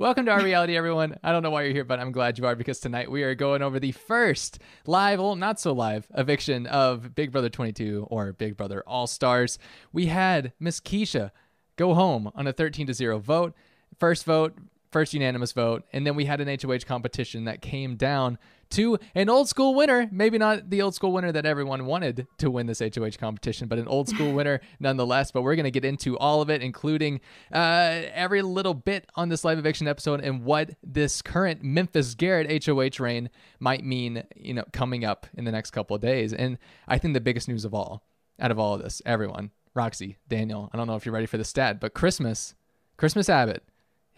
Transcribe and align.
Welcome 0.00 0.24
to 0.24 0.32
our 0.32 0.42
reality, 0.42 0.78
everyone. 0.78 1.18
I 1.22 1.30
don't 1.30 1.42
know 1.42 1.50
why 1.50 1.64
you're 1.64 1.74
here, 1.74 1.84
but 1.84 2.00
I'm 2.00 2.10
glad 2.10 2.38
you 2.38 2.46
are 2.46 2.56
because 2.56 2.80
tonight 2.80 3.10
we 3.10 3.22
are 3.22 3.34
going 3.34 3.60
over 3.60 3.78
the 3.78 3.92
first 3.92 4.58
live, 4.86 5.18
well, 5.18 5.36
not 5.36 5.60
so 5.60 5.74
live, 5.74 6.06
eviction 6.16 6.66
of 6.66 7.14
Big 7.14 7.30
Brother 7.30 7.50
22 7.50 8.06
or 8.10 8.32
Big 8.32 8.56
Brother 8.56 8.82
All 8.86 9.06
Stars. 9.06 9.58
We 9.92 10.06
had 10.06 10.54
Miss 10.58 10.80
Keisha 10.80 11.32
go 11.76 11.92
home 11.92 12.32
on 12.34 12.46
a 12.46 12.52
13 12.54 12.86
to 12.86 12.94
0 12.94 13.18
vote. 13.18 13.54
First 13.98 14.24
vote, 14.24 14.56
first 14.90 15.14
unanimous 15.14 15.52
vote. 15.52 15.84
And 15.92 16.06
then 16.06 16.16
we 16.16 16.24
had 16.24 16.40
an 16.40 16.58
HOH 16.60 16.80
competition 16.86 17.44
that 17.44 17.62
came 17.62 17.96
down 17.96 18.38
to 18.70 18.98
an 19.14 19.28
old 19.28 19.48
school 19.48 19.74
winner. 19.74 20.08
Maybe 20.12 20.38
not 20.38 20.70
the 20.70 20.82
old 20.82 20.94
school 20.94 21.12
winner 21.12 21.32
that 21.32 21.44
everyone 21.44 21.86
wanted 21.86 22.26
to 22.38 22.50
win 22.50 22.66
this 22.66 22.80
HOH 22.80 23.18
competition, 23.18 23.68
but 23.68 23.78
an 23.78 23.88
old 23.88 24.08
school 24.08 24.32
winner 24.32 24.60
nonetheless. 24.80 25.30
But 25.32 25.42
we're 25.42 25.56
going 25.56 25.64
to 25.64 25.70
get 25.70 25.84
into 25.84 26.16
all 26.18 26.40
of 26.42 26.50
it, 26.50 26.62
including 26.62 27.20
uh, 27.52 28.02
every 28.12 28.42
little 28.42 28.74
bit 28.74 29.08
on 29.16 29.28
this 29.28 29.44
live 29.44 29.58
eviction 29.58 29.88
episode 29.88 30.20
and 30.20 30.44
what 30.44 30.70
this 30.82 31.22
current 31.22 31.62
Memphis 31.62 32.14
Garrett 32.14 32.64
HOH 32.64 33.02
reign 33.02 33.30
might 33.58 33.84
mean, 33.84 34.24
you 34.36 34.54
know, 34.54 34.64
coming 34.72 35.04
up 35.04 35.26
in 35.34 35.44
the 35.44 35.52
next 35.52 35.70
couple 35.72 35.96
of 35.96 36.02
days. 36.02 36.32
And 36.32 36.58
I 36.86 36.98
think 36.98 37.14
the 37.14 37.20
biggest 37.20 37.48
news 37.48 37.64
of 37.64 37.74
all, 37.74 38.04
out 38.38 38.50
of 38.50 38.58
all 38.58 38.74
of 38.74 38.82
this, 38.82 39.02
everyone, 39.04 39.50
Roxy, 39.74 40.16
Daniel, 40.28 40.70
I 40.72 40.76
don't 40.76 40.86
know 40.86 40.96
if 40.96 41.04
you're 41.04 41.12
ready 41.12 41.26
for 41.26 41.38
the 41.38 41.44
stat, 41.44 41.80
but 41.80 41.94
Christmas, 41.94 42.54
Christmas 42.96 43.28
Abbott 43.28 43.64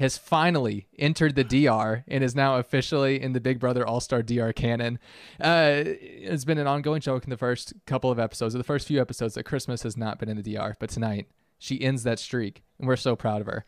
has 0.02 0.18
finally 0.18 0.88
entered 0.98 1.36
the 1.36 1.44
DR 1.44 2.04
and 2.08 2.24
is 2.24 2.34
now 2.34 2.56
officially 2.56 3.22
in 3.22 3.32
the 3.32 3.40
Big 3.40 3.60
Brother 3.60 3.86
All 3.86 4.00
Star 4.00 4.20
DR 4.20 4.52
canon. 4.52 4.98
Uh, 5.40 5.84
it's 5.84 6.44
been 6.44 6.58
an 6.58 6.66
ongoing 6.66 7.00
joke 7.00 7.24
in 7.24 7.30
the 7.30 7.36
first 7.36 7.72
couple 7.86 8.10
of 8.10 8.18
episodes, 8.18 8.54
or 8.54 8.58
the 8.58 8.64
first 8.64 8.88
few 8.88 9.00
episodes, 9.00 9.34
that 9.34 9.44
Christmas 9.44 9.84
has 9.84 9.96
not 9.96 10.18
been 10.18 10.28
in 10.28 10.36
the 10.36 10.42
DR, 10.42 10.74
but 10.80 10.90
tonight 10.90 11.28
she 11.58 11.80
ends 11.80 12.02
that 12.02 12.18
streak, 12.18 12.64
and 12.80 12.88
we're 12.88 12.96
so 12.96 13.14
proud 13.14 13.40
of 13.40 13.46
her. 13.46 13.64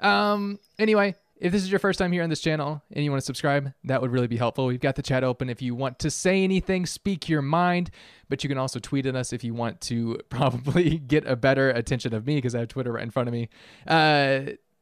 Um, 0.00 0.58
anyway, 0.78 1.14
if 1.40 1.52
this 1.52 1.62
is 1.62 1.70
your 1.70 1.78
first 1.78 1.98
time 1.98 2.12
here 2.12 2.22
on 2.22 2.28
this 2.28 2.42
channel 2.42 2.82
and 2.92 3.02
you 3.02 3.10
want 3.10 3.22
to 3.22 3.26
subscribe, 3.26 3.72
that 3.84 4.02
would 4.02 4.12
really 4.12 4.26
be 4.26 4.36
helpful. 4.36 4.66
We've 4.66 4.78
got 4.78 4.96
the 4.96 5.02
chat 5.02 5.24
open 5.24 5.48
if 5.48 5.62
you 5.62 5.74
want 5.74 5.98
to 6.00 6.10
say 6.10 6.44
anything, 6.44 6.84
speak 6.84 7.30
your 7.30 7.42
mind, 7.42 7.90
but 8.28 8.44
you 8.44 8.48
can 8.48 8.58
also 8.58 8.78
tweet 8.78 9.06
at 9.06 9.16
us 9.16 9.32
if 9.32 9.42
you 9.42 9.54
want 9.54 9.80
to 9.82 10.18
probably 10.28 10.98
get 10.98 11.26
a 11.26 11.34
better 11.34 11.70
attention 11.70 12.12
of 12.12 12.26
me 12.26 12.36
because 12.36 12.54
I 12.54 12.58
have 12.58 12.68
Twitter 12.68 12.92
right 12.92 13.02
in 13.02 13.10
front 13.10 13.28
of 13.28 13.32
me. 13.32 13.48
Uh, 13.86 14.40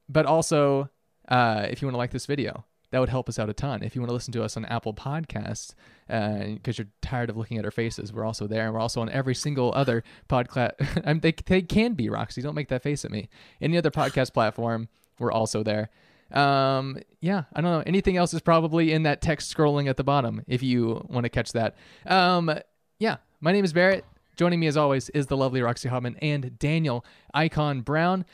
but 0.08 0.26
also, 0.26 0.90
uh, 1.28 1.66
if 1.68 1.80
you 1.80 1.86
want 1.86 1.94
to 1.94 1.98
like 1.98 2.10
this 2.10 2.26
video, 2.26 2.64
that 2.90 3.00
would 3.00 3.08
help 3.08 3.28
us 3.28 3.38
out 3.38 3.48
a 3.48 3.52
ton. 3.52 3.82
If 3.82 3.94
you 3.94 4.00
want 4.00 4.10
to 4.10 4.14
listen 4.14 4.32
to 4.32 4.44
us 4.44 4.56
on 4.56 4.64
Apple 4.64 4.94
Podcasts, 4.94 5.74
because 6.06 6.78
uh, 6.78 6.82
you're 6.82 6.88
tired 7.02 7.30
of 7.30 7.36
looking 7.36 7.58
at 7.58 7.64
our 7.64 7.70
faces, 7.70 8.12
we're 8.12 8.24
also 8.24 8.46
there, 8.46 8.64
and 8.64 8.74
we're 8.74 8.80
also 8.80 9.00
on 9.00 9.08
every 9.08 9.34
single 9.34 9.72
other 9.74 10.04
podcast. 10.28 11.20
they 11.22 11.34
they 11.46 11.62
can 11.62 11.94
be 11.94 12.08
Roxy. 12.08 12.42
Don't 12.42 12.54
make 12.54 12.68
that 12.68 12.82
face 12.82 13.04
at 13.04 13.10
me. 13.10 13.28
Any 13.60 13.76
other 13.76 13.90
podcast 13.90 14.32
platform, 14.32 14.88
we're 15.18 15.32
also 15.32 15.62
there. 15.62 15.90
Um, 16.30 16.98
yeah, 17.20 17.44
I 17.52 17.60
don't 17.60 17.70
know. 17.70 17.82
Anything 17.86 18.16
else 18.16 18.34
is 18.34 18.40
probably 18.40 18.92
in 18.92 19.04
that 19.04 19.20
text 19.20 19.54
scrolling 19.54 19.88
at 19.88 19.96
the 19.96 20.04
bottom 20.04 20.42
if 20.46 20.62
you 20.62 21.06
want 21.08 21.24
to 21.24 21.30
catch 21.30 21.52
that. 21.52 21.76
Um, 22.04 22.52
yeah, 22.98 23.16
my 23.40 23.52
name 23.52 23.64
is 23.64 23.72
Barrett. 23.72 24.04
Joining 24.36 24.60
me 24.60 24.66
as 24.66 24.76
always 24.76 25.08
is 25.10 25.26
the 25.26 25.36
lovely 25.36 25.62
Roxy 25.62 25.88
Hobman 25.88 26.16
and 26.20 26.58
Daniel 26.58 27.04
Icon 27.32 27.80
Brown. 27.80 28.24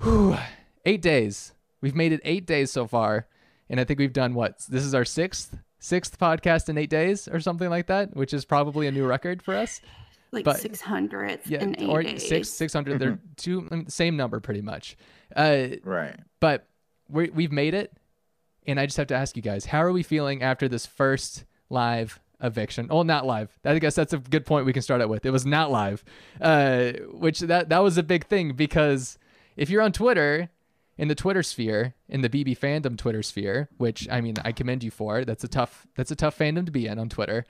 Whew, 0.00 0.36
eight 0.84 1.02
days. 1.02 1.52
We've 1.80 1.94
made 1.94 2.12
it 2.12 2.20
eight 2.24 2.46
days 2.46 2.70
so 2.70 2.86
far, 2.86 3.26
and 3.68 3.80
I 3.80 3.84
think 3.84 3.98
we've 3.98 4.12
done 4.12 4.34
what? 4.34 4.64
This 4.68 4.84
is 4.84 4.94
our 4.94 5.04
sixth 5.04 5.56
sixth 5.78 6.18
podcast 6.18 6.68
in 6.68 6.76
eight 6.76 6.90
days 6.90 7.26
or 7.26 7.40
something 7.40 7.70
like 7.70 7.86
that, 7.86 8.14
which 8.14 8.34
is 8.34 8.44
probably 8.44 8.86
a 8.86 8.92
new 8.92 9.06
record 9.06 9.42
for 9.42 9.54
us. 9.56 9.80
Like 10.32 10.46
six 10.58 10.80
hundred 10.80 11.40
yeah, 11.44 11.60
in 11.60 11.74
eight 11.80 11.88
or 11.88 12.04
days. 12.04 12.28
six 12.28 12.48
six 12.48 12.72
hundred. 12.72 13.00
They're 13.00 13.18
two 13.34 13.68
same 13.88 14.16
number 14.16 14.38
pretty 14.38 14.62
much. 14.62 14.96
Uh, 15.34 15.70
right. 15.82 16.14
But 16.38 16.68
we 17.08 17.30
we've 17.30 17.50
made 17.50 17.74
it, 17.74 17.92
and 18.64 18.78
I 18.78 18.86
just 18.86 18.96
have 18.98 19.08
to 19.08 19.16
ask 19.16 19.34
you 19.34 19.42
guys, 19.42 19.64
how 19.64 19.82
are 19.82 19.90
we 19.90 20.04
feeling 20.04 20.40
after 20.40 20.68
this 20.68 20.86
first 20.86 21.46
live 21.68 22.20
eviction. 22.42 22.88
Oh, 22.90 23.02
not 23.02 23.26
live. 23.26 23.58
I 23.64 23.78
guess 23.78 23.94
that's 23.94 24.12
a 24.12 24.18
good 24.18 24.46
point 24.46 24.66
we 24.66 24.72
can 24.72 24.82
start 24.82 25.00
out 25.00 25.08
with. 25.08 25.24
It 25.26 25.30
was 25.30 25.46
not 25.46 25.70
live, 25.70 26.04
uh, 26.40 26.92
which 27.12 27.40
that 27.40 27.68
that 27.70 27.78
was 27.78 27.98
a 27.98 28.02
big 28.02 28.26
thing 28.26 28.52
because 28.52 29.18
if 29.56 29.70
you're 29.70 29.82
on 29.82 29.92
Twitter 29.92 30.50
in 31.00 31.08
the 31.08 31.14
Twitter 31.14 31.42
sphere, 31.42 31.94
in 32.10 32.20
the 32.20 32.28
BB 32.28 32.58
fandom 32.58 32.94
Twitter 32.94 33.22
sphere, 33.22 33.70
which 33.78 34.06
I 34.10 34.20
mean 34.20 34.34
I 34.44 34.52
commend 34.52 34.84
you 34.84 34.90
for. 34.90 35.24
That's 35.24 35.42
a 35.42 35.48
tough 35.48 35.86
that's 35.96 36.10
a 36.10 36.14
tough 36.14 36.36
fandom 36.38 36.66
to 36.66 36.70
be 36.70 36.86
in 36.86 36.98
on 36.98 37.08
Twitter. 37.08 37.46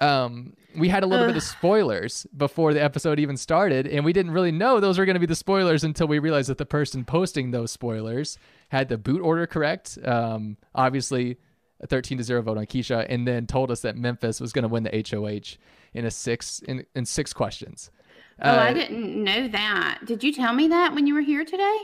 Um, 0.00 0.54
we 0.78 0.88
had 0.88 1.02
a 1.02 1.06
little 1.06 1.26
bit 1.26 1.36
of 1.36 1.42
spoilers 1.42 2.28
before 2.34 2.72
the 2.72 2.82
episode 2.82 3.18
even 3.18 3.36
started, 3.36 3.88
and 3.88 4.04
we 4.04 4.12
didn't 4.12 4.30
really 4.30 4.52
know 4.52 4.78
those 4.78 5.00
were 5.00 5.04
going 5.04 5.16
to 5.16 5.20
be 5.20 5.26
the 5.26 5.34
spoilers 5.34 5.82
until 5.82 6.06
we 6.06 6.20
realized 6.20 6.48
that 6.48 6.58
the 6.58 6.64
person 6.64 7.04
posting 7.04 7.50
those 7.50 7.72
spoilers 7.72 8.38
had 8.68 8.88
the 8.88 8.96
boot 8.96 9.20
order 9.20 9.48
correct. 9.48 9.98
Um, 10.04 10.56
obviously, 10.72 11.38
a 11.80 11.88
13 11.88 12.18
to 12.18 12.24
0 12.24 12.40
vote 12.42 12.56
on 12.56 12.66
Keisha, 12.66 13.04
and 13.08 13.26
then 13.26 13.48
told 13.48 13.72
us 13.72 13.80
that 13.80 13.96
Memphis 13.96 14.40
was 14.40 14.52
going 14.52 14.62
to 14.62 14.68
win 14.68 14.84
the 14.84 15.04
HOH 15.10 15.58
in 15.92 16.04
a 16.04 16.10
six 16.10 16.60
in, 16.60 16.86
in 16.94 17.04
six 17.04 17.32
questions. 17.32 17.90
Oh, 18.40 18.48
uh, 18.48 18.62
I 18.62 18.72
didn't 18.72 19.24
know 19.24 19.48
that. 19.48 19.98
Did 20.06 20.22
you 20.22 20.32
tell 20.32 20.52
me 20.54 20.68
that 20.68 20.94
when 20.94 21.08
you 21.08 21.14
were 21.14 21.20
here 21.20 21.44
today? 21.44 21.78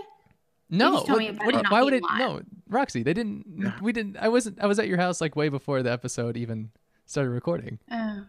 No, 0.70 1.00
what, 1.00 1.08
what, 1.08 1.70
why 1.70 1.82
would 1.82 1.94
it? 1.94 2.02
Live. 2.02 2.18
No, 2.18 2.42
Roxy, 2.68 3.02
they 3.02 3.14
didn't. 3.14 3.74
We 3.80 3.92
didn't. 3.92 4.16
I 4.18 4.28
wasn't. 4.28 4.60
I 4.60 4.66
was 4.66 4.78
at 4.78 4.86
your 4.88 4.98
house 4.98 5.20
like 5.20 5.34
way 5.34 5.48
before 5.48 5.82
the 5.82 5.90
episode 5.90 6.36
even 6.36 6.70
started 7.06 7.30
recording. 7.30 7.78
Oh. 7.90 8.24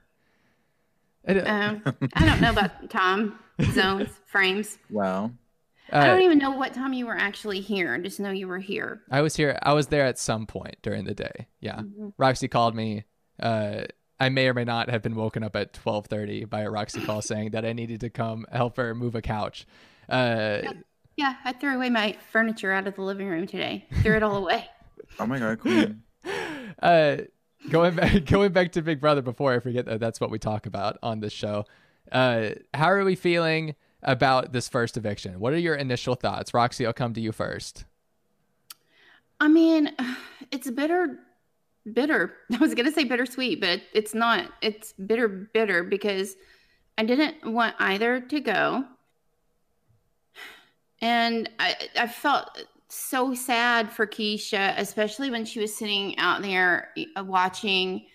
I 1.28 1.33
don't, 1.33 1.47
um, 1.47 1.83
I 2.16 2.25
don't 2.25 2.41
know 2.41 2.51
about 2.51 2.89
time 2.89 3.38
zones, 3.72 4.09
frames. 4.25 4.78
Wow. 4.89 5.31
Uh, 5.91 5.97
I 5.97 6.07
don't 6.07 6.22
even 6.22 6.38
know 6.38 6.51
what 6.51 6.73
time 6.73 6.94
you 6.94 7.05
were 7.05 7.17
actually 7.17 7.61
here. 7.61 7.94
I 7.94 7.99
just 7.99 8.19
know 8.19 8.29
you 8.29 8.47
were 8.47 8.59
here. 8.59 9.01
I 9.11 9.22
was 9.22 9.35
here. 9.35 9.57
I 9.61 9.73
was 9.73 9.88
there 9.88 10.05
at 10.05 10.17
some 10.17 10.45
point 10.45 10.78
during 10.81 11.05
the 11.05 11.16
day. 11.16 11.47
Yeah. 11.59 11.78
Mm-hmm. 11.78 12.09
Roxy 12.17 12.47
called 12.47 12.75
me. 12.75 13.05
Uh, 13.41 13.81
I 14.19 14.29
may 14.29 14.47
or 14.47 14.53
may 14.53 14.66
not 14.66 14.89
have 14.89 15.01
been 15.01 15.16
woken 15.16 15.44
up 15.44 15.55
at 15.55 15.73
12:30 15.73 16.49
by 16.49 16.61
a 16.61 16.69
Roxy 16.69 17.01
call 17.01 17.22
saying 17.22 17.51
that 17.51 17.66
I 17.66 17.73
needed 17.73 18.01
to 18.01 18.09
come 18.09 18.45
help 18.51 18.78
her 18.78 18.94
move 18.94 19.16
a 19.16 19.22
couch. 19.22 19.66
Uh, 20.07 20.61
yeah, 21.19 21.35
I 21.44 21.52
threw 21.52 21.75
away 21.75 21.90
my 21.90 22.16
furniture 22.31 22.72
out 22.72 22.88
of 22.88 22.96
the 22.96 23.02
living 23.02 23.28
room 23.28 23.46
today. 23.46 23.85
Threw 24.02 24.16
it 24.16 24.24
all 24.24 24.38
away. 24.44 24.66
oh 25.19 25.25
my 25.25 25.38
god, 25.38 25.59
queen. 25.59 26.02
uh, 26.81 27.18
going 27.69 27.96
back, 27.96 28.24
going 28.25 28.53
back 28.53 28.72
to 28.72 28.81
Big 28.81 29.02
Brother 29.02 29.22
before 29.22 29.53
I 29.53 29.59
forget 29.59 29.85
that 29.88 30.00
that's 30.00 30.22
what 30.22 30.31
we 30.31 30.40
talk 30.40 30.66
about 30.66 30.97
on 31.03 31.19
this 31.19 31.34
show. 31.34 31.66
Uh, 32.09 32.52
how 32.74 32.90
are 32.90 33.03
we 33.03 33.16
feeling 33.16 33.75
about 34.02 34.53
this 34.53 34.69
first 34.69 34.96
eviction? 34.96 35.41
What 35.41 35.52
are 35.52 35.59
your 35.59 35.75
initial 35.75 36.16
thoughts, 36.16 36.53
Roxy? 36.53 36.85
I'll 36.85 36.94
come 36.94 37.13
to 37.13 37.22
you 37.22 37.34
first. 37.34 37.84
I 39.41 39.50
mean, 39.50 39.94
it's 40.52 40.72
bitter, 40.72 41.19
bitter. 41.91 42.34
I 42.53 42.58
was 42.59 42.74
gonna 42.74 42.94
say 42.94 43.03
bittersweet, 43.03 43.59
but 43.59 43.81
it's 43.94 44.13
not. 44.13 44.50
It's 44.62 44.94
bitter, 44.94 45.28
bitter 45.28 45.84
because 45.84 46.38
I 46.97 47.03
didn't 47.03 47.44
want 47.44 47.75
either 47.78 48.22
to 48.22 48.40
go 48.40 48.85
and 51.01 51.49
I, 51.59 51.75
I 51.97 52.07
felt 52.07 52.65
so 52.89 53.33
sad 53.33 53.91
for 53.91 54.05
Keisha, 54.07 54.73
especially 54.77 55.29
when 55.29 55.45
she 55.45 55.59
was 55.59 55.75
sitting 55.75 56.17
out 56.17 56.41
there 56.41 56.89
uh, 57.15 57.23
watching 57.23 58.05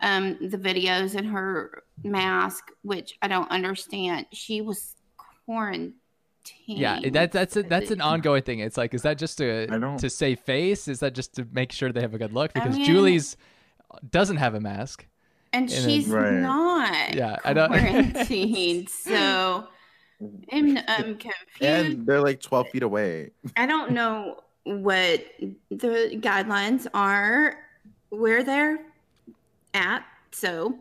um, 0.00 0.38
the 0.40 0.58
videos 0.58 1.14
in 1.14 1.24
her 1.24 1.84
mask, 2.02 2.70
which 2.82 3.16
I 3.22 3.28
don't 3.28 3.50
understand. 3.50 4.26
She 4.32 4.60
was 4.60 4.96
quarantined. 5.46 5.94
Yeah, 6.66 6.98
that, 7.10 7.30
that's 7.30 7.56
a, 7.56 7.62
that's 7.62 7.90
an 7.90 8.00
ongoing 8.00 8.42
thing. 8.42 8.58
It's 8.58 8.76
like, 8.76 8.94
is 8.94 9.02
that 9.02 9.18
just 9.18 9.38
to 9.38 9.96
to 9.98 10.10
save 10.10 10.40
face? 10.40 10.88
Is 10.88 11.00
that 11.00 11.14
just 11.14 11.34
to 11.36 11.46
make 11.52 11.70
sure 11.70 11.92
they 11.92 12.00
have 12.00 12.14
a 12.14 12.18
good 12.18 12.32
look? 12.32 12.52
Because 12.52 12.74
I 12.74 12.78
mean, 12.78 12.86
Julie's 12.86 13.36
doesn't 14.10 14.38
have 14.38 14.54
a 14.54 14.60
mask, 14.60 15.06
and, 15.52 15.70
and 15.70 15.84
she's 15.84 16.08
then, 16.08 16.16
right. 16.16 16.40
not. 16.40 17.14
Yeah, 17.14 17.36
I 17.44 17.52
don't 17.52 17.68
quarantined. 17.72 18.88
so 18.88 19.68
I'm, 20.52 20.78
I'm 20.88 21.16
confused. 21.16 21.62
And 21.62 22.06
they're 22.06 22.20
like 22.20 22.40
12 22.40 22.68
feet 22.70 22.82
away. 22.82 23.30
I 23.56 23.66
don't 23.66 23.92
know 23.92 24.40
what 24.64 25.24
the 25.70 26.18
guidelines 26.20 26.86
are, 26.94 27.56
where 28.10 28.42
they're 28.44 28.78
at. 29.74 30.04
So, 30.30 30.78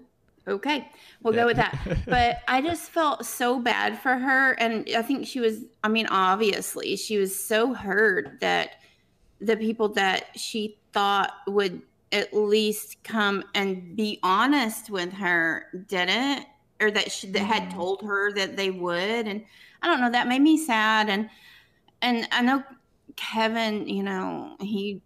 okay, 0.48 0.90
we'll 1.22 1.34
yeah. 1.34 1.42
go 1.42 1.46
with 1.48 1.58
that. 1.58 1.78
But 2.08 2.42
I 2.48 2.62
just 2.62 2.90
felt 2.92 3.26
so 3.26 3.60
bad 3.60 4.00
for 4.00 4.18
her. 4.18 4.54
And 4.54 4.88
I 4.96 5.02
think 5.02 5.28
she 5.28 5.40
was, 5.40 5.66
I 5.84 5.88
mean, 5.88 6.08
obviously, 6.08 6.96
she 6.96 7.18
was 7.18 7.38
so 7.38 7.74
hurt 7.74 8.40
that 8.42 8.82
the 9.40 9.58
people 9.58 9.90
that 9.90 10.28
she 10.38 10.78
thought 10.94 11.34
would 11.48 11.82
at 12.12 12.34
least 12.34 13.04
come 13.04 13.44
and 13.56 13.96
be 13.96 14.20
honest 14.22 14.90
with 14.90 15.14
her 15.14 15.66
didn't 15.88 16.46
or 16.82 16.92
that 16.92 17.12
she, 17.12 17.28
that 17.28 17.40
had 17.40 17.64
mm-hmm. 17.64 17.78
told 17.78 18.02
her 18.02 18.32
that 18.34 18.58
they 18.58 18.72
would 18.72 19.28
and 19.28 19.44
i 19.82 19.88
don't 19.88 20.02
know 20.02 20.12
that 20.12 20.28
made 20.28 20.42
me 20.42 20.58
sad 20.58 21.10
and 21.10 21.30
and 22.02 22.28
i 22.32 22.42
know 22.42 22.64
kevin 23.16 23.88
you 23.88 24.04
know 24.04 24.56
he 24.60 25.02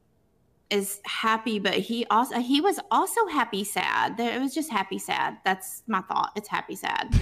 is 0.72 1.00
happy 1.06 1.60
but 1.60 1.75
he 1.75 2.06
also 2.07 2.39
he 2.39 2.60
was 2.60 2.80
also 2.89 3.27
happy 3.27 3.63
sad 3.63 4.19
it 4.19 4.42
was 4.42 4.54
just 4.54 4.72
happy 4.72 4.98
sad 4.98 5.38
that's 5.44 5.83
my 5.86 6.01
thought 6.01 6.31
it's 6.36 6.48
happy 6.48 6.75
sad 6.75 7.13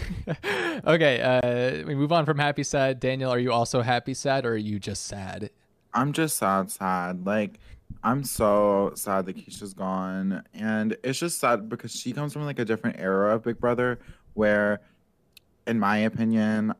okay 0.88 1.19
uh 1.19 1.85
we 1.85 1.94
move 1.94 2.11
on 2.11 2.25
from 2.25 2.39
happy 2.39 2.63
sad 2.63 3.01
daniel 3.01 3.29
are 3.29 3.39
you 3.39 3.51
also 3.51 3.81
happy 3.81 4.13
sad 4.13 4.45
or 4.45 4.53
are 4.53 4.57
you 4.57 4.79
just 4.79 5.07
sad 5.07 5.50
i'm 5.94 6.13
just 6.13 6.38
sad 6.38 6.71
sad 6.71 7.25
like 7.25 7.59
I'm 8.03 8.23
so 8.23 8.91
sad 8.95 9.25
that 9.27 9.38
Keisha's 9.38 9.73
gone. 9.73 10.44
And 10.53 10.97
it's 11.03 11.19
just 11.19 11.39
sad 11.39 11.69
because 11.69 11.95
she 11.95 12.11
comes 12.11 12.33
from 12.33 12.45
like 12.45 12.59
a 12.59 12.65
different 12.65 13.00
era 13.00 13.35
of 13.35 13.44
Big 13.44 13.59
Brother 13.59 14.00
where, 14.33 14.81
in 15.68 15.80
my 15.80 16.00
opinion, 16.00 16.74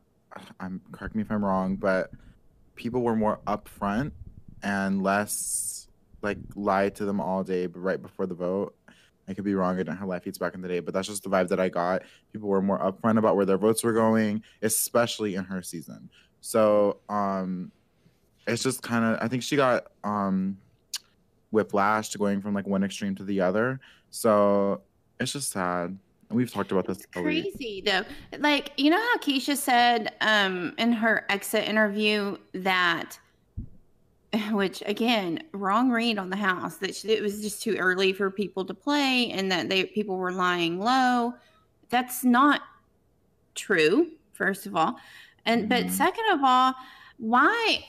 I'm 0.60 0.82
correct 0.92 1.16
me 1.16 1.22
if 1.22 1.32
I'm 1.32 1.44
wrong, 1.44 1.76
but 1.76 2.12
people 2.76 3.02
were 3.02 3.16
more 3.16 3.40
upfront 3.48 4.12
and 4.62 5.04
less 5.04 5.88
like 6.22 6.38
lied 6.56 6.96
to 6.96 7.06
them 7.06 7.20
all 7.20 7.44
day 7.44 7.68
right 7.68 8.02
before 8.02 8.26
the 8.26 8.34
vote. 8.34 8.76
I 9.28 9.34
could 9.34 9.46
be 9.46 9.56
wrong. 9.56 9.76
I 9.76 9.80
didn't 9.80 9.98
have 9.98 10.08
live 10.08 10.24
feeds 10.24 10.38
back 10.38 10.54
in 10.54 10.62
the 10.62 10.68
day, 10.68 10.80
but 10.80 10.94
that's 10.94 11.08
just 11.08 11.24
the 11.24 11.30
vibe 11.30 11.48
that 11.50 11.60
I 11.60 11.70
got. 11.70 12.04
People 12.32 12.50
were 12.50 12.62
more 12.62 12.80
upfront 12.80 13.18
about 13.18 13.36
where 13.36 13.46
their 13.46 13.58
votes 13.58 13.84
were 13.84 13.94
going, 13.94 14.44
especially 14.62 15.36
in 15.36 15.46
her 15.46 15.62
season. 15.62 16.10
So 16.42 16.98
um 17.10 17.72
it's 18.48 18.64
just 18.64 18.82
kind 18.82 19.06
of 19.06 19.20
I 19.22 19.28
think 19.28 19.44
she 19.44 19.56
got 19.56 19.88
um 20.04 20.58
whiplash 21.52 22.14
going 22.16 22.42
from 22.42 22.54
like 22.54 22.68
one 22.68 22.84
extreme 22.84 23.16
to 23.16 23.24
the 23.24 23.42
other. 23.42 23.80
So 24.10 24.82
it's 25.20 25.34
just 25.34 25.52
sad. 25.52 25.98
We've 26.30 26.52
talked 26.52 26.72
about 26.72 26.88
this. 26.88 26.98
It's 26.98 27.06
crazy 27.08 27.84
though. 27.86 28.04
Like, 28.40 28.72
you 28.78 28.90
know 28.90 28.98
how 29.00 29.18
Keisha 29.18 29.56
said 29.56 30.14
um 30.22 30.74
in 30.78 30.92
her 30.94 31.26
exit 31.30 31.68
interview 31.68 32.38
that 32.54 33.20
which 34.52 34.82
again, 34.86 35.44
wrong 35.52 35.92
read 35.92 36.18
on 36.18 36.30
the 36.30 36.36
house 36.36 36.78
that 36.78 36.96
she, 36.96 37.10
it 37.10 37.22
was 37.22 37.42
just 37.42 37.62
too 37.62 37.76
early 37.78 38.14
for 38.14 38.32
people 38.32 38.66
to 38.66 38.74
play 38.74 39.32
and 39.32 39.52
that 39.52 39.70
they 39.70 39.86
people 39.86 40.18
were 40.18 40.32
lying 40.32 40.80
low. 40.80 41.34
That's 41.90 42.24
not 42.24 42.62
true, 43.56 44.12
first 44.32 44.66
of 44.66 44.76
all. 44.76 45.00
And 45.46 45.70
but 45.70 45.86
Mhm. 45.86 45.92
second 45.92 46.26
of 46.32 46.40
all, 46.44 46.74
why 47.18 47.86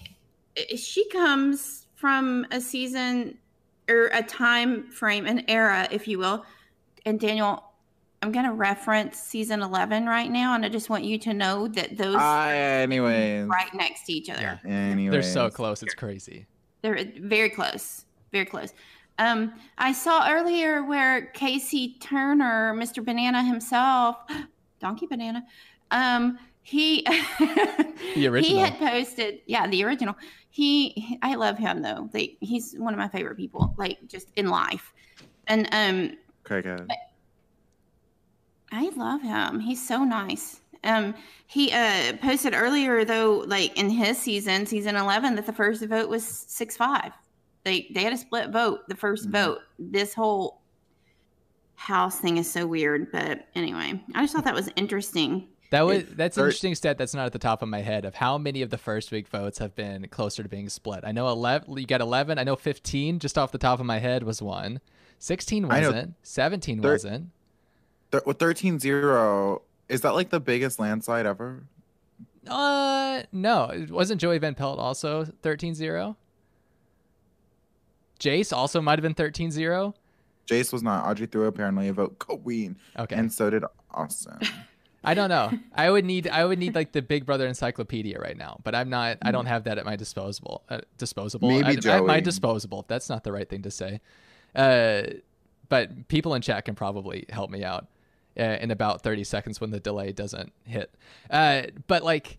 she 0.76 1.08
comes 1.08 1.86
from 1.94 2.46
a 2.50 2.60
season 2.60 3.38
or 3.88 4.06
a 4.12 4.22
time 4.22 4.90
frame, 4.90 5.26
an 5.26 5.44
era, 5.48 5.88
if 5.90 6.06
you 6.06 6.18
will. 6.18 6.44
And 7.06 7.18
Daniel, 7.18 7.64
I'm 8.24 8.32
going 8.32 8.46
to 8.46 8.52
reference 8.54 9.18
season 9.18 9.60
11 9.60 10.06
right 10.06 10.30
now, 10.30 10.54
and 10.54 10.64
I 10.64 10.70
just 10.70 10.88
want 10.88 11.04
you 11.04 11.18
to 11.18 11.34
know 11.34 11.68
that 11.68 11.98
those 11.98 12.16
Ah, 12.18 12.48
anyways. 12.48 13.46
right 13.46 13.72
next 13.74 14.06
to 14.06 14.14
each 14.14 14.30
other. 14.30 14.58
Yeah. 14.64 14.70
Anyways. 14.70 15.12
They're 15.12 15.22
so 15.22 15.50
close. 15.50 15.82
It's 15.82 15.92
crazy. 15.94 16.46
They're 16.80 17.04
very 17.20 17.50
close, 17.50 18.06
very 18.32 18.46
close. 18.46 18.72
Um, 19.18 19.52
I 19.76 19.92
saw 19.92 20.26
earlier 20.30 20.84
where 20.84 21.26
Casey 21.34 21.96
Turner, 22.00 22.74
Mr. 22.74 23.04
Banana 23.04 23.44
himself, 23.44 24.16
Donkey 24.80 25.06
Banana, 25.06 25.44
um, 25.90 26.38
he 26.62 27.06
he 28.14 28.26
original. 28.26 28.64
had 28.64 28.78
posted, 28.78 29.40
yeah, 29.44 29.66
the 29.66 29.84
original. 29.84 30.16
He, 30.48 31.18
I 31.20 31.34
love 31.34 31.58
him 31.58 31.82
though. 31.82 32.08
Like 32.14 32.38
he's 32.40 32.74
one 32.78 32.94
of 32.94 32.98
my 32.98 33.08
favorite 33.08 33.36
people, 33.36 33.74
like 33.76 33.98
just 34.08 34.28
in 34.36 34.48
life. 34.48 34.94
And 35.46 35.68
um, 35.72 36.16
Okay, 36.50 36.62
good. 36.66 36.90
I 38.76 38.90
love 38.96 39.22
him. 39.22 39.60
He's 39.60 39.86
so 39.86 40.02
nice. 40.04 40.60
Um, 40.82 41.14
he 41.46 41.72
uh 41.72 42.14
posted 42.20 42.52
earlier 42.54 43.04
though, 43.04 43.44
like 43.46 43.78
in 43.78 43.88
his 43.88 44.18
season, 44.18 44.66
season 44.66 44.96
eleven, 44.96 45.34
that 45.36 45.46
the 45.46 45.52
first 45.52 45.84
vote 45.86 46.08
was 46.08 46.26
six 46.26 46.76
five. 46.76 47.12
They 47.64 47.86
they 47.94 48.02
had 48.02 48.12
a 48.12 48.18
split 48.18 48.50
vote. 48.50 48.80
The 48.88 48.94
1st 48.94 49.26
Mhm. 49.28 49.30
vote. 49.32 49.58
This 49.78 50.12
whole 50.12 50.60
house 51.76 52.18
thing 52.18 52.36
is 52.36 52.50
so 52.50 52.66
weird, 52.66 53.10
but 53.12 53.46
anyway, 53.54 54.02
I 54.14 54.22
just 54.22 54.34
thought 54.34 54.44
that 54.44 54.54
was 54.54 54.68
interesting. 54.76 55.48
That 55.70 55.82
was 55.82 56.04
that's 56.10 56.36
an 56.36 56.42
there- 56.42 56.48
interesting 56.48 56.74
stat 56.74 56.98
that's 56.98 57.14
not 57.14 57.26
at 57.26 57.32
the 57.32 57.38
top 57.38 57.62
of 57.62 57.68
my 57.68 57.80
head 57.80 58.04
of 58.04 58.14
how 58.14 58.38
many 58.38 58.62
of 58.62 58.70
the 58.70 58.78
first 58.78 59.10
week 59.10 59.28
votes 59.28 59.58
have 59.58 59.74
been 59.74 60.06
closer 60.08 60.42
to 60.42 60.48
being 60.48 60.68
split. 60.68 61.00
I 61.04 61.12
know 61.12 61.28
eleven. 61.28 61.76
You 61.76 61.86
got 61.86 62.00
eleven. 62.00 62.38
I 62.38 62.44
know 62.44 62.56
fifteen. 62.56 63.18
Just 63.18 63.38
off 63.38 63.50
the 63.52 63.58
top 63.58 63.80
of 63.80 63.86
my 63.86 63.98
head 63.98 64.22
was 64.22 64.40
one. 64.42 64.80
Sixteen 65.18 65.66
wasn't. 65.66 66.14
Seventeen 66.22 66.80
Thir- 66.82 66.92
wasn't. 66.92 67.30
Th- 68.14 68.26
with 68.26 68.38
13 68.38 68.78
0, 68.78 69.62
is 69.88 70.00
that 70.02 70.14
like 70.14 70.30
the 70.30 70.40
biggest 70.40 70.78
landslide 70.78 71.26
ever? 71.26 71.64
Uh, 72.46 73.22
no. 73.32 73.64
It 73.66 73.90
wasn't 73.90 74.20
Joey 74.20 74.38
Van 74.38 74.54
Pelt 74.54 74.78
also 74.78 75.24
13-0? 75.42 76.14
Jace 78.20 78.52
also 78.52 78.80
might 78.80 78.98
have 78.98 79.02
been 79.02 79.14
13-0. 79.14 79.94
Jace 80.46 80.72
was 80.72 80.82
not. 80.82 81.06
Audrey 81.06 81.26
threw 81.26 81.46
apparently 81.46 81.88
a 81.88 81.92
vote 81.92 82.18
queen, 82.18 82.76
Okay. 82.98 83.16
and 83.16 83.32
so 83.32 83.50
did 83.50 83.64
Austin. 83.90 84.38
I 85.06 85.14
don't 85.14 85.28
know. 85.28 85.50
I 85.74 85.90
would 85.90 86.04
need 86.04 86.28
I 86.28 86.44
would 86.46 86.58
need 86.58 86.74
like 86.74 86.92
the 86.92 87.02
Big 87.02 87.26
Brother 87.26 87.46
encyclopedia 87.46 88.18
right 88.18 88.36
now, 88.36 88.58
but 88.64 88.74
I'm 88.74 88.88
not. 88.88 89.18
I 89.20 89.32
don't 89.32 89.44
have 89.46 89.64
that 89.64 89.76
at 89.76 89.84
my 89.84 89.96
disposable. 89.96 90.62
Uh, 90.68 90.80
disposable. 90.96 91.48
Maybe 91.48 91.66
I- 91.66 91.96
At 91.96 92.04
my 92.06 92.14
Joey. 92.16 92.20
disposable. 92.22 92.84
That's 92.88 93.08
not 93.10 93.22
the 93.24 93.32
right 93.32 93.46
thing 93.48 93.62
to 93.62 93.70
say. 93.70 94.00
Uh, 94.54 95.02
but 95.68 96.08
people 96.08 96.34
in 96.34 96.40
chat 96.42 96.64
can 96.64 96.74
probably 96.74 97.26
help 97.28 97.50
me 97.50 97.64
out 97.64 97.86
in 98.42 98.70
about 98.70 99.02
30 99.02 99.24
seconds 99.24 99.60
when 99.60 99.70
the 99.70 99.80
delay 99.80 100.12
doesn't 100.12 100.52
hit. 100.64 100.94
Uh, 101.30 101.62
but 101.86 102.02
like, 102.02 102.38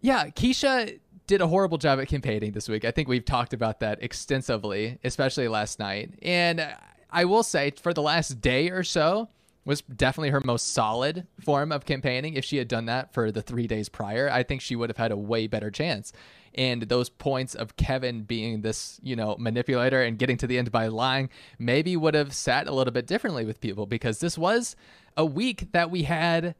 yeah, 0.00 0.26
Keisha 0.28 0.98
did 1.26 1.40
a 1.40 1.46
horrible 1.46 1.78
job 1.78 2.00
at 2.00 2.08
campaigning 2.08 2.52
this 2.52 2.68
week. 2.68 2.84
I 2.84 2.90
think 2.90 3.08
we've 3.08 3.24
talked 3.24 3.52
about 3.52 3.80
that 3.80 4.02
extensively, 4.02 4.98
especially 5.04 5.46
last 5.48 5.78
night. 5.78 6.14
And 6.22 6.74
I 7.10 7.24
will 7.24 7.42
say, 7.42 7.70
for 7.70 7.92
the 7.92 8.02
last 8.02 8.40
day 8.40 8.70
or 8.70 8.82
so, 8.82 9.28
was 9.64 9.82
definitely 9.82 10.30
her 10.30 10.40
most 10.44 10.72
solid 10.72 11.26
form 11.40 11.70
of 11.70 11.84
campaigning. 11.84 12.34
If 12.34 12.44
she 12.44 12.56
had 12.56 12.66
done 12.66 12.86
that 12.86 13.12
for 13.12 13.30
the 13.30 13.42
three 13.42 13.66
days 13.66 13.88
prior, 13.88 14.28
I 14.30 14.42
think 14.42 14.60
she 14.60 14.74
would 14.74 14.90
have 14.90 14.96
had 14.96 15.12
a 15.12 15.16
way 15.16 15.46
better 15.46 15.70
chance. 15.70 16.12
And 16.54 16.82
those 16.82 17.08
points 17.08 17.54
of 17.54 17.76
Kevin 17.76 18.22
being 18.22 18.62
this, 18.62 18.98
you 19.02 19.14
know, 19.14 19.36
manipulator 19.38 20.02
and 20.02 20.18
getting 20.18 20.36
to 20.38 20.48
the 20.48 20.58
end 20.58 20.72
by 20.72 20.88
lying 20.88 21.30
maybe 21.58 21.96
would 21.96 22.14
have 22.14 22.34
sat 22.34 22.66
a 22.66 22.72
little 22.72 22.92
bit 22.92 23.06
differently 23.06 23.44
with 23.44 23.60
people 23.60 23.86
because 23.86 24.18
this 24.18 24.36
was 24.36 24.74
a 25.16 25.24
week 25.24 25.72
that 25.72 25.90
we 25.90 26.02
had 26.02 26.54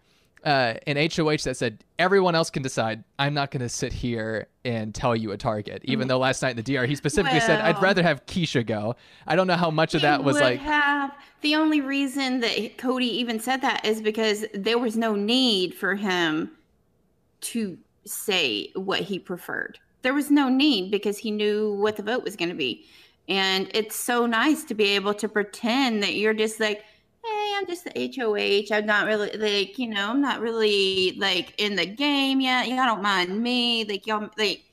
uh, 0.45 0.75
an 0.87 0.97
HOH 0.97 1.45
that 1.45 1.57
said 1.57 1.85
everyone 1.99 2.35
else 2.35 2.51
can 2.51 2.63
decide. 2.63 3.05
I'm 3.19 3.35
not 3.35 3.51
going 3.51 3.61
to 3.61 3.69
sit 3.69 3.93
here 3.93 4.49
and 4.65 4.95
tell 4.95 5.15
you 5.15 5.33
a 5.33 5.37
target. 5.37 5.83
Even 5.85 6.09
though 6.09 6.19
last 6.19 6.43
night 6.43 6.51
in 6.51 6.57
the 6.57 6.63
DR 6.63 6.87
he 6.87 6.95
specifically 6.95 7.41
said 7.41 7.61
I'd 7.61 7.81
rather 7.83 8.03
have 8.03 8.25
Keisha 8.27 8.67
go. 8.67 8.97
I 9.27 9.37
don't 9.37 9.47
know 9.47 9.57
how 9.57 9.71
much 9.71 9.95
of 9.95 10.03
that 10.03 10.25
was 10.25 10.41
like 10.41 10.61
have 10.61 11.13
the 11.43 11.57
only 11.57 11.81
reason 11.81 12.41
that 12.41 12.77
Cody 12.77 13.07
even 13.19 13.41
said 13.41 13.63
that 13.63 13.85
is 13.85 14.03
because 14.03 14.45
there 14.53 14.79
was 14.79 14.97
no 14.97 15.15
need 15.15 15.75
for 15.75 15.95
him 15.95 16.51
to 17.43 17.79
say 18.05 18.71
what 18.75 19.01
he 19.01 19.19
preferred. 19.19 19.79
There 20.03 20.15
was 20.15 20.31
no 20.31 20.49
need 20.49 20.91
because 20.91 21.19
he 21.19 21.31
knew 21.31 21.75
what 21.75 21.97
the 21.97 22.03
vote 22.03 22.25
was 22.25 22.37
going 22.37 22.49
to 22.49 22.55
be. 22.55 22.87
And 23.29 23.71
it's 23.75 23.97
so 23.97 24.27
nice 24.27 24.65
to 24.65 24.75
be 24.75 24.85
able 24.97 25.15
to 25.15 25.29
pretend 25.29 26.03
that 26.03 26.15
you're 26.15 26.35
just 26.35 26.59
like, 26.59 26.85
I'm 27.61 27.67
just 27.67 27.85
the 27.85 28.13
HOH. 28.17 28.75
I'm 28.75 28.87
not 28.87 29.07
really 29.07 29.31
like, 29.37 29.79
you 29.79 29.87
know, 29.87 30.09
I'm 30.09 30.23
not 30.23 30.41
really 30.41 31.15
like 31.19 31.53
in 31.59 31.77
the 31.77 31.85
game 31.85 32.41
yet. 32.41 32.69
Y'all 32.69 32.87
don't 32.87 33.03
mind 33.03 33.39
me. 33.39 33.85
Like 33.85 34.07
y'all 34.07 34.31
like 34.39 34.65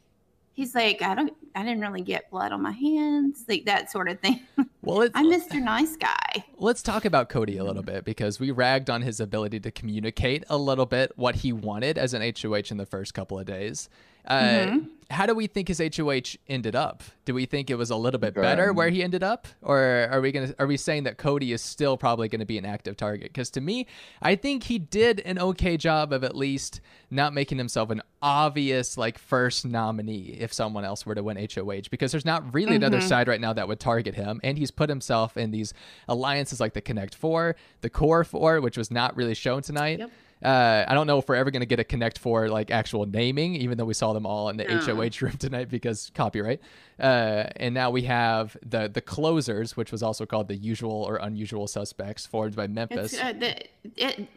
he's 0.54 0.74
like, 0.74 1.02
I 1.02 1.14
don't 1.14 1.34
I 1.54 1.64
didn't 1.64 1.82
really 1.82 2.02
get 2.02 2.32
blood 2.32 2.54
on 2.54 2.62
my 2.62 2.72
hands, 2.72 3.44
like 3.50 3.66
that 3.66 3.92
sort 3.92 4.08
of 4.08 4.22
thing. 4.22 4.40
well 4.84 5.02
it's, 5.02 5.12
I'm 5.16 5.26
Mr. 5.26 5.62
Nice 5.62 5.98
Guy. 5.98 6.46
Let's 6.58 6.82
talk 6.82 7.04
about 7.04 7.28
Cody 7.28 7.58
a 7.58 7.64
little 7.66 7.84
bit 7.84 8.06
because 8.06 8.40
we 8.40 8.52
ragged 8.52 8.90
on 8.90 9.02
his 9.02 9.20
ability 9.20 9.60
to 9.62 9.72
communicate 9.72 10.46
a 10.50 10.58
little 10.58 10.86
bit 10.86 11.12
what 11.18 11.36
he 11.36 11.52
wanted 11.52 11.98
as 11.98 12.14
an 12.14 12.22
HOH 12.22 12.72
in 12.72 12.78
the 12.78 12.86
first 12.86 13.14
couple 13.14 13.38
of 13.38 13.46
days. 13.46 13.90
Uh, 14.28 14.42
Mhm. 14.42 14.90
How 15.10 15.26
do 15.26 15.34
we 15.34 15.48
think 15.48 15.70
his 15.70 15.80
HOH 15.80 16.36
ended 16.50 16.76
up? 16.76 17.02
Do 17.24 17.34
we 17.34 17.46
think 17.46 17.70
it 17.70 17.76
was 17.76 17.90
a 17.90 17.96
little 17.96 18.20
bit 18.20 18.34
better 18.34 18.74
where 18.74 18.90
he 18.90 19.02
ended 19.02 19.24
up, 19.24 19.48
or 19.62 20.10
are 20.12 20.20
we 20.20 20.34
gonna 20.34 20.54
are 20.60 20.68
we 20.68 20.76
saying 20.76 21.04
that 21.06 21.18
Cody 21.18 21.54
is 21.54 21.62
still 21.62 21.96
probably 21.96 22.28
going 22.28 22.42
to 22.42 22.46
be 22.46 22.58
an 22.58 22.66
active 22.66 22.98
target? 22.98 23.30
Because 23.32 23.50
to 23.52 23.62
me, 23.62 23.88
I 24.22 24.36
think 24.36 24.64
he 24.64 24.78
did 24.80 25.22
an 25.22 25.40
okay 25.40 25.78
job 25.78 26.12
of 26.12 26.26
at 26.26 26.36
least 26.36 26.82
not 27.10 27.34
making 27.34 27.58
himself 27.58 27.90
an 27.90 28.02
obvious 28.22 28.98
like 28.98 29.18
first 29.18 29.66
nominee 29.66 30.36
if 30.42 30.52
someone 30.52 30.84
else 30.84 31.06
were 31.06 31.16
to 31.16 31.24
win 31.24 31.38
HOH. 31.38 31.84
Because 31.90 32.12
there's 32.12 32.26
not 32.26 32.54
really 32.54 32.76
another 32.76 33.00
Mhm. 33.00 33.08
side 33.08 33.30
right 33.30 33.40
now 33.40 33.54
that 33.54 33.70
would 33.70 33.80
target 33.80 34.16
him, 34.16 34.42
and 34.44 34.58
he's 34.58 34.72
put 34.72 34.90
himself 34.90 35.38
in 35.38 35.52
these 35.52 35.74
alliances 36.10 36.60
like 36.60 36.74
the 36.74 36.82
Connect 36.82 37.16
Four, 37.16 37.56
the 37.80 37.90
Core 37.90 38.26
Four, 38.26 38.60
which 38.60 38.78
was 38.78 38.92
not 38.92 39.16
really 39.16 39.36
shown 39.36 39.62
tonight. 39.62 40.00
Yep. 40.00 40.12
Uh, 40.44 40.86
I 40.88 40.94
don't 40.94 41.08
know 41.08 41.18
if 41.18 41.28
we're 41.28 41.36
ever 41.36 41.50
going 41.50 41.62
to 41.62 41.66
get 41.68 41.80
a 41.80 41.84
Connect 41.84 42.20
Four 42.20 42.48
like 42.50 42.70
actual 42.70 43.06
naming, 43.06 43.56
even 43.56 43.78
though 43.78 43.86
we 43.86 43.94
saw 43.96 44.14
them 44.14 44.26
all 44.26 44.50
in 44.50 44.58
the 44.58 44.66
No. 44.66 44.78
HOH 44.80 45.22
room 45.22 45.38
tonight 45.38 45.70
because 45.70 46.12
copyright. 46.14 46.62
Uh, 47.00 47.46
and 47.56 47.74
now 47.74 47.90
we 47.90 48.04
have 48.04 48.56
the 48.64 48.88
the 48.88 49.02
closers, 49.02 49.76
which 49.76 49.92
was 49.92 50.04
also 50.04 50.26
called 50.26 50.48
the 50.48 50.56
usual 50.56 50.92
or 51.04 51.18
unusual 51.18 51.66
suspects, 51.68 52.26
formed 52.26 52.56
by 52.56 52.68
Memphis. 52.68 53.14
It's 53.14 53.22
uh, 53.22 53.34
the, 53.34 53.66
it, 53.96 54.28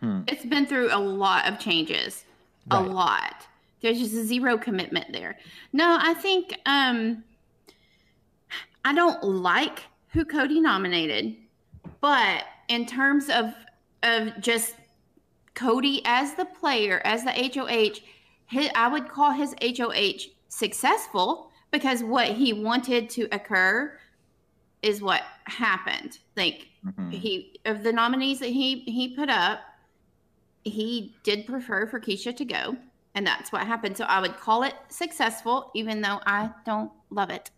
Hmm. 0.00 0.22
it's 0.26 0.44
been 0.44 0.66
through 0.66 0.88
a 0.92 0.98
lot 0.98 1.46
of 1.46 1.60
changes, 1.60 2.24
a 2.72 2.80
lot. 2.82 3.46
There's 3.82 3.98
just 4.00 4.14
a 4.14 4.24
zero 4.24 4.58
commitment 4.58 5.12
there. 5.12 5.38
No, 5.72 5.96
I 6.00 6.14
think 6.14 6.58
um, 6.66 7.22
I 8.84 8.94
don't 8.94 9.22
like 9.22 9.84
who 10.08 10.24
Cody 10.24 10.60
nominated, 10.60 11.36
but 12.00 12.44
in 12.68 12.84
terms 12.86 13.28
of 13.30 13.54
of 14.02 14.40
just 14.40 14.74
Cody 15.54 16.02
as 16.04 16.34
the 16.34 16.44
player, 16.44 17.00
as 17.04 17.24
the 17.24 17.30
HOH, 17.32 18.00
his, 18.46 18.70
I 18.74 18.88
would 18.88 19.08
call 19.08 19.32
his 19.32 19.54
HOH 19.62 20.28
successful 20.48 21.50
because 21.70 22.02
what 22.02 22.28
he 22.28 22.52
wanted 22.52 23.08
to 23.10 23.22
occur 23.32 23.98
is 24.82 25.00
what 25.00 25.22
happened. 25.44 26.18
Like 26.36 26.68
Mhm. 26.84 27.12
he 27.12 27.60
of 27.64 27.82
the 27.84 27.92
nominees 27.92 28.40
that 28.40 28.48
he 28.48 28.80
he 28.80 29.14
put 29.14 29.30
up, 29.30 29.60
he 30.64 31.14
did 31.22 31.46
prefer 31.46 31.86
for 31.86 32.00
Keisha 32.00 32.36
to 32.36 32.44
go, 32.44 32.76
and 33.14 33.26
that's 33.26 33.52
what 33.52 33.66
happened. 33.66 33.96
So 33.96 34.04
I 34.04 34.20
would 34.20 34.36
call 34.36 34.64
it 34.64 34.74
successful, 34.88 35.70
even 35.74 36.00
though 36.00 36.20
I 36.26 36.50
don't 36.66 36.90
love 37.10 37.30
it. 37.30 37.50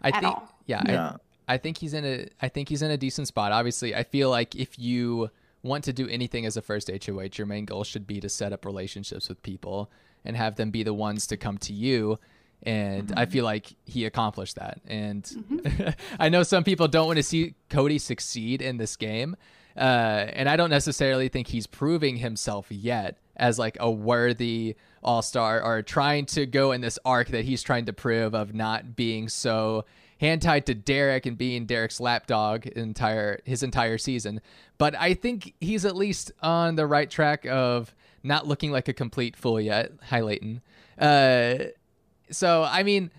I 0.00 0.08
At 0.08 0.20
think 0.20 0.36
all. 0.36 0.48
yeah, 0.66 0.82
Yeah. 0.86 1.16
I, 1.48 1.54
I 1.54 1.58
think 1.58 1.78
he's 1.78 1.94
in 1.94 2.04
a 2.04 2.28
I 2.40 2.48
think 2.48 2.68
he's 2.68 2.82
in 2.82 2.90
a 2.90 2.96
decent 2.96 3.26
spot. 3.28 3.52
Obviously, 3.52 3.94
I 3.94 4.04
feel 4.04 4.30
like 4.30 4.54
if 4.54 4.78
you 4.78 5.30
want 5.62 5.84
to 5.84 5.92
do 5.92 6.08
anything 6.08 6.46
as 6.46 6.56
a 6.56 6.62
first 6.62 6.90
HOH, 6.90 7.36
your 7.36 7.46
main 7.46 7.64
goal 7.64 7.84
should 7.84 8.06
be 8.06 8.20
to 8.20 8.28
set 8.28 8.52
up 8.52 8.64
relationships 8.64 9.28
with 9.28 9.42
people 9.42 9.90
and 10.24 10.36
have 10.36 10.56
them 10.56 10.70
be 10.70 10.82
the 10.82 10.94
ones 10.94 11.26
to 11.28 11.36
come 11.36 11.58
to 11.58 11.72
you. 11.72 12.18
And 12.64 13.12
I 13.16 13.26
feel 13.26 13.44
like 13.44 13.74
he 13.84 14.04
accomplished 14.04 14.56
that. 14.56 14.80
And 14.86 15.96
I 16.20 16.28
know 16.28 16.44
some 16.44 16.62
people 16.62 16.86
don't 16.86 17.06
want 17.06 17.16
to 17.16 17.22
see 17.22 17.54
Cody 17.68 17.98
succeed 17.98 18.62
in 18.62 18.76
this 18.76 18.96
game. 18.96 19.36
Uh, 19.76 20.26
and 20.32 20.48
I 20.48 20.56
don't 20.56 20.70
necessarily 20.70 21.28
think 21.28 21.48
he's 21.48 21.66
proving 21.66 22.18
himself 22.18 22.70
yet 22.70 23.18
as 23.36 23.58
like 23.58 23.76
a 23.80 23.90
worthy 23.90 24.76
all 25.02 25.22
star 25.22 25.62
or 25.62 25.82
trying 25.82 26.26
to 26.26 26.46
go 26.46 26.72
in 26.72 26.80
this 26.80 26.98
arc 27.04 27.28
that 27.28 27.44
he's 27.44 27.62
trying 27.62 27.86
to 27.86 27.92
prove 27.92 28.34
of 28.34 28.54
not 28.54 28.94
being 28.94 29.28
so 29.28 29.84
hand 30.22 30.40
tied 30.40 30.64
to 30.66 30.74
Derek 30.74 31.26
and 31.26 31.36
being 31.36 31.66
Derek's 31.66 32.00
lapdog 32.00 32.66
entire 32.68 33.40
his 33.44 33.62
entire 33.62 33.98
season. 33.98 34.40
But 34.78 34.94
I 34.94 35.14
think 35.14 35.52
he's 35.60 35.84
at 35.84 35.96
least 35.96 36.30
on 36.40 36.76
the 36.76 36.86
right 36.86 37.10
track 37.10 37.44
of 37.44 37.94
not 38.22 38.46
looking 38.46 38.70
like 38.70 38.86
a 38.86 38.92
complete 38.92 39.36
fool 39.36 39.60
yet. 39.60 39.92
Hi 40.04 40.20
Leighton. 40.20 40.62
Uh, 40.96 41.54
so 42.30 42.62
I 42.62 42.84
mean, 42.84 43.10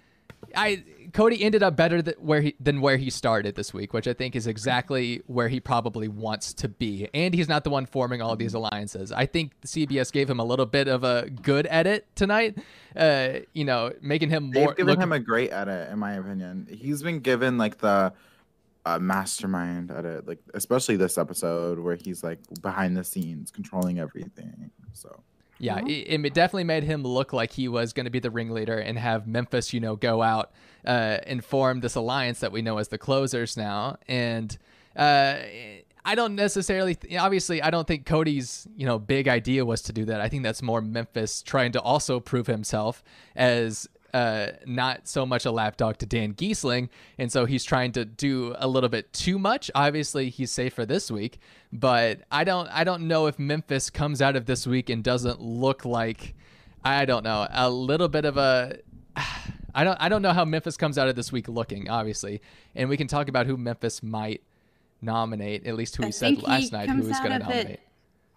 I 0.55 0.83
Cody 1.13 1.43
ended 1.43 1.61
up 1.61 1.75
better 1.75 2.01
th- 2.01 2.17
where 2.17 2.41
he 2.41 2.55
than 2.59 2.81
where 2.81 2.97
he 2.97 3.09
started 3.09 3.55
this 3.55 3.73
week, 3.73 3.93
which 3.93 4.07
I 4.07 4.13
think 4.13 4.35
is 4.35 4.47
exactly 4.47 5.21
where 5.27 5.47
he 5.47 5.59
probably 5.59 6.07
wants 6.07 6.53
to 6.55 6.67
be. 6.67 7.07
And 7.13 7.35
he's 7.35 7.47
not 7.47 7.63
the 7.63 7.69
one 7.69 7.85
forming 7.85 8.21
all 8.21 8.35
these 8.35 8.55
alliances. 8.55 9.11
I 9.11 9.27
think 9.27 9.53
CBS 9.61 10.11
gave 10.11 10.27
him 10.29 10.39
a 10.39 10.43
little 10.43 10.65
bit 10.65 10.87
of 10.87 11.03
a 11.03 11.29
good 11.29 11.67
edit 11.69 12.07
tonight. 12.15 12.57
Uh, 12.95 13.39
you 13.53 13.63
know, 13.63 13.91
making 14.01 14.29
him 14.29 14.49
They've 14.51 14.75
given 14.75 14.87
look 14.87 14.99
him 14.99 15.11
a 15.11 15.19
great 15.19 15.51
edit, 15.51 15.91
in 15.91 15.99
my 15.99 16.13
opinion. 16.13 16.67
He's 16.71 17.03
been 17.03 17.19
given 17.19 17.59
like 17.59 17.77
the 17.77 18.13
uh, 18.85 18.99
mastermind 18.99 19.91
edit, 19.91 20.27
like 20.27 20.39
especially 20.55 20.95
this 20.95 21.19
episode 21.19 21.79
where 21.79 21.95
he's 21.95 22.23
like 22.23 22.39
behind 22.61 22.97
the 22.97 23.03
scenes 23.03 23.51
controlling 23.51 23.99
everything. 23.99 24.71
So 24.93 25.23
Yeah, 25.63 25.79
it, 25.87 26.25
it 26.25 26.33
definitely 26.33 26.65
made 26.65 26.83
him 26.83 27.03
look 27.03 27.31
like 27.31 27.53
he 27.53 27.69
was 27.69 27.93
going 27.93 28.03
to 28.03 28.09
be 28.09 28.19
the 28.19 28.29
ringleader 28.29 28.77
and 28.77 28.99
have 28.99 29.27
Memphis, 29.27 29.71
you 29.71 29.79
know, 29.79 29.95
go 29.95 30.21
out 30.21 30.51
uh, 30.85 31.19
and 31.25 31.43
form 31.43 31.79
this 31.79 31.95
alliance 31.95 32.41
that 32.41 32.51
we 32.51 32.61
know 32.61 32.79
as 32.79 32.89
the 32.89 32.97
closers 32.97 33.55
now. 33.55 33.95
And 34.09 34.57
uh, 34.93 35.37
I 36.03 36.15
don't 36.15 36.35
necessarily, 36.35 36.95
th- 36.95 37.17
obviously, 37.17 37.61
I 37.61 37.69
don't 37.69 37.87
think 37.87 38.05
Cody's, 38.05 38.67
you 38.75 38.85
know, 38.85 38.99
big 38.99 39.29
idea 39.29 39.63
was 39.63 39.81
to 39.83 39.93
do 39.93 40.03
that. 40.03 40.19
I 40.19 40.27
think 40.27 40.43
that's 40.43 40.61
more 40.61 40.81
Memphis 40.81 41.41
trying 41.41 41.71
to 41.71 41.81
also 41.81 42.19
prove 42.19 42.47
himself 42.47 43.01
as 43.33 43.87
uh, 44.13 44.51
not 44.65 45.07
so 45.07 45.25
much 45.25 45.45
a 45.45 45.51
lapdog 45.51 45.97
to 45.97 46.05
Dan 46.05 46.33
Gheesling, 46.33 46.89
and 47.17 47.31
so 47.31 47.45
he's 47.45 47.63
trying 47.63 47.91
to 47.93 48.05
do 48.05 48.55
a 48.59 48.67
little 48.67 48.89
bit 48.89 49.11
too 49.11 49.39
much. 49.39 49.71
Obviously, 49.73 50.29
he's 50.29 50.51
safe 50.51 50.73
for 50.73 50.85
this 50.85 51.09
week, 51.09 51.39
but 51.71 52.21
I 52.31 52.43
don't 52.43 52.67
I 52.67 52.83
don't 52.83 53.07
know 53.07 53.25
if 53.27 53.39
Memphis 53.39 53.89
comes 53.89 54.21
out 54.21 54.35
of 54.35 54.45
this 54.45 54.67
week 54.67 54.89
and 54.89 55.03
doesn't 55.03 55.41
look 55.41 55.83
like 55.83 56.35
I 56.83 57.05
don't 57.05 57.23
know 57.23 57.47
a 57.49 57.69
little 57.69 58.07
bit 58.07 58.25
of 58.25 58.37
a. 58.37 58.77
I 59.75 59.83
don't 59.83 59.97
I 59.99 60.07
don't 60.09 60.21
know 60.21 60.33
how 60.33 60.45
Memphis 60.45 60.77
comes 60.77 60.99
out 60.99 61.07
of 61.07 61.15
this 61.15 61.31
week 61.31 61.47
looking, 61.47 61.89
obviously, 61.89 62.41
and 62.75 62.89
we 62.89 62.97
can 62.97 63.07
talk 63.07 63.27
about 63.27 63.47
who 63.47 63.57
Memphis 63.57 64.03
might 64.03 64.43
nominate. 65.01 65.65
At 65.65 65.73
least 65.75 65.95
who 65.95 66.03
I 66.03 66.07
he 66.07 66.11
said 66.11 66.27
think 66.27 66.39
he 66.41 66.45
last 66.45 66.71
night 66.71 66.89
who 66.89 66.97
he's 67.07 67.19
going 67.19 67.39
to 67.39 67.45
of 67.45 67.49
it- 67.51 67.55
nominate. 67.55 67.79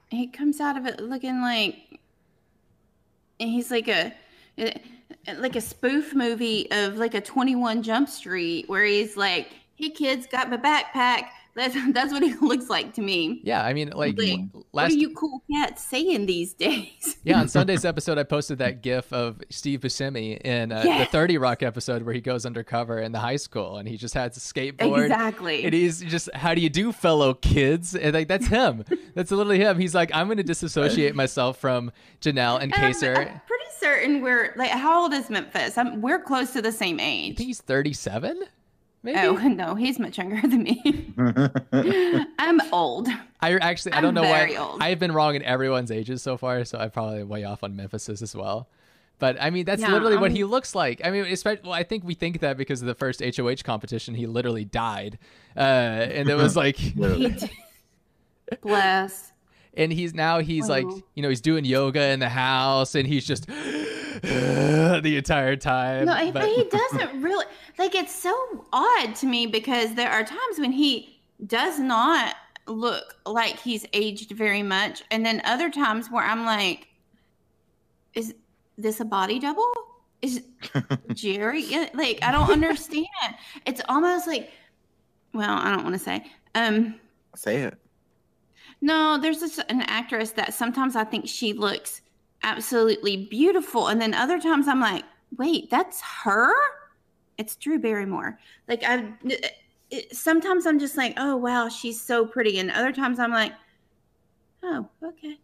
he 0.09 0.26
comes 0.28 0.59
out 0.61 0.78
of 0.78 0.87
it 0.87 1.00
looking 1.00 1.42
like 1.42 2.00
he's 3.38 3.71
like 3.71 3.88
a 3.88 4.14
like 5.38 5.56
a 5.56 5.60
spoof 5.60 6.14
movie 6.14 6.70
of 6.70 6.96
like 6.96 7.14
a 7.14 7.20
21 7.20 7.82
jump 7.82 8.08
street 8.08 8.68
where 8.68 8.84
he's 8.84 9.16
like 9.16 9.50
hey 9.75 9.90
kids 9.90 10.26
got 10.26 10.50
my 10.50 10.56
backpack 10.56 11.28
that's 11.56 11.75
that's 11.92 12.12
what 12.12 12.22
it 12.22 12.40
looks 12.42 12.68
like 12.70 12.92
to 12.94 13.00
me 13.00 13.40
Yeah, 13.42 13.64
I 13.64 13.72
mean, 13.72 13.90
like 13.94 14.16
Like, 14.18 14.40
what 14.52 14.64
last 14.72 14.92
are 14.92 14.96
you 14.96 15.12
cool 15.14 15.42
cats 15.52 15.82
saying 15.82 16.26
these 16.26 16.54
days 16.54 17.16
Yeah, 17.25 17.40
on 17.40 17.48
Sunday's 17.48 17.84
episode, 17.84 18.18
I 18.18 18.22
posted 18.22 18.58
that 18.58 18.82
GIF 18.82 19.12
of 19.12 19.40
Steve 19.50 19.80
Buscemi 19.80 20.38
in 20.40 20.70
uh, 20.70 20.82
Yeah. 20.86 20.98
the 21.00 21.06
Thirty 21.06 21.38
Rock 21.38 21.62
episode 21.62 22.02
where 22.02 22.14
he 22.14 22.20
goes 22.20 22.46
undercover 22.46 23.00
in 23.00 23.10
the 23.12 23.18
high 23.18 23.36
school 23.36 23.78
and 23.78 23.88
he 23.88 23.96
just 23.96 24.14
has 24.14 24.36
a 24.36 24.40
skateboard. 24.40 25.02
exactly 25.04 25.64
And 25.64 25.75
he's 25.75 26.00
just, 26.02 26.28
how 26.34 26.54
do 26.54 26.60
you 26.60 26.68
do, 26.70 26.92
fellow 26.92 27.34
kids? 27.34 27.94
And 27.96 28.14
like 28.14 28.28
that's 28.28 28.46
him. 28.46 28.84
that's 29.14 29.30
literally 29.30 29.58
him. 29.58 29.78
He's 29.78 29.94
like, 29.94 30.10
I'm 30.14 30.26
going 30.28 30.36
to 30.36 30.42
disassociate 30.44 31.14
myself 31.14 31.58
from 31.58 31.90
Janelle 32.20 32.60
and 32.60 32.72
And 32.72 32.75
I'm- 32.75 32.92
Kaysar. 32.92 33.16
I'm, 33.18 33.40
pretty 33.46 33.64
certain 33.78 34.20
we're 34.22 34.52
like 34.56 34.70
how 34.70 35.02
old 35.02 35.12
is 35.12 35.28
memphis 35.30 35.76
I'm, 35.78 36.00
we're 36.00 36.18
close 36.20 36.52
to 36.54 36.62
the 36.62 36.72
same 36.72 36.98
I 36.98 37.04
age 37.04 37.36
think 37.36 37.46
he's 37.48 37.60
37. 37.60 38.42
Maybe. 39.06 39.18
oh 39.20 39.34
no 39.48 39.75
he's 39.76 39.98
much 39.98 40.18
younger 40.18 40.40
than 40.46 40.62
me 40.64 41.12
i'm 42.38 42.60
old 42.72 43.08
I 43.40 43.54
actually, 43.58 43.92
I 43.92 43.96
I'm 43.98 44.02
don't 44.02 44.14
know 44.14 44.22
very 44.22 44.54
why. 44.54 44.60
old. 44.60 44.82
I've 44.82 44.98
been 44.98 45.12
wrong 45.12 45.34
in 45.36 45.42
everyone's 45.42 45.90
ages 45.92 46.22
so 46.22 46.36
far, 46.36 46.64
so 46.64 46.78
I'm 46.78 46.90
probably 46.90 47.22
way 47.22 47.44
off 47.44 47.62
on 47.62 47.76
Memphis's 47.76 48.20
as 48.22 48.34
well. 48.34 48.66
But 49.18 49.36
I 49.40 49.50
mean, 49.50 49.64
that's 49.66 49.82
Yeah, 49.82 49.92
literally 49.92 50.16
what 50.16 50.30
I'm- 50.30 50.36
he 50.36 50.42
looks 50.44 50.75
like. 50.75 51.00
I 51.04 51.10
mean, 51.10 51.26
especially, 51.26 51.62
well, 51.64 51.72
I 51.75 51.82
think 51.84 52.02
we 52.02 52.14
think 52.14 52.40
that 52.40 52.56
because 52.56 52.80
of 52.80 52.86
the 52.88 52.94
first 52.94 53.20
HOH 53.22 53.62
competition, 53.62 54.14
he 54.14 54.26
literally 54.26 54.64
died, 54.64 55.18
uh, 55.56 55.60
and 55.60 56.28
it 56.28 56.34
was 56.34 56.56
like, 56.64 56.78
Literally. 56.96 57.36
bless 58.62 59.32
and 59.76 59.92
he's 59.92 60.14
now 60.14 60.38
he's 60.40 60.68
like, 60.68 60.87
Oh. 60.88 61.02
you 61.14 61.23
know, 61.23 61.28
he's 61.28 61.40
doing 61.40 61.64
yoga 61.64 62.09
in 62.09 62.21
the 62.21 62.28
house, 62.28 62.95
and 62.95 63.06
he's 63.06 63.26
just 63.26 63.47
the 64.23 65.14
entire 65.16 65.56
time. 65.56 66.06
No, 66.06 66.14
he- 66.14 66.30
but- 66.30 66.42
but 66.42 66.49
he 66.49 66.64
doesn't 66.71 67.23
really 67.23 67.45
like 67.78 67.95
it's 67.95 68.14
so 68.14 68.35
odd 68.73 69.14
to 69.16 69.26
me 69.26 69.47
because 69.47 69.95
there 69.95 70.11
are 70.11 70.25
times 70.25 70.59
when 70.59 70.73
he 70.73 71.21
does 71.47 71.78
not 71.78 72.35
look 72.66 73.16
like 73.26 73.59
he's 73.61 73.87
aged 73.92 74.30
very 74.33 74.62
much, 74.62 75.02
and 75.11 75.25
then 75.25 75.40
other 75.45 75.71
times 75.71 76.11
where 76.11 76.25
I'm 76.25 76.45
like, 76.45 76.88
is 78.14 78.35
this 78.78 79.00
a 79.00 79.04
body 79.04 79.38
double? 79.38 79.71
Is 80.23 80.42
Jerry 81.12 81.66
like 81.95 82.18
I 82.23 82.33
don't 82.33 82.50
understand. 82.50 83.06
it's 83.66 83.83
almost 83.88 84.26
like 84.26 84.50
well, 85.35 85.59
I 85.59 85.71
don't 85.75 85.85
want 85.85 85.95
to 85.95 85.99
say. 85.99 86.25
Um 86.54 86.95
Say 87.35 87.56
it. 87.62 87.78
No, 88.80 89.18
there's 89.21 89.40
this 89.40 89.59
an 89.59 89.83
actress 89.83 90.30
that 90.33 90.54
sometimes 90.54 90.97
I 90.97 91.04
think 91.04 91.28
she 91.28 91.52
looks 91.52 92.02
absolutely 92.42 93.16
beautiful, 93.16 93.88
and 93.88 94.00
then 94.00 94.14
other 94.14 94.40
times 94.40 94.68
I'm 94.68 94.80
like, 94.80 95.04
wait, 95.37 95.71
that's 95.71 96.00
her. 96.25 96.52
It's 97.38 97.56
Drew 97.56 97.78
Barrymore. 97.78 98.38
Like 98.68 98.83
I, 98.85 99.12
it, 99.90 100.14
sometimes 100.14 100.66
I'm 100.66 100.78
just 100.78 100.97
like, 100.97 101.14
oh 101.16 101.37
wow, 101.37 101.68
she's 101.68 102.00
so 102.00 102.26
pretty, 102.26 102.59
and 102.59 102.71
other 102.71 102.92
times 102.92 103.18
I'm 103.18 103.33
like, 103.33 103.52
oh 104.62 104.88
okay. 105.02 105.38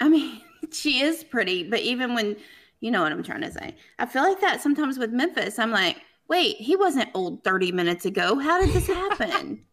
I 0.00 0.08
mean, 0.08 0.40
she 0.72 1.00
is 1.00 1.24
pretty, 1.24 1.62
but 1.64 1.80
even 1.80 2.14
when 2.14 2.36
you 2.80 2.90
know 2.90 3.02
what 3.02 3.12
I'm 3.12 3.22
trying 3.22 3.40
to 3.42 3.52
say, 3.52 3.74
I 3.98 4.06
feel 4.06 4.22
like 4.22 4.40
that 4.40 4.60
sometimes 4.60 4.98
with 4.98 5.10
Memphis. 5.10 5.58
I'm 5.58 5.70
like, 5.70 5.96
wait, 6.28 6.56
he 6.56 6.76
wasn't 6.76 7.08
old 7.14 7.42
30 7.44 7.72
minutes 7.72 8.04
ago. 8.04 8.38
How 8.38 8.60
did 8.60 8.70
this 8.70 8.86
happen? 8.86 9.62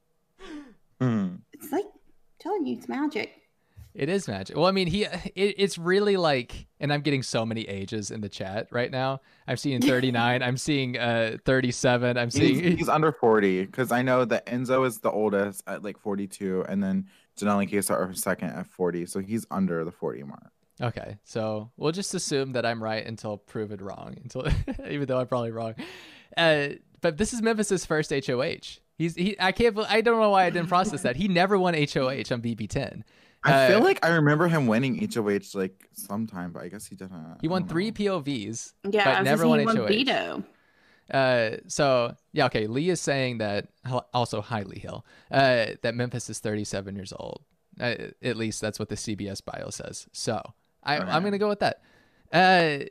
Hmm. 1.01 1.35
it's 1.51 1.69
like 1.69 1.83
telling 2.43 2.65
you 2.65 2.75
it's 2.75 2.89
magic. 2.89 3.39
It 3.95 4.09
is 4.09 4.27
magic. 4.27 4.57
Well, 4.57 4.65
I 4.65 4.71
mean, 4.71 4.87
he 4.87 5.03
it, 5.03 5.31
it's 5.35 5.77
really 5.77 6.17
like, 6.17 6.65
and 6.79 6.91
I'm 6.91 7.01
getting 7.01 7.21
so 7.21 7.45
many 7.45 7.61
ages 7.61 8.09
in 8.09 8.21
the 8.21 8.29
chat 8.29 8.67
right 8.71 8.89
now. 8.89 9.21
I'm 9.47 9.57
seeing 9.57 9.81
39. 9.83 10.41
I'm 10.41 10.57
seeing 10.57 10.97
uh 10.97 11.37
37. 11.45 12.17
I'm 12.17 12.31
seeing 12.31 12.77
he's 12.77 12.89
under 12.89 13.11
40 13.11 13.65
because 13.65 13.91
I 13.91 14.01
know 14.01 14.25
that 14.25 14.47
Enzo 14.47 14.85
is 14.87 14.99
the 14.99 15.11
oldest 15.11 15.63
at 15.67 15.83
like 15.83 15.99
42, 15.99 16.65
and 16.67 16.83
then 16.83 17.07
Janelle 17.37 17.61
and 17.61 17.69
Kaysar 17.69 18.09
are 18.09 18.13
second 18.13 18.49
at 18.49 18.67
40. 18.67 19.05
So 19.05 19.19
he's 19.19 19.45
under 19.51 19.83
the 19.83 19.91
40 19.91 20.23
mark. 20.23 20.51
Okay, 20.81 21.17
so 21.23 21.69
we'll 21.77 21.91
just 21.91 22.15
assume 22.15 22.53
that 22.53 22.65
I'm 22.65 22.81
right 22.81 23.05
until 23.05 23.37
proven 23.37 23.79
wrong. 23.79 24.17
Until 24.23 24.47
even 24.89 25.05
though 25.05 25.19
I'm 25.19 25.27
probably 25.27 25.51
wrong. 25.51 25.75
Uh, 26.35 26.69
but 26.99 27.17
this 27.17 27.31
is 27.31 27.43
Memphis's 27.43 27.85
first 27.85 28.11
HOH. 28.11 28.79
He's 28.97 29.15
he. 29.15 29.35
I 29.39 29.51
can't. 29.51 29.77
I 29.89 30.01
don't 30.01 30.19
know 30.19 30.29
why 30.29 30.45
I 30.45 30.49
didn't 30.49 30.67
process 30.69 31.01
that. 31.01 31.15
He 31.15 31.27
never 31.27 31.57
won 31.57 31.73
HOH 31.73 32.31
on 32.31 32.41
BB10. 32.41 33.01
I 33.45 33.51
Uh, 33.65 33.67
feel 33.67 33.83
like 33.83 34.05
I 34.05 34.09
remember 34.09 34.47
him 34.47 34.67
winning 34.67 35.09
HOH 35.13 35.55
like 35.57 35.89
sometime, 35.93 36.51
but 36.51 36.63
I 36.63 36.69
guess 36.69 36.85
he 36.85 36.95
didn't. 36.95 37.37
He 37.41 37.47
won 37.47 37.67
three 37.67 37.87
know. 37.91 38.19
POVs. 38.21 38.73
Yeah, 38.89 39.03
but 39.03 39.07
I 39.15 39.19
was 39.21 39.25
never 39.25 39.43
never 39.43 39.47
won 39.47 39.65
won 39.65 39.75
HOH. 39.77 39.87
veto. 39.87 40.43
Uh, 41.11 41.57
so 41.67 42.15
yeah, 42.31 42.45
okay. 42.45 42.67
Lee 42.67 42.89
is 42.89 43.01
saying 43.01 43.39
that 43.39 43.67
also 44.13 44.41
highly 44.41 44.79
Hill. 44.79 45.05
Uh, 45.29 45.67
that 45.81 45.95
Memphis 45.95 46.29
is 46.29 46.39
37 46.39 46.95
years 46.95 47.11
old. 47.17 47.41
Uh, 47.79 47.95
at 48.21 48.37
least 48.37 48.61
that's 48.61 48.79
what 48.79 48.87
the 48.89 48.95
CBS 48.95 49.43
bio 49.43 49.69
says. 49.69 50.07
So 50.13 50.41
I, 50.83 50.97
Okay. 50.99 51.09
I'm 51.11 51.23
gonna 51.23 51.37
go 51.39 51.49
with 51.49 51.59
that. 51.59 51.81
Uh, 52.31 52.85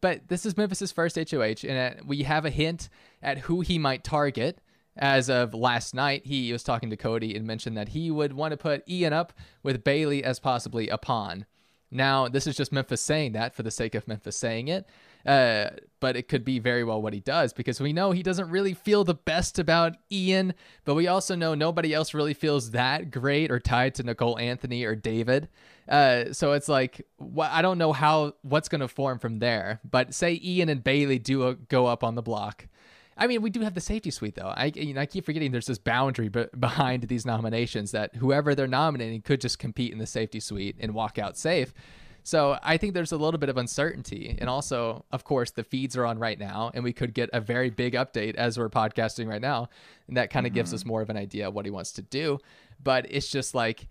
but 0.00 0.28
this 0.28 0.46
is 0.46 0.56
Memphis's 0.56 0.92
first 0.92 1.16
HOH, 1.16 1.66
and 1.68 1.98
uh, 1.98 2.02
we 2.06 2.22
have 2.22 2.44
a 2.44 2.50
hint 2.50 2.88
at 3.22 3.38
who 3.38 3.60
he 3.62 3.78
might 3.78 4.04
target. 4.04 4.60
As 5.00 5.30
of 5.30 5.54
last 5.54 5.94
night, 5.94 6.26
he 6.26 6.52
was 6.52 6.62
talking 6.62 6.90
to 6.90 6.96
Cody 6.96 7.34
and 7.34 7.46
mentioned 7.46 7.76
that 7.76 7.88
he 7.88 8.10
would 8.10 8.34
want 8.34 8.52
to 8.52 8.58
put 8.58 8.86
Ian 8.88 9.14
up 9.14 9.32
with 9.62 9.82
Bailey 9.82 10.22
as 10.22 10.38
possibly 10.38 10.88
a 10.88 10.98
pawn. 10.98 11.46
Now, 11.90 12.28
this 12.28 12.46
is 12.46 12.54
just 12.54 12.70
Memphis 12.70 13.00
saying 13.00 13.32
that 13.32 13.54
for 13.54 13.62
the 13.62 13.70
sake 13.70 13.94
of 13.94 14.06
Memphis 14.06 14.36
saying 14.36 14.68
it, 14.68 14.86
uh, 15.26 15.70
but 15.98 16.16
it 16.16 16.28
could 16.28 16.44
be 16.44 16.58
very 16.58 16.84
well 16.84 17.02
what 17.02 17.12
he 17.12 17.20
does 17.20 17.52
because 17.52 17.80
we 17.80 17.92
know 17.92 18.12
he 18.12 18.22
doesn't 18.22 18.48
really 18.48 18.74
feel 18.74 19.02
the 19.02 19.14
best 19.14 19.58
about 19.58 19.96
Ian, 20.12 20.54
but 20.84 20.94
we 20.94 21.08
also 21.08 21.34
know 21.34 21.54
nobody 21.54 21.92
else 21.92 22.14
really 22.14 22.34
feels 22.34 22.70
that 22.70 23.10
great 23.10 23.50
or 23.50 23.58
tied 23.58 23.94
to 23.96 24.02
Nicole 24.02 24.38
Anthony 24.38 24.84
or 24.84 24.94
David. 24.94 25.48
Uh, 25.88 26.32
so 26.32 26.52
it's 26.52 26.68
like 26.68 27.04
wh- 27.18 27.40
I 27.40 27.60
don't 27.60 27.78
know 27.78 27.92
how 27.92 28.34
what's 28.42 28.68
going 28.68 28.82
to 28.82 28.88
form 28.88 29.18
from 29.18 29.40
there. 29.40 29.80
But 29.82 30.14
say 30.14 30.40
Ian 30.42 30.68
and 30.68 30.84
Bailey 30.84 31.18
do 31.18 31.48
a, 31.48 31.54
go 31.54 31.86
up 31.86 32.04
on 32.04 32.14
the 32.14 32.22
block. 32.22 32.68
I 33.16 33.26
mean, 33.26 33.42
we 33.42 33.50
do 33.50 33.60
have 33.60 33.74
the 33.74 33.80
safety 33.80 34.10
suite 34.10 34.34
though. 34.34 34.52
I 34.56 34.72
you 34.74 34.94
know, 34.94 35.00
I 35.00 35.06
keep 35.06 35.24
forgetting 35.24 35.52
there's 35.52 35.66
this 35.66 35.78
boundary 35.78 36.28
b- 36.28 36.46
behind 36.58 37.04
these 37.04 37.26
nominations 37.26 37.90
that 37.92 38.16
whoever 38.16 38.54
they're 38.54 38.66
nominating 38.66 39.22
could 39.22 39.40
just 39.40 39.58
compete 39.58 39.92
in 39.92 39.98
the 39.98 40.06
safety 40.06 40.40
suite 40.40 40.76
and 40.80 40.94
walk 40.94 41.18
out 41.18 41.36
safe. 41.36 41.74
So 42.22 42.58
I 42.62 42.76
think 42.76 42.94
there's 42.94 43.12
a 43.12 43.16
little 43.16 43.38
bit 43.38 43.48
of 43.48 43.56
uncertainty, 43.56 44.36
and 44.38 44.48
also, 44.48 45.04
of 45.10 45.24
course, 45.24 45.52
the 45.52 45.64
feeds 45.64 45.96
are 45.96 46.04
on 46.04 46.18
right 46.18 46.38
now, 46.38 46.70
and 46.74 46.84
we 46.84 46.92
could 46.92 47.14
get 47.14 47.30
a 47.32 47.40
very 47.40 47.70
big 47.70 47.94
update 47.94 48.34
as 48.34 48.58
we're 48.58 48.68
podcasting 48.68 49.26
right 49.26 49.40
now, 49.40 49.68
and 50.06 50.16
that 50.16 50.30
kind 50.30 50.46
of 50.46 50.50
mm-hmm. 50.50 50.56
gives 50.56 50.74
us 50.74 50.84
more 50.84 51.00
of 51.00 51.08
an 51.08 51.16
idea 51.16 51.48
of 51.48 51.54
what 51.54 51.64
he 51.64 51.70
wants 51.70 51.92
to 51.92 52.02
do. 52.02 52.38
But 52.82 53.06
it's 53.08 53.28
just 53.28 53.54
like 53.54 53.88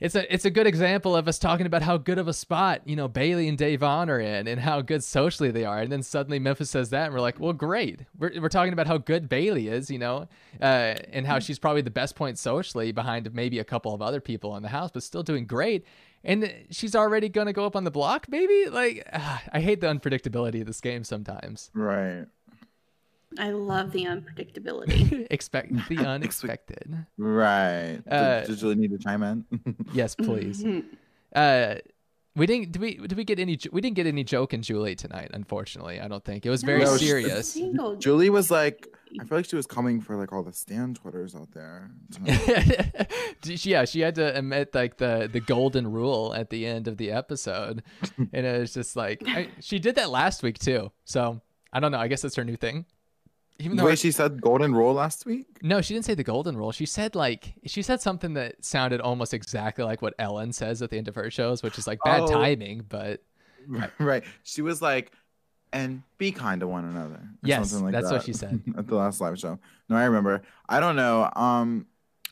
it's 0.00 0.14
a 0.14 0.32
it's 0.32 0.44
a 0.44 0.50
good 0.50 0.66
example 0.66 1.16
of 1.16 1.26
us 1.26 1.38
talking 1.38 1.66
about 1.66 1.82
how 1.82 1.96
good 1.96 2.18
of 2.18 2.28
a 2.28 2.32
spot 2.32 2.82
you 2.84 2.94
know 2.94 3.08
Bailey 3.08 3.48
and 3.48 3.58
Da'Vonne 3.58 4.08
are 4.08 4.20
in, 4.20 4.46
and 4.46 4.60
how 4.60 4.80
good 4.80 5.02
socially 5.02 5.50
they 5.50 5.64
are. 5.64 5.78
And 5.78 5.90
then 5.90 6.02
suddenly 6.02 6.38
Memphis 6.38 6.70
says 6.70 6.90
that, 6.90 7.06
and 7.06 7.14
we're 7.14 7.20
like, 7.20 7.40
well, 7.40 7.52
great. 7.52 8.00
We're 8.18 8.40
we're 8.40 8.48
talking 8.48 8.72
about 8.72 8.86
how 8.86 8.98
good 8.98 9.28
Bailey 9.28 9.68
is, 9.68 9.90
you 9.90 9.98
know, 9.98 10.28
uh, 10.60 10.94
and 11.12 11.26
how 11.26 11.38
she's 11.38 11.58
probably 11.58 11.82
the 11.82 11.90
best 11.90 12.14
point 12.14 12.38
socially 12.38 12.92
behind 12.92 13.32
maybe 13.34 13.58
a 13.58 13.64
couple 13.64 13.94
of 13.94 14.00
other 14.00 14.20
people 14.20 14.56
in 14.56 14.62
the 14.62 14.68
house, 14.68 14.90
but 14.92 15.02
still 15.02 15.22
doing 15.22 15.46
great. 15.46 15.84
And 16.24 16.52
she's 16.70 16.94
already 16.94 17.28
gonna 17.28 17.52
go 17.52 17.64
up 17.64 17.76
on 17.76 17.84
the 17.84 17.90
block, 17.90 18.26
maybe. 18.28 18.66
Like, 18.68 19.08
I 19.12 19.60
hate 19.60 19.80
the 19.80 19.88
unpredictability 19.88 20.60
of 20.60 20.66
this 20.66 20.80
game 20.80 21.04
sometimes. 21.04 21.70
Right. 21.74 22.26
I 23.36 23.50
love 23.50 23.92
the 23.92 24.04
unpredictability. 24.04 25.26
Expect 25.30 25.72
the 25.88 25.98
unexpected. 26.06 27.06
right. 27.18 28.00
Uh, 28.10 28.40
did, 28.40 28.46
did 28.48 28.62
you 28.62 28.74
need 28.74 28.90
to 28.92 28.98
chime 28.98 29.22
in? 29.22 29.44
yes, 29.92 30.14
please. 30.14 30.64
Uh, 31.34 31.74
we 32.34 32.46
didn't. 32.46 32.72
Did 32.72 32.80
we? 32.80 32.94
Did 32.94 33.16
we 33.16 33.24
get 33.24 33.38
any? 33.38 33.58
We 33.70 33.80
didn't 33.80 33.96
get 33.96 34.06
any 34.06 34.24
joke 34.24 34.54
in 34.54 34.62
Julie 34.62 34.94
tonight. 34.94 35.30
Unfortunately, 35.34 36.00
I 36.00 36.08
don't 36.08 36.24
think 36.24 36.46
it 36.46 36.50
was 36.50 36.62
very 36.62 36.84
no, 36.84 36.96
serious. 36.96 37.58
Julie 37.98 38.30
was 38.30 38.50
like, 38.50 38.86
I 39.20 39.24
feel 39.24 39.38
like 39.38 39.48
she 39.48 39.56
was 39.56 39.66
coming 39.66 40.00
for 40.00 40.16
like 40.16 40.32
all 40.32 40.44
the 40.44 40.52
stand 40.52 40.96
Twitters 40.96 41.34
out 41.34 41.50
there. 41.50 41.90
yeah, 43.44 43.84
she 43.84 44.00
had 44.00 44.14
to 44.14 44.38
admit 44.38 44.74
like 44.74 44.98
the 44.98 45.28
the 45.30 45.40
golden 45.40 45.90
rule 45.90 46.32
at 46.34 46.50
the 46.50 46.64
end 46.64 46.86
of 46.86 46.96
the 46.96 47.10
episode, 47.10 47.82
and 48.16 48.46
it 48.46 48.60
was 48.60 48.72
just 48.72 48.94
like 48.94 49.22
I, 49.26 49.48
she 49.60 49.80
did 49.80 49.96
that 49.96 50.08
last 50.08 50.42
week 50.42 50.58
too. 50.58 50.92
So 51.04 51.42
I 51.72 51.80
don't 51.80 51.90
know. 51.90 51.98
I 51.98 52.06
guess 52.06 52.22
that's 52.22 52.36
her 52.36 52.44
new 52.44 52.56
thing 52.56 52.86
even 53.58 53.76
though 53.76 53.82
the 53.82 53.88
way 53.88 53.96
she 53.96 54.10
said 54.10 54.40
golden 54.40 54.74
rule 54.74 54.92
last 54.94 55.26
week? 55.26 55.58
No 55.62 55.80
she 55.80 55.94
didn't 55.94 56.04
say 56.06 56.14
the 56.14 56.24
golden 56.24 56.56
rule. 56.56 56.72
She 56.72 56.86
said 56.86 57.14
like 57.14 57.54
she 57.66 57.82
said 57.82 58.00
something 58.00 58.34
that 58.34 58.64
sounded 58.64 59.00
almost 59.00 59.34
exactly 59.34 59.84
like 59.84 60.00
what 60.02 60.14
ellen 60.18 60.52
says 60.52 60.80
at 60.82 60.90
the 60.90 60.98
end 60.98 61.08
of 61.08 61.14
her 61.14 61.30
shows 61.30 61.62
which 61.62 61.78
is 61.78 61.86
like 61.86 61.98
bad 62.04 62.22
oh. 62.22 62.26
timing 62.28 62.84
but 62.88 63.22
right 63.66 63.90
Right. 63.98 64.24
she 64.42 64.62
was 64.62 64.80
like 64.80 65.12
and 65.72 66.02
be 66.16 66.32
kind 66.32 66.60
to 66.60 66.66
one 66.68 66.84
another 66.84 67.20
yes 67.42 67.72
like 67.74 67.92
that's 67.92 68.08
that 68.08 68.14
what 68.14 68.24
she 68.24 68.32
said. 68.32 68.62
at 68.78 68.86
the 68.86 68.94
last 68.94 69.20
live 69.20 69.38
show. 69.38 69.58
No 69.88 69.96
i 69.96 70.04
remember. 70.04 70.42
I 70.68 70.80
don't 70.80 70.96
know 70.96 71.28
um 71.34 71.86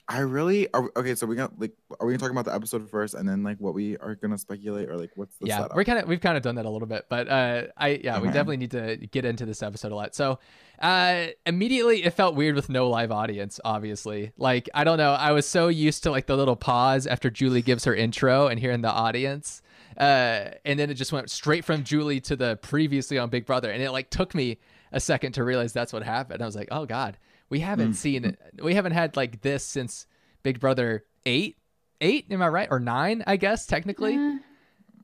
I 0.08 0.20
really 0.20 0.72
are, 0.72 0.88
okay. 0.96 1.16
So 1.16 1.26
we 1.26 1.34
got 1.34 1.58
like, 1.58 1.72
are 1.98 2.06
we 2.06 2.12
gonna 2.12 2.20
talk 2.20 2.30
about 2.30 2.44
the 2.44 2.54
episode 2.54 2.88
first, 2.88 3.14
and 3.14 3.28
then 3.28 3.42
like 3.42 3.58
what 3.58 3.74
we 3.74 3.96
are 3.96 4.14
gonna 4.14 4.38
speculate, 4.38 4.88
or 4.88 4.96
like 4.96 5.10
what's 5.16 5.36
the 5.38 5.48
yeah? 5.48 5.58
Setup? 5.58 5.76
We're 5.76 5.82
kind 5.82 5.98
of 5.98 6.08
we've 6.08 6.20
kind 6.20 6.36
of 6.36 6.44
done 6.44 6.54
that 6.54 6.64
a 6.64 6.70
little 6.70 6.86
bit, 6.86 7.06
but 7.08 7.28
uh, 7.28 7.62
I 7.76 8.00
yeah, 8.04 8.20
we 8.20 8.28
definitely 8.28 8.58
need 8.58 8.70
to 8.70 8.96
get 8.98 9.24
into 9.24 9.44
this 9.44 9.64
episode 9.64 9.90
a 9.90 9.96
lot. 9.96 10.14
So 10.14 10.38
uh, 10.80 11.26
immediately 11.44 12.04
it 12.04 12.12
felt 12.12 12.36
weird 12.36 12.54
with 12.54 12.68
no 12.68 12.88
live 12.88 13.10
audience. 13.10 13.58
Obviously, 13.64 14.30
like 14.38 14.68
I 14.74 14.84
don't 14.84 14.98
know, 14.98 15.12
I 15.12 15.32
was 15.32 15.44
so 15.44 15.66
used 15.66 16.04
to 16.04 16.12
like 16.12 16.26
the 16.26 16.36
little 16.36 16.56
pause 16.56 17.08
after 17.08 17.28
Julie 17.28 17.62
gives 17.62 17.84
her 17.84 17.94
intro 17.94 18.46
and 18.46 18.60
hearing 18.60 18.82
the 18.82 18.92
audience, 18.92 19.60
uh, 19.98 20.50
and 20.64 20.78
then 20.78 20.88
it 20.88 20.94
just 20.94 21.12
went 21.12 21.30
straight 21.30 21.64
from 21.64 21.82
Julie 21.82 22.20
to 22.20 22.36
the 22.36 22.56
previously 22.62 23.18
on 23.18 23.28
Big 23.28 23.44
Brother, 23.44 23.72
and 23.72 23.82
it 23.82 23.90
like 23.90 24.10
took 24.10 24.36
me 24.36 24.58
a 24.92 25.00
second 25.00 25.32
to 25.32 25.42
realize 25.42 25.72
that's 25.72 25.92
what 25.92 26.04
happened. 26.04 26.42
I 26.42 26.46
was 26.46 26.54
like, 26.54 26.68
oh 26.70 26.86
god 26.86 27.18
we 27.48 27.60
haven't 27.60 27.92
mm. 27.92 27.96
seen 27.96 28.24
it. 28.24 28.38
We 28.62 28.74
haven't 28.74 28.92
had 28.92 29.16
like 29.16 29.42
this 29.42 29.64
since 29.64 30.06
Big 30.42 30.60
Brother 30.60 31.04
eight. 31.24 31.56
Eight, 32.00 32.26
am 32.30 32.42
I 32.42 32.48
right? 32.48 32.68
Or 32.70 32.78
nine, 32.78 33.24
I 33.26 33.36
guess, 33.36 33.64
technically. 33.64 34.16
Uh, 34.16 34.36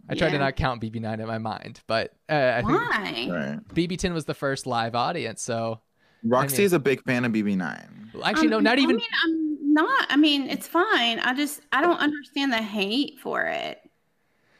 I 0.08 0.14
tried 0.14 0.28
yeah. 0.28 0.32
to 0.32 0.38
not 0.38 0.56
count 0.56 0.82
BB9 0.82 1.20
in 1.20 1.26
my 1.26 1.38
mind, 1.38 1.80
but 1.86 2.12
uh, 2.28 2.34
I 2.34 2.60
Why? 2.62 3.12
think 3.12 3.32
BB10 3.72 4.12
was 4.12 4.26
the 4.26 4.34
first 4.34 4.66
live 4.66 4.94
audience. 4.94 5.40
So 5.42 5.80
Roxy 6.24 6.56
I 6.56 6.58
mean, 6.58 6.66
is 6.66 6.72
a 6.74 6.78
big 6.78 7.02
fan 7.04 7.24
of 7.24 7.32
BB9. 7.32 8.22
Actually, 8.22 8.48
um, 8.48 8.50
no, 8.50 8.60
not 8.60 8.78
even. 8.78 8.96
I 8.96 8.98
mean, 8.98 9.08
I'm 9.24 9.74
not. 9.74 10.06
I 10.10 10.16
mean, 10.16 10.50
it's 10.50 10.68
fine. 10.68 11.18
I 11.20 11.34
just 11.34 11.62
I 11.72 11.80
don't 11.80 11.98
understand 11.98 12.52
the 12.52 12.58
hate 12.58 13.18
for 13.20 13.42
it. 13.46 13.80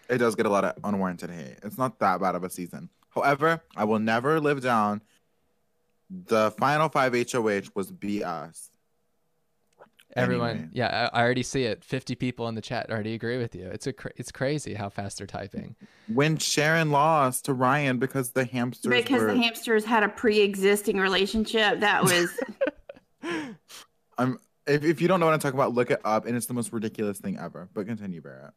It 0.08 0.18
does 0.18 0.34
get 0.34 0.46
a 0.46 0.48
lot 0.48 0.64
of 0.64 0.74
unwarranted 0.84 1.30
hate. 1.30 1.58
It's 1.62 1.78
not 1.78 1.98
that 1.98 2.20
bad 2.20 2.34
of 2.34 2.44
a 2.44 2.50
season. 2.50 2.88
However, 3.10 3.62
I 3.76 3.84
will 3.84 3.98
never 3.98 4.40
live 4.40 4.62
down 4.62 5.02
the 6.12 6.50
final 6.52 6.88
five 6.88 7.14
HOH 7.14 7.70
was 7.74 7.90
BS. 7.90 8.68
Everyone, 10.14 10.50
anyway. 10.50 10.68
yeah, 10.72 11.08
I, 11.10 11.22
already 11.22 11.42
see 11.42 11.64
it. 11.64 11.82
Fifty 11.82 12.14
people 12.14 12.46
in 12.48 12.54
the 12.54 12.60
chat 12.60 12.90
already 12.90 13.14
agree 13.14 13.38
with 13.38 13.54
you. 13.54 13.66
It's 13.68 13.86
a, 13.86 13.94
it's 14.16 14.30
crazy 14.30 14.74
how 14.74 14.90
fast 14.90 15.16
they're 15.16 15.26
typing. 15.26 15.74
When 16.06 16.36
Sharon 16.36 16.90
lost 16.90 17.46
to 17.46 17.54
Ryan 17.54 17.98
because 17.98 18.32
the 18.32 18.44
hamsters 18.44 18.92
because 18.92 19.22
were... 19.22 19.28
the 19.28 19.40
hamsters 19.40 19.86
had 19.86 20.02
a 20.02 20.10
pre-existing 20.10 20.98
relationship, 20.98 21.80
that 21.80 22.04
was. 22.04 22.30
I'm. 24.18 24.38
If, 24.64 24.84
if 24.84 25.00
you 25.00 25.08
don't 25.08 25.18
know 25.18 25.26
what 25.26 25.32
I'm 25.32 25.40
talking 25.40 25.58
about, 25.58 25.74
look 25.74 25.90
it 25.90 26.00
up, 26.04 26.24
and 26.24 26.36
it's 26.36 26.46
the 26.46 26.54
most 26.54 26.72
ridiculous 26.72 27.18
thing 27.18 27.36
ever. 27.36 27.68
But 27.74 27.88
continue, 27.88 28.22
Barrett. 28.22 28.52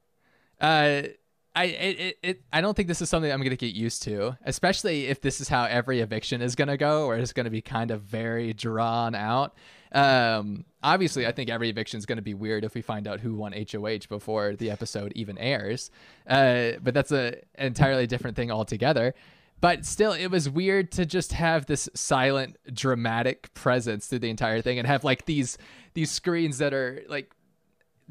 Uh, 0.62 1.10
I 1.56 1.64
it, 1.66 2.18
it 2.22 2.42
I 2.52 2.62
don't 2.62 2.76
think 2.76 2.88
this 2.88 3.02
is 3.02 3.10
something 3.10 3.32
I'm 3.32 3.42
gonna 3.42 3.56
get 3.56 3.74
used 3.74 4.04
to, 4.04 4.38
especially 4.44 5.08
if 5.08 5.22
this 5.22 5.40
is 5.40 5.48
how 5.48 5.64
every 5.64 6.02
eviction 6.02 6.42
is 6.42 6.56
gonna 6.56 6.78
go, 6.78 7.06
or 7.06 7.16
it's 7.16 7.34
gonna 7.34 7.50
be 7.50 7.62
kind 7.62 7.92
of 7.92 8.02
very 8.02 8.54
drawn 8.54 9.16
out. 9.16 9.56
Um, 9.94 10.66
obviously, 10.84 11.26
I 11.26 11.32
think 11.32 11.50
every 11.50 11.70
eviction 11.70 11.98
is 11.98 12.06
gonna 12.06 12.22
be 12.22 12.34
weird 12.34 12.66
if 12.66 12.76
we 12.76 12.82
find 12.82 13.08
out 13.08 13.22
who 13.22 13.36
won 13.36 13.54
HOH 13.54 14.08
before 14.10 14.56
the 14.56 14.70
episode 14.70 15.14
even 15.16 15.38
airs. 15.38 15.92
Uh, 16.28 16.74
but 16.84 16.94
that's 16.94 17.14
a 17.14 17.38
an 17.56 17.68
entirely 17.68 18.06
different 18.06 18.36
thing 18.36 18.52
altogether. 18.52 19.14
But 19.62 19.86
still, 19.86 20.12
it 20.12 20.28
was 20.28 20.50
weird 20.50 20.92
to 20.94 21.06
just 21.06 21.32
have 21.32 21.66
this 21.66 21.88
silent, 21.96 22.58
dramatic 22.74 23.54
presence 23.54 24.08
through 24.08 24.20
the 24.20 24.30
entire 24.30 24.62
thing, 24.62 24.78
and 24.78 24.86
have 24.86 25.06
like 25.06 25.26
these 25.26 25.58
these 25.94 26.12
screens 26.12 26.58
that 26.58 26.74
are 26.74 27.02
like 27.08 27.32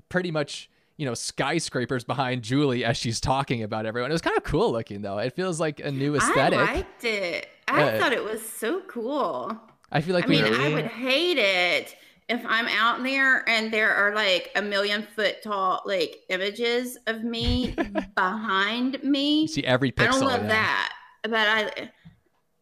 pretty 0.09 0.31
much 0.31 0.71
you 0.97 1.07
know 1.07 1.15
skyscrapers 1.15 2.05
behind 2.05 2.43
Julie 2.43 2.85
as 2.85 2.97
she's 2.97 3.21
talking 3.21 3.63
about 3.63 3.87
everyone. 3.87 4.11
It 4.11 4.15
was 4.15 4.23
kind 4.23 4.37
of 4.37 4.45
cool 4.45 4.73
looking 4.73 5.03
though. 5.03 5.19
It 5.19 5.35
feels 5.35 5.61
like 5.61 5.81
a 5.81 5.91
new 5.91 6.17
aesthetic. 6.17 6.59
I 6.59 6.75
liked 6.75 7.05
it. 7.05 7.49
I 7.69 7.83
uh, 7.83 7.99
thought 7.99 8.13
it 8.13 8.23
was 8.23 8.47
so 8.47 8.81
cool. 8.83 9.59
I 9.91 10.01
feel 10.01 10.15
like 10.15 10.25
I 10.25 10.29
mean, 10.29 10.45
really... 10.45 10.65
I 10.65 10.75
would 10.75 10.87
hate 10.87 11.39
it 11.39 11.97
if 12.29 12.45
I'm 12.47 12.67
out 12.69 13.03
there 13.03 13.49
and 13.49 13.73
there 13.73 13.95
are 13.95 14.15
like 14.15 14.51
a 14.57 14.63
million 14.63 15.07
foot 15.15 15.43
tall 15.43 15.83
like 15.85 16.21
images 16.29 16.97
of 17.07 17.23
me 17.23 17.75
behind 18.17 19.03
me. 19.03 19.47
See 19.47 19.65
every 19.65 19.93
pixel. 19.93 20.09
I 20.09 20.11
don't 20.11 20.25
love 20.25 20.43
that, 20.49 20.93
but 21.23 21.35
I, 21.35 21.91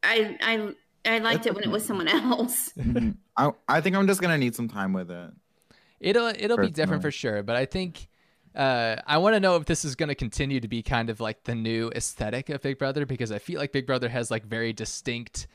I, 0.03 0.39
I, 0.43 0.75
I 1.05 1.19
liked 1.19 1.47
it 1.47 1.55
when 1.55 1.65
it 1.65 1.71
was 1.71 1.85
someone 1.85 2.09
else. 2.09 2.71
Mm-hmm. 2.83 3.11
I, 3.35 3.51
I 3.67 3.81
think 3.81 3.97
I'm 3.97 4.07
just 4.07 4.21
gonna 4.21 4.37
need 4.37 4.55
some 4.55 4.69
time 4.69 4.93
with 4.93 5.11
it. 5.11 5.31
It'll 6.01 6.27
it'll 6.27 6.57
Personally. 6.57 6.67
be 6.67 6.73
different 6.73 7.03
for 7.03 7.11
sure, 7.11 7.43
but 7.43 7.57
I 7.57 7.65
think 7.65 8.09
uh, 8.55 8.97
I 9.07 9.19
want 9.19 9.35
to 9.35 9.41
know 9.41 9.57
if 9.57 9.65
this 9.65 9.85
is 9.85 9.95
going 9.95 10.09
to 10.09 10.15
continue 10.15 10.61
to 10.61 10.69
be 10.69 10.83
kind 10.83 11.11
of 11.11 11.21
like 11.21 11.45
the 11.45 11.55
new 11.55 11.91
aesthetic 11.95 12.49
of 12.51 12.63
Big 12.63 12.79
Brother 12.79 13.07
because 13.07 13.33
I 13.33 13.39
feel 13.39 13.59
like 13.59 13.73
Big 13.73 13.87
Brother 13.87 14.09
has 14.09 14.31
like 14.31 14.45
very 14.45 14.73
distinct 14.73 15.47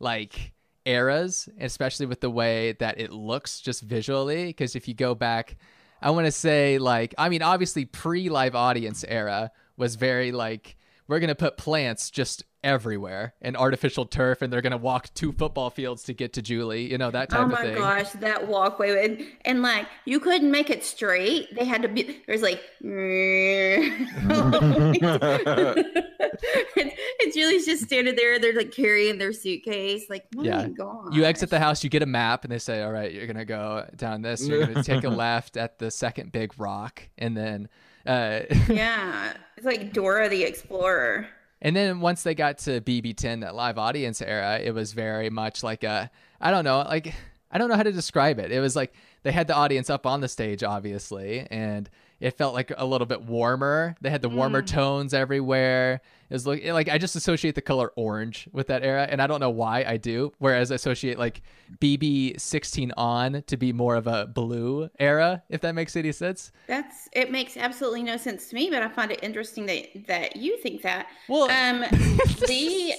like 0.00 0.52
eras, 0.84 1.48
especially 1.60 2.06
with 2.06 2.20
the 2.20 2.30
way 2.30 2.72
that 2.72 2.98
it 3.00 3.12
looks 3.12 3.60
just 3.60 3.82
visually. 3.82 4.46
Because 4.46 4.74
if 4.76 4.88
you 4.88 4.94
go 4.94 5.14
back, 5.14 5.56
I 6.00 6.10
want 6.10 6.26
to 6.26 6.32
say 6.32 6.78
like 6.78 7.14
I 7.18 7.28
mean 7.28 7.42
obviously 7.42 7.84
pre 7.84 8.28
live 8.28 8.54
audience 8.54 9.04
era 9.06 9.50
was 9.76 9.96
very 9.96 10.32
like 10.32 10.76
we're 11.08 11.20
gonna 11.20 11.34
put 11.34 11.56
plants 11.56 12.10
just 12.10 12.44
everywhere 12.64 13.34
and 13.40 13.56
artificial 13.56 14.06
turf, 14.06 14.42
and 14.42 14.52
they're 14.52 14.60
gonna 14.60 14.76
walk 14.76 15.14
two 15.14 15.32
football 15.32 15.70
fields 15.70 16.02
to 16.04 16.12
get 16.12 16.32
to 16.32 16.42
Julie. 16.42 16.90
You 16.90 16.98
know 16.98 17.12
that 17.12 17.30
type 17.30 17.48
oh 17.48 17.52
of 17.52 17.58
thing. 17.58 17.76
Oh 17.76 17.80
my 17.80 18.02
gosh, 18.02 18.10
that 18.12 18.48
walkway 18.48 19.04
and, 19.04 19.24
and 19.44 19.62
like 19.62 19.86
you 20.04 20.18
couldn't 20.18 20.50
make 20.50 20.68
it 20.68 20.84
straight. 20.84 21.54
They 21.54 21.64
had 21.64 21.82
to 21.82 21.88
be 21.88 22.22
there's 22.26 22.42
like 22.42 22.60
and, 22.80 24.08
and 26.76 27.32
Julie's 27.32 27.66
just 27.66 27.84
standing 27.84 28.16
there. 28.16 28.38
They're 28.38 28.54
like 28.54 28.72
carrying 28.72 29.18
their 29.18 29.32
suitcase. 29.32 30.10
Like, 30.10 30.26
Yeah. 30.32 30.68
You 31.12 31.24
exit 31.24 31.50
the 31.50 31.60
house, 31.60 31.84
you 31.84 31.90
get 31.90 32.02
a 32.02 32.06
map, 32.06 32.44
and 32.44 32.52
they 32.52 32.58
say, 32.58 32.82
"All 32.82 32.92
right, 32.92 33.12
you're 33.12 33.26
gonna 33.26 33.44
go 33.44 33.88
down 33.96 34.22
this. 34.22 34.46
You're 34.46 34.66
gonna 34.66 34.82
take 34.82 35.04
a 35.04 35.08
left 35.26 35.56
at 35.56 35.78
the 35.78 35.90
second 35.90 36.32
big 36.32 36.58
rock, 36.58 37.02
and 37.16 37.36
then." 37.36 37.68
Uh, 38.06 38.40
Yeah, 38.68 39.32
it's 39.56 39.66
like 39.66 39.92
Dora 39.92 40.28
the 40.28 40.42
Explorer. 40.44 41.28
And 41.62 41.74
then 41.74 42.00
once 42.00 42.22
they 42.22 42.34
got 42.34 42.58
to 42.58 42.80
BB10, 42.80 43.40
that 43.40 43.54
live 43.54 43.78
audience 43.78 44.20
era, 44.20 44.58
it 44.62 44.72
was 44.72 44.92
very 44.92 45.30
much 45.30 45.62
like 45.62 45.84
a, 45.84 46.10
I 46.40 46.50
don't 46.50 46.64
know, 46.64 46.78
like, 46.80 47.14
I 47.50 47.58
don't 47.58 47.68
know 47.68 47.76
how 47.76 47.82
to 47.82 47.92
describe 47.92 48.38
it. 48.38 48.52
It 48.52 48.60
was 48.60 48.76
like 48.76 48.92
they 49.22 49.32
had 49.32 49.46
the 49.46 49.54
audience 49.54 49.88
up 49.88 50.04
on 50.06 50.20
the 50.20 50.28
stage, 50.28 50.62
obviously, 50.62 51.46
and 51.50 51.88
it 52.20 52.36
felt 52.38 52.54
like 52.54 52.72
a 52.76 52.86
little 52.86 53.06
bit 53.06 53.22
warmer. 53.22 53.94
They 54.00 54.10
had 54.10 54.22
the 54.22 54.28
warmer 54.28 54.62
tones 54.62 55.12
everywhere. 55.14 56.00
It 56.28 56.34
was 56.34 56.46
like, 56.46 56.64
like 56.64 56.88
I 56.88 56.98
just 56.98 57.14
associate 57.14 57.54
the 57.54 57.62
color 57.62 57.92
orange 57.94 58.48
with 58.52 58.66
that 58.68 58.82
era, 58.82 59.06
and 59.08 59.20
I 59.22 59.26
don't 59.26 59.38
know 59.40 59.50
why 59.50 59.84
I 59.86 59.96
do. 59.96 60.32
Whereas 60.38 60.72
I 60.72 60.76
associate 60.76 61.18
like 61.18 61.42
BB16 61.80 62.90
on 62.96 63.42
to 63.46 63.56
be 63.56 63.72
more 63.72 63.94
of 63.96 64.06
a 64.06 64.26
blue 64.26 64.88
era, 64.98 65.42
if 65.48 65.60
that 65.60 65.74
makes 65.74 65.96
any 65.96 66.12
sense. 66.12 66.52
That's 66.66 67.08
it 67.12 67.30
makes 67.30 67.56
absolutely 67.56 68.02
no 68.02 68.16
sense 68.16 68.48
to 68.48 68.54
me, 68.54 68.70
but 68.70 68.82
I 68.82 68.88
find 68.88 69.10
it 69.10 69.20
interesting 69.22 69.66
that 69.66 69.86
that 70.08 70.36
you 70.36 70.58
think 70.58 70.82
that. 70.82 71.06
Well, 71.28 71.50
Um, 71.50 71.84
Lee 72.48 72.94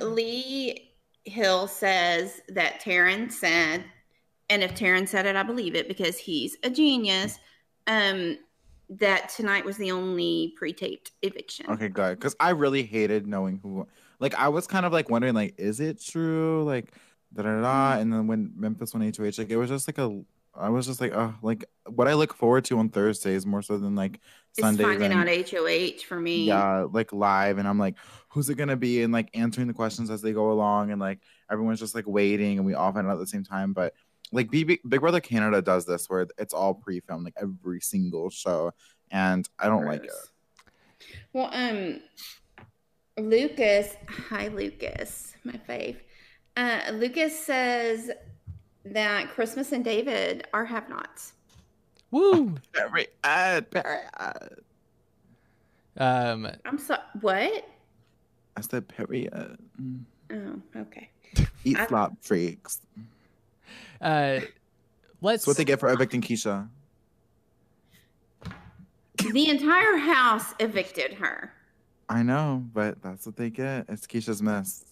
Lee 0.00 0.90
Hill 1.24 1.66
says 1.68 2.40
that 2.48 2.80
Taryn 2.80 3.30
said, 3.30 3.84
and 4.48 4.62
if 4.62 4.74
Taryn 4.74 5.08
said 5.08 5.26
it, 5.26 5.36
I 5.36 5.42
believe 5.42 5.74
it 5.74 5.88
because 5.88 6.18
he's 6.18 6.56
a 6.62 6.70
genius. 6.70 7.38
Um, 7.86 8.38
that 8.88 9.28
tonight 9.30 9.64
was 9.64 9.76
the 9.76 9.90
only 9.90 10.54
pre-taped 10.56 11.12
eviction. 11.22 11.66
Okay, 11.70 11.88
good. 11.88 12.18
Because 12.18 12.36
I 12.38 12.50
really 12.50 12.82
hated 12.82 13.26
knowing 13.26 13.58
who. 13.62 13.86
Like, 14.18 14.34
I 14.34 14.48
was 14.48 14.66
kind 14.66 14.86
of 14.86 14.92
like 14.92 15.10
wondering, 15.10 15.34
like, 15.34 15.54
is 15.58 15.80
it 15.80 16.02
true? 16.02 16.64
Like, 16.64 16.92
da 17.34 17.42
da 17.42 17.60
da. 17.60 17.92
Mm-hmm. 17.92 18.00
And 18.00 18.12
then 18.12 18.26
when 18.26 18.52
Memphis 18.56 18.94
won 18.94 19.02
HOH, 19.02 19.32
like, 19.38 19.50
it 19.50 19.56
was 19.56 19.68
just 19.68 19.88
like 19.88 19.98
a. 19.98 20.22
I 20.58 20.70
was 20.70 20.86
just 20.86 21.02
like, 21.02 21.12
oh, 21.12 21.34
like 21.42 21.66
what 21.84 22.08
I 22.08 22.14
look 22.14 22.32
forward 22.32 22.64
to 22.66 22.78
on 22.78 22.88
Thursdays 22.88 23.44
more 23.44 23.60
so 23.60 23.76
than 23.76 23.94
like 23.94 24.20
Sunday. 24.58 24.84
It's 24.84 24.98
finding 24.98 25.12
out 25.12 25.28
HOH 25.28 26.06
for 26.08 26.18
me. 26.18 26.46
yeah, 26.46 26.86
like 26.90 27.12
live, 27.12 27.58
and 27.58 27.68
I'm 27.68 27.78
like, 27.78 27.96
who's 28.30 28.48
it 28.48 28.54
gonna 28.54 28.76
be? 28.76 29.02
And 29.02 29.12
like 29.12 29.28
answering 29.34 29.66
the 29.66 29.74
questions 29.74 30.08
as 30.08 30.22
they 30.22 30.32
go 30.32 30.52
along, 30.52 30.92
and 30.92 31.00
like 31.00 31.20
everyone's 31.50 31.78
just 31.78 31.94
like 31.94 32.06
waiting, 32.06 32.56
and 32.56 32.66
we 32.66 32.72
all 32.72 32.90
find 32.90 33.06
out 33.06 33.12
at 33.12 33.18
the 33.18 33.26
same 33.26 33.44
time. 33.44 33.74
But 33.74 33.92
like 34.32 34.50
BB, 34.50 34.80
Big 34.88 35.00
Brother 35.00 35.20
Canada 35.20 35.62
does 35.62 35.86
this 35.86 36.08
where 36.10 36.26
it's 36.38 36.52
all 36.54 36.74
pre-filmed, 36.74 37.24
like 37.24 37.34
every 37.40 37.80
single 37.80 38.30
show, 38.30 38.72
and 39.10 39.48
I 39.58 39.68
don't 39.68 39.84
like 39.84 40.04
it. 40.04 40.10
Well, 41.32 41.50
um, 41.52 42.00
Lucas, 43.18 43.96
hi 44.08 44.48
Lucas, 44.48 45.36
my 45.44 45.60
fave. 45.68 45.96
Uh, 46.56 46.80
Lucas 46.92 47.38
says 47.38 48.10
that 48.84 49.28
Christmas 49.30 49.72
and 49.72 49.84
David 49.84 50.46
are 50.54 50.64
have-nots. 50.64 51.34
woo. 52.10 52.54
Period. 52.72 53.08
Period. 53.70 54.10
Um, 55.98 56.48
I'm 56.64 56.78
so 56.78 56.96
what? 57.20 57.68
I 58.56 58.60
said 58.60 58.88
period. 58.88 59.58
Oh, 60.32 60.60
okay. 60.76 61.10
Eat 61.64 61.78
I- 61.78 61.86
slop 61.86 62.14
freaks. 62.22 62.80
Uh, 64.00 64.40
let's. 65.20 65.42
That's 65.42 65.46
what 65.46 65.56
they 65.56 65.64
get 65.64 65.80
for 65.80 65.88
evicting 65.92 66.20
Keisha. 66.22 66.68
The 69.32 69.48
entire 69.48 69.96
house 69.96 70.54
evicted 70.60 71.14
her. 71.14 71.52
I 72.08 72.22
know, 72.22 72.64
but 72.72 73.02
that's 73.02 73.26
what 73.26 73.36
they 73.36 73.50
get. 73.50 73.86
It's 73.88 74.06
Keisha's 74.06 74.40
mess. 74.42 74.84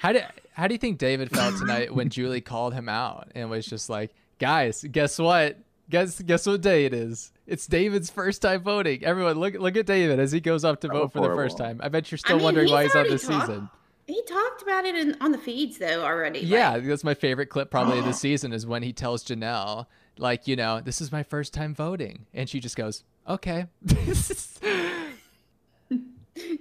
How 0.00 0.12
do 0.12 0.20
how 0.52 0.66
do 0.66 0.74
you 0.74 0.78
think 0.78 0.98
David 0.98 1.30
felt 1.30 1.58
tonight 1.58 1.94
when 1.94 2.08
Julie 2.08 2.40
called 2.40 2.74
him 2.74 2.88
out 2.88 3.30
and 3.34 3.50
was 3.50 3.66
just 3.66 3.88
like, 3.90 4.12
"Guys, 4.38 4.84
guess 4.90 5.18
what? 5.18 5.58
Guess 5.90 6.22
guess 6.22 6.46
what 6.46 6.62
day 6.62 6.86
it 6.86 6.94
is? 6.94 7.30
It's 7.46 7.66
David's 7.66 8.10
first 8.10 8.42
time 8.42 8.62
voting. 8.62 9.04
Everyone, 9.04 9.38
look 9.38 9.54
look 9.54 9.76
at 9.76 9.86
David 9.86 10.18
as 10.18 10.32
he 10.32 10.40
goes 10.40 10.64
up 10.64 10.80
to 10.80 10.88
That 10.88 10.94
vote 10.94 11.02
was 11.02 11.12
for 11.12 11.28
the 11.28 11.34
first 11.34 11.58
time. 11.58 11.80
I 11.82 11.88
bet 11.90 12.10
you're 12.10 12.16
I 12.16 12.24
still 12.26 12.36
mean, 12.36 12.44
wondering 12.44 12.70
why 12.70 12.84
he's 12.84 12.92
he's 12.92 12.96
on 12.96 13.00
already 13.00 13.14
this 13.14 13.26
talked- 13.26 13.46
season. 13.46 13.70
He 14.06 14.22
talked 14.22 14.62
about 14.62 14.84
it 14.84 14.94
in, 14.94 15.16
on 15.20 15.32
the 15.32 15.38
feeds 15.38 15.78
though 15.78 16.04
already. 16.04 16.40
like- 16.40 16.48
Yeah, 16.48 16.78
that's 16.78 17.02
my 17.04 17.14
favorite 17.14 17.46
clip 17.48 17.70
probably 17.70 17.98
of 17.98 18.04
the 18.04 18.12
season 18.26 18.52
is 18.52 18.66
when 18.66 18.82
he 18.82 18.92
tells 18.92 19.24
Janelle, 19.24 19.86
like, 20.18 20.46
you 20.46 20.54
know, 20.56 20.80
this 20.80 21.00
is 21.00 21.10
my 21.10 21.22
first 21.22 21.52
time 21.52 21.74
voting, 21.74 22.26
and 22.32 22.48
she 22.48 22.60
just 22.60 22.76
goes, 22.76 23.02
"Okay." 23.28 23.66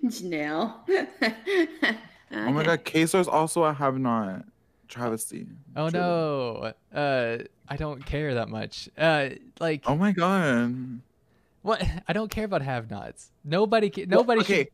Janelle. 0.06 0.74
Oh 2.32 2.52
my 2.52 2.64
god, 2.64 2.84
Queso's 2.84 3.28
also 3.30 3.64
a 3.64 3.72
have 3.72 3.98
not 4.00 4.44
travesty. 4.90 5.46
oh 5.76 5.90
Truly. 5.90 6.04
no, 6.04 6.74
uh, 6.94 7.38
I 7.70 7.78
don't 7.78 8.04
care 8.06 8.34
that 8.34 8.50
much. 8.50 8.90
Uh, 8.98 9.30
like, 9.60 9.84
Oh 9.86 9.96
my 9.96 10.12
god. 10.12 11.00
what? 11.62 11.82
I 12.08 12.14
don't 12.14 12.30
care 12.32 12.44
about 12.46 12.62
have-nots. 12.64 13.32
Nobody, 13.46 13.90
ca- 13.92 14.06
Well, 14.10 14.20
nobody. 14.22 14.42
okay. 14.42 14.64
should- 14.64 14.70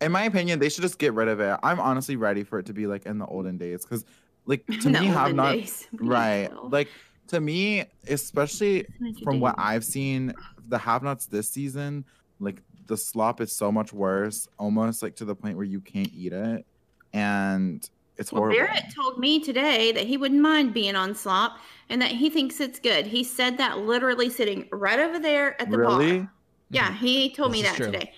In 0.00 0.12
my 0.12 0.24
opinion, 0.24 0.58
they 0.58 0.68
should 0.68 0.82
just 0.82 0.98
get 0.98 1.14
rid 1.14 1.28
of 1.28 1.40
it. 1.40 1.58
I'm 1.62 1.80
honestly 1.80 2.16
ready 2.16 2.44
for 2.44 2.58
it 2.58 2.66
to 2.66 2.72
be 2.72 2.86
like 2.86 3.06
in 3.06 3.18
the 3.18 3.26
olden 3.26 3.56
days 3.56 3.84
because, 3.84 4.04
like, 4.44 4.66
to 4.82 4.90
me, 4.90 5.06
have 5.06 5.26
olden 5.26 5.36
not 5.36 5.52
days. 5.52 5.88
right. 5.94 6.50
Well, 6.52 6.68
Like 6.68 6.88
to 7.28 7.40
me, 7.40 7.84
especially 8.08 8.86
from 9.22 9.40
what. 9.40 9.54
I've 9.58 9.84
seen, 9.84 10.34
the 10.68 10.78
have 10.78 11.02
nots 11.02 11.26
this 11.26 11.48
season, 11.48 12.04
like 12.40 12.62
the 12.86 12.96
slop 12.96 13.40
is 13.40 13.52
so 13.52 13.72
much 13.72 13.92
worse, 13.92 14.48
almost 14.58 15.02
like 15.02 15.16
to 15.16 15.24
the 15.24 15.34
point 15.34 15.56
where 15.56 15.64
you 15.64 15.80
can't 15.80 16.10
eat 16.14 16.32
it, 16.32 16.66
and 17.12 17.88
it's 18.16 18.32
Well, 18.32 18.42
horrible. 18.42 18.58
Barrett 18.58 18.94
told 18.94 19.18
me 19.18 19.40
today 19.40 19.92
that 19.92 20.06
he 20.06 20.16
wouldn't 20.16 20.40
mind 20.40 20.72
being 20.72 20.96
on 20.96 21.14
slop 21.14 21.58
and 21.88 22.00
that 22.00 22.10
he 22.10 22.30
thinks 22.30 22.60
it's 22.60 22.78
good. 22.78 23.06
He 23.06 23.22
said 23.22 23.58
that 23.58 23.78
literally 23.78 24.30
sitting 24.30 24.68
right 24.72 24.98
over 24.98 25.18
there 25.18 25.60
at 25.60 25.70
the 25.70 25.78
really? 25.78 26.18
bar. 26.18 26.32
Yeah, 26.70 26.88
mm-hmm. 26.88 26.96
he 26.96 27.30
told 27.34 27.52
me 27.52 27.62
This 27.62 27.72
is 27.72 27.78
that 27.78 27.84
true. 27.84 27.92
today. 27.92 28.12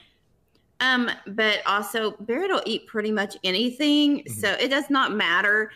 Um, 0.81 1.11
but 1.27 1.61
also 1.67 2.12
Barrett 2.21 2.51
will 2.51 2.62
eat 2.64 2.87
pretty 2.87 3.11
much 3.11 3.37
anything, 3.43 4.21
Mhm. 4.25 4.31
so 4.31 4.51
it 4.53 4.69
does 4.69 4.88
not 4.91 5.12
matter. 5.12 5.73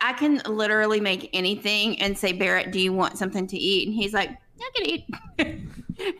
I 0.00 0.12
can 0.12 0.38
literally 0.46 1.00
make 1.00 1.28
anything 1.32 2.00
and 2.00 2.16
say, 2.16 2.32
Barrett, 2.32 2.70
do 2.72 2.80
you 2.80 2.92
want 2.92 3.18
something 3.18 3.46
to 3.48 3.56
eat? 3.56 3.86
And 3.88 3.94
he's 3.96 4.12
like, 4.14 4.30
I 4.30 4.70
can 4.76 4.86
eat. 4.86 5.04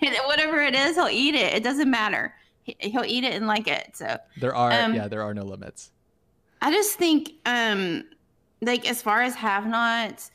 and 0.02 0.16
whatever 0.26 0.60
it 0.62 0.74
is, 0.74 0.96
he'll 0.96 1.08
eat 1.08 1.34
it. 1.34 1.54
It 1.54 1.62
doesn't 1.62 1.90
matter. 1.90 2.34
He- 2.64 2.76
He'll 2.80 3.04
eat 3.04 3.24
it 3.24 3.34
and 3.34 3.46
like 3.48 3.66
it. 3.68 3.96
So 3.96 4.18
There 4.40 4.54
are, 4.54 4.72
Um, 4.72 4.94
yeah, 4.94 5.08
there 5.08 5.22
are 5.22 5.34
no 5.34 5.42
limits. 5.44 5.90
I 6.60 6.70
just 6.72 6.96
think, 6.96 7.32
um, 7.46 8.04
like 8.60 8.88
as 8.88 9.02
far 9.02 9.22
as 9.22 9.34
have-nots, 9.34 10.30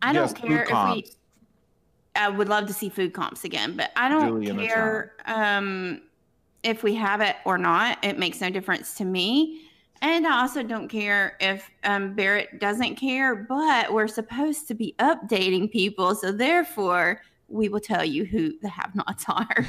I 0.00 0.12
Yes, 0.12 0.32
don't 0.32 0.48
care 0.48 0.62
if 0.62 0.94
we. 0.94 1.04
I 2.16 2.28
would 2.30 2.48
love 2.48 2.66
to 2.66 2.72
see 2.72 2.88
food 2.88 3.12
comps 3.12 3.44
again, 3.44 3.76
but 3.76 3.90
I 3.96 4.08
don't 4.08 4.42
Julie 4.42 4.66
care 4.66 5.12
um, 5.26 6.00
if 6.62 6.82
we 6.82 6.94
have 6.94 7.20
it 7.20 7.36
or 7.44 7.58
not. 7.58 7.98
It 8.04 8.18
makes 8.18 8.40
no 8.40 8.50
difference 8.50 8.94
to 8.96 9.04
me. 9.04 9.62
And 10.00 10.26
I 10.26 10.40
also 10.42 10.62
don't 10.62 10.88
care 10.88 11.36
if 11.40 11.68
um, 11.84 12.14
Barrett 12.14 12.60
doesn't 12.60 12.96
care, 12.96 13.34
but 13.34 13.92
we're 13.92 14.06
supposed 14.08 14.68
to 14.68 14.74
be 14.74 14.94
updating 15.00 15.70
people. 15.70 16.14
So 16.14 16.30
therefore, 16.30 17.20
we 17.48 17.68
will 17.68 17.80
tell 17.80 18.04
you 18.04 18.24
who 18.24 18.52
the 18.60 18.68
have 18.68 18.94
nots 18.94 19.24
are. 19.28 19.66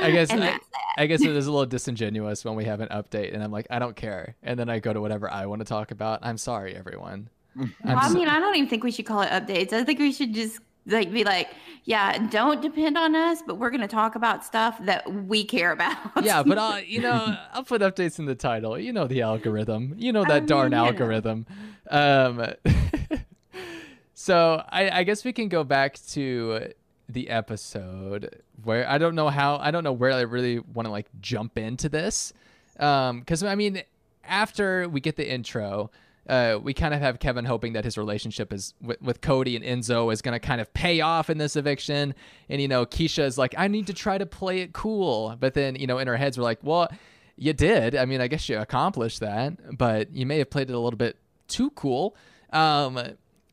I 0.00 0.10
guess 0.10 0.30
I, 0.32 0.58
I 0.98 1.06
guess 1.06 1.20
it 1.22 1.30
is 1.36 1.46
a 1.46 1.52
little 1.52 1.66
disingenuous 1.66 2.44
when 2.44 2.54
we 2.54 2.64
have 2.64 2.80
an 2.80 2.88
update 2.88 3.34
and 3.34 3.42
I'm 3.42 3.50
like, 3.52 3.66
I 3.70 3.78
don't 3.78 3.96
care, 3.96 4.36
and 4.42 4.58
then 4.58 4.68
I 4.68 4.78
go 4.78 4.92
to 4.92 5.00
whatever 5.00 5.30
I 5.30 5.46
want 5.46 5.60
to 5.60 5.64
talk 5.66 5.90
about. 5.90 6.20
I'm 6.22 6.38
sorry, 6.38 6.74
everyone. 6.74 7.28
I'm 7.58 7.74
Well, 7.84 7.98
I 7.98 8.08
so- 8.08 8.14
mean, 8.14 8.28
I 8.28 8.38
don't 8.38 8.54
even 8.56 8.68
think 8.68 8.84
we 8.84 8.90
should 8.90 9.06
call 9.06 9.22
it 9.22 9.28
updates. 9.30 9.72
I 9.72 9.84
think 9.84 9.98
we 9.98 10.12
should 10.12 10.32
just 10.34 10.60
like 10.86 11.12
be 11.12 11.24
like, 11.24 11.48
yeah, 11.84 12.18
don't 12.28 12.60
depend 12.60 12.98
on 12.98 13.14
us, 13.14 13.42
but 13.46 13.58
we're 13.58 13.70
going 13.70 13.80
to 13.80 13.88
talk 13.88 14.16
about 14.16 14.44
stuff 14.44 14.76
that 14.84 15.10
we 15.12 15.44
care 15.44 15.72
about. 15.72 15.96
yeah, 16.22 16.42
but 16.42 16.58
I'll, 16.58 16.80
you 16.82 17.00
know, 17.00 17.36
I'll 17.52 17.64
put 17.64 17.80
updates 17.80 18.18
in 18.18 18.26
the 18.26 18.34
title. 18.34 18.78
You 18.78 18.92
know 18.92 19.06
the 19.06 19.22
algorithm. 19.22 19.94
You 19.96 20.12
know 20.12 20.24
that 20.24 20.46
darn 20.46 20.70
mean, 20.72 20.78
you 20.78 20.84
know. 20.84 20.86
algorithm. 20.86 21.46
Um, 21.90 22.44
so 24.14 24.64
I, 24.68 24.90
I 24.90 25.02
guess 25.04 25.24
we 25.24 25.32
can 25.32 25.48
go 25.48 25.64
back 25.64 25.98
to 26.08 26.72
the 27.08 27.28
episode 27.30 28.42
where 28.64 28.88
I 28.88 28.98
don't 28.98 29.14
know 29.14 29.28
how 29.28 29.58
I 29.58 29.70
don't 29.70 29.84
know 29.84 29.92
where 29.92 30.10
I 30.10 30.22
really 30.22 30.58
want 30.58 30.86
to 30.86 30.92
like 30.92 31.06
jump 31.20 31.56
into 31.56 31.88
this, 31.88 32.32
um, 32.80 33.20
because 33.20 33.44
I 33.44 33.54
mean, 33.54 33.82
after 34.24 34.88
we 34.88 35.00
get 35.00 35.16
the 35.16 35.28
intro. 35.28 35.90
Uh, 36.28 36.58
we 36.60 36.74
kind 36.74 36.92
of 36.92 37.00
have 37.00 37.18
Kevin 37.18 37.44
hoping 37.44 37.74
that 37.74 37.84
his 37.84 37.96
relationship 37.96 38.52
is 38.52 38.74
with, 38.80 39.00
with 39.00 39.20
Cody 39.20 39.56
and 39.56 39.64
Enzo 39.64 40.12
is 40.12 40.22
going 40.22 40.32
to 40.32 40.40
kind 40.40 40.60
of 40.60 40.72
pay 40.74 41.00
off 41.00 41.30
in 41.30 41.38
this 41.38 41.56
eviction. 41.56 42.14
And, 42.48 42.60
you 42.60 42.68
know, 42.68 42.84
Keisha 42.84 43.24
is 43.24 43.38
like, 43.38 43.54
I 43.56 43.68
need 43.68 43.86
to 43.86 43.94
try 43.94 44.18
to 44.18 44.26
play 44.26 44.60
it 44.60 44.72
cool. 44.72 45.36
But 45.38 45.54
then, 45.54 45.76
you 45.76 45.86
know, 45.86 45.98
in 45.98 46.08
our 46.08 46.16
heads, 46.16 46.36
we're 46.36 46.44
like, 46.44 46.58
well, 46.62 46.88
you 47.36 47.52
did. 47.52 47.94
I 47.94 48.06
mean, 48.06 48.20
I 48.20 48.28
guess 48.28 48.48
you 48.48 48.58
accomplished 48.58 49.20
that, 49.20 49.78
but 49.78 50.12
you 50.12 50.26
may 50.26 50.38
have 50.38 50.50
played 50.50 50.70
it 50.70 50.74
a 50.74 50.78
little 50.78 50.96
bit 50.96 51.16
too 51.48 51.70
cool. 51.70 52.16
Um, 52.52 52.98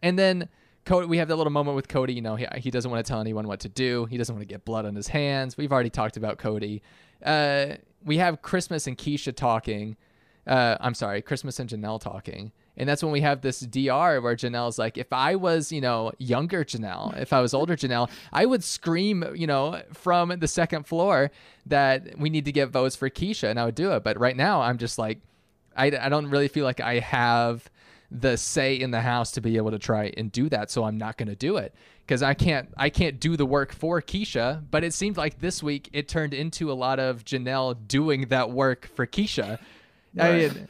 and 0.01 0.17
then 0.17 0.49
Cody, 0.85 1.07
we 1.07 1.17
have 1.17 1.27
that 1.27 1.35
little 1.35 1.51
moment 1.51 1.75
with 1.75 1.87
Cody. 1.87 2.13
You 2.13 2.21
know, 2.21 2.35
he, 2.35 2.47
he 2.57 2.71
doesn't 2.71 2.89
want 2.89 3.05
to 3.05 3.09
tell 3.09 3.21
anyone 3.21 3.47
what 3.47 3.59
to 3.61 3.69
do. 3.69 4.05
He 4.05 4.17
doesn't 4.17 4.33
want 4.33 4.47
to 4.47 4.51
get 4.51 4.65
blood 4.65 4.85
on 4.85 4.95
his 4.95 5.07
hands. 5.07 5.57
We've 5.57 5.71
already 5.71 5.89
talked 5.89 6.17
about 6.17 6.37
Cody. 6.37 6.81
Uh, 7.23 7.75
we 8.03 8.17
have 8.17 8.41
Christmas 8.41 8.87
and 8.87 8.97
Keisha 8.97 9.35
talking. 9.35 9.95
Uh, 10.45 10.77
I'm 10.79 10.93
sorry, 10.93 11.21
Christmas 11.21 11.59
and 11.59 11.69
Janelle 11.69 12.01
talking. 12.01 12.51
And 12.75 12.89
that's 12.89 13.03
when 13.03 13.11
we 13.11 13.21
have 13.21 13.41
this 13.41 13.59
DR 13.59 14.19
where 14.19 14.35
Janelle's 14.35 14.79
like, 14.79 14.97
if 14.97 15.13
I 15.13 15.35
was, 15.35 15.71
you 15.71 15.79
know, 15.79 16.11
younger 16.17 16.65
Janelle, 16.65 17.15
if 17.17 17.31
I 17.31 17.39
was 17.39 17.53
older 17.53 17.75
Janelle, 17.75 18.09
I 18.31 18.45
would 18.45 18.63
scream, 18.63 19.23
you 19.35 19.45
know, 19.45 19.81
from 19.93 20.29
the 20.39 20.47
second 20.47 20.87
floor 20.87 21.31
that 21.67 22.17
we 22.17 22.29
need 22.29 22.45
to 22.45 22.51
get 22.51 22.69
votes 22.69 22.95
for 22.95 23.09
Keisha 23.09 23.49
and 23.49 23.59
I 23.59 23.65
would 23.65 23.75
do 23.75 23.91
it. 23.91 24.03
But 24.03 24.19
right 24.19 24.35
now, 24.35 24.61
I'm 24.61 24.79
just 24.79 24.97
like, 24.97 25.19
I, 25.77 25.87
I 25.87 26.09
don't 26.09 26.29
really 26.29 26.47
feel 26.47 26.65
like 26.65 26.79
I 26.79 26.99
have 26.99 27.69
the 28.09 28.37
say 28.37 28.75
in 28.75 28.91
the 28.91 29.01
house 29.01 29.31
to 29.31 29.41
be 29.41 29.57
able 29.57 29.71
to 29.71 29.79
try 29.79 30.13
and 30.17 30.31
do 30.31 30.49
that. 30.49 30.69
So 30.69 30.83
I'm 30.83 30.97
not 30.97 31.17
going 31.17 31.29
to 31.29 31.35
do 31.35 31.57
it 31.57 31.73
because 32.05 32.21
I 32.21 32.33
can't 32.33 32.69
I 32.77 32.89
can't 32.89 33.19
do 33.19 33.35
the 33.35 33.45
work 33.45 33.73
for 33.73 34.01
Keisha. 34.01 34.63
But 34.69 34.83
it 34.83 34.93
seemed 34.93 35.17
like 35.17 35.39
this 35.39 35.63
week 35.63 35.89
it 35.93 36.07
turned 36.07 36.33
into 36.33 36.71
a 36.71 36.73
lot 36.73 36.99
of 36.99 37.25
Janelle 37.25 37.75
doing 37.87 38.27
that 38.27 38.51
work 38.51 38.87
for 38.95 39.07
Keisha. 39.07 39.59
I 40.19 40.31
mean, 40.33 40.67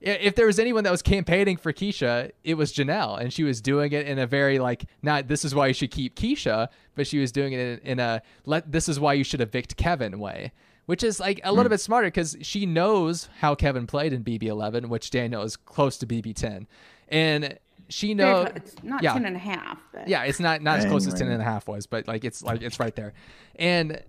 if 0.00 0.34
there 0.34 0.46
was 0.46 0.58
anyone 0.58 0.82
that 0.84 0.90
was 0.90 1.02
campaigning 1.02 1.56
for 1.56 1.72
Keisha, 1.72 2.32
it 2.42 2.54
was 2.54 2.72
Janelle, 2.72 3.20
and 3.20 3.32
she 3.32 3.44
was 3.44 3.60
doing 3.60 3.92
it 3.92 4.06
in 4.08 4.18
a 4.18 4.26
very 4.26 4.58
like 4.58 4.84
not 5.02 5.28
this 5.28 5.44
is 5.44 5.54
why 5.54 5.68
you 5.68 5.74
should 5.74 5.90
keep 5.92 6.16
Keisha, 6.16 6.68
but 6.96 7.06
she 7.06 7.18
was 7.20 7.30
doing 7.30 7.52
it 7.52 7.80
in, 7.84 7.92
in 7.92 7.98
a 8.00 8.22
let 8.44 8.70
this 8.72 8.88
is 8.88 8.98
why 8.98 9.12
you 9.12 9.22
should 9.24 9.40
evict 9.40 9.76
Kevin 9.76 10.18
way, 10.18 10.50
which 10.86 11.04
is 11.04 11.20
like 11.20 11.40
a 11.44 11.52
little 11.52 11.64
Hmm. 11.66 11.74
bit 11.74 11.80
smarter 11.80 12.08
because 12.08 12.36
she 12.42 12.66
knows 12.66 13.28
how 13.38 13.54
Kevin 13.54 13.86
played 13.86 14.12
in 14.12 14.24
BB11, 14.24 14.86
which 14.86 15.10
Daniel 15.10 15.42
is 15.42 15.56
close 15.56 15.96
to 15.98 16.06
BB10, 16.06 16.66
and 17.08 17.58
she 17.88 18.14
knows 18.14 18.48
it's 18.56 18.74
not 18.82 19.02
yeah. 19.04 19.12
10 19.12 19.26
and 19.26 19.36
a 19.36 19.38
half, 19.38 19.78
but 19.92 20.08
yeah, 20.08 20.24
it's 20.24 20.40
not 20.40 20.62
not 20.62 20.78
as 20.80 20.86
close 20.86 21.06
as 21.06 21.14
ten 21.14 21.28
and 21.28 21.40
a 21.40 21.44
half 21.44 21.68
was, 21.68 21.86
but 21.86 22.08
like 22.08 22.24
it's 22.24 22.42
like 22.42 22.62
it's 22.62 22.80
right 22.80 22.96
there, 22.96 23.12
and 23.56 24.02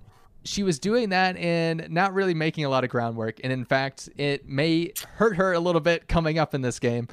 she 0.43 0.63
was 0.63 0.79
doing 0.79 1.09
that 1.09 1.37
and 1.37 1.87
not 1.89 2.13
really 2.13 2.33
making 2.33 2.65
a 2.65 2.69
lot 2.69 2.83
of 2.83 2.89
groundwork, 2.89 3.39
and 3.43 3.51
in 3.51 3.65
fact, 3.65 4.09
it 4.17 4.47
may 4.47 4.91
hurt 5.15 5.35
her 5.37 5.53
a 5.53 5.59
little 5.59 5.81
bit 5.81 6.07
coming 6.07 6.37
up 6.37 6.53
in 6.53 6.61
this 6.61 6.79
game, 6.79 7.07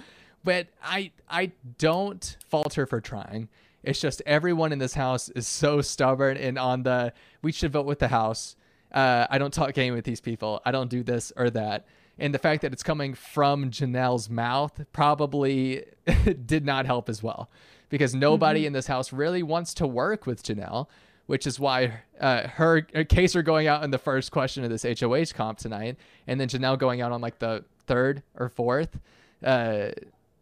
but 0.45 0.69
I 0.83 1.13
I 1.29 1.53
don't 1.79 2.37
fault 2.49 2.75
her 2.75 2.87
for 2.87 3.01
trying. 3.01 3.49
It's 3.83 4.01
just 4.01 4.21
everyone 4.27 4.73
in 4.73 4.79
this 4.79 4.95
house 4.95 5.29
is 5.31 5.47
so 5.47 5.81
stubborn 5.81 6.37
and 6.37 6.59
on 6.59 6.83
the 6.83 7.13
we 7.43 7.53
should 7.53 7.73
vote 7.73 7.87
with 7.87 7.99
the 7.99 8.09
house. 8.09 8.57
Uh, 8.93 9.27
I 9.31 9.39
don't 9.39 9.55
talk 9.55 9.73
game 9.73 9.95
with 9.95 10.05
these 10.05 10.21
people. 10.21 10.61
I 10.65 10.73
don't 10.73 10.91
do 10.91 11.03
this 11.03 11.33
or 11.37 11.49
that. 11.51 11.87
And 12.19 12.35
the 12.35 12.39
fact 12.39 12.63
that 12.63 12.73
it's 12.73 12.83
coming 12.83 13.15
from 13.15 13.71
Janelle's 13.71 14.29
mouth 14.29 14.85
probably 14.93 15.85
did 16.47 16.67
not 16.67 16.85
help 16.85 17.09
as 17.09 17.23
well 17.23 17.51
because 17.89 18.15
nobody 18.15 18.67
in 18.67 18.73
this 18.73 18.87
house 18.87 19.13
really 19.13 19.43
wants 19.43 19.73
to 19.75 19.87
work 19.87 20.27
with 20.27 20.43
Janelle, 20.43 20.87
which 21.31 21.47
is 21.47 21.61
why 21.61 21.93
uh, 22.21 22.49
her, 22.49 22.85
her 22.93 23.05
case 23.05 23.37
are 23.37 23.43
going 23.43 23.69
out 23.69 23.85
in 23.85 23.91
the 23.93 23.99
first 23.99 24.33
question 24.33 24.65
of 24.65 24.71
this 24.71 24.83
HOH 24.83 25.27
comp 25.37 25.59
tonight, 25.59 25.97
and 26.27 26.41
then 26.41 26.49
Janelle 26.49 26.77
going 26.77 27.01
out 27.01 27.13
on 27.13 27.21
like 27.21 27.39
the 27.39 27.65
third 27.87 28.25
or 28.37 28.49
fourth. 28.49 28.99
Uh, 29.45 29.91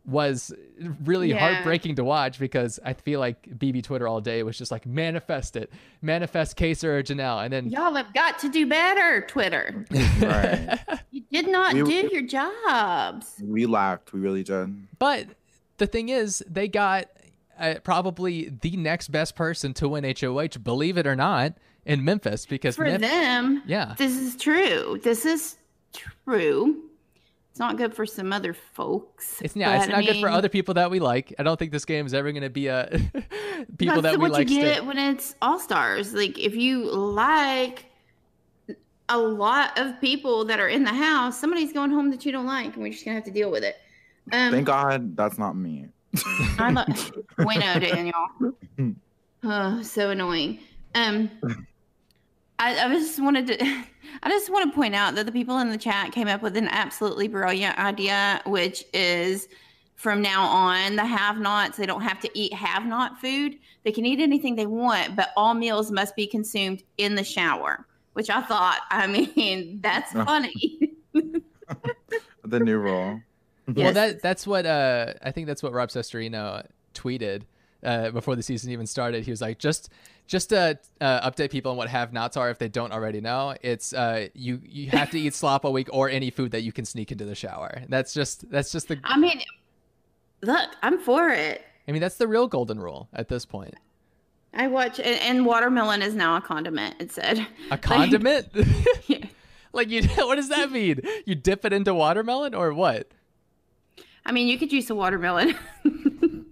was 0.07 0.51
really 1.05 1.29
Yeah. 1.29 1.39
heartbreaking 1.39 1.97
to 1.97 2.05
watch 2.05 2.39
because 2.39 2.81
I 2.83 2.95
feel 2.95 3.21
like 3.21 3.43
BB 3.59 3.83
Twitter 3.83 4.09
all 4.09 4.23
day 4.23 4.43
was 4.43 4.57
just 4.57 4.71
like 4.71 4.87
manifest 4.87 5.55
it, 5.55 5.71
manifest 6.01 6.57
Kaysar 6.57 6.85
or 6.85 7.03
Janelle, 7.03 7.45
and 7.45 7.53
then 7.53 7.69
y'all 7.69 7.93
have 7.95 8.15
got 8.15 8.39
to 8.39 8.49
do 8.49 8.67
better, 8.67 9.27
Twitter. 9.29 9.85
Right. 10.23 10.79
You 11.11 11.43
did 11.43 11.49
not 11.53 11.75
We- 11.75 11.83
do 11.85 12.09
your 12.11 12.23
jobs. 12.23 13.35
we 13.45 13.67
lacked. 13.67 14.15
We 14.15 14.21
really 14.21 14.43
did. 14.43 14.87
But 14.99 15.27
the 15.77 15.87
thing 15.87 16.09
is, 16.09 16.43
they 16.49 16.69
got 16.69 17.09
uh, 17.59 17.75
probably 17.83 18.51
the 18.61 18.77
next 18.77 19.09
best 19.09 19.35
person 19.35 19.75
to 19.75 19.89
win 19.89 20.05
HOH, 20.05 20.59
believe 20.63 20.97
it 20.99 21.07
or 21.07 21.17
not, 21.17 21.55
in 21.85 22.05
Memphis 22.05 22.47
because 22.47 22.77
For 22.77 22.85
Mem- 22.85 23.01
them, 23.01 23.63
yeah, 23.67 23.95
this 23.99 24.17
is 24.17 24.37
true. 24.37 25.01
This 25.03 25.25
is 25.25 25.57
true. 25.93 26.85
It's 27.51 27.59
not 27.59 27.77
good 27.77 27.93
for 27.93 28.07
some 28.07 28.33
other 28.33 28.55
folks. 28.55 29.41
it's 29.43 29.57
yeah, 29.57 29.77
it's 29.79 29.87
but, 29.87 29.95
I 29.95 30.01
not 30.01 30.07
good 30.07 30.21
for 30.21 30.29
other 30.29 30.49
people 30.49 30.75
that 30.75 30.91
we 30.93 31.01
like. 31.01 31.35
I 31.39 31.43
don't 31.43 31.59
think 31.59 31.73
this 31.73 31.85
game 31.85 32.07
is 32.07 32.15
ever 32.15 32.31
going 32.31 32.45
to 32.45 32.51
be 32.51 32.69
a 32.69 32.89
people 33.79 34.03
that 34.03 34.13
we 34.13 34.19
what 34.19 34.31
like. 34.33 34.49
you 34.49 34.61
stay- 34.61 34.75
get 34.75 34.87
when 34.87 34.97
it's 34.99 35.35
all 35.43 35.59
stars. 35.59 36.15
Like 36.15 36.39
if 36.39 36.55
you 36.55 36.89
like 36.93 37.87
a 39.09 39.19
lot 39.19 39.77
of 39.79 40.01
people 40.01 40.45
that 40.45 40.61
are 40.61 40.69
in 40.69 40.85
the 40.85 40.93
house, 40.93 41.41
somebody's 41.41 41.73
going 41.73 41.91
home 41.91 42.11
that 42.11 42.25
you 42.25 42.31
don't 42.31 42.47
like, 42.47 42.75
and 42.75 42.83
we're 42.83 42.93
just 42.93 43.05
gonna 43.05 43.17
have 43.17 43.25
to 43.25 43.31
deal 43.31 43.51
with 43.51 43.65
it. 43.65 43.77
Um, 44.33 44.53
Thank 44.53 44.67
God 44.67 45.17
that's 45.17 45.39
not 45.39 45.57
me. 45.57 45.87
I 46.59 46.71
lo- 46.73 47.45
we 47.47 47.57
know, 47.59 47.79
Daniel. 47.79 48.15
Oh, 49.45 49.81
so 49.83 50.11
annoying. 50.11 50.59
Um, 50.97 51.31
I, 52.59 52.77
I 52.77 52.89
just 52.89 53.23
wanted 53.23 53.47
to, 53.47 53.63
I 54.25 54.29
just 54.29 54.51
want 54.51 54.69
to 54.69 54.75
point 54.75 54.97
out 54.97 55.15
that 55.15 55.27
the 55.27 55.33
people 55.33 55.59
in 55.61 55.71
the 55.71 55.79
chat 55.79 56.11
came 56.11 56.27
up 56.27 56.43
with 56.43 56.57
an 56.57 56.67
absolutely 56.67 57.29
brilliant 57.29 57.79
idea, 57.79 58.43
which 58.47 58.85
is 58.93 59.47
from 59.95 60.21
now 60.21 60.43
on, 60.45 60.97
the 60.97 61.05
have-nots 61.07 61.77
they 61.77 61.87
don't 61.87 62.01
have 62.01 62.19
to 62.21 62.31
eat 62.37 62.53
have-not 62.53 63.21
food. 63.21 63.59
They 63.85 63.93
can 63.93 64.05
eat 64.07 64.19
anything 64.19 64.57
they 64.57 64.67
want, 64.67 65.15
but 65.15 65.31
all 65.37 65.55
meals 65.55 65.93
must 65.93 66.17
be 66.17 66.27
consumed 66.27 66.83
in 66.99 67.15
the 67.15 67.23
shower. 67.25 67.87
Which 68.15 68.31
I 68.31 68.43
thought, 68.43 68.81
I 68.91 69.07
mean, 69.37 69.79
that's 69.83 70.11
Oh. 70.17 70.25
funny. 70.25 70.95
The 72.45 72.59
new 72.61 72.79
rule. 72.79 73.21
Well, 73.75 73.93
that 73.93 74.23
that's 74.23 74.47
what 74.47 74.67
uh, 74.67 75.15
I 75.23 75.31
think 75.31 75.47
that's 75.47 75.63
what 75.63 75.73
Rob 75.73 75.91
Cesternino 75.91 76.67
tweeted 76.95 77.43
uh, 77.83 78.11
before 78.11 78.37
the 78.37 78.43
season 78.43 78.71
even 78.71 78.87
started. 78.87 79.25
He 79.25 79.31
was 79.31 79.41
like, 79.41 79.59
just 79.59 79.91
just 80.27 80.51
to 80.51 80.79
uh, 81.01 81.31
update 81.31 81.51
people 81.51 81.71
on 81.71 81.77
what 81.77 81.89
have-nots 81.89 82.37
are 82.37 82.51
if 82.51 82.59
they 82.59 82.69
don't 82.69 82.93
already 82.93 83.21
know. 83.21 83.55
It's 83.63 83.93
uh, 83.93 84.29
you 84.35 84.61
you 84.65 84.91
have 84.91 85.11
to 85.11 85.21
eat 85.21 85.35
slop 85.35 85.65
a 85.65 85.71
week 85.71 85.89
or 85.93 86.09
any 86.09 86.31
food 86.31 86.53
that 86.53 86.63
you 86.63 86.73
can 86.73 86.85
sneak 86.85 87.13
into 87.13 87.25
the 87.25 87.35
shower. 87.35 87.83
That's 87.89 88.13
just 88.13 88.51
that's 88.51 88.73
just 88.73 88.89
the 88.89 88.99
I 89.05 89.19
mean, 89.19 89.41
look, 90.43 90.71
I'm 90.83 90.99
for 90.99 91.29
it. 91.31 91.63
I 91.87 91.93
mean 91.93 92.01
that's 92.01 92.17
the 92.17 92.29
real 92.29 92.47
golden 92.47 92.81
rule 92.81 93.09
at 93.13 93.29
this 93.29 93.47
point. 93.47 93.75
I 94.55 94.67
watch, 94.67 94.99
and, 94.99 95.21
and 95.21 95.47
watermelon 95.47 96.01
is 96.01 96.15
now 96.15 96.37
a 96.37 96.41
condiment. 96.41 96.97
It 96.99 97.13
said 97.13 97.47
A 97.71 97.79
condiment? 97.79 98.49
Yeah. 99.07 99.27
like 99.73 99.89
you 99.89 100.03
what 100.17 100.37
does 100.37 100.49
that 100.49 100.73
mean? 100.73 101.01
You 101.27 101.35
dip 101.35 101.65
it 101.65 101.73
into 101.73 101.95
watermelon 101.95 102.55
or 102.55 102.73
what? 102.73 103.11
I 104.29 104.33
mean, 104.33 104.47
you 104.47 104.59
could 104.59 104.73
use 104.73 104.91
a 104.91 104.95
watermelon. 104.95 105.57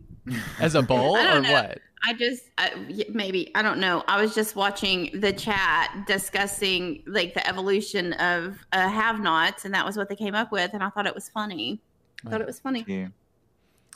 As 0.61 0.75
a 0.75 0.83
bowl 0.83 1.15
I 1.17 1.37
or 1.37 1.41
know. 1.43 1.53
what? 1.53 1.79
I 2.03 2.15
just 2.15 2.45
I, 2.59 2.71
y- 2.89 3.05
maybe 3.13 3.51
I 3.55 3.63
don't 3.63 3.79
know. 3.79 4.03
I 4.09 4.21
was 4.21 4.35
just 4.35 4.57
watching 4.57 5.11
the 5.21 5.33
chat 5.33 6.05
discussing 6.07 7.03
like 7.07 7.35
the 7.35 7.47
evolution 7.47 8.13
of 8.15 8.57
uh, 8.73 8.89
have-nots, 8.89 9.65
and 9.65 9.75
that 9.75 9.85
was 9.85 9.97
what 9.97 10.09
they 10.09 10.17
came 10.17 10.35
up 10.35 10.51
with, 10.53 10.73
and 10.73 10.83
I 10.83 10.89
thought 10.91 11.07
it 11.07 11.15
was 11.15 11.29
funny. 11.29 11.81
I 12.25 12.31
thought 12.31 12.41
it 12.41 12.47
was 12.47 12.59
funny. 12.59 12.85
Yeah. 12.89 13.09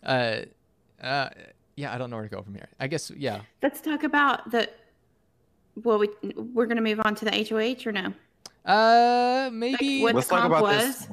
Uh 0.03 0.43
uh 1.03 1.31
yeah, 1.77 1.95
I 1.95 1.99
don't 1.99 2.11
know 2.11 2.17
where 2.17 2.29
to 2.29 2.35
go 2.35 2.43
from 2.43 2.55
here. 2.55 2.69
I 2.79 2.87
guess 2.87 3.11
yeah. 3.11 3.41
Let's 3.63 3.81
talk 3.81 4.03
about 4.05 4.51
the. 4.51 4.69
Well, 5.83 5.99
we 5.99 6.09
we're 6.37 6.67
gonna 6.67 6.81
move 6.83 7.01
on 7.05 7.15
to 7.17 7.25
the 7.25 7.31
HOH 7.49 7.89
or 7.89 7.93
no? 7.93 8.13
Uh 8.65 9.51
maybe 9.53 10.03
what- 10.03 10.15
Let's 10.15 10.29
the 10.29 10.35
talk 10.37 10.43
comp 10.43 10.53
about 10.53 10.63
was? 10.63 10.99
this 10.99 11.09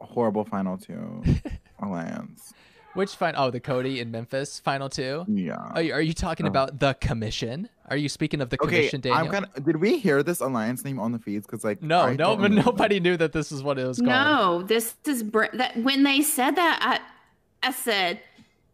horrible 0.00 0.44
final 0.44 0.76
two 0.76 1.22
alliance. 1.82 2.52
Which 2.94 3.16
final? 3.16 3.44
Oh, 3.44 3.50
the 3.50 3.58
Cody 3.60 4.00
in 4.00 4.10
Memphis 4.10 4.58
final 4.58 4.90
two. 4.90 5.24
Yeah. 5.26 5.54
Are 5.56 5.80
you, 5.80 5.92
are 5.94 6.02
you 6.02 6.12
talking 6.12 6.44
Oh. 6.44 6.50
about 6.50 6.78
the 6.78 6.92
commission? 7.00 7.70
Are 7.88 7.96
you 7.96 8.08
speaking 8.10 8.42
of 8.42 8.50
the 8.50 8.60
Okay, 8.62 8.76
commission, 8.76 9.00
Daniel? 9.00 9.18
I'm 9.24 9.30
kind 9.30 9.46
of. 9.56 9.64
Did 9.64 9.76
we 9.76 9.98
hear 9.98 10.22
this 10.22 10.40
alliance 10.40 10.84
name 10.84 11.00
on 11.00 11.10
the 11.12 11.18
feeds? 11.18 11.46
Because 11.46 11.64
like 11.64 11.82
no, 11.82 12.00
I 12.00 12.16
no, 12.16 12.36
but 12.36 12.50
nobody 12.52 13.00
knew 13.00 13.16
that 13.16 13.32
this 13.32 13.50
is 13.50 13.62
what 13.62 13.78
it 13.78 13.86
was 13.86 13.96
called. 13.98 14.08
No, 14.10 14.62
this 14.62 14.94
is 15.06 15.22
br- 15.22 15.46
that 15.54 15.76
when 15.78 16.02
they 16.02 16.20
said 16.20 16.56
that, 16.56 16.78
I 16.82 17.66
I 17.66 17.72
said, 17.72 18.20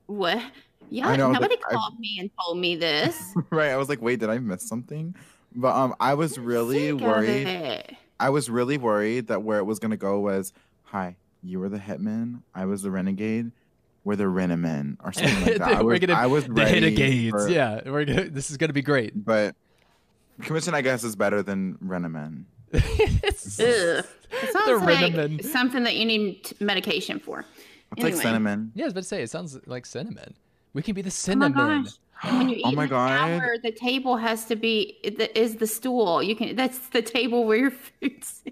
what? 0.07 0.43
Yeah, 0.91 1.15
know, 1.17 1.31
nobody 1.31 1.55
like, 1.55 1.65
I- 1.71 1.75
called 1.75 1.99
me 2.01 2.17
and 2.19 2.31
told 2.43 2.59
me 2.59 2.75
this. 2.75 3.35
right. 3.51 3.71
I 3.71 3.77
was 3.77 3.89
like, 3.89 4.03
wait, 4.03 4.19
did 4.21 4.31
I 4.31 4.39
miss 4.39 4.67
something? 4.69 5.15
But 5.55 5.77
um, 5.77 5.95
I 6.01 6.15
was 6.15 6.39
really 6.39 6.89
Sick 6.91 7.01
worried. 7.01 7.97
I 8.19 8.31
was 8.31 8.51
really 8.51 8.79
worried 8.79 9.29
that 9.29 9.43
where 9.45 9.59
it 9.59 9.65
was 9.65 9.79
gonna 9.79 9.97
go 9.97 10.19
was, 10.19 10.53
hi, 10.85 11.17
you 11.43 11.61
were 11.61 11.69
the 11.69 11.79
hitman, 11.79 12.43
I 12.55 12.65
was 12.67 12.83
the 12.83 12.91
renegade, 12.91 13.53
we're 14.05 14.17
the 14.17 14.25
renemen 14.29 14.97
or 15.05 15.13
something 15.13 15.43
like 15.45 15.57
that. 15.59 15.63
I 15.77 15.83
we're 15.83 15.93
was, 15.93 16.01
gonna 16.01 16.15
I 16.15 16.27
was 16.27 16.45
the 16.47 16.53
ready 16.53 16.75
Renegades. 16.75 17.31
for- 17.31 17.49
Yeah, 17.49 17.81
we're 17.87 18.05
gonna. 18.05 18.29
This 18.31 18.51
is 18.51 18.57
gonna 18.57 18.73
be 18.73 18.83
great. 18.83 19.25
But 19.25 19.55
commission, 20.43 20.75
I 20.75 20.81
guess, 20.83 21.05
is 21.05 21.17
better 21.17 21.43
than 21.43 21.77
renemen. 21.85 22.45
It's- 22.73 23.59
It 23.61 24.05
sounds 24.53 24.67
the 24.67 24.77
like 24.77 25.13
Renemen. 25.15 25.43
something 25.43 25.85
that 25.85 25.97
you 25.97 26.05
need 26.05 26.45
t- 26.45 26.57
medication 26.61 27.19
for. 27.19 27.45
It's 27.97 28.03
like 28.05 28.15
cinnamon. 28.15 28.73
Yeah, 28.75 28.85
I 28.85 28.87
was 28.87 28.93
about 28.93 29.01
to 29.01 29.07
say 29.09 29.23
it 29.23 29.31
sounds 29.31 29.59
like 29.67 29.87
cinnamon. 29.87 30.35
We 30.75 30.83
can 30.83 30.95
be 30.95 31.01
the 31.01 31.07
Oh 31.07 31.09
my 31.09 31.11
cinnamon. 31.11 31.83
gosh. 31.85 31.93
And 32.25 32.39
when 32.39 32.49
you 32.51 32.57
eat 32.57 32.63
oh 32.67 32.73
my 32.73 32.85
in 32.85 32.91
god. 32.91 33.17
shower, 33.41 33.57
the 33.63 33.73
table 33.73 34.17
has 34.19 34.45
to 34.47 34.57
be 34.57 34.99
the, 35.03 35.37
is 35.39 35.57
the 35.57 35.67
stool. 35.67 36.23
You 36.23 36.37
can 36.37 36.55
that's 36.57 36.79
the 36.91 37.01
table 37.01 37.47
where 37.47 37.57
your 37.57 37.71
food's. 38.01 38.43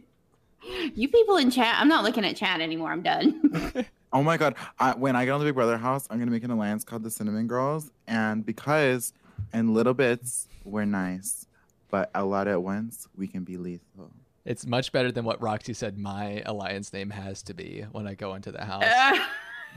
You 0.94 1.08
people 1.08 1.36
in 1.36 1.50
chat, 1.50 1.76
I'm 1.78 1.88
not 1.88 2.04
looking 2.04 2.24
at 2.24 2.36
chat 2.36 2.60
anymore. 2.60 2.90
I'm 2.90 3.02
done. 3.02 3.86
Oh 4.12 4.22
my 4.22 4.38
god! 4.38 4.54
I, 4.78 4.94
when 4.94 5.14
I 5.14 5.26
get 5.26 5.32
on 5.32 5.40
the 5.40 5.44
Big 5.44 5.56
Brother 5.56 5.76
house, 5.76 6.06
I'm 6.08 6.18
gonna 6.18 6.30
make 6.30 6.44
an 6.44 6.50
alliance 6.50 6.84
called 6.84 7.02
the 7.02 7.10
Cinnamon 7.10 7.48
Girls, 7.48 7.90
and 8.06 8.46
because 8.46 9.12
in 9.52 9.74
little 9.74 9.92
bits 9.92 10.48
we're 10.64 10.86
nice, 10.86 11.46
but 11.90 12.10
a 12.14 12.24
lot 12.24 12.48
at 12.48 12.62
once 12.62 13.08
we 13.14 13.26
can 13.26 13.44
be 13.44 13.58
lethal. 13.58 14.12
It's 14.46 14.64
much 14.64 14.92
better 14.92 15.10
than 15.10 15.24
what 15.24 15.42
Roxy 15.42 15.74
said 15.74 15.98
my 15.98 16.42
alliance 16.46 16.92
name 16.92 17.10
has 17.10 17.42
to 17.42 17.52
be 17.52 17.84
when 17.92 18.06
I 18.06 18.14
go 18.14 18.34
into 18.34 18.52
the 18.52 18.64
house. 18.64 18.84
Uh, 18.84 19.18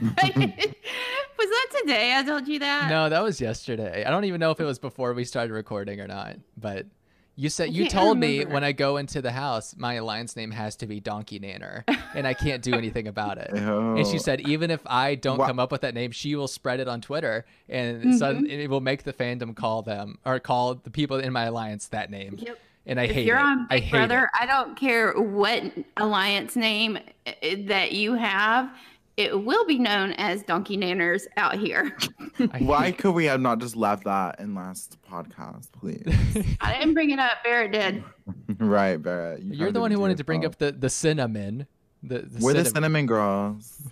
was 0.00 0.14
that 0.28 1.66
today? 1.80 2.16
I 2.16 2.22
told 2.24 2.48
you 2.48 2.60
that. 2.60 2.88
No, 2.88 3.08
that 3.08 3.22
was 3.22 3.40
yesterday. 3.40 4.04
I 4.04 4.10
don't 4.10 4.24
even 4.24 4.40
know 4.40 4.52
if 4.52 4.60
it 4.60 4.64
was 4.64 4.78
before 4.78 5.12
we 5.12 5.24
started 5.24 5.52
recording 5.52 6.00
or 6.00 6.06
not. 6.06 6.36
But 6.56 6.86
you 7.40 7.48
said 7.48 7.72
you 7.72 7.82
can't 7.84 7.92
told 7.92 8.18
me 8.18 8.38
remember. 8.40 8.54
when 8.54 8.64
I 8.64 8.72
go 8.72 8.96
into 8.98 9.22
the 9.22 9.32
house, 9.32 9.74
my 9.78 9.94
alliance 9.94 10.36
name 10.36 10.50
has 10.50 10.76
to 10.76 10.86
be 10.86 11.00
Donkey 11.00 11.40
Nanner, 11.40 11.84
and 12.14 12.26
I 12.26 12.34
can't 12.34 12.62
do 12.62 12.74
anything 12.74 13.08
about 13.08 13.38
it. 13.38 13.50
And 14.00 14.06
she 14.06 14.18
said 14.18 14.40
even 14.48 14.70
if 14.70 14.80
I 14.86 15.14
don't 15.14 15.38
Wha- 15.38 15.46
come 15.46 15.58
up 15.58 15.72
with 15.72 15.80
that 15.80 15.94
name, 15.94 16.10
she 16.12 16.34
will 16.36 16.48
spread 16.48 16.80
it 16.80 16.88
on 16.88 17.00
Twitter, 17.00 17.46
and 17.68 18.04
Mhm. 18.04 18.18
sudden 18.18 18.46
it 18.50 18.68
will 18.68 18.80
make 18.80 19.04
the 19.04 19.12
fandom 19.12 19.54
call 19.56 19.82
them 19.82 20.18
or 20.24 20.38
call 20.40 20.74
the 20.74 20.90
people 20.90 21.16
in 21.18 21.32
my 21.32 21.44
alliance 21.44 21.88
that 21.88 22.10
name. 22.10 22.36
Yep. 22.38 22.58
And 22.86 22.98
I 22.98 23.04
if 23.04 23.10
hate 23.12 23.26
you're 23.26 23.36
it. 23.38 23.42
on 23.42 23.66
I 23.70 23.76
Big 23.76 23.84
hate 23.84 23.90
Brother, 23.92 24.30
I 24.38 24.46
don't 24.46 24.74
care 24.76 25.12
what 25.18 25.62
alliance 25.96 26.56
name 26.56 26.98
uh, 27.26 27.32
that 27.66 27.92
you 27.92 28.14
have. 28.14 28.70
It 29.16 29.44
will 29.44 29.66
be 29.66 29.78
known 29.78 30.12
as 30.12 30.42
Donkey 30.42 30.78
Nanners 30.78 31.22
out 31.36 31.56
here. 31.58 31.94
Why 32.58 32.90
could 32.92 33.12
we 33.12 33.26
have 33.26 33.40
not 33.40 33.58
just 33.58 33.76
left 33.76 34.04
that 34.04 34.40
in 34.40 34.54
last 34.54 34.96
podcast, 35.10 35.70
please? 35.72 36.04
I 36.60 36.74
didn't 36.78 36.94
bring 36.94 37.10
it 37.10 37.18
up. 37.18 37.32
Barrett 37.44 37.72
did. 37.72 38.02
right, 38.58 38.96
Barrett. 38.96 39.42
you 39.42 39.54
You're 39.54 39.72
the 39.72 39.80
one 39.80 39.90
who 39.90 39.98
wanted 40.00 40.16
to 40.18 40.24
bring 40.24 40.44
up 40.46 40.56
the 40.56 40.72
the 40.72 40.88
cinnamon. 40.88 41.66
The, 42.02 42.20
the 42.20 42.42
We're 42.42 42.54
the 42.54 42.64
cinnamon. 42.64 42.74
Cinnamon 42.74 43.06
Girls. 43.06 43.82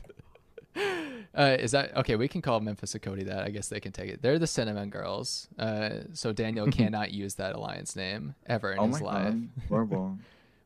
Uh, 1.35 1.57
is 1.61 1.73
that 1.73 1.95
okay? 1.97 2.17
We 2.17 2.27
can 2.27 2.41
call 2.41 2.61
Memphis 2.61 2.95
and 2.95 3.03
Cody 3.03 3.25
that. 3.25 3.45
I 3.45 3.51
guess 3.51 3.69
they 3.69 3.81
can 3.81 3.93
take 3.93 4.11
it. 4.11 4.23
They're 4.23 4.39
the 4.39 4.47
Cinnamon 4.47 4.89
Girls. 4.91 5.47
Uh, 5.59 5.91
so 6.15 6.33
Daniel 6.33 6.69
cannot 6.71 7.13
use 7.13 7.35
that 7.35 7.55
alliance 7.55 7.95
name 7.95 8.35
ever 8.47 8.73
in 8.73 8.79
Oh 8.79 8.87
his 8.87 9.01
my 9.01 9.07
life. 9.07 9.25
god, 9.35 9.49
horrible. 9.69 10.19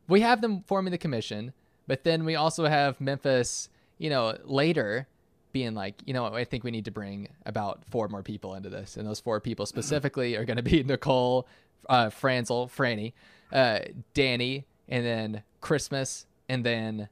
We 0.08 0.20
have 0.20 0.40
them 0.40 0.62
forming 0.66 0.92
the 0.92 0.98
commission, 0.98 1.52
but 1.86 2.04
then 2.04 2.24
we 2.24 2.36
also 2.36 2.66
have 2.66 3.00
Memphis. 3.00 3.68
You 4.02 4.10
know, 4.10 4.36
later 4.44 5.06
being 5.52 5.74
like, 5.74 5.94
you 6.04 6.12
know? 6.12 6.24
I 6.26 6.44
think 6.44 6.64
we 6.64 6.70
need 6.70 6.86
to 6.86 6.90
bring 6.90 7.28
about 7.46 7.84
four 7.90 8.08
more 8.08 8.22
people 8.22 8.54
into 8.54 8.68
this, 8.68 8.96
and 8.96 9.06
those 9.06 9.20
four 9.20 9.38
people 9.40 9.64
specifically 9.64 10.34
are 10.36 10.44
going 10.44 10.56
to 10.56 10.62
be 10.62 10.82
Nicole, 10.86 11.46
uh, 11.88 12.10
Franzel, 12.10 12.68
Franny, 12.74 13.12
uh, 13.52 13.78
Danny, 14.14 14.66
and 14.88 15.06
then 15.06 15.42
Christmas, 15.60 16.26
and 16.48 16.64
then 16.64 17.08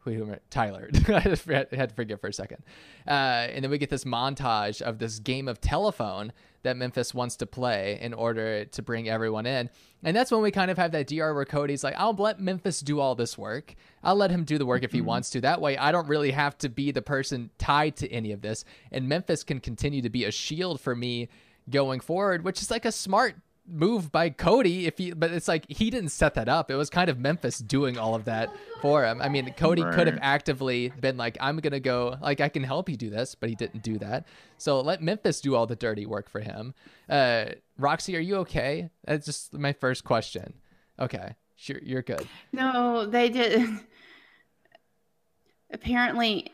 who 0.00 0.12
who 0.12 0.24
am 0.24 0.32
I- 0.32 0.38
Tyler. 0.50 0.90
I 1.08 1.20
had 1.20 1.88
to 1.88 1.94
forget 1.94 2.20
for 2.20 2.28
a 2.28 2.32
second. 2.32 2.62
Uh, 3.06 3.48
and 3.50 3.64
then 3.64 3.70
we 3.70 3.78
get 3.78 3.90
this 3.90 4.04
montage 4.04 4.82
of 4.82 4.98
this 4.98 5.18
game 5.18 5.48
of 5.48 5.60
telephone 5.60 6.32
that 6.66 6.76
Memphis 6.76 7.14
wants 7.14 7.36
to 7.36 7.46
play 7.46 7.98
in 8.00 8.12
order 8.12 8.64
to 8.64 8.82
bring 8.82 9.08
everyone 9.08 9.46
in. 9.46 9.70
And 10.02 10.16
that's 10.16 10.30
when 10.30 10.42
we 10.42 10.50
kind 10.50 10.70
of 10.70 10.76
have 10.76 10.92
that 10.92 11.06
DR 11.06 11.34
where 11.34 11.44
Cody's 11.44 11.82
like, 11.82 11.94
I'll 11.96 12.12
let 12.12 12.40
Memphis 12.40 12.80
do 12.80 13.00
all 13.00 13.14
this 13.14 13.38
work. 13.38 13.74
I'll 14.02 14.16
let 14.16 14.30
him 14.30 14.44
do 14.44 14.58
the 14.58 14.66
work 14.66 14.82
if 14.82 14.92
he 14.92 14.98
mm-hmm. 14.98 15.06
wants 15.06 15.30
to. 15.30 15.40
That 15.40 15.60
way, 15.60 15.76
I 15.76 15.92
don't 15.92 16.08
really 16.08 16.30
have 16.32 16.58
to 16.58 16.68
be 16.68 16.90
the 16.90 17.02
person 17.02 17.50
tied 17.58 17.96
to 17.96 18.12
any 18.12 18.32
of 18.32 18.42
this. 18.42 18.64
And 18.92 19.08
Memphis 19.08 19.42
can 19.42 19.60
continue 19.60 20.02
to 20.02 20.10
be 20.10 20.24
a 20.24 20.30
shield 20.30 20.80
for 20.80 20.94
me 20.94 21.28
going 21.70 22.00
forward, 22.00 22.44
which 22.44 22.62
is 22.62 22.70
like 22.70 22.84
a 22.84 22.92
smart 22.92 23.36
move 23.68 24.12
by 24.12 24.30
Cody 24.30 24.86
if 24.86 24.98
he 24.98 25.12
but 25.12 25.30
it's 25.30 25.48
like 25.48 25.66
he 25.68 25.90
didn't 25.90 26.10
set 26.10 26.34
that 26.34 26.48
up. 26.48 26.70
It 26.70 26.76
was 26.76 26.90
kind 26.90 27.10
of 27.10 27.18
Memphis 27.18 27.58
doing 27.58 27.98
all 27.98 28.14
of 28.14 28.24
that 28.24 28.54
for 28.80 29.04
him. 29.04 29.20
I 29.20 29.28
mean, 29.28 29.52
Cody 29.54 29.82
could 29.82 30.06
have 30.06 30.18
actively 30.22 30.92
been 31.00 31.16
like 31.16 31.36
I'm 31.40 31.58
going 31.58 31.72
to 31.72 31.80
go 31.80 32.16
like 32.20 32.40
I 32.40 32.48
can 32.48 32.62
help 32.62 32.88
you 32.88 32.96
do 32.96 33.10
this, 33.10 33.34
but 33.34 33.48
he 33.48 33.54
didn't 33.54 33.82
do 33.82 33.98
that. 33.98 34.26
So 34.58 34.80
let 34.80 35.02
Memphis 35.02 35.40
do 35.40 35.54
all 35.54 35.66
the 35.66 35.76
dirty 35.76 36.06
work 36.06 36.28
for 36.28 36.40
him. 36.40 36.74
Uh 37.08 37.46
Roxy, 37.78 38.16
are 38.16 38.20
you 38.20 38.36
okay? 38.36 38.90
That's 39.04 39.26
just 39.26 39.52
my 39.52 39.72
first 39.72 40.04
question. 40.04 40.54
Okay. 40.98 41.34
Sure, 41.56 41.78
you're 41.82 42.02
good. 42.02 42.26
No, 42.52 43.06
they 43.06 43.30
did. 43.30 43.66
Apparently, 45.72 46.52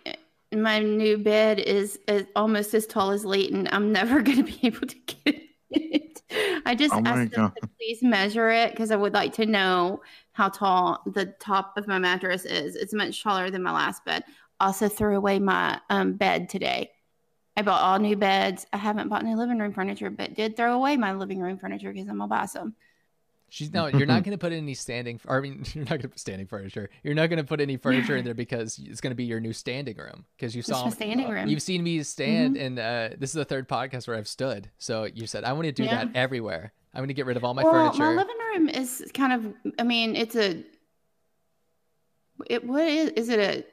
my 0.52 0.78
new 0.78 1.18
bed 1.18 1.58
is, 1.58 1.98
is 2.08 2.26
almost 2.36 2.72
as 2.74 2.86
tall 2.86 3.10
as 3.10 3.24
Leighton. 3.24 3.68
I'm 3.72 3.92
never 3.92 4.22
going 4.22 4.38
to 4.38 4.44
be 4.44 4.58
able 4.62 4.86
to 4.86 4.96
get 4.96 5.34
it. 5.34 5.42
I 6.66 6.74
just 6.74 6.94
Oh 6.94 7.02
asked 7.04 7.32
them 7.32 7.52
to 7.60 7.68
please 7.78 8.02
measure 8.02 8.50
it 8.50 8.70
because 8.70 8.90
I 8.90 8.96
would 8.96 9.12
like 9.12 9.32
to 9.34 9.46
know 9.46 10.00
how 10.32 10.48
tall 10.48 11.02
the 11.06 11.26
top 11.40 11.76
of 11.76 11.86
my 11.86 11.98
mattress 11.98 12.44
is. 12.44 12.76
It's 12.76 12.94
much 12.94 13.22
taller 13.22 13.50
than 13.50 13.62
my 13.62 13.72
last 13.72 14.04
bed. 14.04 14.24
Also, 14.60 14.88
threw 14.88 15.16
away 15.16 15.38
my 15.38 15.80
um, 15.90 16.14
bed 16.14 16.48
today. 16.48 16.90
I 17.56 17.62
bought 17.62 17.82
all 17.82 17.98
new 17.98 18.16
beds. 18.16 18.66
I 18.72 18.78
haven't 18.78 19.08
bought 19.08 19.22
any 19.22 19.34
living 19.34 19.58
room 19.58 19.72
furniture, 19.72 20.08
but 20.10 20.34
did 20.34 20.56
throw 20.56 20.74
away 20.74 20.96
my 20.96 21.12
living 21.12 21.40
room 21.40 21.58
furniture 21.58 21.92
because 21.92 22.08
I'm 22.08 22.18
gonna 22.18 22.28
buy 22.28 22.46
some. 22.46 22.74
She's 23.52 23.70
no, 23.74 23.86
you're 23.86 24.06
not 24.06 24.22
going 24.22 24.32
to 24.32 24.38
put 24.38 24.52
any 24.54 24.72
standing. 24.72 25.20
Or, 25.26 25.36
I 25.36 25.40
mean, 25.42 25.62
you're 25.74 25.84
not 25.84 25.90
going 25.90 26.00
to 26.00 26.08
put 26.08 26.18
standing 26.18 26.46
furniture. 26.46 26.88
You're 27.02 27.12
not 27.12 27.26
going 27.26 27.36
to 27.36 27.44
put 27.44 27.60
any 27.60 27.76
furniture 27.76 28.16
in 28.16 28.24
there 28.24 28.32
because 28.32 28.80
it's 28.82 29.02
going 29.02 29.10
to 29.10 29.14
be 29.14 29.24
your 29.24 29.40
new 29.40 29.52
standing 29.52 29.94
room. 29.98 30.24
Because 30.38 30.56
you 30.56 30.60
It's 30.60 30.68
saw 30.68 30.84
my 30.86 30.90
standing 30.90 31.28
room. 31.28 31.48
You've 31.48 31.60
seen 31.60 31.84
me 31.84 32.02
stand, 32.02 32.56
and 32.56 32.78
uh, 32.78 33.10
this 33.18 33.28
is 33.28 33.34
the 33.34 33.44
third 33.44 33.68
podcast 33.68 34.08
where 34.08 34.16
I've 34.16 34.26
stood. 34.26 34.70
So 34.78 35.04
you 35.04 35.26
said 35.26 35.44
I 35.44 35.52
want 35.52 35.66
to 35.66 35.72
do 35.72 35.84
Yeah. 35.84 36.06
that 36.06 36.16
everywhere. 36.16 36.72
I'm 36.94 37.00
going 37.00 37.08
to 37.08 37.14
get 37.14 37.26
rid 37.26 37.36
of 37.36 37.44
all 37.44 37.52
my 37.52 37.62
well, 37.62 37.92
furniture. 37.92 37.98
my 38.14 38.14
living 38.22 38.36
room 38.54 38.68
is 38.70 39.04
kind 39.12 39.34
of. 39.34 39.54
I 39.78 39.82
mean, 39.82 40.16
it's 40.16 40.34
a. 40.34 40.64
It 42.48 42.66
what 42.66 42.88
is 42.88 43.10
is 43.10 43.28
it 43.28 43.38
a? 43.38 43.64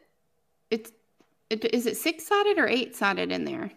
It's 0.70 0.92
it, 1.50 1.74
is 1.74 1.86
it 1.86 1.96
six 1.96 2.28
sided 2.28 2.58
or 2.58 2.68
eight 2.68 2.98
sided 2.98 3.32
in 3.32 3.46
there? 3.46 3.72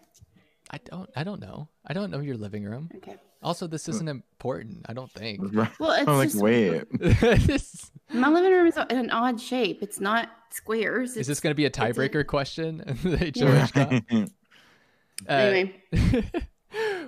I 0.69 0.79
don't. 0.85 1.09
I 1.15 1.23
don't 1.23 1.41
know. 1.41 1.69
I 1.87 1.93
don't 1.93 2.11
know 2.11 2.19
your 2.19 2.37
living 2.37 2.65
room. 2.65 2.91
Okay. 2.97 3.15
Also, 3.43 3.67
this 3.67 3.89
isn't 3.89 4.09
important. 4.09 4.87
I 4.89 4.93
don't 4.93 5.11
think. 5.11 5.41
Well, 5.79 5.93
it's 5.93 6.09
I'm 6.09 6.17
like, 6.17 6.31
just 6.31 6.43
wait. 6.43 6.85
My 8.15 8.29
living 8.29 8.53
room 8.53 8.67
is 8.67 8.77
in 8.77 8.97
an 8.99 9.11
odd 9.11 9.41
shape. 9.41 9.83
It's 9.83 9.99
not 10.01 10.29
squares. 10.51 11.17
is 11.17 11.27
this 11.27 11.41
going 11.41 11.51
to 11.51 11.55
be 11.57 11.65
a 11.65 11.69
a- 11.69 11.71
tiebreaker 11.71 12.27
question? 12.27 12.83
Yeah. 13.35 13.67
Uh, 15.29 15.33
anyway? 15.33 15.75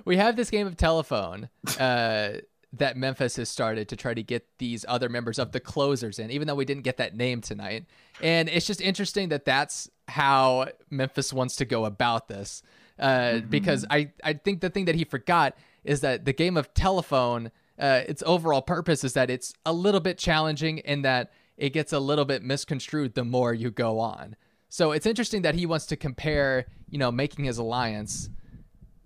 we 0.05 0.15
have 0.17 0.35
this 0.35 0.49
game 0.49 0.67
of 0.67 0.77
telephone 0.77 1.49
uh, 1.79 2.29
that 2.73 2.95
Memphis 2.97 3.35
has 3.37 3.49
started 3.49 3.89
to 3.89 3.95
try 3.95 4.13
to 4.13 4.23
get 4.23 4.45
these 4.57 4.85
other 4.87 5.09
members 5.09 5.37
of 5.39 5.51
the 5.51 5.59
closers 5.59 6.19
in, 6.19 6.31
even 6.31 6.47
though 6.47 6.55
we 6.55 6.65
didn't 6.65 6.83
get 6.83 6.97
that 6.97 7.15
name 7.15 7.41
tonight. 7.41 7.85
And 8.21 8.47
it's 8.49 8.67
just 8.67 8.79
interesting 8.81 9.29
that 9.29 9.43
that's 9.45 9.89
how 10.07 10.67
Memphis 10.89 11.33
wants 11.33 11.57
to 11.57 11.65
go 11.65 11.85
about 11.85 12.27
this. 12.27 12.61
Uh, 12.97 13.39
Because 13.39 13.85
I, 13.89 14.11
I 14.23 14.33
think 14.33 14.61
the 14.61 14.69
thing 14.69 14.85
that 14.85 14.95
he 14.95 15.03
forgot 15.03 15.57
is 15.85 16.01
that 16.01 16.25
the 16.25 16.33
game 16.33 16.57
of 16.57 16.73
telephone, 16.73 17.51
uh, 17.79 18.01
its 18.07 18.23
overall 18.25 18.61
purpose 18.61 19.03
is 19.03 19.13
that 19.13 19.29
it's 19.29 19.53
a 19.65 19.71
little 19.73 20.01
bit 20.01 20.17
challenging 20.17 20.79
and 20.81 21.05
that 21.05 21.31
it 21.57 21.71
gets 21.71 21.93
a 21.93 21.99
little 21.99 22.25
bit 22.25 22.43
misconstrued 22.43 23.15
the 23.15 23.23
more 23.23 23.53
you 23.53 23.71
go 23.71 23.99
on. 23.99 24.35
So 24.69 24.91
it's 24.91 25.05
interesting 25.05 25.43
that 25.43 25.55
he 25.55 25.65
wants 25.65 25.85
to 25.87 25.95
compare, 25.95 26.65
you 26.89 26.97
know, 26.97 27.11
making 27.11 27.45
his 27.45 27.57
alliance 27.57 28.29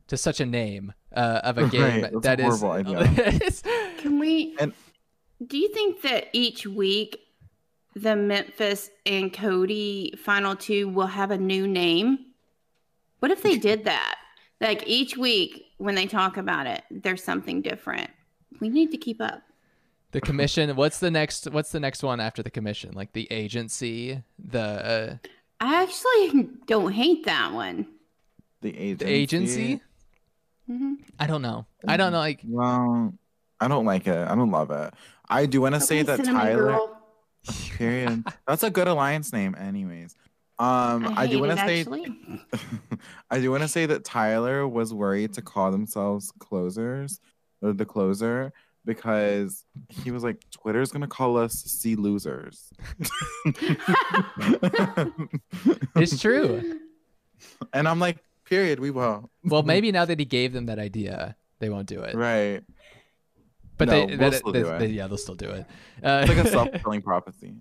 to 0.07 0.17
such 0.17 0.39
a 0.39 0.45
name 0.45 0.93
uh, 1.15 1.41
of 1.43 1.57
a 1.59 1.67
game 1.67 1.81
Right, 2.01 2.11
that's 2.11 2.23
that 2.23 2.39
a 2.39 2.47
is. 2.47 2.61
horrible 2.61 2.95
idea. 2.97 3.39
Can 3.99 4.17
we? 4.19 4.55
And- 4.59 4.73
do 5.45 5.57
you 5.57 5.69
think 5.73 6.01
that 6.01 6.27
each 6.33 6.65
week 6.65 7.17
the 7.95 8.15
Memphis 8.15 8.89
and 9.05 9.31
Cody 9.31 10.13
final 10.23 10.55
two 10.55 10.89
will 10.89 11.07
have 11.07 11.31
a 11.31 11.37
new 11.37 11.67
name? 11.67 12.25
What 13.19 13.31
if 13.31 13.43
they 13.43 13.57
did 13.57 13.83
that? 13.85 14.15
Like 14.59 14.83
each 14.87 15.15
week 15.17 15.63
when 15.79 15.95
they 15.95 16.05
talk 16.05 16.37
about 16.37 16.67
it, 16.67 16.83
there's 16.91 17.23
something 17.23 17.61
different. 17.61 18.09
We 18.59 18.69
need 18.69 18.91
to 18.91 18.97
keep 18.97 19.19
up. 19.21 19.41
the 20.11 20.21
commission. 20.21 20.75
What's 20.75 20.99
the 20.99 21.09
next? 21.09 21.49
What's 21.51 21.71
the 21.71 21.79
next 21.79 22.03
one 22.03 22.19
after 22.19 22.43
the 22.43 22.51
commission? 22.51 22.91
Like 22.93 23.13
the 23.13 23.27
agency, 23.31 24.21
the 24.37 24.59
uh, 24.59 25.17
I 25.59 25.81
actually 25.83 26.49
don't 26.67 26.91
hate 26.91 27.25
that 27.25 27.53
one. 27.53 27.87
the 28.61 28.77
agency. 28.77 29.05
the 29.05 29.11
agency. 29.11 29.81
hmm 30.67 30.93
I 31.19 31.27
don't 31.27 31.41
know. 31.41 31.65
I 31.87 31.97
don't 31.97 32.11
know. 32.11 32.19
Like 32.19 32.41
Well, 32.45 33.13
I 33.59 33.67
don't 33.67 33.85
like 33.85 34.05
it. 34.07 34.27
I 34.27 34.35
don't 34.35 34.51
love 34.51 34.71
it. 34.71 34.93
I 35.27 35.45
do 35.45 35.61
want 35.61 35.75
to 35.75 35.81
say 35.81 36.03
that 36.03 36.23
Tyler. 36.23 36.77
Period. 37.77 38.23
That's 38.47 38.63
a 38.63 38.69
good 38.69 38.87
alliance 38.87 39.31
name, 39.31 39.55
anyways. 39.57 40.13
Um, 40.59 41.07
I, 41.07 41.13
I, 41.23 41.27
do 41.27 41.39
want 41.39 41.51
to 41.57 41.65
say. 41.65 41.85
I 43.31 43.39
do 43.39 43.49
want 43.51 43.63
to 43.63 43.67
say 43.69 43.85
that 43.85 44.03
Tyler 44.03 44.67
was 44.67 44.93
worried 44.93 45.33
to 45.33 45.41
call 45.41 45.71
themselves 45.71 46.31
closers 46.39 47.19
or 47.61 47.73
the 47.73 47.85
closer 47.85 48.51
because 48.85 49.65
he 49.89 50.11
was 50.11 50.23
like, 50.23 50.43
Twitter's 50.51 50.91
gonna 50.91 51.07
call 51.07 51.37
us 51.37 51.53
C 51.53 51.95
losers. 51.95 52.69
it's 55.95 56.19
true. 56.19 56.79
And 57.73 57.87
I'm 57.87 57.99
like, 57.99 58.17
period, 58.45 58.79
we 58.79 58.91
will. 58.91 59.29
Well, 59.43 59.63
maybe 59.63 59.91
now 59.91 60.05
that 60.05 60.19
he 60.19 60.25
gave 60.25 60.53
them 60.53 60.65
that 60.67 60.79
idea, 60.79 61.35
they 61.59 61.69
won't 61.69 61.87
do 61.87 62.01
it. 62.01 62.15
Right. 62.15 62.61
But 63.77 63.87
No, 63.87 63.93
they, 63.93 64.05
we'll 64.07 64.17
that- 64.17 64.33
still 64.39 64.51
they- 64.51 64.63
do 64.63 64.69
it. 64.71 64.79
they- 64.79 64.87
yeah, 64.87 65.07
they'll 65.07 65.17
still 65.17 65.35
do 65.35 65.49
it. 65.51 65.65
Uh, 66.03 66.25
It's 66.25 66.35
like 66.35 66.45
a 66.45 66.49
self 66.51 66.69
fulfilling 66.71 67.01
prophecy. 67.01 67.53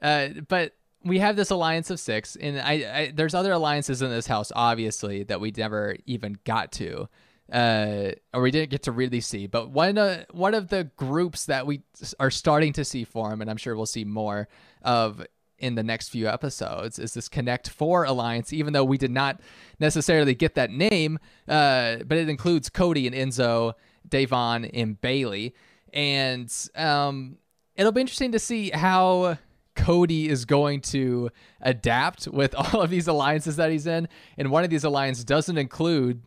Uh, 0.00 0.28
but 0.48 0.74
we 1.04 1.18
have 1.18 1.36
this 1.36 1.50
alliance 1.50 1.90
of 1.90 1.98
six, 1.98 2.36
and 2.36 2.60
I, 2.60 2.72
I 2.72 3.12
there's 3.14 3.34
other 3.34 3.52
alliances 3.52 4.02
in 4.02 4.10
this 4.10 4.26
house, 4.26 4.52
obviously, 4.54 5.22
that 5.24 5.40
we 5.40 5.52
never 5.56 5.96
even 6.06 6.38
got 6.44 6.72
to, 6.72 7.08
uh, 7.52 8.10
or 8.34 8.42
we 8.42 8.50
didn't 8.50 8.70
get 8.70 8.82
to 8.82 8.92
really 8.92 9.20
see. 9.20 9.46
But 9.46 9.70
one 9.70 9.96
uh, 9.96 10.24
one 10.30 10.54
of 10.54 10.68
the 10.68 10.84
groups 10.96 11.46
that 11.46 11.66
we 11.66 11.82
are 12.18 12.30
starting 12.30 12.72
to 12.74 12.84
see 12.84 13.04
form, 13.04 13.40
and 13.40 13.50
I'm 13.50 13.56
sure 13.56 13.74
we'll 13.76 13.86
see 13.86 14.04
more 14.04 14.48
of 14.82 15.24
in 15.58 15.74
the 15.74 15.82
next 15.82 16.08
few 16.08 16.28
episodes, 16.28 16.98
is 16.98 17.14
this 17.14 17.28
Connect 17.28 17.68
Four 17.70 18.04
alliance. 18.04 18.52
Even 18.52 18.74
though 18.74 18.84
we 18.84 18.98
did 18.98 19.10
not 19.10 19.40
necessarily 19.78 20.34
get 20.34 20.54
that 20.56 20.70
name, 20.70 21.18
uh, 21.48 21.96
but 22.04 22.18
it 22.18 22.28
includes 22.28 22.68
Cody 22.68 23.06
and 23.06 23.16
Enzo, 23.16 23.72
Davon, 24.06 24.66
and 24.66 25.00
Bailey, 25.00 25.54
and 25.94 26.52
um, 26.74 27.38
it'll 27.74 27.92
be 27.92 28.02
interesting 28.02 28.32
to 28.32 28.38
see 28.38 28.68
how 28.68 29.38
Cody 29.80 30.28
is 30.28 30.44
going 30.44 30.82
to 30.82 31.30
adapt 31.60 32.28
with 32.28 32.54
all 32.74 32.82
of 32.82 32.90
these 32.90 33.08
alliances 33.08 33.56
that 33.56 33.70
he's 33.70 33.86
in. 33.86 34.08
And 34.36 34.50
one 34.50 34.64
of 34.64 34.70
these 34.70 34.84
alliances 34.84 35.24
doesn't 35.24 35.56
include 35.56 36.22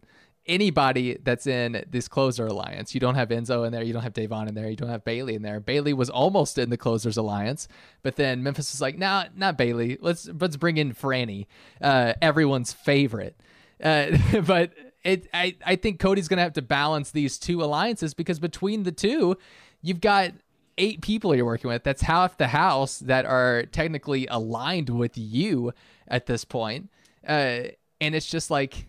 anybody 0.45 1.17
that's 1.23 1.47
in 1.47 1.85
this 1.89 2.07
closer 2.07 2.47
alliance. 2.47 2.93
You 2.93 2.99
don't 2.99 3.15
have 3.15 3.29
Enzo 3.29 3.65
in 3.65 3.71
there, 3.71 3.83
you 3.83 3.93
don't 3.93 4.03
have 4.03 4.13
Davon 4.13 4.47
in 4.47 4.55
there, 4.55 4.69
you 4.69 4.75
don't 4.75 4.89
have 4.89 5.05
Bailey 5.05 5.35
in 5.35 5.41
there. 5.41 5.59
Bailey 5.59 5.93
was 5.93 6.09
almost 6.09 6.57
in 6.57 6.69
the 6.69 6.77
closers 6.77 7.15
alliance, 7.15 7.67
but 8.01 8.15
then 8.15 8.43
Memphis 8.43 8.73
is 8.73 8.81
like, 8.81 8.97
nah, 8.97 9.25
not 9.35 9.57
Bailey. 9.57 9.97
Let's 10.01 10.27
let's 10.39 10.57
bring 10.57 10.77
in 10.77 10.93
Franny, 10.93 11.45
uh, 11.81 12.13
everyone's 12.21 12.73
favorite. 12.73 13.39
Uh, 13.81 14.17
but 14.45 14.73
it, 15.03 15.27
I, 15.33 15.55
I 15.65 15.75
think 15.75 15.99
Cody's 15.99 16.27
gonna 16.27 16.41
have 16.41 16.53
to 16.53 16.61
balance 16.61 17.11
these 17.11 17.37
two 17.37 17.63
alliances 17.63 18.13
because 18.13 18.39
between 18.39 18.83
the 18.83 18.91
two, 18.91 19.37
you've 19.81 20.01
got 20.01 20.31
eight 20.77 21.01
people 21.01 21.35
you're 21.35 21.45
working 21.45 21.69
with. 21.69 21.83
That's 21.83 22.01
half 22.01 22.37
the 22.37 22.47
house 22.47 22.99
that 22.99 23.25
are 23.25 23.63
technically 23.65 24.27
aligned 24.27 24.89
with 24.89 25.17
you 25.17 25.73
at 26.07 26.25
this 26.25 26.45
point. 26.45 26.89
Uh, 27.27 27.69
and 28.01 28.15
it's 28.15 28.25
just 28.25 28.51
like, 28.51 28.87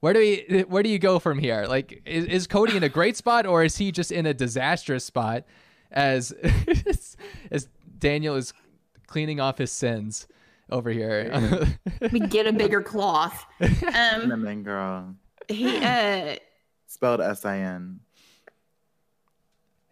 where 0.00 0.12
do 0.12 0.18
we, 0.20 0.60
where 0.68 0.82
do 0.82 0.88
you 0.88 0.98
go 0.98 1.18
from 1.18 1.38
here? 1.38 1.64
Like, 1.66 2.02
is, 2.04 2.24
is 2.26 2.46
Cody 2.46 2.76
in 2.76 2.82
a 2.82 2.88
great 2.90 3.16
spot 3.16 3.46
or 3.46 3.64
is 3.64 3.76
he 3.76 3.90
just 3.90 4.12
in 4.12 4.26
a 4.26 4.34
disastrous 4.34 5.04
spot 5.04 5.44
as 5.90 6.32
as 7.50 7.68
Daniel 7.98 8.34
is 8.36 8.52
cleaning 9.06 9.40
off 9.40 9.58
his 9.58 9.72
sins 9.72 10.26
over 10.70 10.90
here? 10.90 11.68
We 12.12 12.20
get 12.20 12.46
a 12.46 12.52
bigger 12.52 12.82
cloth. 12.82 13.46
Um, 13.60 13.70
Cinnamon 14.20 14.62
girl. 14.62 15.14
he 15.48 15.78
uh, 15.78 16.36
Spelled 16.86 17.20
S 17.22 17.44
I 17.44 17.58
N. 17.58 18.00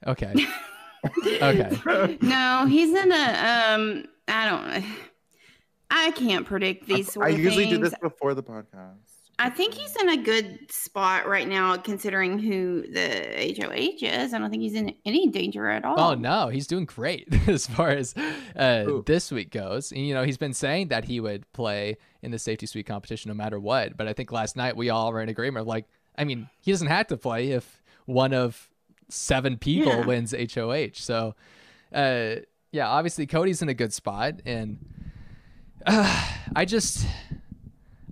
okay. 0.06 0.34
Okay. 1.04 2.18
no, 2.22 2.66
he's 2.66 2.94
in 2.94 3.12
a 3.12 3.68
um. 3.74 4.04
I 4.28 4.48
don't. 4.48 4.84
I 5.90 6.10
can't 6.12 6.46
predict 6.46 6.86
these 6.86 7.12
sort 7.12 7.26
I 7.26 7.30
of 7.30 7.38
usually 7.38 7.68
do 7.68 7.78
this 7.78 7.94
before 8.00 8.34
the 8.34 8.42
podcast. 8.42 9.12
I 9.38 9.50
think 9.50 9.74
he's 9.74 9.96
in 9.96 10.08
a 10.08 10.16
good 10.16 10.70
spot 10.70 11.26
right 11.26 11.48
now, 11.48 11.76
considering 11.76 12.38
who 12.38 12.82
the 12.82 13.56
HOH 13.58 14.06
is. 14.06 14.32
I 14.32 14.38
don't 14.38 14.50
think 14.50 14.62
he's 14.62 14.74
in 14.74 14.94
any 15.04 15.28
danger 15.28 15.68
at 15.68 15.84
all. 15.84 15.98
Oh 15.98 16.14
no, 16.14 16.48
he's 16.48 16.66
doing 16.66 16.84
great 16.84 17.26
as 17.48 17.66
far 17.66 17.90
as 17.90 18.14
uh, 18.54 19.00
this 19.04 19.32
week 19.32 19.50
goes. 19.50 19.90
And, 19.90 20.06
you 20.06 20.14
know, 20.14 20.22
he's 20.22 20.38
been 20.38 20.54
saying 20.54 20.88
that 20.88 21.04
he 21.04 21.18
would 21.18 21.50
play 21.52 21.96
in 22.22 22.30
the 22.30 22.38
safety 22.38 22.66
suite 22.66 22.86
competition 22.86 23.30
no 23.30 23.34
matter 23.34 23.58
what. 23.58 23.96
But 23.96 24.06
I 24.06 24.12
think 24.12 24.30
last 24.30 24.56
night 24.56 24.76
we 24.76 24.90
all 24.90 25.12
were 25.12 25.20
in 25.20 25.28
agreement. 25.28 25.66
Like, 25.66 25.86
I 26.16 26.24
mean, 26.24 26.48
he 26.60 26.70
doesn't 26.70 26.88
have 26.88 27.08
to 27.08 27.16
play 27.16 27.50
if 27.50 27.82
one 28.06 28.32
of 28.32 28.70
seven 29.12 29.56
people 29.58 29.92
Yeah. 29.92 30.06
wins 30.06 30.32
HOH. 30.34 30.94
So, 30.94 31.34
uh, 31.92 32.36
yeah, 32.72 32.88
obviously 32.88 33.26
Cody's 33.26 33.62
in 33.62 33.68
a 33.68 33.74
good 33.74 33.92
spot, 33.92 34.40
and 34.46 34.78
uh, 35.86 36.26
I 36.56 36.64
just 36.64 37.06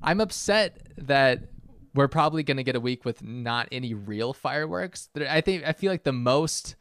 I'm 0.03 0.21
upset 0.21 0.79
that 0.99 1.45
we're 1.95 2.09
probably 2.09 2.43
going 2.43 2.57
to 2.57 2.63
get 2.63 2.77
a 2.77 2.81
week 2.81 3.05
with 3.05 3.23
not 3.23 3.69
any 3.73 3.95
real 3.95 4.33
fireworks. 4.33 5.09
I 5.29 5.41
think 5.41 5.65
I 5.67 5.73
feel 5.73 5.91
like 5.91 6.05
the 6.05 6.13
most 6.13 6.77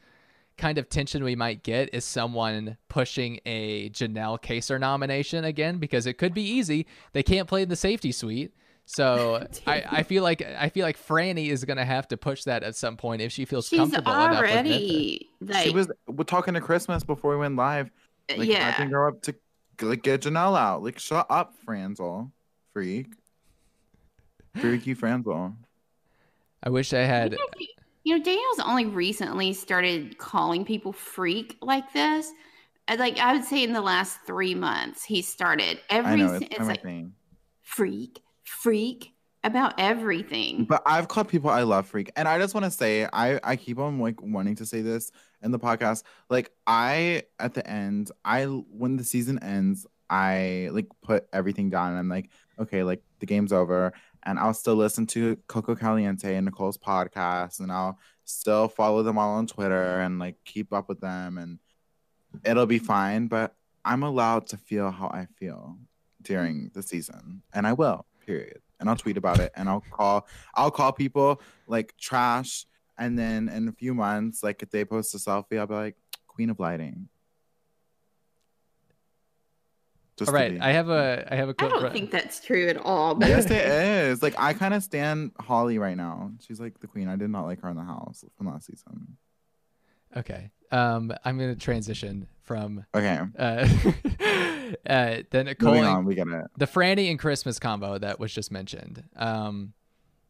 kind 0.56 0.76
of 0.78 0.88
tension 0.90 1.24
we 1.24 1.34
might 1.34 1.62
get 1.62 1.88
is 1.94 2.04
someone 2.04 2.76
pushing 2.88 3.40
a 3.46 3.88
Janelle 3.90 4.40
Kaysar 4.42 4.78
nomination 4.78 5.42
again 5.44 5.78
because 5.78 6.06
it 6.06 6.14
could 6.18 6.34
be 6.34 6.42
easy. 6.42 6.86
They 7.12 7.22
can't 7.22 7.48
play 7.48 7.62
in 7.62 7.68
the 7.70 7.76
safety 7.76 8.12
suite. 8.12 8.52
So 8.90 9.46
I, 9.66 9.84
I 9.88 10.02
feel 10.02 10.24
like 10.24 10.42
I 10.42 10.68
feel 10.68 10.84
like 10.84 10.98
Franny 10.98 11.50
is 11.50 11.64
gonna 11.64 11.84
have 11.84 12.08
to 12.08 12.16
push 12.16 12.44
that 12.44 12.64
at 12.64 12.74
some 12.74 12.96
point 12.96 13.22
if 13.22 13.30
she 13.30 13.44
feels 13.44 13.68
she's 13.68 13.78
comfortable 13.78 14.12
enough 14.12 14.30
with 14.30 14.50
already 14.50 15.28
like 15.40 15.64
she 15.64 15.70
was 15.70 15.88
we're 16.08 16.24
talking 16.24 16.54
to 16.54 16.60
Christmas 16.60 17.04
before 17.04 17.30
we 17.30 17.36
went 17.36 17.54
live. 17.54 17.90
Like, 18.36 18.48
yeah. 18.48 18.74
I 18.76 18.84
her 18.84 19.08
up 19.08 19.22
to 19.22 19.34
like 19.80 20.02
get 20.02 20.22
Janelle 20.22 20.58
out. 20.58 20.82
Like, 20.82 20.98
shut 20.98 21.26
up, 21.30 21.54
Franzel. 21.64 22.32
Freak. 22.72 23.06
Freaky 24.56 24.94
Franzel. 24.94 25.54
I 26.62 26.70
wish 26.70 26.92
I 26.92 27.00
had 27.00 27.36
You 28.02 28.18
know, 28.18 28.24
Daniel's 28.24 28.60
only 28.64 28.86
recently 28.86 29.52
started 29.52 30.18
calling 30.18 30.64
people 30.64 30.92
freak 30.92 31.56
like 31.62 31.92
this. 31.92 32.30
Uh, 32.88 32.96
Like 32.98 33.18
I 33.18 33.34
would 33.34 33.44
say 33.44 33.62
in 33.62 33.72
the 33.72 33.80
last 33.80 34.18
three 34.26 34.54
months, 34.54 35.04
he 35.04 35.22
started 35.22 35.80
every. 35.88 36.10
I 36.10 36.16
know, 36.16 36.34
it's, 36.34 36.46
it's 36.46 36.58
like 36.58 36.80
everything. 36.80 37.14
freak, 37.62 38.20
freak 38.50 39.12
about 39.42 39.74
everything. 39.78 40.64
But 40.64 40.82
I've 40.84 41.08
called 41.08 41.28
people 41.28 41.50
I 41.50 41.62
love 41.62 41.86
freak. 41.86 42.10
And 42.16 42.28
I 42.28 42.38
just 42.38 42.54
want 42.54 42.64
to 42.64 42.70
say, 42.70 43.06
I, 43.12 43.40
I 43.42 43.56
keep 43.56 43.78
on 43.78 43.98
like 43.98 44.20
wanting 44.20 44.56
to 44.56 44.66
say 44.66 44.82
this 44.82 45.10
in 45.42 45.50
the 45.50 45.58
podcast. 45.58 46.02
Like 46.28 46.50
I 46.66 47.22
at 47.38 47.54
the 47.54 47.66
end, 47.66 48.10
I 48.24 48.44
when 48.44 48.96
the 48.96 49.04
season 49.04 49.42
ends, 49.42 49.86
I 50.10 50.68
like 50.72 50.88
put 51.02 51.26
everything 51.32 51.70
down 51.70 51.90
and 51.90 51.98
I'm 51.98 52.08
like, 52.08 52.30
okay, 52.58 52.82
like 52.82 53.02
the 53.20 53.26
game's 53.26 53.52
over. 53.52 53.92
And 54.24 54.38
I'll 54.38 54.52
still 54.52 54.74
listen 54.76 55.06
to 55.08 55.36
Coco 55.46 55.74
Caliente 55.74 56.34
and 56.34 56.44
Nicole's 56.44 56.76
podcast 56.76 57.60
and 57.60 57.72
I'll 57.72 57.98
still 58.24 58.68
follow 58.68 59.02
them 59.02 59.16
all 59.16 59.36
on 59.36 59.46
Twitter 59.46 60.00
and 60.00 60.18
like 60.18 60.36
keep 60.44 60.72
up 60.72 60.88
with 60.88 61.00
them 61.00 61.38
and 61.38 61.58
it'll 62.44 62.66
be 62.66 62.78
fine. 62.78 63.28
But 63.28 63.54
I'm 63.84 64.02
allowed 64.02 64.48
to 64.48 64.58
feel 64.58 64.90
how 64.90 65.06
I 65.06 65.26
feel 65.38 65.78
during 66.22 66.70
the 66.74 66.82
season. 66.82 67.42
And 67.54 67.66
I 67.66 67.72
will, 67.72 68.04
period. 68.30 68.60
And 68.78 68.88
I'll 68.88 68.96
tweet 68.96 69.16
about 69.16 69.40
it 69.40 69.52
and 69.56 69.68
I'll 69.68 69.84
call 69.90 70.26
I'll 70.54 70.70
call 70.70 70.92
people 70.92 71.40
like 71.66 71.94
trash. 71.98 72.66
And 72.96 73.18
then 73.18 73.48
in 73.48 73.68
a 73.68 73.72
few 73.72 73.94
months, 73.94 74.42
like 74.42 74.62
if 74.62 74.70
they 74.70 74.84
post 74.84 75.14
a 75.14 75.18
selfie, 75.18 75.58
I'll 75.58 75.66
be 75.66 75.74
like, 75.74 75.96
Queen 76.26 76.50
of 76.50 76.58
Lighting. 76.60 77.08
Just 80.18 80.28
all 80.30 80.36
to 80.36 80.40
right. 80.42 80.60
I 80.60 80.72
have 80.72 80.88
a 80.90 81.26
I 81.30 81.34
have 81.36 81.48
a 81.48 81.52
I 81.52 81.54
quote. 81.54 81.70
I 81.72 81.74
don't 81.74 81.82
for- 81.84 81.90
think 81.90 82.10
that's 82.10 82.40
true 82.40 82.68
at 82.68 82.76
all. 82.76 83.14
But 83.14 83.28
yes, 83.28 83.46
it 83.46 83.52
is. 83.66 84.22
Like 84.22 84.34
I 84.38 84.52
kind 84.52 84.74
of 84.74 84.82
stand 84.82 85.32
Holly 85.40 85.78
right 85.78 85.96
now. 85.96 86.30
She's 86.46 86.60
like 86.60 86.78
the 86.80 86.86
queen. 86.86 87.08
I 87.08 87.16
did 87.16 87.30
not 87.30 87.44
like 87.46 87.60
her 87.62 87.68
in 87.70 87.76
the 87.76 87.84
house 87.84 88.24
from 88.36 88.46
last 88.48 88.66
season. 88.66 89.16
Okay. 90.16 90.50
Um, 90.72 91.12
I'm 91.24 91.38
gonna 91.38 91.56
transition 91.56 92.26
from 92.42 92.84
Okay, 92.94 93.18
uh, 93.38 93.42
uh 94.88 95.16
the 95.30 95.44
Nicole 95.44 95.78
on. 95.78 96.04
We 96.04 96.14
get 96.14 96.28
it. 96.28 96.46
the 96.56 96.66
Franny 96.66 97.10
and 97.10 97.18
Christmas 97.18 97.58
combo 97.58 97.98
that 97.98 98.20
was 98.20 98.32
just 98.32 98.52
mentioned. 98.52 99.04
Um, 99.16 99.72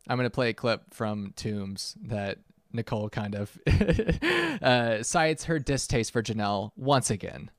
I'm 0.08 0.16
gonna 0.16 0.30
play 0.30 0.50
a 0.50 0.54
clip 0.54 0.94
from 0.94 1.32
Tombs 1.36 1.96
that 2.02 2.38
Nicole 2.72 3.08
kind 3.10 3.34
of 3.34 3.58
uh, 4.62 5.02
cites 5.02 5.44
her 5.44 5.58
distaste 5.58 6.12
for 6.12 6.22
Janelle 6.22 6.72
once 6.76 7.10
again. 7.10 7.50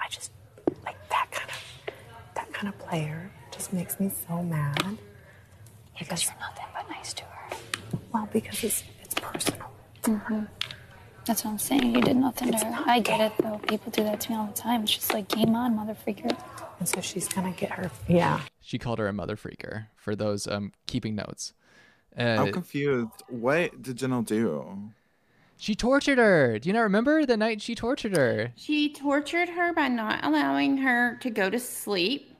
I 0.00 0.08
just 0.10 0.32
like 0.84 0.96
that 1.08 1.28
kind 1.30 1.50
of 1.50 1.94
that 2.34 2.52
kind 2.52 2.68
of 2.68 2.78
player 2.78 3.30
just 3.50 3.72
makes 3.72 3.98
me 4.00 4.10
so 4.28 4.42
mad. 4.42 4.98
Because 5.98 6.24
you're 6.24 6.34
nothing 6.38 6.66
but 6.74 6.88
nice 6.90 7.14
to 7.14 7.24
her. 7.24 7.56
Well, 8.12 8.28
because 8.32 8.62
it's 8.62 8.84
it's 9.02 9.14
personal. 9.14 9.70
That's 11.26 11.44
what 11.44 11.50
I'm 11.50 11.58
saying. 11.58 11.94
You 11.94 12.00
did 12.00 12.16
nothing 12.16 12.52
to 12.52 12.58
her. 12.58 12.82
I 12.86 13.00
get 13.00 13.20
it 13.20 13.32
though. 13.42 13.58
People 13.68 13.90
do 13.90 14.04
that 14.04 14.20
to 14.20 14.30
me 14.30 14.36
all 14.36 14.46
the 14.46 14.52
time. 14.52 14.82
It's 14.84 14.94
just 14.94 15.12
like 15.12 15.28
game 15.28 15.54
on, 15.56 15.74
mother 15.74 15.96
freaker. 16.06 16.36
And 16.78 16.88
so 16.88 17.00
she's 17.00 17.26
gonna 17.28 17.52
get 17.52 17.72
her 17.72 17.90
yeah. 18.08 18.40
She 18.60 18.78
called 18.78 18.98
her 19.00 19.08
a 19.08 19.12
mother 19.12 19.36
freaker 19.36 19.86
for 19.96 20.14
those 20.14 20.46
um, 20.46 20.72
keeping 20.86 21.14
notes. 21.16 21.52
Uh, 22.18 22.22
I'm 22.22 22.52
confused. 22.52 23.10
What 23.28 23.82
did 23.82 23.98
Janelle 23.98 24.24
do? 24.24 24.90
she 25.58 25.74
tortured 25.74 26.18
her. 26.18 26.58
Do 26.58 26.68
you 26.68 26.72
not 26.74 26.82
remember 26.82 27.24
the 27.26 27.36
night 27.36 27.62
she 27.62 27.74
tortured 27.74 28.14
her 28.16 28.52
she 28.56 28.92
tortured 28.92 29.48
her 29.48 29.72
by 29.72 29.88
not 29.88 30.22
allowing 30.22 30.76
her 30.78 31.16
to 31.22 31.30
go 31.30 31.48
to 31.50 31.58
sleep. 31.58 32.36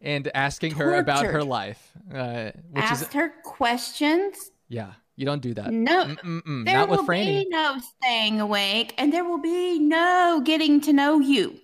and 0.00 0.30
asking 0.34 0.72
her 0.72 0.94
about 0.96 1.24
her 1.26 1.44
life? 1.44 1.92
Uh, 2.12 2.50
which 2.70 2.82
asked 2.84 3.08
is 3.08 3.12
her 3.12 3.32
questions. 3.44 4.50
yeah, 4.68 4.92
you 5.16 5.24
don't 5.26 5.42
do 5.42 5.54
that. 5.54 5.72
No, 5.72 6.04
Mm-mm-mm, 6.06 6.64
there 6.64 6.74
not 6.78 6.88
with 6.88 7.00
will 7.00 7.06
Franny. 7.06 7.44
be 7.44 7.46
no 7.48 7.78
staying 7.98 8.40
awake, 8.40 8.94
and 8.98 9.12
there 9.12 9.24
will 9.24 9.40
be 9.40 9.78
no 9.78 10.42
getting 10.44 10.80
to 10.82 10.92
know 10.92 11.20
you. 11.20 11.58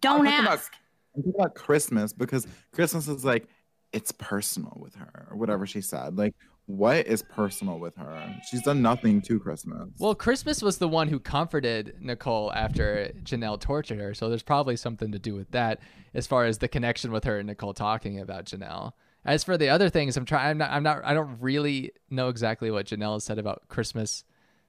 Don't 0.00 0.24
talking 0.24 0.40
about- 0.40 0.52
ask. 0.58 0.72
I'm 1.14 1.22
talking 1.22 1.34
about 1.38 1.54
Christmas 1.54 2.12
because 2.12 2.46
Christmas 2.72 3.06
is 3.08 3.24
like 3.24 3.46
it's 3.92 4.12
personal 4.12 4.76
with 4.80 4.94
her 4.94 5.28
or 5.30 5.36
whatever 5.36 5.66
she 5.66 5.82
said. 5.82 6.16
Like, 6.16 6.34
what 6.66 7.06
is 7.06 7.22
personal 7.22 7.78
with 7.78 7.94
her? 7.96 8.36
She's 8.50 8.62
done 8.62 8.80
nothing 8.80 9.20
to 9.22 9.38
Christmas. 9.38 9.90
Well, 9.98 10.14
Christmas 10.14 10.62
was 10.62 10.78
the 10.78 10.88
one 10.88 11.08
who 11.08 11.18
comforted 11.20 11.96
Nicole 12.00 12.50
after 12.54 13.12
Janelle 13.24 13.60
tortured 13.60 13.98
her, 13.98 14.14
so 14.14 14.30
there's 14.30 14.42
probably 14.42 14.76
something 14.76 15.12
to 15.12 15.18
do 15.18 15.34
with 15.34 15.50
that 15.50 15.80
as 16.14 16.26
far 16.26 16.44
as 16.46 16.58
the 16.58 16.68
connection 16.68 17.12
with 17.12 17.24
her 17.24 17.38
and 17.38 17.46
Nicole 17.48 17.74
talking 17.74 18.18
about 18.20 18.46
Janelle. 18.46 18.92
As 19.24 19.44
for 19.44 19.56
the 19.56 19.68
other 19.68 19.88
things, 19.88 20.16
I'm 20.16 20.24
trying. 20.24 20.50
I'm 20.50 20.58
not. 20.58 20.70
I'm 20.70 20.82
not. 20.82 21.04
I 21.04 21.14
don't 21.14 21.38
really 21.40 21.92
know 22.10 22.28
exactly 22.28 22.70
what 22.70 22.86
Janelle 22.86 23.14
has 23.14 23.24
said 23.24 23.38
about 23.38 23.68
Christmas 23.68 24.24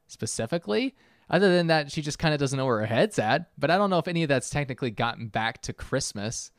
specifically. 0.07 0.95
Other 1.29 1.55
than 1.55 1.67
that, 1.67 1.91
she 1.91 2.01
just 2.01 2.19
kind 2.19 2.33
of 2.33 2.39
doesn't 2.39 2.57
know 2.57 2.65
where 2.65 2.79
her 2.81 2.85
head's 2.85 3.17
at. 3.17 3.49
But 3.57 3.71
I 3.71 3.77
don't 3.77 3.89
know 3.89 3.97
if 3.97 4.07
any 4.07 4.21
of 4.23 4.29
that's 4.29 4.49
technically 4.51 4.91
gotten 4.91 5.27
back 5.27 5.61
to 5.63 5.73
Christmas. 5.73 6.51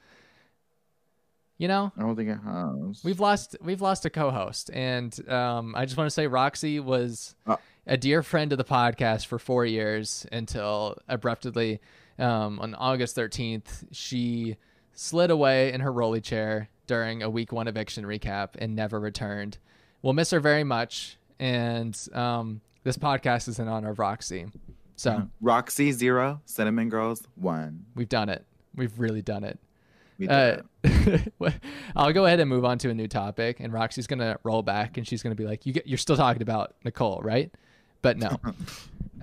You 1.56 1.68
know, 1.68 1.92
I 1.96 2.00
don't 2.02 2.16
think 2.16 2.30
it 2.30 2.38
has. 2.44 3.04
we've 3.04 3.20
lost 3.20 3.56
we've 3.60 3.80
lost 3.80 4.04
a 4.04 4.10
co-host, 4.10 4.70
and 4.72 5.16
um, 5.30 5.74
I 5.76 5.84
just 5.84 5.96
want 5.96 6.06
to 6.08 6.10
say 6.14 6.26
Roxy 6.26 6.80
was 6.80 7.36
Oh. 7.46 7.58
a 7.86 7.96
dear 7.96 8.24
friend 8.24 8.50
of 8.50 8.58
the 8.58 8.64
podcast 8.64 9.26
for 9.26 9.38
four 9.38 9.64
years 9.64 10.26
until 10.32 10.98
abruptly 11.08 11.78
um, 12.18 12.58
on 12.58 12.74
August 12.74 13.14
13th 13.16 13.84
she 13.92 14.56
slid 14.94 15.30
away 15.30 15.72
in 15.72 15.80
her 15.80 15.92
rolly 15.92 16.20
chair 16.20 16.68
during 16.86 17.22
a 17.22 17.30
week 17.30 17.52
one 17.52 17.66
eviction 17.68 18.04
recap 18.04 18.50
and 18.58 18.74
never 18.76 19.00
returned. 19.00 19.58
We'll 20.02 20.12
miss 20.12 20.30
her 20.30 20.40
very 20.40 20.64
much, 20.64 21.16
and 21.38 21.98
um, 22.12 22.60
this 22.82 22.96
podcast 22.98 23.48
is 23.48 23.58
in 23.58 23.68
honor 23.68 23.90
of 23.90 23.98
Roxy. 23.98 24.46
So 24.96 25.28
Roxy 25.40 25.92
zero, 25.92 26.40
Cinnamon 26.44 26.88
Girls 26.88 27.26
one. 27.36 27.86
we've 27.94 28.08
done 28.08 28.28
it. 28.28 28.44
We've 28.76 28.96
really 28.98 29.22
done 29.22 29.44
it. 29.44 29.58
We 30.18 30.28
Uh, 30.28 30.58
did 30.84 31.32
it. 31.40 31.54
I'll 31.96 32.12
go 32.12 32.26
ahead 32.26 32.38
and 32.38 32.48
move 32.48 32.64
on 32.64 32.78
to 32.78 32.90
a 32.90 32.94
new 32.94 33.08
topic, 33.08 33.58
and 33.60 33.72
Roxy's 33.72 34.06
gonna 34.06 34.38
roll 34.44 34.62
back, 34.62 34.96
and 34.96 35.06
she's 35.08 35.22
gonna 35.22 35.34
be 35.34 35.44
like, 35.46 35.66
"You 35.66 35.72
get, 35.72 35.86
you're 35.88 35.98
still 35.98 36.16
talking 36.16 36.42
about 36.42 36.74
Nicole, 36.84 37.20
right?" 37.22 37.50
But 38.02 38.18
no. 38.18 38.38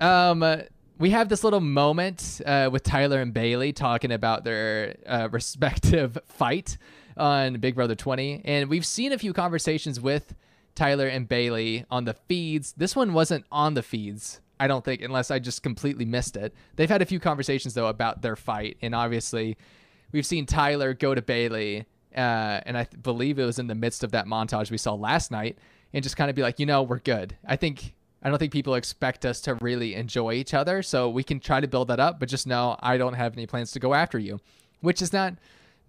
um, 0.00 0.42
uh, 0.42 0.58
we 1.02 1.10
have 1.10 1.28
this 1.28 1.42
little 1.42 1.60
moment 1.60 2.40
uh, 2.46 2.70
with 2.70 2.84
Tyler 2.84 3.20
and 3.20 3.34
Bailey 3.34 3.72
talking 3.72 4.12
about 4.12 4.44
their 4.44 4.94
uh, 5.04 5.28
respective 5.32 6.16
fight 6.26 6.78
on 7.16 7.54
Big 7.54 7.74
Brother 7.74 7.96
20, 7.96 8.42
and 8.44 8.70
we've 8.70 8.86
seen 8.86 9.10
a 9.10 9.18
few 9.18 9.32
conversations 9.32 10.00
with 10.00 10.32
Tyler 10.76 11.08
and 11.08 11.28
Bailey 11.28 11.84
on 11.90 12.04
the 12.04 12.14
feeds. 12.14 12.72
This 12.74 12.94
one 12.94 13.14
wasn't 13.14 13.44
on 13.50 13.74
the 13.74 13.82
feeds. 13.82 14.40
I 14.60 14.68
don't 14.68 14.84
think, 14.84 15.02
unless 15.02 15.32
I 15.32 15.40
just 15.40 15.64
completely 15.64 16.04
missed 16.04 16.36
it. 16.36 16.54
They've 16.76 16.88
had 16.88 17.02
a 17.02 17.06
few 17.06 17.18
conversations 17.18 17.74
though 17.74 17.88
about 17.88 18.22
their 18.22 18.36
fight, 18.36 18.76
and 18.80 18.94
obviously, 18.94 19.56
we've 20.12 20.24
seen 20.24 20.46
Tyler 20.46 20.94
go 20.94 21.16
to 21.16 21.20
Bailey, 21.20 21.84
uh, 22.16 22.60
and 22.64 22.78
I 22.78 22.84
th- 22.84 23.02
believe 23.02 23.40
it 23.40 23.44
was 23.44 23.58
in 23.58 23.66
the 23.66 23.74
midst 23.74 24.04
of 24.04 24.12
that 24.12 24.26
montage 24.26 24.70
we 24.70 24.78
saw 24.78 24.94
last 24.94 25.32
night, 25.32 25.58
and 25.92 26.04
just 26.04 26.16
kind 26.16 26.30
of 26.30 26.36
be 26.36 26.42
like, 26.42 26.60
you 26.60 26.66
know, 26.66 26.84
we're 26.84 27.00
good. 27.00 27.36
I 27.44 27.56
think 27.56 27.92
I 28.22 28.28
don't 28.28 28.38
think 28.38 28.52
people 28.52 28.74
expect 28.74 29.26
us 29.26 29.40
to 29.42 29.54
really 29.56 29.94
enjoy 29.94 30.34
each 30.34 30.54
other, 30.54 30.82
so 30.82 31.08
we 31.08 31.24
can 31.24 31.40
try 31.40 31.60
to 31.60 31.66
build 31.66 31.88
that 31.88 31.98
up, 31.98 32.20
but 32.20 32.28
just 32.28 32.46
know 32.46 32.76
I 32.80 32.96
don't 32.96 33.14
have 33.14 33.32
any 33.32 33.46
plans 33.46 33.72
to 33.72 33.80
go 33.80 33.94
after 33.94 34.18
you, 34.18 34.40
which 34.80 35.02
is 35.02 35.12
not 35.12 35.34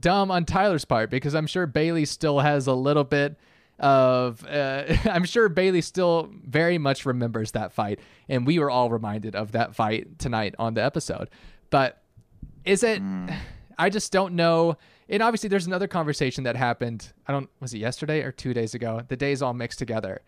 dumb 0.03 0.29
on 0.29 0.45
Tyler's 0.45 0.85
part 0.85 1.09
because 1.09 1.33
I'm 1.33 1.47
sure 1.47 1.65
Bailey 1.65 2.05
still 2.05 2.39
has 2.39 2.67
a 2.67 2.73
little 2.73 3.05
bit 3.05 3.37
of 3.79 4.45
uh, 4.45 4.83
I'm 5.05 5.25
sure 5.25 5.49
Bailey 5.49 5.81
still 5.81 6.29
very 6.45 6.77
much 6.77 7.05
remembers 7.05 7.51
that 7.51 7.71
fight 7.71 7.99
and 8.29 8.45
we 8.45 8.59
were 8.59 8.69
all 8.69 8.89
reminded 8.89 9.35
of 9.35 9.53
that 9.53 9.75
fight 9.75 10.19
tonight 10.19 10.55
on 10.59 10.75
the 10.75 10.83
episode. 10.83 11.29
But 11.69 12.01
is 12.65 12.83
it 12.83 13.01
I 13.77 13.89
just 13.89 14.11
don't 14.11 14.35
know. 14.35 14.77
And 15.09 15.23
obviously 15.23 15.49
there's 15.49 15.67
another 15.67 15.87
conversation 15.87 16.43
that 16.43 16.55
happened. 16.55 17.11
I 17.27 17.31
don't 17.31 17.49
was 17.59 17.73
it 17.73 17.79
yesterday 17.79 18.21
or 18.21 18.31
2 18.31 18.53
days 18.53 18.75
ago? 18.75 19.01
The 19.07 19.17
days 19.17 19.41
all 19.41 19.53
mixed 19.53 19.79
together. 19.79 20.21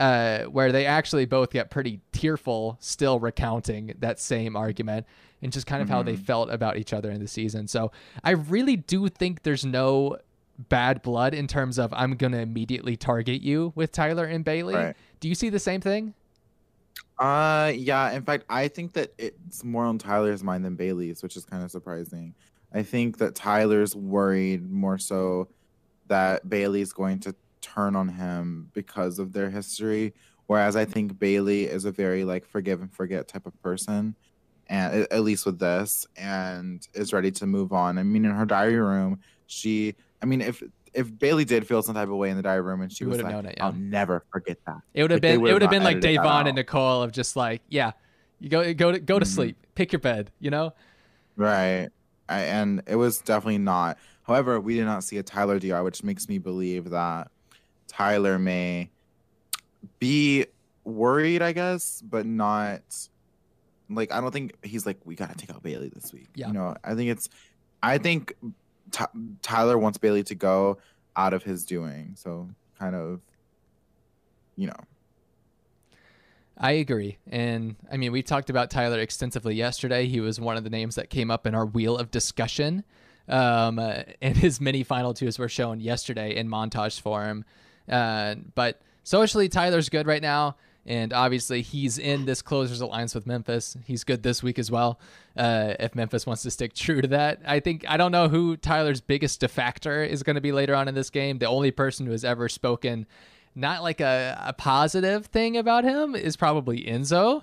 Uh, 0.00 0.44
where 0.44 0.72
they 0.72 0.86
actually 0.86 1.26
both 1.26 1.50
get 1.50 1.70
pretty 1.70 2.00
tearful 2.10 2.78
still 2.80 3.20
recounting 3.20 3.94
that 3.98 4.18
same 4.18 4.56
argument 4.56 5.06
and 5.42 5.52
just 5.52 5.66
kind 5.66 5.82
of 5.82 5.90
how 5.90 6.02
they 6.02 6.16
felt 6.16 6.48
about 6.50 6.78
each 6.78 6.94
other 6.94 7.10
in 7.10 7.20
the 7.20 7.28
season. 7.28 7.68
So 7.68 7.92
I 8.24 8.30
really 8.30 8.76
do 8.76 9.08
think 9.08 9.42
there's 9.42 9.66
no 9.66 10.16
bad 10.70 11.02
blood 11.02 11.34
in 11.34 11.46
terms 11.46 11.78
of 11.78 11.92
I'm 11.92 12.16
going 12.16 12.32
to 12.32 12.40
immediately 12.40 12.96
target 12.96 13.42
you 13.42 13.74
with 13.74 13.92
Tyler 13.92 14.24
and 14.24 14.42
Bailey. 14.42 14.74
Right. 14.74 14.96
Do 15.20 15.28
you 15.28 15.34
see 15.34 15.50
the 15.50 15.58
same 15.58 15.82
thing? 15.82 16.14
Uh, 17.18 17.72
yeah. 17.74 18.12
In 18.12 18.22
fact, 18.22 18.44
I 18.48 18.68
think 18.68 18.94
that 18.94 19.12
it's 19.18 19.62
more 19.62 19.84
on 19.84 19.98
Tyler's 19.98 20.42
mind 20.42 20.64
than 20.64 20.76
Bailey's, 20.76 21.22
which 21.22 21.36
is 21.36 21.44
kind 21.44 21.62
of 21.62 21.70
surprising. 21.70 22.34
I 22.72 22.82
think 22.82 23.18
that 23.18 23.34
Tyler's 23.34 23.94
worried 23.94 24.70
more 24.70 24.96
so 24.96 25.48
that 26.08 26.48
Bailey's 26.48 26.94
going 26.94 27.20
to 27.20 27.34
turn 27.60 27.96
on 27.96 28.08
him 28.08 28.70
because 28.72 29.18
of 29.18 29.32
their 29.32 29.50
history, 29.50 30.14
whereas 30.46 30.76
I 30.76 30.84
think 30.84 31.18
Bailey 31.18 31.64
is 31.64 31.84
a 31.84 31.92
very 31.92 32.24
like 32.24 32.44
forgive 32.44 32.80
and 32.80 32.92
forget 32.92 33.28
type 33.28 33.46
of 33.46 33.60
person, 33.62 34.14
and 34.68 35.06
at- 35.10 35.22
least 35.22 35.46
with 35.46 35.58
this, 35.58 36.06
and 36.16 36.86
is 36.94 37.12
ready 37.12 37.30
to 37.32 37.46
move 37.46 37.72
on. 37.72 37.98
I 37.98 38.02
mean, 38.02 38.24
in 38.24 38.30
her 38.32 38.46
diary 38.46 38.76
room, 38.80 39.20
she. 39.46 39.94
I 40.22 40.26
mean, 40.26 40.40
if 40.40 40.62
if 40.92 41.16
Bailey 41.18 41.44
did 41.44 41.66
feel 41.66 41.82
some 41.82 41.94
type 41.94 42.08
of 42.08 42.14
way 42.16 42.30
in 42.30 42.36
the 42.36 42.42
diary 42.42 42.62
room, 42.62 42.80
and 42.80 42.92
she 42.92 43.04
was 43.04 43.22
like, 43.22 43.32
known 43.32 43.46
it, 43.46 43.54
yeah. 43.56 43.66
"I'll 43.66 43.72
never 43.72 44.24
forget 44.32 44.58
that." 44.66 44.78
It 44.94 45.02
would 45.02 45.10
have 45.12 45.18
Like, 45.18 45.22
been 45.22 45.46
it 45.46 45.52
would 45.52 45.62
have 45.62 45.70
been 45.70 45.84
like 45.84 46.00
Davon 46.00 46.46
and. 46.48 46.56
Nicole 46.56 47.02
of 47.02 47.12
just 47.12 47.36
like, 47.36 47.62
yeah, 47.68 47.92
you 48.40 48.48
go 48.48 48.74
go 48.74 48.92
to 48.92 48.98
go 48.98 49.18
to 49.18 49.24
Mhm. 49.24 49.28
sleep, 49.28 49.56
pick 49.74 49.92
your 49.92 50.00
bed, 50.00 50.30
you 50.40 50.50
know? 50.50 50.72
Right. 51.36 51.88
I, 52.28 52.40
and 52.42 52.82
it 52.86 52.96
was 52.96 53.18
definitely 53.18 53.58
not. 53.58 53.98
However, 54.22 54.60
we 54.60 54.76
did 54.76 54.84
not 54.84 55.02
see 55.02 55.18
a 55.18 55.22
Tyler 55.22 55.58
DR, 55.58 55.82
which 55.82 56.04
makes 56.04 56.28
me 56.28 56.38
believe 56.38 56.90
that 56.90 57.28
Tyler 57.90 58.38
may 58.38 58.88
be 59.98 60.46
worried, 60.84 61.42
I 61.42 61.52
guess, 61.52 62.02
but 62.02 62.24
not 62.24 62.82
like 63.88 64.12
I 64.12 64.20
don't 64.20 64.30
think 64.30 64.54
he's 64.62 64.86
like 64.86 64.98
we 65.04 65.16
gotta 65.16 65.34
take 65.34 65.50
out 65.50 65.62
Bailey 65.62 65.90
this 65.92 66.12
week. 66.12 66.28
Yeah. 66.34 66.48
You 66.48 66.52
know, 66.52 66.76
I 66.84 66.94
think 66.94 67.10
it's 67.10 67.28
I 67.82 67.98
think 67.98 68.34
Ty 68.92 69.06
Tyler 69.42 69.76
wants 69.76 69.98
Bailey 69.98 70.22
to 70.24 70.34
go 70.34 70.78
out 71.16 71.34
of 71.34 71.42
his 71.42 71.66
doing. 71.66 72.14
So 72.16 72.48
kind 72.78 72.94
of, 72.94 73.20
you 74.56 74.68
know, 74.68 74.80
I 76.56 76.72
agree. 76.72 77.18
And 77.26 77.76
I 77.90 77.96
mean, 77.96 78.12
we 78.12 78.22
talked 78.22 78.50
about 78.50 78.70
Tyler 78.70 79.00
extensively 79.00 79.54
yesterday. 79.54 80.06
He 80.06 80.20
was 80.20 80.38
one 80.38 80.56
of 80.56 80.64
the 80.64 80.70
names 80.70 80.94
that 80.94 81.10
came 81.10 81.30
up 81.30 81.46
in 81.46 81.54
our 81.54 81.66
wheel 81.66 81.96
of 81.96 82.10
discussion. 82.10 82.84
Um, 83.28 83.78
uh, 83.78 84.02
and 84.22 84.36
his 84.36 84.60
mini 84.60 84.84
final 84.84 85.14
twos 85.14 85.38
were 85.38 85.48
shown 85.48 85.80
yesterday 85.80 86.36
in 86.36 86.48
montage 86.48 87.00
form. 87.00 87.44
Uh, 87.90 88.36
but 88.54 88.80
socially, 89.02 89.48
Tyler's 89.48 89.88
good 89.88 90.06
right 90.06 90.22
now. 90.22 90.56
And 90.86 91.12
obviously, 91.12 91.60
he's 91.60 91.98
in 91.98 92.24
this 92.24 92.40
closers 92.40 92.80
alliance 92.80 93.14
with 93.14 93.26
Memphis. 93.26 93.76
He's 93.84 94.02
good 94.02 94.22
this 94.22 94.42
week 94.42 94.58
as 94.58 94.70
well. 94.70 94.98
Uh, 95.36 95.74
if 95.78 95.94
Memphis 95.94 96.26
wants 96.26 96.42
to 96.44 96.50
stick 96.50 96.72
true 96.74 97.02
to 97.02 97.08
that, 97.08 97.40
I 97.46 97.60
think 97.60 97.84
I 97.86 97.96
don't 97.96 98.12
know 98.12 98.28
who 98.28 98.56
Tyler's 98.56 99.00
biggest 99.00 99.40
defector 99.40 100.06
is 100.06 100.22
going 100.22 100.36
to 100.36 100.40
be 100.40 100.52
later 100.52 100.74
on 100.74 100.88
in 100.88 100.94
this 100.94 101.10
game. 101.10 101.38
The 101.38 101.46
only 101.46 101.70
person 101.70 102.06
who 102.06 102.12
has 102.12 102.24
ever 102.24 102.48
spoken 102.48 103.06
not 103.54 103.82
like 103.82 104.00
a, 104.00 104.40
a 104.46 104.52
positive 104.52 105.26
thing 105.26 105.56
about 105.56 105.84
him 105.84 106.14
is 106.14 106.36
probably 106.36 106.84
Enzo. 106.84 107.42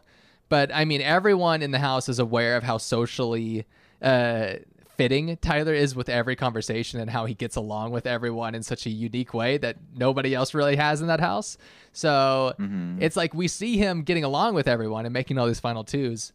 But 0.50 0.74
I 0.74 0.86
mean, 0.86 1.02
everyone 1.02 1.62
in 1.62 1.72
the 1.72 1.80
house 1.80 2.10
is 2.10 2.20
aware 2.20 2.56
of 2.56 2.64
how 2.64 2.78
socially 2.78 3.66
uh, 4.02 4.54
fitting 4.98 5.38
Tyler 5.38 5.74
is 5.74 5.96
with 5.96 6.10
every 6.10 6.36
conversation 6.36 7.00
and 7.00 7.10
how 7.10 7.26
he 7.26 7.34
gets 7.36 7.56
along 7.56 7.92
with 7.92 8.06
everyone 8.08 8.56
in 8.56 8.64
such 8.64 8.86
a 8.86 8.90
unique 8.90 9.34
way 9.34 9.58
that 9.58 9.78
nobody 9.96 10.34
else 10.34 10.54
really 10.54 10.76
has 10.76 11.02
in 11.02 11.08
that 11.08 11.20
house. 11.20 11.58
So 11.94 12.54
Mhm. 12.60 12.98
it's 13.02 13.16
like 13.16 13.34
we 13.34 13.48
see 13.48 13.78
him 13.78 14.02
getting 14.02 14.24
along 14.24 14.56
with 14.56 14.68
everyone 14.68 15.06
and 15.06 15.14
making 15.14 15.38
all 15.38 15.48
these 15.48 15.60
final 15.60 15.84
twos. 15.84 16.34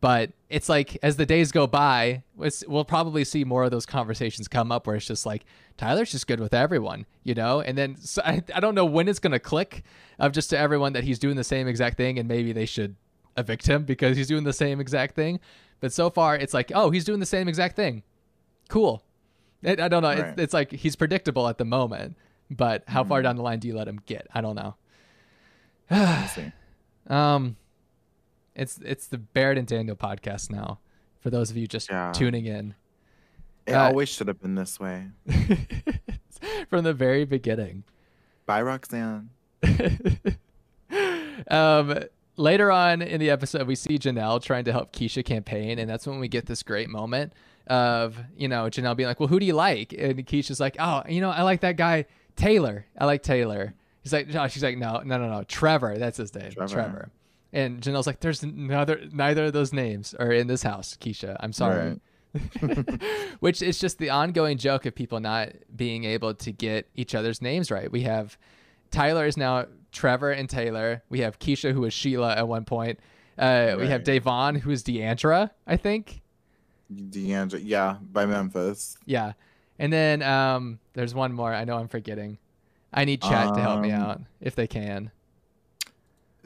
But 0.00 0.30
it's 0.48 0.68
like 0.68 0.96
as 1.02 1.16
the 1.16 1.26
days 1.26 1.52
go 1.52 1.66
by, 1.66 2.22
it's, 2.40 2.66
we'll 2.66 2.84
probably 2.84 3.22
see 3.24 3.44
more 3.44 3.64
of 3.64 3.70
those 3.70 3.86
conversations 3.86 4.48
come 4.48 4.72
up 4.72 4.86
where 4.86 4.96
it's 4.96 5.06
just 5.06 5.26
like 5.26 5.44
Tyler's 5.76 6.10
just 6.12 6.26
good 6.26 6.40
with 6.40 6.54
everyone, 6.54 7.06
you 7.22 7.34
know. 7.34 7.60
And 7.60 7.76
then 7.76 7.96
so 7.96 8.22
I, 8.24 8.42
I 8.54 8.60
don't 8.60 8.74
know 8.74 8.86
when 8.86 9.08
it's 9.08 9.18
gonna 9.18 9.38
click 9.38 9.82
of 10.18 10.32
just 10.32 10.50
to 10.50 10.58
everyone 10.58 10.94
that 10.94 11.04
he's 11.04 11.18
doing 11.18 11.36
the 11.36 11.44
same 11.44 11.68
exact 11.68 11.96
thing, 11.96 12.18
and 12.18 12.28
maybe 12.28 12.52
they 12.52 12.66
should 12.66 12.96
evict 13.36 13.66
him 13.66 13.84
because 13.84 14.16
he's 14.16 14.28
doing 14.28 14.44
the 14.44 14.52
same 14.52 14.80
exact 14.80 15.14
thing. 15.16 15.38
But 15.84 15.92
so 15.92 16.08
far, 16.08 16.34
it's 16.34 16.54
like, 16.54 16.72
oh, 16.74 16.88
he's 16.88 17.04
doing 17.04 17.20
the 17.20 17.26
same 17.26 17.46
exact 17.46 17.76
thing. 17.76 18.04
Cool. 18.70 19.02
It, 19.62 19.78
I 19.80 19.88
don't 19.88 20.02
know. 20.02 20.08
Right. 20.08 20.18
It's, 20.30 20.40
it's 20.40 20.54
like 20.54 20.72
he's 20.72 20.96
predictable 20.96 21.46
at 21.46 21.58
the 21.58 21.66
moment, 21.66 22.16
but 22.50 22.84
how 22.88 23.04
far 23.04 23.20
Mhm. 23.20 23.24
down 23.24 23.36
the 23.36 23.42
line 23.42 23.58
do 23.58 23.68
you 23.68 23.76
let 23.76 23.86
him 23.86 24.00
get? 24.06 24.26
I 24.34 24.40
don't 24.40 24.56
know. 24.56 24.76
Um, 27.06 27.56
it's 28.54 28.78
it's 28.78 29.08
the 29.08 29.18
Barrett 29.18 29.58
and 29.58 29.66
Daniel 29.68 29.94
podcast 29.94 30.50
now. 30.50 30.78
For 31.20 31.28
those 31.28 31.50
of 31.50 31.58
you 31.58 31.66
just 31.66 31.90
Yeah. 31.90 32.12
tuning 32.12 32.46
in, 32.46 32.74
It 33.66 33.74
Uh, 33.74 33.88
always 33.88 34.08
should 34.08 34.28
have 34.28 34.40
been 34.40 34.54
this 34.54 34.80
way. 34.80 35.08
from 36.70 36.84
the 36.84 36.94
very 36.94 37.26
beginning. 37.26 37.84
Bye, 38.46 38.62
Roxanne. 38.62 39.28
um, 41.48 42.04
later 42.36 42.70
on 42.70 43.02
in 43.02 43.20
the 43.20 43.30
episode, 43.30 43.66
we 43.66 43.74
see 43.74 43.98
Janelle 43.98 44.42
trying 44.42 44.64
to 44.64 44.72
help 44.72 44.92
Keisha 44.92 45.24
campaign, 45.24 45.78
and 45.78 45.88
that's 45.88 46.06
when 46.06 46.18
we 46.18 46.28
get 46.28 46.46
this 46.46 46.62
great 46.62 46.88
moment 46.88 47.32
of 47.66 48.18
you 48.36 48.48
know 48.48 48.64
Janelle 48.64 48.96
being 48.96 49.08
like, 49.08 49.20
"Well, 49.20 49.28
who 49.28 49.40
do 49.40 49.46
you 49.46 49.54
like?" 49.54 49.92
And 49.92 50.26
Keisha's 50.26 50.60
like, 50.60 50.76
"Oh, 50.78 51.02
you 51.08 51.20
know, 51.20 51.30
I 51.30 51.42
like 51.42 51.60
that 51.60 51.76
guy 51.76 52.06
Taylor. 52.36 52.86
I 52.98 53.06
like 53.06 53.22
Taylor." 53.22 53.74
He's 54.02 54.12
like, 54.12 54.28
no, 54.28 54.46
she's 54.48 54.62
like, 54.62 54.76
"No, 54.76 55.00
no, 55.04 55.16
no, 55.18 55.30
no, 55.30 55.44
Trevor. 55.44 55.96
That's 55.96 56.18
his 56.18 56.34
name, 56.34 56.50
Trevor." 56.52 56.74
Trevor. 56.74 57.10
And 57.52 57.80
Janelle's 57.80 58.06
like, 58.06 58.20
"There's 58.20 58.42
neither 58.42 59.00
neither 59.12 59.46
of 59.46 59.52
those 59.52 59.72
names 59.72 60.14
are 60.14 60.32
in 60.32 60.46
this 60.46 60.62
house, 60.62 60.96
Keisha. 61.00 61.36
I'm 61.40 61.52
sorry." 61.52 61.88
Right. 61.90 62.00
Which 63.40 63.62
is 63.62 63.78
just 63.78 63.98
the 63.98 64.10
ongoing 64.10 64.58
joke 64.58 64.86
of 64.86 64.94
people 64.94 65.20
not 65.20 65.50
being 65.74 66.02
able 66.02 66.34
to 66.34 66.50
get 66.50 66.88
each 66.96 67.14
other's 67.14 67.40
names 67.40 67.70
right. 67.70 67.90
We 67.90 68.02
have 68.02 68.36
Tyler 68.94 69.26
is 69.26 69.36
now 69.36 69.66
Trevor 69.92 70.30
and 70.30 70.48
Taylor. 70.48 71.02
We 71.08 71.20
have 71.20 71.38
Keisha, 71.38 71.72
who 71.72 71.80
was 71.82 71.92
Sheila 71.92 72.34
at 72.34 72.46
one 72.48 72.64
point. 72.64 73.00
Uh, 73.36 73.74
We 73.78 73.88
have 73.88 74.04
Devon, 74.04 74.54
who 74.54 74.70
is 74.70 74.82
Deandra, 74.84 75.50
I 75.66 75.76
think. 75.76 76.22
Deandra, 76.92 77.60
yeah, 77.62 77.96
by 78.12 78.24
Memphis. 78.26 78.96
Yeah. 79.04 79.32
And 79.78 79.92
then 79.92 80.22
um, 80.22 80.78
there's 80.92 81.14
one 81.14 81.32
more. 81.32 81.52
I 81.52 81.64
know 81.64 81.76
I'm 81.76 81.88
forgetting. 81.88 82.38
I 82.92 83.04
need 83.04 83.20
chat 83.22 83.54
to 83.54 83.60
help 83.60 83.80
me 83.80 83.90
Um, 83.90 84.02
out 84.02 84.20
if 84.40 84.54
they 84.54 84.68
can. 84.68 85.10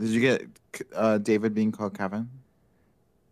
Did 0.01 0.09
you 0.09 0.21
get 0.21 0.47
uh, 0.95 1.19
David 1.19 1.55
being 1.55 1.73
called 1.73 1.97
Kevin? 1.99 2.31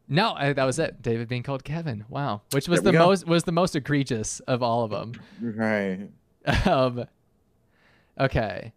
No, 0.09 0.35
I, 0.35 0.53
that 0.53 0.65
was 0.65 0.79
it. 0.79 1.01
David 1.01 1.27
being 1.29 1.43
called 1.43 1.65
Kevin. 1.65 2.05
Wow, 2.11 2.43
which 2.53 2.69
was 2.69 2.83
the 2.83 2.93
go. 2.93 2.99
most 2.99 3.27
was 3.27 3.45
the 3.45 3.53
most 3.53 3.75
egregious 3.75 4.41
of 4.41 4.63
all 4.63 4.85
of 4.85 4.91
them. 4.91 5.13
Right. 5.41 6.09
um, 6.67 7.07
okay. 8.21 8.73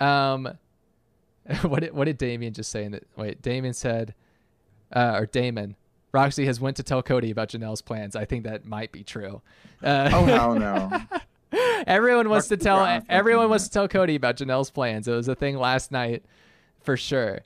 Um, 0.00 0.48
what 1.62 1.80
did 1.80 1.92
what 1.94 2.04
did 2.04 2.18
Damien 2.18 2.52
just 2.52 2.70
say? 2.70 2.84
In 2.84 2.92
the, 2.92 3.00
wait, 3.16 3.40
Damien 3.42 3.74
said, 3.74 4.14
uh, 4.92 5.12
or 5.18 5.26
Damon, 5.26 5.76
Roxy 6.12 6.46
has 6.46 6.60
went 6.60 6.76
to 6.76 6.82
tell 6.82 7.02
Cody 7.02 7.30
about 7.30 7.48
Janelle's 7.50 7.82
plans. 7.82 8.14
I 8.16 8.24
think 8.24 8.44
that 8.44 8.64
might 8.64 8.92
be 8.92 9.02
true. 9.02 9.40
Uh, 9.82 10.10
Oh 10.12 10.24
hell 10.24 10.54
no. 10.54 10.90
everyone 11.86 12.28
wants 12.28 12.48
to 12.48 12.56
tell 12.56 13.02
everyone 13.08 13.48
wants 13.48 13.64
to 13.64 13.70
tell 13.70 13.88
Cody 13.88 14.14
about 14.16 14.36
Janelle's 14.36 14.70
plans. 14.70 15.08
It 15.08 15.12
was 15.12 15.28
a 15.28 15.34
thing 15.34 15.56
last 15.56 15.90
night, 15.92 16.24
for 16.82 16.96
sure. 16.96 17.40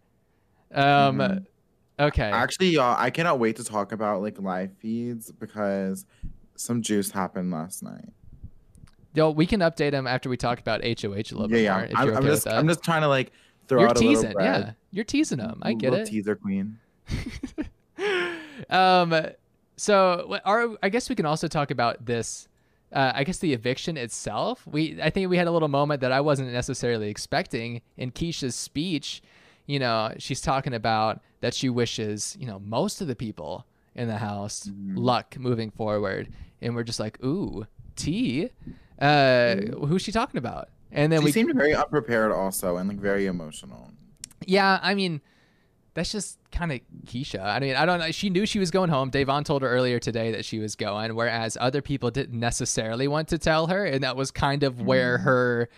Um, 0.74 1.18
Mhm. 1.18 1.46
okay. 2.00 2.30
Actually, 2.30 2.70
y'all, 2.70 2.96
I 2.98 3.10
cannot 3.10 3.38
wait 3.38 3.56
to 3.56 3.64
talk 3.64 3.92
about 3.92 4.22
like 4.22 4.40
live 4.40 4.72
feeds 4.78 5.30
because 5.30 6.06
some 6.56 6.82
juice 6.82 7.10
happened 7.10 7.50
last 7.52 7.82
night. 7.82 8.08
Yo, 9.14 9.30
we 9.30 9.46
can 9.46 9.60
update 9.60 9.92
him 9.92 10.06
after 10.06 10.28
we 10.28 10.36
talk 10.36 10.58
about 10.58 10.82
HOH 10.82 11.04
a 11.04 11.12
little 11.36 11.42
Yeah, 11.42 11.46
bit 11.48 11.62
yeah. 11.62 11.76
more. 11.76 11.84
If 11.84 11.96
I'm, 11.96 12.06
you're 12.06 12.16
I'm 12.16 12.24
just. 12.24 12.48
I'm 12.48 12.68
just 12.68 12.82
trying 12.82 13.02
to 13.02 13.08
like 13.08 13.32
throw 13.68 13.80
you're 13.80 13.88
out 13.90 13.96
a 13.96 14.00
teasing, 14.00 14.28
little 14.28 14.32
bread. 14.34 14.62
yeah. 14.66 14.72
You're 14.90 15.04
teasing 15.04 15.38
him. 15.38 15.58
I 15.62 15.74
get 15.74 15.92
it. 15.94 16.06
Teaser 16.06 16.36
queen. 16.36 16.78
um 18.70 19.14
so 19.76 20.38
our, 20.44 20.76
i 20.82 20.88
guess 20.88 21.08
we 21.08 21.14
can 21.16 21.26
also 21.26 21.48
talk 21.48 21.70
about 21.70 22.04
this 22.04 22.48
uh, 22.92 23.12
i 23.14 23.24
guess 23.24 23.38
the 23.38 23.52
eviction 23.52 23.96
itself 23.96 24.66
we 24.66 25.00
i 25.02 25.10
think 25.10 25.28
we 25.28 25.36
had 25.36 25.46
a 25.46 25.50
little 25.50 25.68
moment 25.68 26.00
that 26.00 26.12
i 26.12 26.20
wasn't 26.20 26.50
necessarily 26.52 27.08
expecting 27.08 27.80
in 27.96 28.10
keisha's 28.10 28.54
speech 28.54 29.22
you 29.66 29.78
know 29.78 30.12
she's 30.18 30.40
talking 30.40 30.74
about 30.74 31.20
that 31.40 31.54
she 31.54 31.68
wishes 31.68 32.36
you 32.38 32.46
know 32.46 32.58
most 32.60 33.00
of 33.00 33.08
the 33.08 33.16
people 33.16 33.66
in 33.94 34.08
the 34.08 34.18
house 34.18 34.66
Mm-hmm. 34.66 34.96
luck 34.96 35.36
moving 35.38 35.70
forward 35.70 36.28
and 36.60 36.74
we're 36.74 36.84
just 36.84 37.00
like 37.00 37.22
ooh 37.24 37.66
t 37.96 38.50
uh 39.02 39.56
who's 39.86 40.02
she 40.02 40.12
talking 40.12 40.38
about 40.38 40.68
and 40.92 41.12
then 41.12 41.20
she 41.20 41.24
we 41.24 41.32
seemed 41.32 41.54
very 41.54 41.74
unprepared 41.74 42.32
also 42.32 42.76
and 42.76 42.88
like 42.88 42.98
very 42.98 43.26
emotional. 43.26 43.90
yeah, 44.44 44.78
I 44.82 44.94
mean, 44.94 45.20
that's 45.94 46.12
just 46.12 46.38
kind 46.50 46.72
of 46.72 46.80
Keisha. 47.06 47.42
I 47.42 47.60
mean, 47.60 47.76
I 47.76 47.84
don't 47.86 47.98
know. 47.98 48.10
She 48.10 48.30
knew 48.30 48.46
she 48.46 48.58
was 48.58 48.70
going 48.70 48.90
home. 48.90 49.10
Davon 49.10 49.44
told 49.44 49.62
her 49.62 49.68
earlier 49.68 49.98
today 49.98 50.32
that 50.32 50.44
she 50.44 50.58
was 50.58 50.74
going, 50.74 51.14
whereas 51.14 51.56
other 51.60 51.82
people 51.82 52.10
didn't 52.10 52.38
necessarily 52.38 53.08
want 53.08 53.28
to 53.28 53.38
tell 53.38 53.66
her, 53.68 53.84
and 53.84 54.02
that 54.04 54.16
was 54.16 54.30
kind 54.30 54.62
of 54.62 54.80
where 54.82 55.18
her 55.18 55.68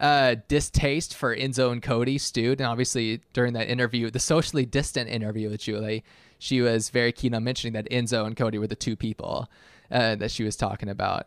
uh, 0.00 0.36
distaste 0.48 1.14
for 1.14 1.34
Enzo 1.34 1.72
and 1.72 1.82
Cody 1.82 2.18
stewed. 2.18 2.60
And 2.60 2.68
obviously, 2.68 3.20
during 3.32 3.52
that 3.54 3.68
interview, 3.68 4.10
the 4.10 4.20
socially 4.20 4.66
distant 4.66 5.08
interview 5.08 5.50
with 5.50 5.60
Julie, 5.60 6.04
she 6.38 6.60
was 6.60 6.90
very 6.90 7.12
keen 7.12 7.34
on 7.34 7.44
mentioning 7.44 7.74
that 7.74 7.88
Enzo 7.90 8.26
and 8.26 8.36
Cody 8.36 8.58
were 8.58 8.66
the 8.66 8.76
two 8.76 8.96
people 8.96 9.48
uh, 9.90 10.16
that 10.16 10.30
she 10.30 10.42
was 10.42 10.56
talking 10.56 10.88
about. 10.88 11.26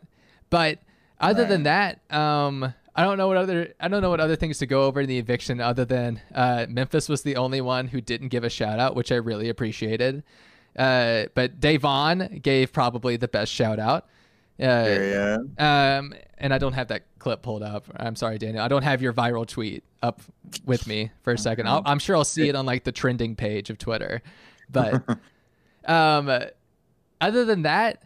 But 0.50 0.80
other 1.20 1.44
than 1.44 1.64
that, 1.64 2.00
um, 2.10 2.74
I 2.94 3.02
don't 3.02 3.16
know 3.16 3.28
what 3.28 3.36
other 3.36 3.74
I 3.78 3.88
don't 3.88 4.02
know 4.02 4.10
what 4.10 4.20
other 4.20 4.36
things 4.36 4.58
to 4.58 4.66
go 4.66 4.84
over 4.84 5.00
in 5.00 5.08
the 5.08 5.18
eviction 5.18 5.60
other 5.60 5.84
than 5.84 6.20
uh, 6.34 6.66
Memphis 6.68 7.08
was 7.08 7.22
the 7.22 7.36
only 7.36 7.60
one 7.60 7.88
who 7.88 8.00
didn't 8.00 8.28
give 8.28 8.44
a 8.44 8.50
shout 8.50 8.80
out, 8.80 8.96
which 8.96 9.12
I 9.12 9.16
really 9.16 9.48
appreciated. 9.48 10.24
Uh, 10.76 11.26
but 11.34 11.60
Davon 11.60 12.40
gave 12.42 12.72
probably 12.72 13.16
the 13.16 13.28
best 13.28 13.52
shout 13.52 13.78
out. 13.78 14.08
Uh, 14.60 14.84
Period. 14.84 15.60
um, 15.60 16.14
and 16.38 16.52
I 16.52 16.58
don't 16.58 16.72
have 16.72 16.88
that 16.88 17.04
clip 17.20 17.42
pulled 17.42 17.62
up. 17.62 17.86
I'm 17.96 18.16
sorry, 18.16 18.38
Daniel. 18.38 18.64
I 18.64 18.68
don't 18.68 18.82
have 18.82 19.00
your 19.00 19.12
viral 19.12 19.46
tweet 19.46 19.84
up 20.02 20.20
with 20.64 20.86
me 20.86 21.10
for 21.22 21.32
a 21.32 21.38
second. 21.38 21.68
I'll, 21.68 21.82
I'm 21.84 22.00
sure 22.00 22.16
I'll 22.16 22.24
see 22.24 22.48
it 22.48 22.56
on 22.56 22.66
like 22.66 22.82
the 22.82 22.92
trending 22.92 23.36
page 23.36 23.70
of 23.70 23.78
Twitter. 23.78 24.22
But 24.70 25.02
um, 25.84 26.28
other 27.20 27.44
than 27.44 27.62
that, 27.62 28.02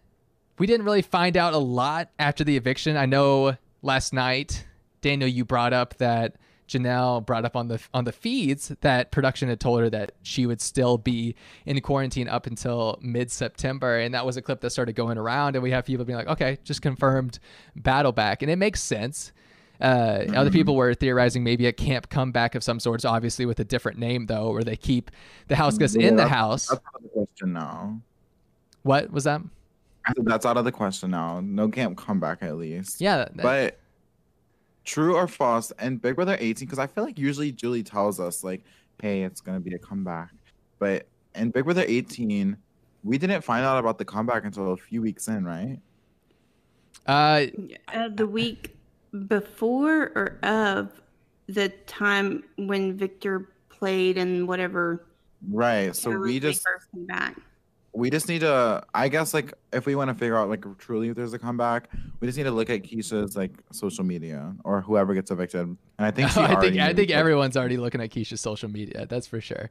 we 0.58 0.66
didn't 0.66 0.84
really 0.84 1.02
find 1.02 1.36
out 1.36 1.54
a 1.54 1.58
lot 1.58 2.10
after 2.18 2.44
the 2.44 2.56
eviction. 2.56 2.96
I 2.96 3.06
know 3.06 3.56
last 3.82 4.12
night, 4.12 4.64
Daniel, 5.00 5.28
you 5.28 5.44
brought 5.44 5.72
up 5.72 5.96
that 5.98 6.36
Janelle 6.68 7.24
brought 7.24 7.44
up 7.44 7.56
on 7.56 7.68
the 7.68 7.80
on 7.92 8.04
the 8.04 8.12
feeds 8.12 8.68
that 8.80 9.10
production 9.10 9.48
had 9.48 9.60
told 9.60 9.80
her 9.80 9.90
that 9.90 10.12
she 10.22 10.46
would 10.46 10.60
still 10.60 10.96
be 10.96 11.34
in 11.66 11.80
quarantine 11.80 12.28
up 12.28 12.46
until 12.46 12.98
mid 13.02 13.30
September, 13.30 13.98
and 13.98 14.14
that 14.14 14.24
was 14.24 14.36
a 14.36 14.42
clip 14.42 14.60
that 14.60 14.70
started 14.70 14.94
going 14.94 15.18
around, 15.18 15.54
and 15.56 15.62
we 15.62 15.70
have 15.70 15.84
people 15.84 16.04
being 16.04 16.16
like, 16.16 16.28
"Okay, 16.28 16.58
just 16.64 16.80
confirmed 16.80 17.38
battle 17.76 18.12
back," 18.12 18.42
and 18.42 18.50
it 18.50 18.56
makes 18.56 18.80
sense. 18.80 19.32
Uh, 19.80 20.24
Other 20.36 20.50
people 20.50 20.76
were 20.76 20.94
theorizing 20.94 21.42
maybe 21.42 21.66
a 21.66 21.72
camp 21.72 22.08
comeback 22.08 22.54
of 22.54 22.62
some 22.62 22.78
sorts, 22.78 23.04
obviously 23.04 23.44
with 23.46 23.58
a 23.58 23.64
different 23.64 23.98
name 23.98 24.26
though, 24.26 24.52
where 24.52 24.62
they 24.62 24.76
keep 24.76 25.10
the 25.48 25.56
house 25.56 25.76
guests 25.76 25.96
in 25.96 26.14
the 26.14 26.28
house. 26.28 26.68
That's 26.68 26.80
the 27.02 27.08
question 27.08 27.52
now. 27.52 28.00
What 28.82 29.10
was 29.10 29.24
that? 29.24 29.42
I 30.06 30.12
that's 30.18 30.44
out 30.46 30.56
of 30.56 30.64
the 30.64 30.72
question 30.72 31.10
now. 31.10 31.40
No 31.40 31.68
camp 31.68 31.96
comeback 31.96 32.42
at 32.42 32.56
least. 32.56 33.00
Yeah, 33.00 33.18
that- 33.18 33.36
But 33.36 33.78
true 34.84 35.14
or 35.16 35.28
false, 35.28 35.70
and 35.78 36.00
Big 36.02 36.16
Brother 36.16 36.36
18, 36.40 36.66
because 36.66 36.78
I 36.78 36.86
feel 36.88 37.04
like 37.04 37.18
usually 37.18 37.52
Julie 37.52 37.82
tells 37.84 38.18
us 38.18 38.42
like, 38.42 38.64
hey, 39.00 39.22
it's 39.22 39.40
gonna 39.40 39.60
be 39.60 39.74
a 39.74 39.78
comeback. 39.78 40.30
But 40.78 41.06
in 41.34 41.50
Big 41.50 41.64
Brother 41.64 41.84
18, 41.86 42.56
we 43.04 43.18
didn't 43.18 43.42
find 43.42 43.64
out 43.64 43.78
about 43.78 43.98
the 43.98 44.04
comeback 44.04 44.44
until 44.44 44.72
a 44.72 44.76
few 44.76 45.02
weeks 45.02 45.28
in, 45.28 45.44
right? 45.44 45.78
uh, 47.06 47.46
Uh, 47.92 48.08
the 48.14 48.26
week 48.26 48.76
before 49.28 50.12
or 50.14 50.38
of 50.42 51.00
the 51.48 51.68
time 51.86 52.44
when 52.56 52.96
Victor 52.96 53.48
played 53.68 54.16
and 54.18 54.46
whatever. 54.48 55.04
Right. 55.50 55.94
So 55.96 56.16
we 56.16 56.38
just 56.40 56.62
first 56.64 56.90
came 56.92 57.06
back. 57.06 57.36
We 57.94 58.08
just 58.08 58.26
need 58.28 58.40
to 58.40 58.82
I 58.94 59.08
guess 59.08 59.34
like 59.34 59.52
if 59.72 59.84
we 59.84 59.94
want 59.94 60.08
to 60.08 60.14
figure 60.14 60.36
out 60.36 60.48
like 60.48 60.64
truly 60.78 61.08
if 61.08 61.16
there's 61.16 61.34
a 61.34 61.38
comeback, 61.38 61.90
we 62.20 62.26
just 62.26 62.38
need 62.38 62.44
to 62.44 62.50
look 62.50 62.70
at 62.70 62.82
Keisha's 62.82 63.36
like 63.36 63.52
social 63.70 64.02
media 64.04 64.54
or 64.64 64.80
whoever 64.80 65.12
gets 65.14 65.30
evicted. 65.30 65.60
And 65.60 65.78
I 65.98 66.10
think 66.10 66.30
she 66.30 66.40
I 66.40 66.58
think 66.58 66.78
I 66.78 66.94
think 66.94 67.08
but- 67.08 67.16
everyone's 67.16 67.56
already 67.56 67.76
looking 67.76 68.00
at 68.00 68.10
Keisha's 68.10 68.40
social 68.40 68.70
media. 68.70 69.06
That's 69.06 69.26
for 69.26 69.40
sure. 69.40 69.70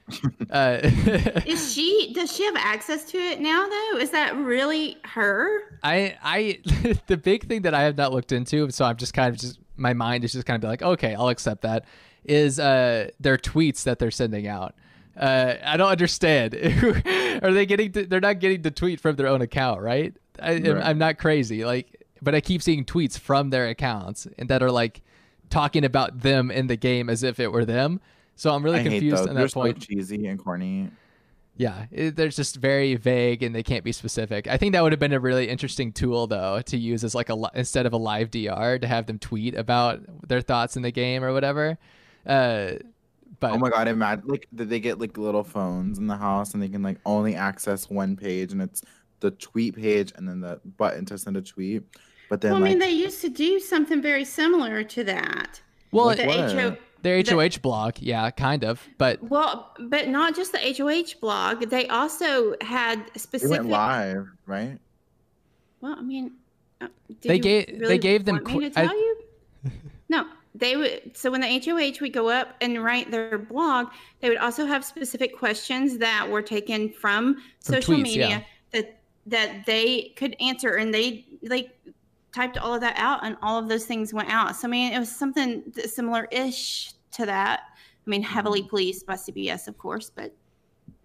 uh, 0.50 0.78
Is 1.46 1.72
she? 1.72 2.12
Does 2.12 2.30
she 2.34 2.44
have 2.44 2.56
access 2.56 3.04
to 3.12 3.16
it 3.18 3.40
now? 3.40 3.66
Though, 3.68 3.98
is 3.98 4.10
that 4.10 4.36
really 4.36 4.98
her? 5.04 5.78
I 5.82 6.16
I 6.22 6.58
the 7.06 7.16
big 7.16 7.48
thing 7.48 7.62
that 7.62 7.72
I 7.72 7.82
have 7.82 7.96
not 7.96 8.12
looked 8.12 8.32
into, 8.32 8.68
so 8.70 8.84
I'm 8.84 8.96
just 8.96 9.14
kind 9.14 9.32
of 9.34 9.40
just 9.40 9.58
my 9.76 9.94
mind 9.94 10.24
is 10.24 10.32
just 10.32 10.44
kind 10.46 10.56
of 10.56 10.60
be 10.60 10.66
like, 10.66 10.82
okay, 10.82 11.14
I'll 11.14 11.28
accept 11.28 11.62
that. 11.62 11.86
Is 12.24 12.60
uh 12.60 13.08
their 13.18 13.38
tweets 13.38 13.84
that 13.84 13.98
they're 13.98 14.10
sending 14.10 14.46
out. 14.46 14.74
Uh, 15.22 15.56
I 15.64 15.76
don't 15.76 15.88
understand. 15.88 16.54
Are 17.42 17.52
they 17.52 17.64
getting? 17.64 17.92
To, 17.92 18.06
they're 18.06 18.20
not 18.20 18.40
getting 18.40 18.62
the 18.62 18.72
tweet 18.72 18.98
from 18.98 19.14
their 19.14 19.28
own 19.28 19.40
account, 19.40 19.80
right? 19.80 20.12
I, 20.40 20.54
am 20.54 20.78
Right. 20.78 20.96
Not 20.96 21.18
crazy, 21.18 21.64
like, 21.64 22.04
but 22.20 22.34
I 22.34 22.40
keep 22.40 22.60
seeing 22.60 22.84
tweets 22.84 23.16
from 23.16 23.50
their 23.50 23.68
accounts 23.68 24.26
and 24.36 24.48
that 24.50 24.64
are 24.64 24.70
like 24.72 25.00
talking 25.48 25.84
about 25.84 26.20
them 26.20 26.50
in 26.50 26.66
the 26.66 26.74
game 26.74 27.08
as 27.08 27.22
if 27.22 27.38
it 27.38 27.52
were 27.52 27.64
them. 27.64 28.00
So 28.34 28.52
I'm 28.52 28.64
really 28.64 28.80
I 28.80 28.82
confused 28.82 29.28
on 29.28 29.36
They're 29.36 29.48
point. 29.48 29.80
so 29.80 29.86
cheesy 29.86 30.26
and 30.26 30.42
corny. 30.42 30.90
Yeah, 31.56 31.86
it, 31.92 32.16
they're 32.16 32.28
just 32.28 32.56
very 32.56 32.96
vague 32.96 33.44
and 33.44 33.54
they 33.54 33.62
can't 33.62 33.84
be 33.84 33.92
specific. 33.92 34.48
I 34.48 34.56
think 34.56 34.72
that 34.72 34.82
would 34.82 34.90
have 34.90 34.98
been 34.98 35.12
a 35.12 35.20
really 35.20 35.48
interesting 35.48 35.92
tool 35.92 36.26
though 36.26 36.62
to 36.62 36.76
use 36.76 37.04
as 37.04 37.14
like 37.14 37.30
a 37.30 37.36
instead 37.54 37.86
of 37.86 37.92
a 37.92 37.96
live 37.96 38.32
DR 38.32 38.80
to 38.80 38.88
have 38.88 39.06
them 39.06 39.20
tweet 39.20 39.54
about 39.54 40.00
their 40.26 40.40
thoughts 40.40 40.76
in 40.76 40.82
the 40.82 40.90
game 40.90 41.22
or 41.22 41.32
whatever. 41.32 41.78
Uh, 42.26 42.72
but 43.42 43.52
Oh 43.52 43.58
my 43.58 43.68
god, 43.68 43.88
imagine 43.88 44.26
like 44.28 44.46
did 44.54 44.70
they 44.70 44.80
get 44.80 44.98
like 44.98 45.18
little 45.18 45.44
phones 45.44 45.98
in 45.98 46.06
the 46.06 46.16
house 46.16 46.54
and 46.54 46.62
they 46.62 46.68
can 46.68 46.82
like 46.82 46.98
only 47.04 47.34
access 47.34 47.90
one 47.90 48.16
page 48.16 48.52
and 48.52 48.62
it's 48.62 48.82
the 49.20 49.32
tweet 49.32 49.76
page 49.76 50.12
and 50.16 50.26
then 50.28 50.40
the 50.40 50.60
button 50.78 51.04
to 51.06 51.18
send 51.18 51.36
a 51.36 51.42
tweet. 51.42 51.82
But 52.30 52.40
then 52.40 52.52
well, 52.52 52.62
I 52.64 52.68
mean, 52.68 52.78
they 52.78 52.90
used 52.90 53.20
to 53.22 53.28
do 53.28 53.60
something 53.60 54.00
very 54.00 54.24
similar 54.24 54.82
to 54.84 55.04
that. 55.04 55.60
well, 55.90 56.06
Like 56.06 56.16
The 56.18 56.26
what? 56.26 56.52
HO, 56.52 56.76
their 57.02 57.22
the- 57.22 57.30
HOH 57.32 57.58
blog, 57.60 57.94
yeah, 57.98 58.30
kind 58.30 58.64
of. 58.64 58.80
But 58.96 59.22
well, 59.22 59.74
but 59.78 60.08
not 60.08 60.34
just 60.34 60.52
the 60.52 60.58
HOH 60.60 61.20
blog. 61.20 61.68
They 61.68 61.86
also 61.88 62.54
had 62.62 63.00
they 63.12 63.18
specific. 63.18 63.50
went 63.58 63.68
live, 63.68 64.26
right? 64.46 64.78
Well, 65.80 65.96
I 65.98 66.02
mean, 66.02 66.32
uh, 66.80 66.86
did 67.20 67.28
They 67.28 67.36
you 67.36 67.42
gave- 67.42 67.80
they 67.80 67.98
gave 67.98 68.24
them 68.24 68.36
want 68.36 68.46
me 68.46 68.52
qu- 68.54 68.60
to 68.60 68.70
tell 68.70 68.88
I- 68.88 68.92
you. 68.94 69.16
No, 70.08 70.26
they 70.54 70.76
would. 70.76 71.16
So 71.16 71.30
when 71.30 71.40
the 71.40 71.60
HOH 71.64 72.00
would 72.00 72.12
go 72.12 72.28
up 72.28 72.56
and 72.60 72.82
write 72.82 73.10
their 73.10 73.38
blog, 73.38 73.88
they 74.20 74.28
would 74.28 74.38
also 74.38 74.66
have 74.66 74.84
specific 74.84 75.36
questions 75.36 75.98
that 75.98 76.28
were 76.28 76.42
taken 76.42 76.90
from, 76.90 77.34
From 77.34 77.42
social 77.60 77.94
tweets, 77.94 78.02
media 78.02 78.28
yeah. 78.28 78.42
that 78.72 79.00
that 79.26 79.66
they 79.66 80.12
could 80.16 80.36
answer, 80.40 80.74
and 80.74 80.92
they 80.92 81.26
like 81.42 81.70
typed 82.32 82.58
all 82.58 82.74
of 82.74 82.80
that 82.82 82.94
out, 82.96 83.24
and 83.24 83.36
all 83.42 83.58
of 83.58 83.68
those 83.68 83.86
things 83.86 84.12
went 84.12 84.30
out. 84.30 84.54
So 84.56 84.68
I 84.68 84.70
mean, 84.70 84.92
it 84.92 84.98
was 84.98 85.10
something 85.10 85.62
similar-ish 85.74 86.92
to 87.12 87.26
that. 87.26 87.60
I 88.06 88.10
mean, 88.10 88.22
heavily 88.22 88.62
policed 88.62 89.06
by 89.06 89.14
CBS, 89.14 89.68
of 89.68 89.78
course, 89.78 90.10
but 90.10 90.34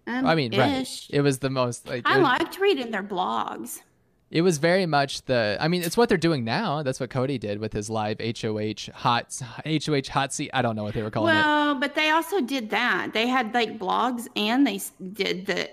um, 0.06 0.26
I 0.26 0.34
mean, 0.34 0.56
right. 0.56 0.82
ish. 0.82 1.08
It 1.10 1.20
was 1.20 1.38
the 1.38 1.50
most 1.50 1.86
like 1.86 2.02
I 2.06 2.18
it, 2.18 2.22
liked 2.22 2.58
reading 2.58 2.90
their 2.90 3.02
blogs. 3.02 3.82
It 4.30 4.42
was 4.42 4.58
very 4.58 4.84
much 4.86 5.22
the 5.22 5.56
I 5.60 5.68
mean, 5.68 5.82
it's 5.82 5.96
what 5.96 6.08
they're 6.08 6.18
doing 6.18 6.44
now. 6.44 6.82
That's 6.82 7.00
what 7.00 7.10
Cody 7.10 7.38
did 7.38 7.58
with 7.60 7.72
his 7.72 7.88
live 7.88 8.18
HOH 8.20 8.92
hot 8.94 9.40
HOH 9.64 10.08
hot 10.10 10.32
seat. 10.32 10.50
I 10.52 10.62
don't 10.62 10.76
know 10.76 10.84
what 10.84 10.94
they 10.94 11.02
were 11.02 11.10
calling 11.10 11.34
it. 11.34 11.38
Well, 11.38 11.74
but 11.76 11.94
they 11.94 12.10
also 12.10 12.40
did 12.40 12.70
that. 12.70 13.12
They 13.14 13.26
had 13.26 13.54
like 13.54 13.78
blogs 13.78 14.28
and 14.36 14.66
they 14.66 14.80
did 15.12 15.46
the 15.46 15.70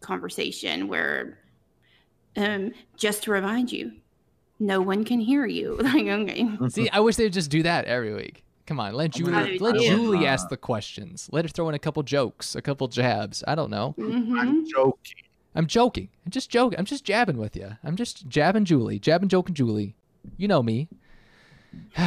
conversation 0.00 0.88
where, 0.88 1.38
um, 2.36 2.72
just 2.96 3.22
to 3.24 3.30
remind 3.30 3.72
you, 3.72 3.92
no 4.58 4.80
one 4.80 5.04
can 5.04 5.20
hear 5.20 5.46
you. 5.46 5.78
Like, 5.82 6.06
okay. 6.06 6.48
See, 6.68 6.88
I 6.90 7.00
wish 7.00 7.16
they'd 7.16 7.32
just 7.32 7.50
do 7.50 7.62
that 7.62 7.86
every 7.86 8.14
week. 8.14 8.44
Come 8.66 8.78
on, 8.78 8.94
let 8.94 9.10
Julie 9.10 9.58
let 9.58 9.76
Julie 9.76 10.26
ask 10.26 10.48
the 10.48 10.56
questions. 10.56 11.28
Let 11.32 11.44
her 11.44 11.48
throw 11.48 11.68
in 11.68 11.74
a 11.74 11.78
couple 11.78 12.02
jokes, 12.04 12.54
a 12.54 12.62
couple 12.62 12.86
jabs. 12.86 13.42
I 13.48 13.56
don't 13.56 13.70
know. 13.70 13.94
Mhm. 13.98 14.38
I'm 14.38 14.68
joking. 14.68 15.24
I'm 15.54 15.66
joking. 15.66 16.08
I'm 16.24 16.30
just 16.30 16.50
joking. 16.50 16.78
I'm 16.78 16.84
just 16.84 17.04
jabbing 17.04 17.36
with 17.36 17.56
you. 17.56 17.76
I'm 17.82 17.96
just 17.96 18.28
jabbing 18.28 18.64
Julie, 18.64 18.98
jabbing, 18.98 19.28
joking 19.28 19.54
Julie. 19.54 19.96
You 20.36 20.48
know 20.48 20.62
me. 20.62 20.88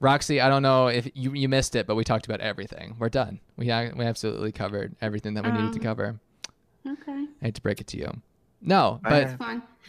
Roxy, 0.00 0.40
I 0.40 0.48
don't 0.48 0.62
know 0.62 0.88
if 0.88 1.08
you, 1.14 1.32
you 1.32 1.48
missed 1.48 1.76
it, 1.76 1.86
but 1.86 1.94
we 1.94 2.02
talked 2.02 2.26
about 2.26 2.40
everything. 2.40 2.96
We're 2.98 3.08
done. 3.08 3.38
We 3.56 3.66
we 3.66 4.04
absolutely 4.04 4.50
covered 4.50 4.96
everything 5.00 5.34
that 5.34 5.44
we 5.44 5.52
needed 5.52 5.72
to 5.74 5.78
Um, 5.78 5.84
cover. 5.84 6.20
Okay. 6.86 7.26
I 7.40 7.44
had 7.44 7.54
to 7.54 7.62
break 7.62 7.80
it 7.80 7.86
to 7.88 7.98
you. 7.98 8.10
No, 8.60 9.00
but 9.02 9.36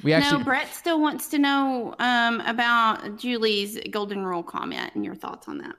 we 0.04 0.14
actually 0.14 0.40
no, 0.40 0.44
Brett 0.46 0.68
still 0.74 1.00
wants 1.00 1.28
to 1.30 1.38
know 1.40 1.94
um, 2.00 2.42
about 2.42 3.18
Julie's 3.18 3.80
golden 3.92 4.26
rule 4.26 4.42
comment 4.44 4.92
and 4.96 5.06
your 5.06 5.16
thoughts 5.16 5.48
on 5.48 5.60
that. 5.60 5.76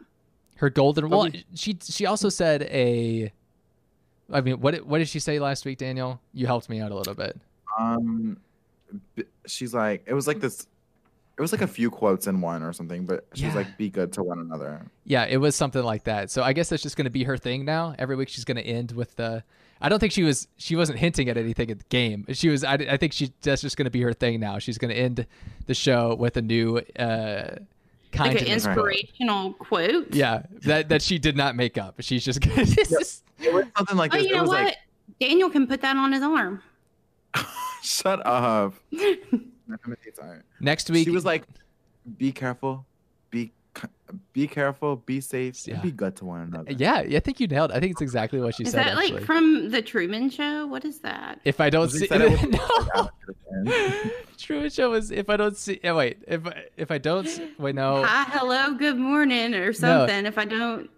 her 0.57 0.71
golden. 0.71 1.09
Well, 1.09 1.29
she 1.55 1.79
she 1.83 2.07
also 2.07 2.29
said 2.29 2.63
a. 2.63 3.33
I 4.33 4.41
mean, 4.41 4.61
what 4.61 4.73
did- 4.75 4.87
what 4.87 4.99
did 4.99 5.09
she 5.09 5.19
say 5.21 5.39
last 5.39 5.65
week, 5.65 5.79
Daniel? 5.79 6.21
You 6.33 6.47
helped 6.47 6.69
me 6.69 6.81
out 6.81 6.91
a 6.93 6.95
little 6.97 7.15
bit. 7.15 7.39
Um, 7.79 8.39
she's 9.47 9.75
like, 9.75 10.05
it 10.07 10.15
was 10.15 10.27
like 10.27 10.41
this. 10.41 10.67
It 11.37 11.43
was 11.43 11.51
like 11.51 11.63
a 11.63 11.67
few 11.67 11.91
quotes 11.91 12.29
in 12.29 12.41
one 12.41 12.63
or 12.63 12.73
something, 12.73 13.07
but 13.07 13.27
she's 13.35 13.47
Yeah. 13.47 13.55
like, 13.57 13.77
"Be 13.77 13.91
good 13.91 14.13
to 14.13 14.23
one 14.23 14.39
another." 14.39 14.83
Yeah, 15.05 15.25
it 15.25 15.39
was 15.39 15.57
something 15.57 15.83
like 15.83 16.05
that. 16.05 16.31
So 16.31 16.45
I 16.45 16.53
guess 16.53 16.69
that's 16.69 16.83
just 16.83 16.97
going 16.97 17.07
to 17.07 17.11
be 17.11 17.25
her 17.25 17.37
thing 17.37 17.65
now. 17.65 17.93
Every 17.99 18.15
week 18.15 18.29
she's 18.29 18.45
going 18.45 18.57
to 18.57 18.63
end 18.63 18.93
with 18.93 19.17
the. 19.17 19.43
I 19.81 19.89
don't 19.89 19.99
think 19.99 20.13
she 20.13 20.23
was. 20.23 20.47
She 20.59 20.77
wasn't 20.77 21.01
hinting 21.01 21.29
at 21.29 21.37
anything 21.37 21.73
at 21.73 21.79
the 21.81 21.85
game. 21.89 22.25
She 22.33 22.49
was. 22.51 22.63
I, 22.63 22.75
I 22.75 22.97
think 22.99 23.13
she 23.13 23.33
that's 23.43 23.63
just 23.63 23.77
going 23.77 23.87
to 23.87 23.91
be 23.91 24.03
her 24.03 24.13
thing 24.13 24.39
now. 24.39 24.61
She's 24.61 24.79
going 24.79 24.95
to 24.95 24.97
end 24.97 25.27
the 25.67 25.75
show 25.75 26.15
with 26.15 26.37
a 26.37 26.43
new 26.43 26.79
uh, 26.97 27.57
Like 28.19 28.33
an 28.33 28.37
of 28.39 28.53
inspirational 28.53 29.53
quote. 29.55 30.13
Yeah, 30.15 30.43
that 30.63 30.89
that 30.89 31.03
she 31.03 31.19
did 31.19 31.37
not 31.37 31.57
make 31.57 31.77
up. 31.79 31.97
She's 32.01 32.25
just 32.25 32.41
going 32.41 32.67
to. 32.67 32.81
It 32.81 33.69
something 33.77 33.97
like 33.97 34.15
Oh, 34.15 34.19
this. 34.19 34.27
you 34.27 34.33
it 34.33 34.37
know 34.37 34.43
was 34.43 34.49
what? 34.51 34.65
like, 34.65 34.77
Daniel 35.21 35.51
can 35.51 35.67
put 35.67 35.81
that 35.83 35.97
on 35.97 36.13
his 36.13 36.23
arm. 36.23 36.63
"Shut 37.83 38.25
up." 38.27 38.75
My 38.93 39.77
family's 39.79 39.99
sorry. 40.15 40.41
Next 40.61 40.91
week 40.91 41.05
She 41.07 41.11
was 41.11 41.25
like, 41.25 41.45
"Be 42.19 42.33
careful, 42.33 42.87
be 44.33 44.47
careful, 44.47 44.97
be 44.97 45.21
safe, 45.21 45.67
Yeah. 45.67 45.75
and 45.75 45.83
be 45.83 45.91
good 45.91 46.15
to 46.17 46.25
one 46.25 46.41
another." 46.43 46.73
Yeah, 46.73 47.03
yeah, 47.03 47.17
I 47.17 47.21
think 47.21 47.41
you 47.41 47.47
nailed. 47.47 47.71
It. 47.71 47.77
I 47.77 47.81
think 47.81 47.93
it's 47.93 48.01
exactly 48.03 48.41
what 48.41 48.55
she 48.55 48.63
Is 48.65 48.71
said. 48.71 48.85
that 48.87 48.99
actually. 48.99 49.13
like 49.19 49.25
from 49.25 49.71
the 49.71 49.83
Truman 49.83 50.31
Show? 50.31 50.67
What 50.67 50.85
is 50.85 51.01
that? 51.01 51.41
if 51.45 51.61
I 51.61 51.71
don't 51.71 51.91
see, 51.91 52.07
it 52.11 52.51
no. 52.51 53.11
Truman 54.39 54.71
Show 54.71 54.91
was 54.91 55.11
if 55.11 55.29
I 55.31 55.37
don't 55.37 55.57
see. 55.57 55.81
Oh, 55.85 55.97
wait, 55.97 56.19
if 56.27 56.47
I- 56.47 56.65
if 56.77 56.91
I 56.91 56.99
don't 56.99 57.29
wait, 57.59 57.75
no. 57.75 58.05
Hi, 58.05 58.25
hello, 58.31 58.75
good 58.75 58.97
morning, 58.99 59.55
or 59.55 59.73
something. 59.73 60.27
If 60.27 60.39
I 60.39 60.45
don't, 60.45 60.91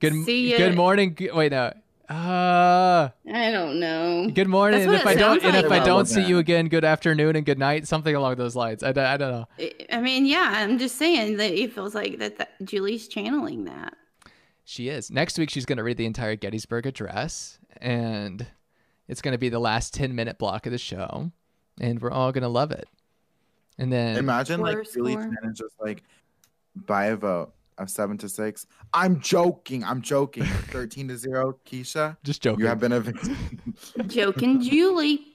Good 0.00 0.24
see 0.24 0.50
ya. 0.52 0.58
good 0.58 0.76
morning. 0.76 1.16
Wait, 1.34 1.52
no. 1.52 1.72
Uh, 2.08 3.08
I 3.32 3.50
don't 3.50 3.80
know. 3.80 4.28
good 4.34 4.48
morning. 4.48 4.82
And 4.82 4.92
if 4.94 5.06
I 5.06 5.14
don't, 5.14 5.40
sounds 5.40 5.54
and 5.56 5.64
if. 5.64 5.72
I 5.72 5.78
don't 5.84 5.96
wasn't 6.00 6.24
see 6.24 6.28
you 6.28 6.38
again, 6.38 6.68
good 6.68 6.84
afternoon 6.84 7.34
and 7.36 7.46
good 7.46 7.58
night. 7.58 7.86
Something 7.88 8.14
along 8.14 8.36
those 8.36 8.54
lines. 8.54 8.82
I, 8.82 8.92
don't- 8.92 9.06
I 9.06 9.16
don't 9.16 9.30
know. 9.32 9.48
I- 9.58 9.72
I 9.90 10.00
mean, 10.00 10.26
yeah, 10.26 10.52
I'm 10.54 10.78
just 10.78 10.96
saying 10.96 11.38
that 11.38 11.50
it 11.52 11.72
feels 11.72 11.94
like 11.94 12.18
that, 12.18 12.36
that 12.38 12.50
Julie's 12.64 13.08
channeling 13.08 13.64
that. 13.64 13.94
She 14.64 14.88
is. 14.88 15.10
Next 15.10 15.38
week, 15.38 15.50
she's 15.50 15.64
going 15.66 15.78
to 15.78 15.82
read 15.84 15.96
the 15.96 16.06
entire 16.06 16.36
Gettysburg 16.36 16.86
Address, 16.86 17.58
and 17.78 18.46
it's 19.08 19.22
going 19.22 19.32
to 19.32 19.38
be 19.38 19.48
the 19.48 19.58
last 19.58 19.94
ten 19.94 20.14
minute 20.14 20.38
block 20.38 20.66
of 20.66 20.72
the 20.72 20.78
show, 20.78 21.30
and 21.80 22.00
we're 22.00 22.10
all 22.10 22.32
going 22.32 22.42
to 22.42 22.48
love 22.48 22.70
it. 22.70 22.88
And 23.78 23.92
then 23.92 24.16
Imagine 24.16 24.60
like 24.60 24.78
Julie 24.92 25.12
score. 25.12 25.24
Chen 25.42 25.54
just 25.54 25.74
like, 25.80 26.02
buy 26.76 27.06
a 27.06 27.16
vote 27.16 27.52
of 27.78 27.90
seven 27.90 28.18
to 28.18 28.28
six. 28.28 28.66
I'm 28.92 29.20
joking. 29.20 29.84
I'm 29.84 30.02
joking. 30.02 30.44
Thirteen 30.44 31.08
to 31.08 31.16
zero. 31.16 31.58
Keisha, 31.66 32.16
just 32.24 32.42
joking. 32.42 32.60
you 32.60 32.66
have 32.66 32.80
been 32.80 32.92
a 32.92 33.00
victim. 33.00 33.36
Joking 34.06 34.60
Julie. 34.60 35.26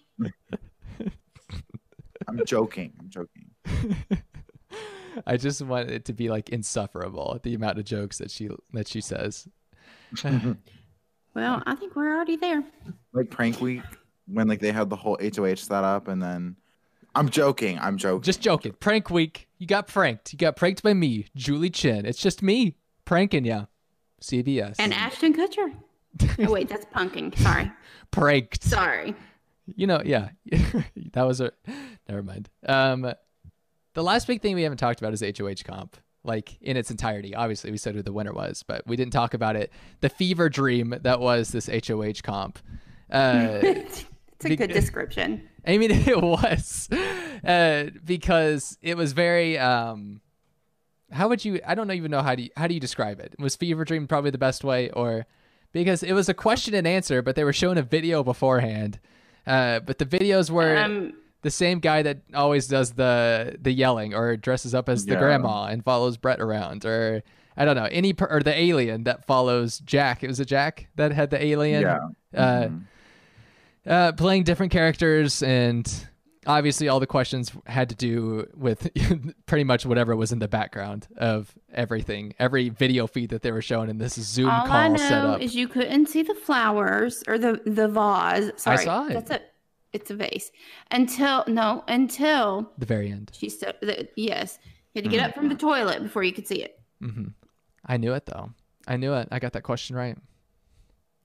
I'm 2.27 2.45
joking. 2.45 2.93
I'm 2.99 3.09
joking. 3.09 3.49
I 5.27 5.37
just 5.37 5.61
want 5.61 5.89
it 5.89 6.05
to 6.05 6.13
be 6.13 6.29
like 6.29 6.49
insufferable 6.49 7.39
the 7.43 7.55
amount 7.55 7.79
of 7.79 7.85
jokes 7.85 8.19
that 8.19 8.31
she 8.31 8.49
that 8.73 8.87
she 8.87 9.01
says. 9.01 9.47
Well, 11.35 11.61
I 11.65 11.75
think 11.75 11.95
we're 11.95 12.13
already 12.13 12.35
there. 12.35 12.63
Like 13.13 13.29
prank 13.29 13.61
week 13.61 13.83
when 14.25 14.47
like 14.47 14.59
they 14.59 14.71
had 14.71 14.89
the 14.89 14.95
whole 14.95 15.17
HOH 15.21 15.55
set 15.55 15.83
up 15.83 16.07
and 16.07 16.21
then 16.21 16.55
I'm 17.16 17.30
joking. 17.30 17.80
I'm 17.80 17.97
joking. 17.97 18.22
Just 18.24 18.41
joking. 18.41 18.74
Prank 18.80 19.10
week. 19.10 19.47
You 19.57 19.68
got 19.68 19.88
pranked. 19.88 20.32
You 20.32 20.38
got 20.39 20.55
pranked 20.55 20.84
by 20.84 20.93
me, 20.93 21.26
Julie 21.36 21.70
Chen. 21.70 22.05
It's 22.05 22.22
just 22.22 22.41
me 22.41 22.76
pranking 23.05 23.45
ya. 23.45 23.66
CBS. 24.22 24.76
And 24.80 24.93
Ashton 24.93 25.34
Kutcher. 25.34 25.74
Oh, 26.39 26.51
wait, 26.51 26.68
that's 26.70 26.86
punking. 26.86 27.38
Sorry. 27.38 27.72
pranked. 28.12 28.64
Sorry. 28.64 29.14
You 29.76 29.86
know, 29.88 30.01
yeah. 30.03 30.30
that 31.14 31.22
was 31.24 31.39
a 31.39 31.51
never 32.07 32.24
mind. 32.24 32.49
Um 32.66 33.01
the 33.93 34.03
last 34.03 34.26
big 34.28 34.41
thing 34.41 34.55
we 34.55 34.64
haven't 34.64 34.78
talked 34.80 34.99
about 34.99 35.14
is 35.14 35.22
HOH 35.22 35.64
comp. 35.66 35.97
Like 36.24 36.57
in 36.62 36.78
its 36.78 36.89
entirety. 36.91 37.36
Obviously, 37.36 37.72
we 37.72 37.78
said 37.78 37.95
who 37.95 38.01
the 38.01 38.12
winner 38.12 38.34
was, 38.34 38.64
but 38.64 38.86
we 38.88 38.95
didn't 38.95 39.14
talk 39.14 39.34
about 39.34 39.55
it. 39.55 39.72
The 40.01 40.10
fever 40.10 40.49
dream 40.49 40.95
that 41.01 41.20
was 41.20 41.49
this 41.49 41.68
HOH 41.88 42.22
comp. 42.24 42.60
Uh 43.12 43.60
it's 43.64 44.05
a 44.45 44.49
Be- 44.49 44.55
good 44.55 44.72
description. 44.72 45.49
I 45.66 45.78
mean, 45.78 45.91
it 46.07 46.22
was 46.22 46.89
uh, 47.43 47.86
because 48.05 48.78
it 48.82 48.97
was 48.97 49.14
very. 49.14 49.57
Um, 49.57 50.22
how 51.12 51.28
would 51.28 51.43
you? 51.43 51.60
I 51.66 51.76
don't 51.76 51.91
even 51.91 52.12
know 52.12 52.22
how 52.22 52.36
do 52.36 52.43
you, 52.43 52.49
how 52.55 52.68
do 52.68 52.74
you 52.74 52.80
describe 52.80 53.20
it? 53.20 53.34
Was 53.39 53.55
Fever 53.55 53.84
Dream 53.86 54.07
probably 54.07 54.30
the 54.32 54.38
best 54.38 54.64
way, 54.64 54.89
or 54.91 55.26
because 55.72 56.03
it 56.03 56.14
was 56.14 56.30
a 56.30 56.34
question 56.34 56.74
and 56.74 56.86
answer, 56.88 57.22
but 57.22 57.36
they 57.36 57.43
were 57.43 57.53
showing 57.53 57.78
a 57.78 57.82
video 57.84 58.24
beforehand. 58.24 58.99
Uh, 59.47 59.80
but 59.80 59.97
the 59.97 60.05
videos 60.05 60.49
were 60.51 60.78
Um, 60.78 61.14
the 61.41 61.49
same 61.49 61.80
guy 61.80 62.03
that 62.03 62.20
always 62.36 62.68
does 62.68 62.91
the 62.93 63.57
the 63.60 63.72
yelling 63.72 64.14
or 64.14 64.38
dresses 64.38 64.76
up 64.76 64.88
as 64.89 65.05
the 65.05 65.14
Yeah. 65.14 65.20
grandma 65.20 65.66
and 65.66 65.84
follows 65.84 66.18
Brett 66.18 66.39
around, 66.39 66.86
or 66.86 67.24
I 67.57 67.66
don't 67.66 67.76
know 67.76 67.88
any 67.91 68.14
per, 68.14 68.26
or 68.28 68.41
the 68.41 68.55
alien 68.55 69.05
that 69.05 69.26
follows 69.26 69.80
Jack. 69.80 70.24
It 70.24 70.28
was 70.28 70.39
a 70.39 70.45
Jack 70.45 70.88
that 70.95 71.12
had 71.12 71.32
the 71.32 71.43
alien. 71.43 71.82
yeah. 71.82 71.97
Uh, 72.36 72.64
Mhm. 72.68 72.82
Uh, 73.88 74.11
playing 74.13 74.43
different 74.43 74.71
characters 74.71 75.41
and 75.43 76.07
obviously 76.47 76.88
all 76.88 76.99
the 76.99 77.07
questions 77.07 77.51
had 77.65 77.89
to 77.89 77.95
do 77.95 78.47
with 78.55 78.89
pretty 79.45 79.63
much 79.63 79.86
whatever 79.86 80.15
was 80.15 80.32
in 80.32 80.39
the 80.39 80.47
background 80.47 81.07
of 81.17 81.53
everything 81.73 82.34
every 82.39 82.69
video 82.69 83.07
feed 83.07 83.30
that 83.30 83.41
they 83.41 83.51
were 83.51 83.61
showing 83.61 83.89
in 83.89 83.97
this 83.97 84.13
zoom 84.15 84.49
all 84.49 84.65
call 84.65 84.75
I 84.75 84.88
know 84.88 85.34
up 85.34 85.41
is 85.41 85.53
you 85.55 85.67
couldn't 85.67 86.07
see 86.07 86.23
the 86.23 86.36
flowers 86.36 87.23
or 87.27 87.38
the 87.38 87.61
the 87.65 87.88
vase. 87.88 88.51
Sorry, 88.55 88.77
saw 88.86 89.07
it. 89.07 89.13
That's 89.13 89.32
a 89.32 89.41
it's 89.91 90.11
a 90.11 90.15
vase. 90.15 90.51
Until 90.91 91.43
no, 91.47 91.84
until 91.88 92.71
the 92.77 92.86
very 92.86 93.11
end 93.11 93.32
she 93.34 93.49
said 93.49 93.75
yes, 94.15 94.59
you 94.93 95.01
had 95.01 95.05
to 95.05 95.09
get 95.09 95.27
up 95.27 95.36
from 95.36 95.49
the 95.49 95.55
toilet 95.55 96.01
before 96.01 96.23
you 96.23 96.32
could 96.32 96.47
see 96.47 96.63
it. 96.63 96.80
Mm-hmm. 97.01 97.27
i 97.86 97.95
knew 97.95 98.11
it 98.11 98.25
though 98.25 98.49
i 98.86 98.97
knew 98.97 99.13
it 99.13 99.30
i 99.32 99.39
got 99.39 99.53
that 99.53 99.63
question 99.63 99.95
right 99.95 100.17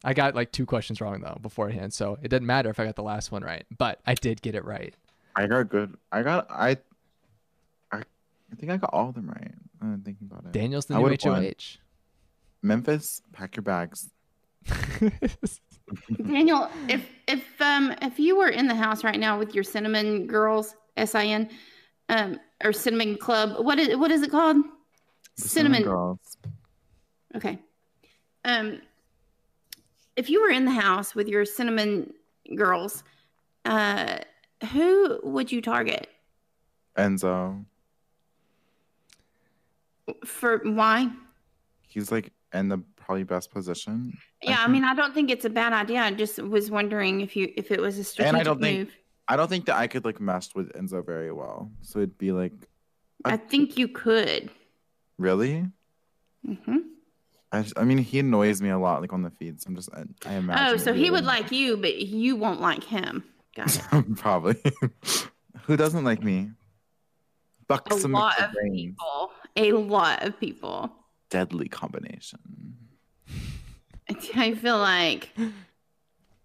i 0.05 0.13
got 0.15 0.35
like 0.35 0.53
two 0.53 0.67
questions 0.67 1.01
wrong 1.01 1.21
though 1.21 1.39
beforehand 1.43 1.93
so 1.93 2.19
it 2.23 2.29
didn't 2.29 2.47
matter 2.47 2.71
if 2.71 2.79
i 2.79 2.85
got 2.85 2.95
the 2.97 3.03
last 3.03 3.33
one 3.33 3.43
right 3.43 3.65
but 3.77 4.01
i 4.07 4.15
did 4.15 4.41
get 4.43 4.55
it 4.55 4.65
right 4.65 4.95
I 5.37 5.47
got 5.47 5.69
good. 5.69 5.97
I 6.13 6.23
got. 6.23 6.47
I. 6.51 6.77
I. 7.91 7.99
I 7.99 8.55
think 8.57 8.71
I 8.71 8.77
got 8.77 8.91
all 8.93 9.09
of 9.09 9.17
them 9.17 9.29
right. 9.29 9.51
I'm 9.83 10.01
thinking 10.03 10.29
about 10.31 10.45
it. 10.45 10.53
daniel's 10.53 10.87
the 10.87 10.95
I 10.95 10.99
new 10.99 11.03
would've 11.05 11.25
won. 11.25 11.43
hoh 11.43 11.51
Memphis, 12.63 13.21
pack 13.33 13.57
your 13.57 13.63
bags. 13.65 14.11
Daniel, 16.25 16.71
if 16.89 17.05
if 17.27 17.45
um 17.61 17.95
if 18.01 18.19
you 18.19 18.37
were 18.39 18.49
in 18.49 18.69
the 18.69 18.75
house 18.75 19.05
right 19.05 19.19
now 19.19 19.39
with 19.39 19.55
your 19.55 19.65
cinnamon 19.65 20.27
girls 20.27 20.75
S 20.97 21.15
I 21.15 21.27
N, 21.27 21.51
um, 22.09 22.39
or 22.63 22.73
Cinnamon 22.73 23.17
Club. 23.19 23.65
What 23.65 23.79
is 23.79 23.97
what 23.97 24.11
is 24.11 24.23
it 24.23 24.31
called? 24.31 24.59
The 25.37 25.49
Cinnamon. 25.49 25.83
Girls. 25.83 26.37
Okay. 27.37 27.59
Um, 28.45 28.81
if 30.17 30.31
you 30.31 30.41
were 30.43 30.51
in 30.51 30.65
the 30.65 30.71
house 30.71 31.15
with 31.15 31.29
your 31.29 31.45
cinnamon 31.45 32.13
girls, 32.57 33.03
uh, 33.65 34.19
who 34.73 35.21
would 35.23 35.51
you 35.51 35.61
target? 35.61 36.09
Enzo. 36.97 37.65
For 40.25 40.59
why? 40.65 41.11
He's 41.89 42.13
like 42.13 42.33
in 42.53 42.69
the 42.69 42.79
probably 42.97 43.25
best 43.25 43.51
position. 43.51 44.17
Yeah, 44.43 44.53
I 44.53 44.57
think. 44.59 44.71
mean, 44.71 44.85
I 44.85 44.95
don't 44.95 45.15
think 45.15 45.31
it's 45.31 45.45
a 45.45 45.51
bad 45.51 45.73
idea. 45.73 46.01
I 46.01 46.11
just 46.13 46.39
was 46.43 46.71
wondering 46.71 47.21
if 47.21 47.35
you 47.37 47.53
if 47.57 47.71
it 47.71 47.81
was 47.81 47.99
a 47.99 48.05
strategic 48.05 48.29
And 48.29 48.37
I 48.41 48.43
don't 48.45 48.61
move. 48.61 48.89
think- 48.89 48.91
I 49.27 49.37
don't 49.37 49.49
think 49.49 49.65
that 49.67 49.77
I 49.77 49.87
could 49.87 50.05
like 50.05 50.21
mess 50.21 50.55
with 50.55 50.71
Enzo 50.75 51.05
very 51.05 51.33
well. 51.33 51.71
So 51.81 52.01
it'd 52.01 52.19
be 52.19 52.31
like, 52.31 52.53
I 53.25 53.39
think 53.39 53.79
you 53.79 53.89
could. 53.89 54.51
really? 55.19 55.67
hmm 56.45 56.77
I, 57.55 57.65
I 57.77 57.85
mean, 57.85 57.99
he 57.99 58.19
annoys 58.19 58.61
me 58.61 58.71
a 58.71 58.79
lot, 58.79 59.01
like 59.01 59.13
on 59.13 59.23
the 59.23 59.31
feed. 59.31 59.61
So 59.61 59.69
I'm 59.69 59.77
just, 59.77 59.89
I, 59.95 60.05
I 60.27 60.35
imagine. 60.35 60.75
Oh, 60.75 60.77
so 60.77 60.93
he 60.93 61.11
would 61.11 61.25
like- 61.25 61.53
you, 61.53 61.77
but 61.77 61.97
you 61.97 62.37
won't 62.37 62.61
like 62.61 62.85
him. 62.85 63.25
Got 63.57 63.77
it. 63.77 64.17
Probably. 64.17 64.57
Who 65.63 65.77
doesn't 65.77 66.05
like 66.05 66.23
me? 66.23 66.51
A 67.71 67.75
lot 68.09 68.39
of 68.41 68.53
brains. 68.53 68.75
people. 68.75 69.31
A 69.57 69.73
lot 69.73 70.23
of 70.23 70.39
people. 70.39 70.93
Deadly 71.31 71.69
combination. 71.69 72.39
I 74.35 74.55
feel 74.55 74.79
like. 74.79 75.31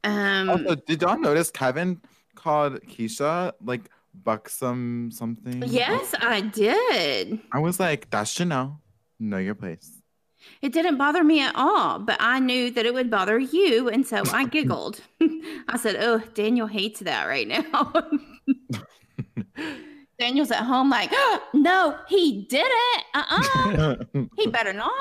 Um. 0.04 0.50
Also, 0.50 0.76
did 0.76 1.02
y'all 1.02 1.20
notice 1.20 1.52
Kevin 1.52 2.00
called 2.36 2.82
Keisha 2.84 3.52
like 3.64 3.90
buxom 4.14 5.10
something? 5.12 5.64
yes, 5.68 6.16
I 6.22 6.42
did. 6.42 7.40
I 7.52 7.60
was 7.60 7.80
like, 7.80 8.10
that's 8.10 8.32
Chanel. 8.32 8.80
Know 9.20 9.38
your 9.38 9.56
place. 9.56 9.99
It 10.62 10.74
didn't 10.74 10.98
bother 10.98 11.24
me 11.24 11.42
at 11.42 11.56
all, 11.56 12.00
but 12.00 12.18
I 12.20 12.40
knew 12.40 12.72
that 12.72 12.86
it 12.86 12.94
would 12.94 13.10
bother 13.10 13.40
you, 13.40 13.90
and 13.90 14.06
so 14.06 14.24
I 14.32 14.46
giggled. 14.46 15.02
I 15.68 15.78
said, 15.78 15.98
"Oh, 16.00 16.20
Daniel 16.34 16.68
hates 16.68 17.00
that 17.02 17.26
right 17.26 17.48
now." 17.48 17.94
Daniel's 20.20 20.52
at 20.52 20.64
home, 20.64 20.90
like, 20.90 21.10
oh, 21.14 21.42
"No, 21.54 21.98
he 22.08 22.46
didn't. 22.50 23.04
Uh-uh. 23.14 23.96
he 24.36 24.48
better 24.48 24.74
not." 24.74 24.92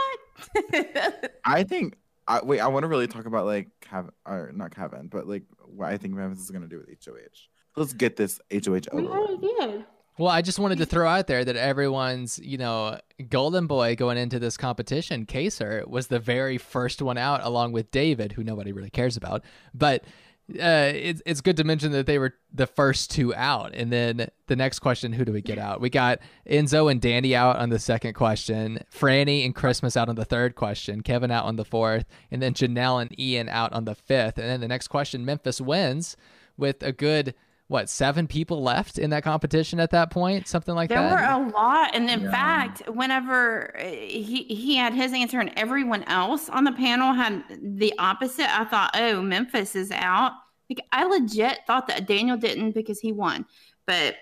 I 1.45 1.65
think. 1.65 1.97
I, 2.29 2.45
wait, 2.45 2.61
I 2.61 2.69
want 2.69 2.85
to 2.85 2.89
really 2.89 3.07
talk 3.07 3.25
about 3.25 3.47
like 3.47 3.69
Kevin, 3.81 4.11
or 4.27 4.53
not 4.55 4.75
Kevin, 4.75 5.09
but 5.09 5.27
like 5.27 5.45
what 5.65 5.89
I 5.89 5.97
think 5.97 6.15
Memphis 6.15 6.45
is 6.45 6.51
gonna 6.51 6.69
do 6.69 6.79
with 6.79 6.89
HOH. 7.05 7.49
Let's 7.77 7.93
get 7.95 8.17
this 8.17 8.39
HOH 8.53 8.71
we 8.93 9.07
over. 9.07 9.09
already 9.19 9.35
with. 9.37 9.59
did. 9.59 9.85
Well, 10.19 10.31
I 10.31 10.43
just 10.43 10.59
wanted 10.59 10.79
to 10.79 10.87
throw 10.87 11.09
out 11.09 11.29
there 11.29 11.45
that 11.45 11.55
everyone's, 11.55 12.41
you 12.43 12.59
know, 12.59 12.99
golden 13.31 13.69
boy 13.69 13.95
going 13.95 14.19
into 14.19 14.41
this 14.41 14.57
competition, 14.57 15.27
Kaysar, 15.27 15.87
was 15.87 16.09
the 16.09 16.19
very 16.19 16.59
first 16.59 17.01
one 17.01 17.17
out, 17.17 17.41
along 17.45 17.71
with 17.71 17.93
David, 17.93 18.33
who 18.33 18.43
nobody 18.43 18.73
really 18.73 18.91
cares 18.91 19.17
about. 19.17 19.45
But 19.73 20.05
uh, 20.51 20.91
it's 20.95 21.23
it's 21.27 21.41
good 21.43 21.59
to 21.59 21.65
mention 21.65 21.93
that 21.93 22.07
they 22.07 22.19
were 22.19 22.35
the 22.53 22.67
first 22.67 23.11
two 23.11 23.35
out, 23.35 23.75
and 23.75 23.93
then 23.93 24.29
the 24.47 24.57
next 24.57 24.79
question, 24.79 25.13
who 25.13 25.25
do 25.25 25.33
we 25.33 25.43
get 25.43 25.59
out? 25.59 25.81
We 25.81 25.91
got 25.91 26.21
Enzo 26.51 26.91
and 26.91 27.01
Danny 27.01 27.37
out 27.37 27.57
on 27.57 27.69
the 27.69 27.79
second 27.79 28.15
question, 28.15 28.81
Franny 28.91 29.45
and 29.45 29.55
Christmas 29.55 29.95
out 29.95 30.09
on 30.09 30.17
the 30.17 30.25
third 30.25 30.55
question, 30.55 31.03
Kevin 31.03 31.31
out 31.31 31.45
on 31.45 31.57
the 31.57 31.67
fourth, 31.67 32.07
and 32.31 32.41
then 32.41 32.55
Janelle 32.55 33.03
and 33.03 33.21
Ian 33.21 33.51
out 33.51 33.75
on 33.75 33.85
the 33.85 33.95
fifth. 33.95 34.39
And 34.39 34.49
then 34.49 34.61
the 34.61 34.69
next 34.69 34.89
question, 34.89 35.25
Memphis 35.25 35.61
wins 35.61 36.17
with 36.57 36.83
a 36.83 36.93
good 36.93 37.35
what 37.69 37.89
seven 37.89 38.27
people 38.27 38.63
left 38.63 38.99
in 38.99 39.11
that 39.11 39.23
competition 39.23 39.79
at 39.79 39.91
that 39.91 40.11
point, 40.11 40.49
something 40.49 40.75
like 40.75 40.89
There 40.89 40.99
that. 40.99 41.09
There 41.09 41.39
were 41.39 41.49
a 41.49 41.51
lot, 41.51 41.95
and 41.95 42.09
in 42.11 42.23
Yeah. 42.23 42.31
fact, 42.31 42.83
whenever 42.89 43.79
uh, 43.79 43.85
he 43.85 44.45
he 44.49 44.75
had 44.77 44.93
his 44.95 45.13
answer 45.13 45.39
and 45.39 45.53
everyone 45.57 46.03
else 46.05 46.49
on 46.49 46.65
the 46.65 46.73
panel 46.73 47.13
had 47.13 47.43
the 47.63 47.93
opposite, 47.99 48.49
I 48.49 48.65
thought, 48.65 48.91
"Oh, 48.95 49.23
Memphis 49.23 49.77
is 49.77 49.91
out." 49.93 50.33
Like 50.71 50.81
I 50.93 51.05
legit 51.05 51.61
thought 51.67 51.87
that 51.89 52.07
Daniel 52.07 52.37
didn't 52.37 52.73
because 52.73 53.01
he 53.01 53.13
won, 53.13 53.47
but 53.87 54.17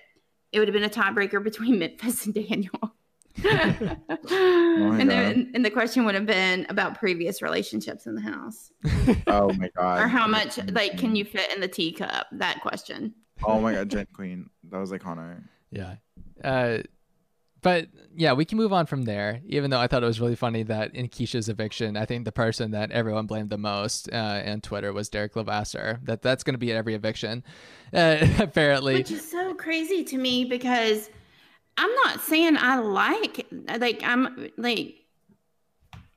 it 0.53 0.59
would 0.59 0.68
have 0.68 0.72
been 0.74 0.84
a 0.84 0.88
tiebreaker 0.88 1.42
between 1.42 1.78
Memphis 1.80 2.26
and 2.26 2.34
Daniel. 2.34 2.94
Oh 3.44 4.97
and 4.99 5.09
then 5.11 5.51
and 5.55 5.64
the 5.64 5.70
question 5.70 6.05
would 6.05 6.14
have 6.14 6.26
been 6.26 6.66
about 6.68 6.99
previous 6.99 7.42
relationships 7.42 8.07
in 8.07 8.14
the 8.14 8.20
house, 8.22 8.72
Oh 9.26 9.53
my 9.53 9.68
god. 9.76 10.01
or 10.01 10.09
how 10.09 10.26
much 10.26 10.59
like 10.72 10.99
can 10.99 11.14
you 11.14 11.24
fit 11.24 11.53
in 11.55 11.61
the 11.61 11.68
teacup? 11.68 12.26
That 12.32 12.61
question. 12.61 13.14
Oh 13.45 13.61
my 13.61 13.72
god, 13.72 13.91
Jen 13.91 14.07
Queen. 14.12 14.51
That 14.70 14.78
was 14.78 14.93
iconic. 14.93 15.43
Yeah. 15.70 15.97
Uh, 16.43 16.78
but 17.62 17.89
yeah, 18.14 18.32
we 18.32 18.45
can 18.45 18.59
move 18.59 18.72
on 18.72 18.87
from 18.87 19.05
there. 19.05 19.41
Even 19.47 19.70
though 19.70 19.80
I 19.80 19.89
thought 19.89 20.03
it 20.03 20.07
was 20.07 20.20
really 20.20 20.37
funny 20.37 20.62
that 20.64 20.95
in 20.95 21.09
Keisha's 21.09 21.49
eviction, 21.49 21.97
I 21.97 22.05
think 22.05 22.24
the 22.24 22.32
person 22.32 22.70
that 22.70 22.91
everyone 22.93 23.26
blamed 23.26 23.51
the 23.51 23.59
most 23.59 24.09
uh, 24.12 24.43
on 24.47 24.61
Twitter 24.61 24.93
was 24.93 25.09
Derek 25.09 25.34
Levasseur. 25.34 25.99
That 26.05 26.22
that's 26.22 26.45
going 26.45 26.55
to 26.55 26.59
be 26.59 26.70
at 26.70 26.76
every 26.76 26.95
eviction, 26.95 27.43
uh, 27.93 28.18
apparently. 28.39 28.95
Which 28.95 29.11
is 29.11 29.28
so 29.28 29.55
crazy 29.55 30.05
to 30.05 30.16
me 30.16 30.45
because 30.45 31.11
I'm 31.76 31.93
not 32.05 32.20
saying 32.20 32.57
I 32.57 32.78
like 32.78 33.47
like 33.78 34.01
I'm 34.05 34.51
like 34.57 34.95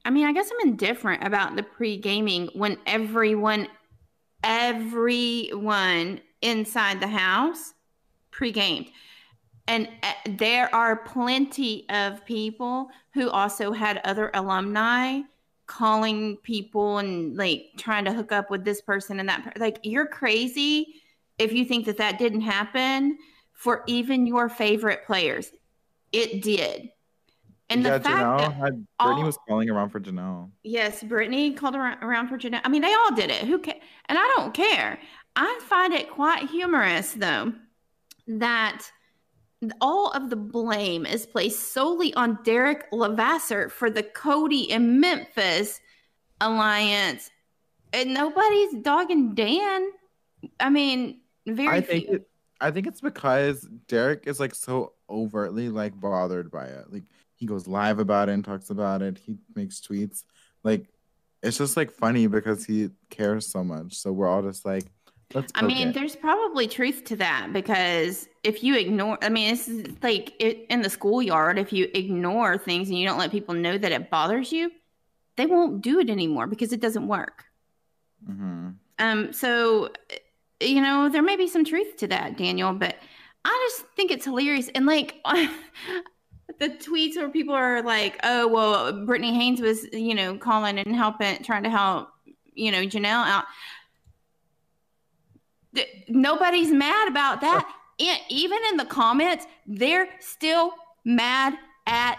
I 0.06 0.10
mean 0.10 0.28
I 0.28 0.34
guess 0.34 0.50
I'm 0.52 0.70
indifferent 0.70 1.24
about 1.24 1.56
the 1.56 1.64
pre-gaming 1.64 2.50
when 2.54 2.78
everyone 2.86 3.68
everyone 4.44 6.22
inside 6.42 7.00
the 7.00 7.08
house 7.08 7.74
pre-gamed. 8.32 8.90
And 9.68 9.88
uh, 10.02 10.14
there 10.38 10.74
are 10.74 10.96
plenty 10.96 11.86
of 11.90 12.26
people 12.26 12.90
who 13.14 13.30
also 13.30 13.72
had 13.72 14.02
other 14.04 14.32
alumni 14.34 15.22
calling 15.68 16.38
people 16.38 16.98
and 16.98 17.38
like 17.38 17.68
trying 17.78 18.04
to 18.06 18.12
hook 18.12 18.32
up 18.32 18.50
with 18.50 18.64
this 18.66 18.82
person 18.82 19.20
and 19.20 19.30
that 19.30 19.44
per- 19.44 19.54
like 19.60 19.78
you're 19.84 20.08
crazy 20.08 20.96
if 21.38 21.54
you 21.54 21.64
think 21.64 21.86
that 21.86 21.98
that 21.98 22.18
didn't 22.18 22.42
happen 22.42 23.18
for 23.54 23.84
even 23.86 24.26
your 24.26 24.50
favorite 24.50 25.06
players. 25.06 25.52
It 26.12 26.42
did. 26.42 26.90
And 27.70 27.84
yeah, 27.84 28.00
the 28.00 28.04
fact 28.04 28.18
Janelle 28.18 28.38
that 28.40 28.54
had 28.54 28.74
Brittany 28.74 28.86
all- 29.22 29.24
was 29.24 29.38
calling 29.48 29.70
around 29.70 29.90
for 29.90 30.00
Janelle. 30.00 30.50
Yes, 30.64 31.04
Brittany 31.04 31.54
called 31.54 31.76
around, 31.76 32.04
around 32.04 32.28
for 32.30 32.38
Janelle. 32.40 32.62
I 32.64 32.70
mean, 32.70 32.82
they 32.82 32.94
all 32.96 33.14
did 33.14 33.30
it. 33.30 33.44
Who 33.46 33.60
ca- 33.60 33.80
And 34.08 34.18
I 34.18 34.34
don't 34.36 34.56
care. 34.56 34.98
I 35.42 35.60
find 35.70 35.94
it 35.94 36.10
quite 36.10 36.50
humorous, 36.50 37.14
though, 37.14 37.54
that 38.28 38.92
all 39.80 40.12
of 40.12 40.30
the 40.30 40.36
blame 40.36 41.06
is 41.06 41.26
placed 41.26 41.72
solely 41.72 42.14
on 42.16 42.40
Derek 42.44 42.88
Levasseur 42.92 43.70
for 43.70 43.90
the 43.90 44.04
Cody 44.04 44.70
and 44.70 45.00
Memphis 45.00 45.80
alliance, 46.42 47.32
and 47.94 48.14
nobody's 48.14 48.82
dogging 48.82 49.34
Dan. 49.34 49.90
I 50.60 50.70
mean, 50.70 51.22
very 51.48 51.78
I 51.78 51.82
think 51.82 52.06
few. 52.08 52.26
I 52.60 52.72
think 52.72 52.88
it's 52.88 53.00
because 53.00 53.66
Derek 53.88 54.28
is 54.28 54.42
like 54.42 54.54
so 54.54 54.92
overtly 55.10 55.70
like 55.70 55.98
bothered 55.98 56.52
by 56.52 56.66
it. 56.66 56.92
Like 56.92 57.04
he 57.36 57.46
goes 57.46 57.66
live 57.66 58.00
about 58.00 58.28
it 58.28 58.34
and 58.34 58.44
talks 58.44 58.72
about 58.72 59.02
it. 59.02 59.18
He 59.18 59.38
makes 59.56 59.80
tweets. 59.80 60.26
Like 60.66 60.90
it's 61.42 61.58
just 61.58 61.78
like 61.78 61.92
funny 61.92 62.28
because 62.28 62.66
he 62.66 62.90
cares 63.10 63.48
so 63.48 63.64
much. 63.64 63.96
So 63.96 64.12
we're 64.12 64.28
all 64.28 64.42
just 64.42 64.66
like, 64.66 64.86
let's. 65.34 65.52
I 65.56 65.62
mean, 65.62 65.90
it. 65.90 65.94
there's 65.94 66.16
probably 66.16 66.68
truth 66.68 67.04
to 67.06 67.16
that 67.18 67.50
because 67.54 68.28
if 68.44 68.64
you 68.64 68.76
ignore, 68.76 69.18
I 69.22 69.30
mean, 69.30 69.54
it's 69.54 69.70
like 70.04 70.34
it, 70.40 70.66
in 70.70 70.82
the 70.82 70.90
schoolyard, 70.90 71.60
if 71.60 71.74
you 71.74 71.90
ignore 71.94 72.58
things 72.58 72.90
and 72.90 72.98
you 72.98 73.08
don't 73.08 73.20
let 73.20 73.32
people 73.32 73.56
know 73.56 73.78
that 73.78 73.92
it 73.92 74.10
bothers 74.10 74.52
you, 74.52 74.72
they 75.36 75.46
won't 75.46 75.82
do 75.82 76.00
it 76.00 76.10
anymore 76.10 76.48
because 76.48 76.74
it 76.74 76.80
doesn't 76.82 77.08
work. 77.08 77.46
Mhm. 78.30 78.76
Um, 79.00 79.34
so, 79.34 79.90
you 80.60 80.82
know, 80.82 81.10
there 81.10 81.22
may 81.22 81.38
be 81.38 81.48
some 81.48 81.64
truth 81.64 81.96
to 81.98 82.08
that, 82.08 82.38
Daniel, 82.38 82.74
but 82.74 82.96
I 83.46 83.70
just 83.70 83.90
think 83.96 84.12
it's 84.12 84.26
hilarious. 84.26 84.70
And 84.76 84.86
like 84.86 85.16
the 86.60 86.70
tweets 86.70 87.16
where 87.16 87.30
people 87.30 87.56
are 87.56 87.82
like, 87.82 88.20
oh, 88.24 88.48
well, 88.48 89.06
Brittany 89.06 89.34
Haynes 89.34 89.62
was, 89.62 89.86
you 89.94 90.14
know, 90.14 90.38
calling 90.38 90.78
and 90.78 90.96
helping, 90.96 91.42
trying 91.44 91.64
to 91.64 91.70
help, 91.70 92.10
you 92.54 92.72
know, 92.72 92.82
Janelle 92.82 93.26
out. 93.26 93.46
Th- 95.76 96.06
Nobody's 96.08 96.72
mad 96.72 97.08
about 97.08 97.42
that. 97.42 97.70
E- 97.98 98.12
Even 98.30 98.60
in 98.70 98.78
the 98.78 98.86
comments, 98.86 99.46
they're 99.68 100.08
still 100.20 100.74
mad 101.06 101.58
at 101.86 102.18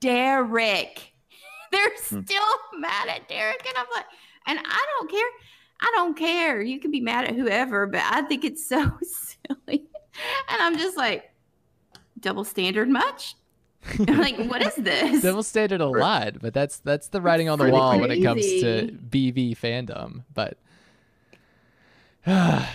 Derek. 0.00 1.12
They're 1.72 1.90
hmm. 2.08 2.22
still 2.22 2.54
mad 2.78 3.08
at 3.08 3.28
Derek. 3.28 3.66
And 3.66 3.76
I'm 3.76 3.86
like, 3.92 4.04
and 4.46 4.60
I 4.64 4.86
don't 4.98 5.10
care. 5.10 5.28
I 5.80 5.92
don't 5.96 6.16
care. 6.16 6.62
You 6.62 6.78
can 6.78 6.92
be 6.92 7.00
mad 7.00 7.24
at 7.24 7.34
whoever, 7.34 7.86
but 7.86 8.02
I 8.02 8.22
think 8.22 8.44
it's 8.44 8.64
so 8.64 8.92
silly. 9.02 9.84
And 10.48 10.62
I'm 10.62 10.78
just 10.78 10.96
like, 10.96 11.30
double 12.20 12.44
standard 12.44 12.88
much? 12.88 13.34
like, 13.98 14.38
what 14.46 14.62
is 14.62 14.74
this? 14.76 15.22
Double 15.22 15.42
standard 15.42 15.80
a 15.80 15.86
lot, 15.86 16.40
but 16.40 16.54
that's 16.54 16.78
that's 16.78 17.08
the 17.08 17.20
writing 17.20 17.48
on 17.48 17.58
the 17.58 17.64
pretty 17.64 17.76
wall 17.76 18.00
when 18.00 18.10
it 18.10 18.22
comes 18.22 18.42
to 18.42 18.96
BV 19.10 19.58
fandom. 19.58 20.22
But 20.32 20.56
to 22.24 22.66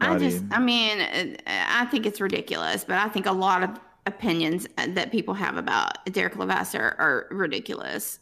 I 0.00 0.18
just, 0.18 0.44
I 0.50 0.58
mean, 0.58 1.36
I 1.46 1.86
think 1.86 2.06
it's 2.06 2.20
ridiculous, 2.20 2.84
but 2.84 2.98
I 2.98 3.08
think 3.08 3.26
a 3.26 3.32
lot 3.32 3.62
of 3.62 3.70
opinions 4.06 4.66
uh, 4.78 4.86
that 4.90 5.12
people 5.12 5.34
have 5.34 5.56
about 5.56 6.04
Derek 6.06 6.36
Levasseur 6.36 6.94
are 6.98 7.26
ridiculous. 7.30 8.20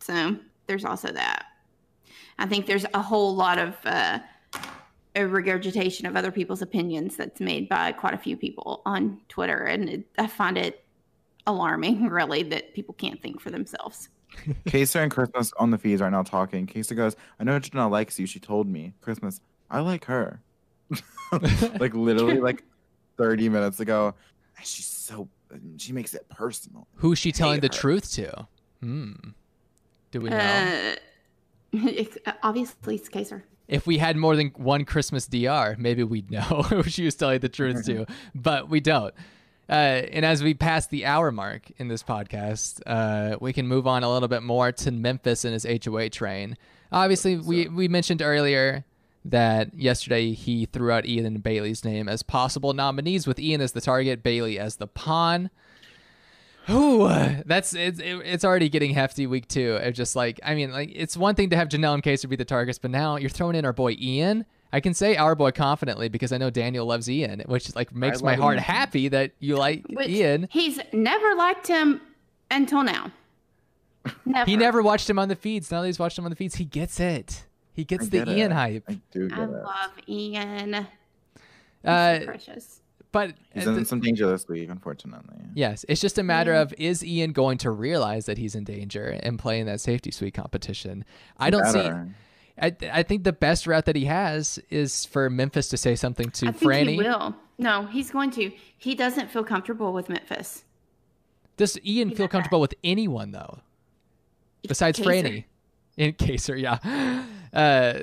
So 0.00 0.36
there's 0.66 0.84
also 0.84 1.12
that. 1.12 1.46
I 2.38 2.46
think 2.46 2.66
there's 2.66 2.84
a 2.94 3.00
whole 3.00 3.34
lot 3.34 3.58
of 3.58 3.76
uh, 3.84 4.18
a 5.14 5.26
regurgitation 5.26 6.06
of 6.06 6.16
other 6.16 6.32
people's 6.32 6.62
opinions 6.62 7.16
that's 7.16 7.40
made 7.40 7.68
by 7.68 7.92
quite 7.92 8.14
a 8.14 8.18
few 8.18 8.36
people 8.36 8.82
on 8.84 9.20
Twitter, 9.28 9.64
and 9.64 9.88
it, 9.88 10.06
I 10.18 10.26
find 10.26 10.58
it 10.58 10.84
alarming, 11.46 12.08
really, 12.08 12.42
that 12.44 12.74
people 12.74 12.94
can't 12.94 13.22
think 13.22 13.40
for 13.40 13.50
themselves. 13.50 14.08
Kaysar 14.66 15.02
and 15.02 15.12
Christmas 15.12 15.52
on 15.58 15.70
the 15.70 15.78
feeds 15.78 16.02
right 16.02 16.10
now 16.10 16.22
talking. 16.22 16.66
Kaysar 16.66 16.96
goes, 16.96 17.14
I 17.38 17.44
know 17.44 17.58
Janelle 17.60 17.90
likes 17.90 18.18
you. 18.18 18.26
She 18.26 18.40
told 18.40 18.66
me. 18.66 18.94
Christmas, 19.00 19.40
I 19.70 19.80
like 19.80 20.06
her. 20.06 20.40
like 21.80 21.94
literally 21.94 22.38
like 22.38 22.62
30 23.16 23.48
minutes 23.48 23.80
ago. 23.80 24.14
And 24.56 24.66
she's 24.66 24.86
so, 24.86 25.28
she 25.76 25.92
makes 25.92 26.14
it 26.14 26.28
personal. 26.28 26.86
Who's 26.96 27.18
she 27.18 27.32
telling 27.32 27.60
the 27.60 27.68
her. 27.68 27.72
truth 27.72 28.12
to? 28.12 28.46
Hmm. 28.80 29.12
Do 30.10 30.20
we 30.20 30.30
know? 30.30 30.96
Uh, 31.74 32.32
obviously, 32.42 32.96
it's 32.96 33.08
Kaysar. 33.08 33.42
if 33.66 33.86
we 33.86 33.98
had 33.98 34.16
more 34.16 34.36
than 34.36 34.48
one 34.56 34.84
Christmas 34.84 35.26
DR, 35.26 35.76
maybe 35.78 36.02
we'd 36.04 36.30
know 36.30 36.40
who 36.68 36.82
she 36.84 37.04
was 37.04 37.14
telling 37.16 37.40
the 37.40 37.48
truth 37.48 37.84
to, 37.86 38.06
but 38.34 38.68
we 38.68 38.80
don't. 38.80 39.14
Uh, 39.68 39.72
and 39.72 40.26
as 40.26 40.42
we 40.42 40.52
pass 40.52 40.86
the 40.88 41.06
hour 41.06 41.32
mark 41.32 41.70
in 41.78 41.88
this 41.88 42.02
podcast, 42.02 42.82
uh, 42.86 43.36
we 43.40 43.52
can 43.52 43.66
move 43.66 43.86
on 43.86 44.04
a 44.04 44.12
little 44.12 44.28
bit 44.28 44.42
more 44.42 44.70
to 44.70 44.90
Memphis 44.90 45.44
and 45.44 45.54
his 45.54 45.66
HOA 45.84 46.10
train. 46.10 46.56
Obviously, 46.92 47.38
we, 47.38 47.68
we 47.68 47.88
mentioned 47.88 48.20
earlier 48.20 48.84
that 49.24 49.74
yesterday 49.74 50.32
he 50.32 50.66
threw 50.66 50.90
out 50.90 51.06
Ian 51.06 51.26
and 51.26 51.42
Bailey's 51.42 51.84
name 51.84 52.08
as 52.08 52.22
possible 52.22 52.72
nominees, 52.72 53.26
with 53.26 53.38
Ian 53.38 53.60
as 53.60 53.72
the 53.72 53.80
target, 53.80 54.22
Bailey 54.22 54.58
as 54.58 54.76
the 54.76 54.86
pawn. 54.86 55.50
Ooh, 56.70 57.08
that's 57.44 57.74
it's 57.74 58.00
it's 58.02 58.44
already 58.44 58.68
getting 58.68 58.94
hefty 58.94 59.26
week 59.26 59.48
two. 59.48 59.76
It's 59.82 59.96
just 59.96 60.16
like 60.16 60.40
I 60.42 60.54
mean, 60.54 60.72
like 60.72 60.90
it's 60.94 61.16
one 61.16 61.34
thing 61.34 61.50
to 61.50 61.56
have 61.56 61.68
Janelle 61.68 61.94
and 61.94 62.02
Kaysar 62.02 62.28
be 62.28 62.36
the 62.36 62.44
targets, 62.44 62.78
but 62.78 62.90
now 62.90 63.16
you're 63.16 63.30
throwing 63.30 63.56
in 63.56 63.64
our 63.64 63.72
boy 63.72 63.96
Ian. 64.00 64.46
I 64.72 64.80
can 64.80 64.94
say 64.94 65.16
our 65.16 65.34
boy 65.34 65.52
confidently 65.52 66.08
because 66.08 66.32
I 66.32 66.38
know 66.38 66.50
Daniel 66.50 66.86
loves 66.86 67.08
Ian, 67.08 67.42
which 67.46 67.74
like 67.76 67.94
makes 67.94 68.22
my 68.22 68.34
heart 68.34 68.54
Ian. 68.54 68.64
happy 68.64 69.08
that 69.08 69.32
you 69.38 69.56
like 69.56 69.84
Which 69.88 70.08
Ian. 70.08 70.48
He's 70.50 70.80
never 70.92 71.34
liked 71.34 71.68
him 71.68 72.00
until 72.50 72.82
now. 72.82 73.12
Never. 74.26 74.50
He 74.50 74.56
never 74.58 74.82
watched 74.82 75.08
him 75.08 75.18
on 75.18 75.28
the 75.28 75.36
feeds. 75.36 75.70
Now 75.70 75.80
that 75.80 75.86
he's 75.86 75.98
watched 75.98 76.18
him 76.18 76.26
on 76.26 76.30
the 76.30 76.36
feeds, 76.36 76.56
he 76.56 76.66
gets 76.66 77.00
it. 77.00 77.46
He 77.74 77.84
gets 77.84 78.04
I 78.06 78.08
the 78.08 78.18
get 78.24 78.28
Ian 78.28 78.52
it. 78.52 78.54
hype. 78.54 78.84
I 78.88 78.98
do 79.10 79.28
get 79.28 79.38
I 79.38 79.44
it. 79.44 79.50
love 79.50 79.90
Ian. 80.08 80.74
He's 80.74 81.90
Uh, 81.90 82.18
so 82.20 82.24
precious. 82.26 82.80
but 83.12 83.34
He's 83.52 83.66
uh, 83.66 83.70
in 83.70 83.76
th- 83.76 83.88
some 83.88 84.00
danger 84.00 84.26
this 84.28 84.48
week, 84.48 84.70
unfortunately. 84.70 85.36
Yes, 85.54 85.84
it's 85.88 86.00
just 86.00 86.16
a 86.18 86.22
matter 86.22 86.52
Yeah. 86.52 86.62
of 86.62 86.74
is 86.78 87.04
Ian 87.04 87.32
going 87.32 87.58
to 87.58 87.70
realize 87.70 88.26
that 88.26 88.38
he's 88.38 88.54
in 88.54 88.64
danger 88.64 89.18
and 89.22 89.38
play 89.38 89.60
in 89.60 89.66
that 89.66 89.80
safety 89.80 90.10
suite 90.10 90.34
competition? 90.34 91.04
I 91.36 91.50
don't 91.50 91.66
see. 91.66 91.90
I, 92.62 92.72
I 92.92 93.02
think 93.02 93.24
the 93.24 93.32
best 93.32 93.66
route 93.66 93.84
that 93.86 93.96
he 93.96 94.04
has 94.04 94.60
is 94.70 95.04
for 95.04 95.28
Memphis 95.28 95.68
to 95.70 95.76
say 95.76 95.96
something 95.96 96.30
to 96.30 96.46
I 96.48 96.52
think 96.52 96.70
Franny. 96.72 96.90
he 96.92 96.98
will. 96.98 97.34
No, 97.58 97.86
he's 97.86 98.12
going 98.12 98.30
to. 98.32 98.52
He 98.78 98.94
doesn't 98.94 99.28
feel 99.30 99.42
comfortable 99.42 99.92
with 99.92 100.08
Memphis. 100.08 100.64
Does 101.56 101.78
Ian 101.84 102.10
feel 102.14 102.28
comfortable 102.28 102.60
with 102.60 102.74
anyone 102.84 103.32
though, 103.32 103.58
besides 104.66 104.98
Kaysar. 105.00 105.04
Franny? 105.04 105.44
In 105.96 106.12
Kaysar, 106.14 106.60
yeah, 106.60 107.24
uh, 107.54 108.00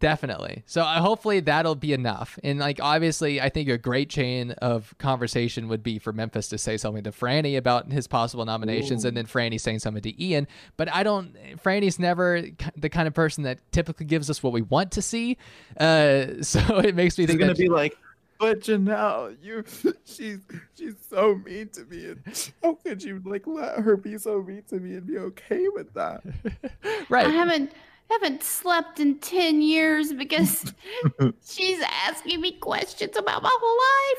definitely. 0.00 0.62
So 0.66 0.82
uh, 0.82 1.00
hopefully 1.00 1.40
that'll 1.40 1.74
be 1.74 1.92
enough. 1.92 2.38
And 2.42 2.58
like 2.58 2.80
obviously, 2.80 3.40
I 3.40 3.48
think 3.48 3.68
a 3.68 3.78
great 3.78 4.10
chain 4.10 4.52
of 4.52 4.94
conversation 4.98 5.68
would 5.68 5.82
be 5.82 5.98
for 5.98 6.12
Memphis 6.12 6.48
to 6.48 6.58
say 6.58 6.76
something 6.76 7.04
to 7.04 7.10
Franny 7.10 7.56
about 7.56 7.90
his 7.90 8.06
possible 8.06 8.44
nominations, 8.44 9.04
and 9.04 9.16
then 9.16 9.26
Franny 9.26 9.60
saying 9.60 9.80
something 9.80 10.02
to 10.02 10.22
Ian. 10.22 10.46
But 10.76 10.92
I 10.92 11.02
don't. 11.02 11.34
Franny's 11.62 11.98
never 11.98 12.42
the 12.76 12.88
kind 12.88 13.08
of 13.08 13.14
person 13.14 13.44
that 13.44 13.58
typically 13.72 14.06
gives 14.06 14.30
us 14.30 14.42
what 14.42 14.52
we 14.52 14.62
want 14.62 14.92
to 14.92 15.02
see. 15.02 15.36
Uh, 15.78 16.26
so 16.42 16.60
it 16.78 16.94
makes 16.94 17.18
me 17.18 17.22
He's 17.22 17.30
think 17.30 17.40
gonna 17.40 17.54
that 17.54 17.58
be 17.58 17.68
like, 17.68 17.96
but 18.38 18.60
Janelle, 18.60 19.36
you, 19.42 19.64
she's 20.04 20.38
she's 20.76 20.94
so 21.08 21.34
mean 21.44 21.68
to 21.70 21.84
me, 21.84 22.06
and 22.06 22.52
how 22.62 22.74
could 22.74 23.02
you 23.02 23.20
like 23.24 23.46
let 23.46 23.80
her 23.80 23.96
be 23.96 24.16
so 24.16 24.42
mean 24.42 24.62
to 24.68 24.76
me 24.76 24.94
and 24.94 25.06
be 25.06 25.18
okay 25.18 25.66
with 25.68 25.92
that? 25.94 26.22
right. 27.08 27.26
I 27.26 27.30
haven't 27.30 27.72
haven't 28.10 28.42
slept 28.42 29.00
in 29.00 29.18
ten 29.18 29.60
years 29.62 30.12
because 30.12 30.72
she's 31.46 31.80
asking 32.06 32.40
me 32.40 32.52
questions 32.52 33.16
about 33.16 33.42
my 33.42 33.50
whole 33.60 33.78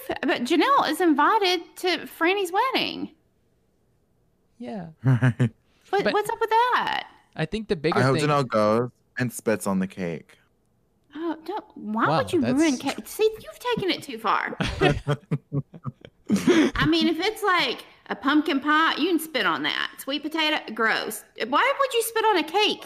life. 0.09 0.17
But 0.23 0.43
Janelle 0.43 0.89
is 0.89 1.01
invited 1.01 1.61
to 1.77 2.05
Franny's 2.07 2.51
wedding. 2.51 3.11
yeah. 4.57 4.87
Right. 5.03 5.49
What, 5.91 6.03
But- 6.03 6.13
what's 6.13 6.29
up 6.29 6.39
with 6.39 6.49
that? 6.51 7.07
I 7.35 7.45
think 7.45 7.67
the 7.67 7.75
bigger 7.75 7.97
I 7.97 8.03
hope 8.03 8.17
thing. 8.19 8.27
Janelle 8.27 8.47
goes 8.47 8.89
and 9.17 9.33
spits 9.33 9.65
on 9.65 9.79
the 9.79 9.87
cake. 9.87 10.37
Oh, 11.15 11.35
don't, 11.45 11.65
why 11.73 12.07
Wow, 12.07 12.17
would 12.19 12.31
you 12.31 12.41
that's- 12.41 12.59
ruin 12.59 12.77
cake? 12.77 13.07
See, 13.07 13.23
you've 13.41 13.59
taken 13.59 13.89
it 13.89 14.03
too 14.03 14.19
far. 14.19 14.55
I 16.75 16.85
mean, 16.87 17.07
if 17.07 17.19
it's 17.19 17.41
like 17.41 17.83
a 18.07 18.15
pumpkin 18.15 18.59
pie, 18.59 18.95
you 18.97 19.07
can 19.07 19.19
spit 19.19 19.45
on 19.47 19.63
that. 19.63 19.89
Sweet 19.97 20.21
potato, 20.21 20.57
gross. 20.75 21.23
Why 21.47 21.73
would 21.79 21.93
you 21.93 22.03
spit 22.03 22.25
on 22.25 22.37
a 22.37 22.43
cake? 22.43 22.85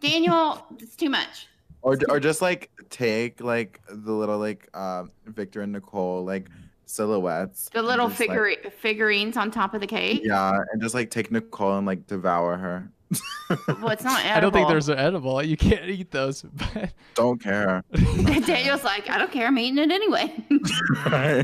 Daniel, 0.00 0.64
it's 0.78 0.96
too 0.96 1.10
much. 1.10 1.48
Or 1.82 1.96
or 2.08 2.18
just 2.20 2.42
like 2.42 2.70
take 2.90 3.40
like 3.40 3.80
the 3.88 4.12
little 4.12 4.38
like 4.38 4.68
um 4.76 5.10
Victor 5.26 5.62
and 5.62 5.72
Nicole 5.72 6.24
like 6.24 6.48
silhouettes. 6.86 7.68
The 7.72 7.82
little 7.82 8.08
just, 8.08 8.26
like- 8.28 8.72
figurines 8.72 9.36
on 9.36 9.50
top 9.50 9.74
of 9.74 9.80
the 9.80 9.86
cake. 9.86 10.22
yeah, 10.24 10.58
and 10.72 10.80
just 10.82 10.94
like 10.94 11.10
take 11.10 11.30
Nicole 11.30 11.76
and 11.78 11.86
like 11.86 12.06
devour 12.06 12.56
her. 12.56 12.90
Well, 13.68 13.90
it's 13.90 14.02
not 14.02 14.24
edible. 14.24 14.36
I 14.36 14.40
don't 14.40 14.52
think 14.52 14.68
there's 14.68 14.88
an 14.88 14.98
edible. 14.98 15.40
You 15.40 15.56
can't 15.56 15.88
eat 15.88 16.10
those. 16.10 16.42
But 16.42 16.90
Don't 17.14 17.40
care. 17.40 17.84
Daniel's 17.92 18.82
like, 18.82 19.08
I 19.08 19.18
don't 19.18 19.30
care. 19.30 19.46
I'm 19.46 19.56
eating 19.56 19.78
it 19.78 19.92
anyway. 19.92 20.32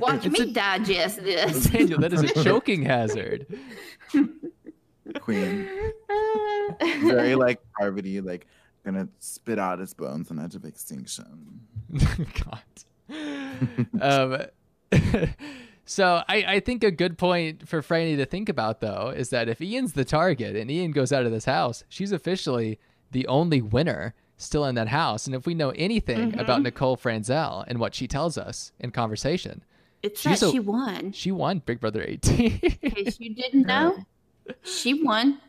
Watch 0.01 0.27
It's 0.27 0.37
me 0.41 0.51
a- 0.51 0.53
digest 0.53 1.23
this. 1.23 1.67
Daniel, 1.67 2.01
that 2.01 2.13
is 2.13 2.23
a 2.25 2.43
choking 2.43 2.83
hazard. 2.85 3.47
Queen. 5.21 5.69
Very 6.81 7.35
like 7.35 7.61
Parvati, 7.79 8.21
like 8.21 8.47
gonna 8.85 9.09
spit 9.19 9.59
out 9.59 9.79
his 9.79 9.95
bones 9.95 10.31
on 10.31 10.39
edge 10.39 10.55
of 10.55 10.65
extinction. 10.65 11.61
God. 12.45 12.63
um, 14.01 14.43
so 15.85 16.23
I, 16.29 16.45
I 16.47 16.61
think 16.61 16.85
a 16.85 16.91
good 16.91 17.19
point 17.19 17.69
for 17.69 17.83
Franny 17.83 18.17
to 18.17 18.25
think 18.27 18.49
about 18.49 18.81
though 18.81 19.13
is 19.15 19.31
that 19.31 19.49
if 19.49 19.61
Ian's 19.61 19.93
the 19.93 20.05
target 20.05 20.57
and 20.57 20.71
Ian 20.71 20.93
goes 20.93 21.13
out 21.13 21.25
of 21.27 21.33
this 21.33 21.45
house, 21.45 21.85
she's 21.89 22.13
officially 22.13 22.79
the 23.11 23.27
only 23.27 23.61
winner 23.61 24.15
still 24.37 24.65
in 24.65 24.75
that 24.75 24.89
house. 24.89 25.27
And 25.27 25.35
if 25.37 25.47
we 25.47 25.55
know 25.55 25.71
anything 25.71 26.31
Mm-hmm. 26.33 26.41
about 26.41 26.63
Nicole 26.63 26.97
Franzel 26.97 27.65
and 27.69 27.79
what 27.79 27.95
she 27.95 28.09
tells 28.09 28.37
us 28.39 28.73
in 28.81 28.91
conversation, 28.91 29.63
It's 30.03 30.21
She's 30.21 30.41
that 30.41 30.49
a- 30.49 30.51
she 30.51 30.59
won. 30.61 31.13
she 31.13 31.31
won 31.31 31.61
Big 31.65 31.81
Brother 31.81 32.03
18. 32.07 32.61
In 32.83 32.91
case 32.91 33.21
you 33.21 33.35
didn't 33.35 33.67
know, 33.67 33.97
she 34.63 35.03
won. 35.03 35.41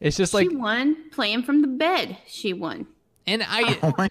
it's 0.00 0.16
just 0.16 0.34
like 0.34 0.48
she 0.50 0.56
won 0.56 1.10
playing 1.10 1.42
from 1.42 1.62
the 1.62 1.68
bed. 1.68 2.16
She 2.26 2.52
won. 2.52 2.86
and 3.26 3.42
I, 3.46 3.78
Oh 3.98 4.08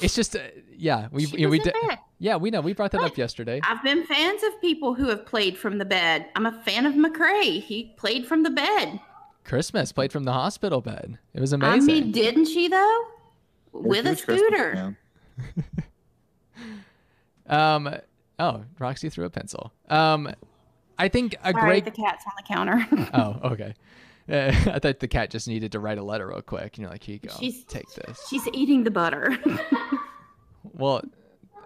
it's 0.00 0.14
just, 0.14 0.36
uh, 0.36 0.40
yeah, 0.76 1.08
we, 1.10 1.26
She 1.26 1.36
you 1.38 1.46
know, 1.46 1.50
we 1.50 1.58
was 1.58 1.66
in 1.66 1.72
d- 1.74 1.88
bed. 1.88 1.98
yeah, 2.20 2.36
we 2.36 2.50
know 2.50 2.60
we 2.60 2.72
brought 2.72 2.92
that 2.92 3.02
up 3.02 3.18
yesterday. 3.18 3.60
I've 3.64 3.82
been 3.82 4.04
fans 4.06 4.42
of 4.44 4.58
people 4.60 4.94
who 4.94 5.08
have 5.08 5.26
played 5.26 5.58
from 5.58 5.78
the 5.78 5.84
bed. 5.84 6.26
I'm 6.36 6.46
a 6.46 6.62
fan 6.62 6.86
of 6.86 6.94
McCrae. 6.94 7.60
He 7.62 7.92
played 7.96 8.26
from 8.26 8.42
the 8.44 8.50
bed. 8.50 9.00
Christmas 9.44 9.90
played 9.92 10.12
from 10.12 10.24
the 10.24 10.32
hospital 10.32 10.80
bed. 10.80 11.18
It 11.34 11.40
was 11.40 11.52
amazing. 11.52 11.90
I 11.90 12.00
mean, 12.00 12.12
didn't 12.12 12.46
she 12.46 12.68
though? 12.68 13.04
With 13.72 14.06
a 14.06 14.16
scooter. 14.16 14.74
fan. 14.74 14.96
Um. 17.46 17.92
Oh, 18.38 18.62
Roxy 18.78 19.08
threw 19.10 19.24
a 19.24 19.30
pencil. 19.30 19.72
Um, 19.88 20.32
I 21.00 21.08
think 21.08 21.34
a 21.42 21.50
Sorry, 21.52 21.62
great. 21.80 21.84
the 21.84 21.90
cat's 21.90 22.24
on 22.26 22.32
the 22.36 22.42
counter. 22.54 23.10
Oh, 23.14 23.52
okay. 23.52 23.74
Uh, 24.28 24.52
I 24.74 24.78
thought 24.78 25.00
the 25.00 25.08
cat 25.08 25.30
just 25.30 25.48
needed 25.48 25.72
to 25.72 25.80
write 25.80 25.98
a 25.98 26.02
letter 26.04 26.28
real 26.28 26.42
quick. 26.42 26.76
And 26.76 26.82
you're 26.82 26.90
like, 26.90 27.02
here 27.02 27.14
you 27.22 27.28
go. 27.28 27.34
She's- 27.40 27.64
Take 27.66 27.92
this. 27.94 28.24
She's 28.28 28.46
eating 28.52 28.84
the 28.84 28.90
butter. 28.90 29.36
Well, 30.74 31.02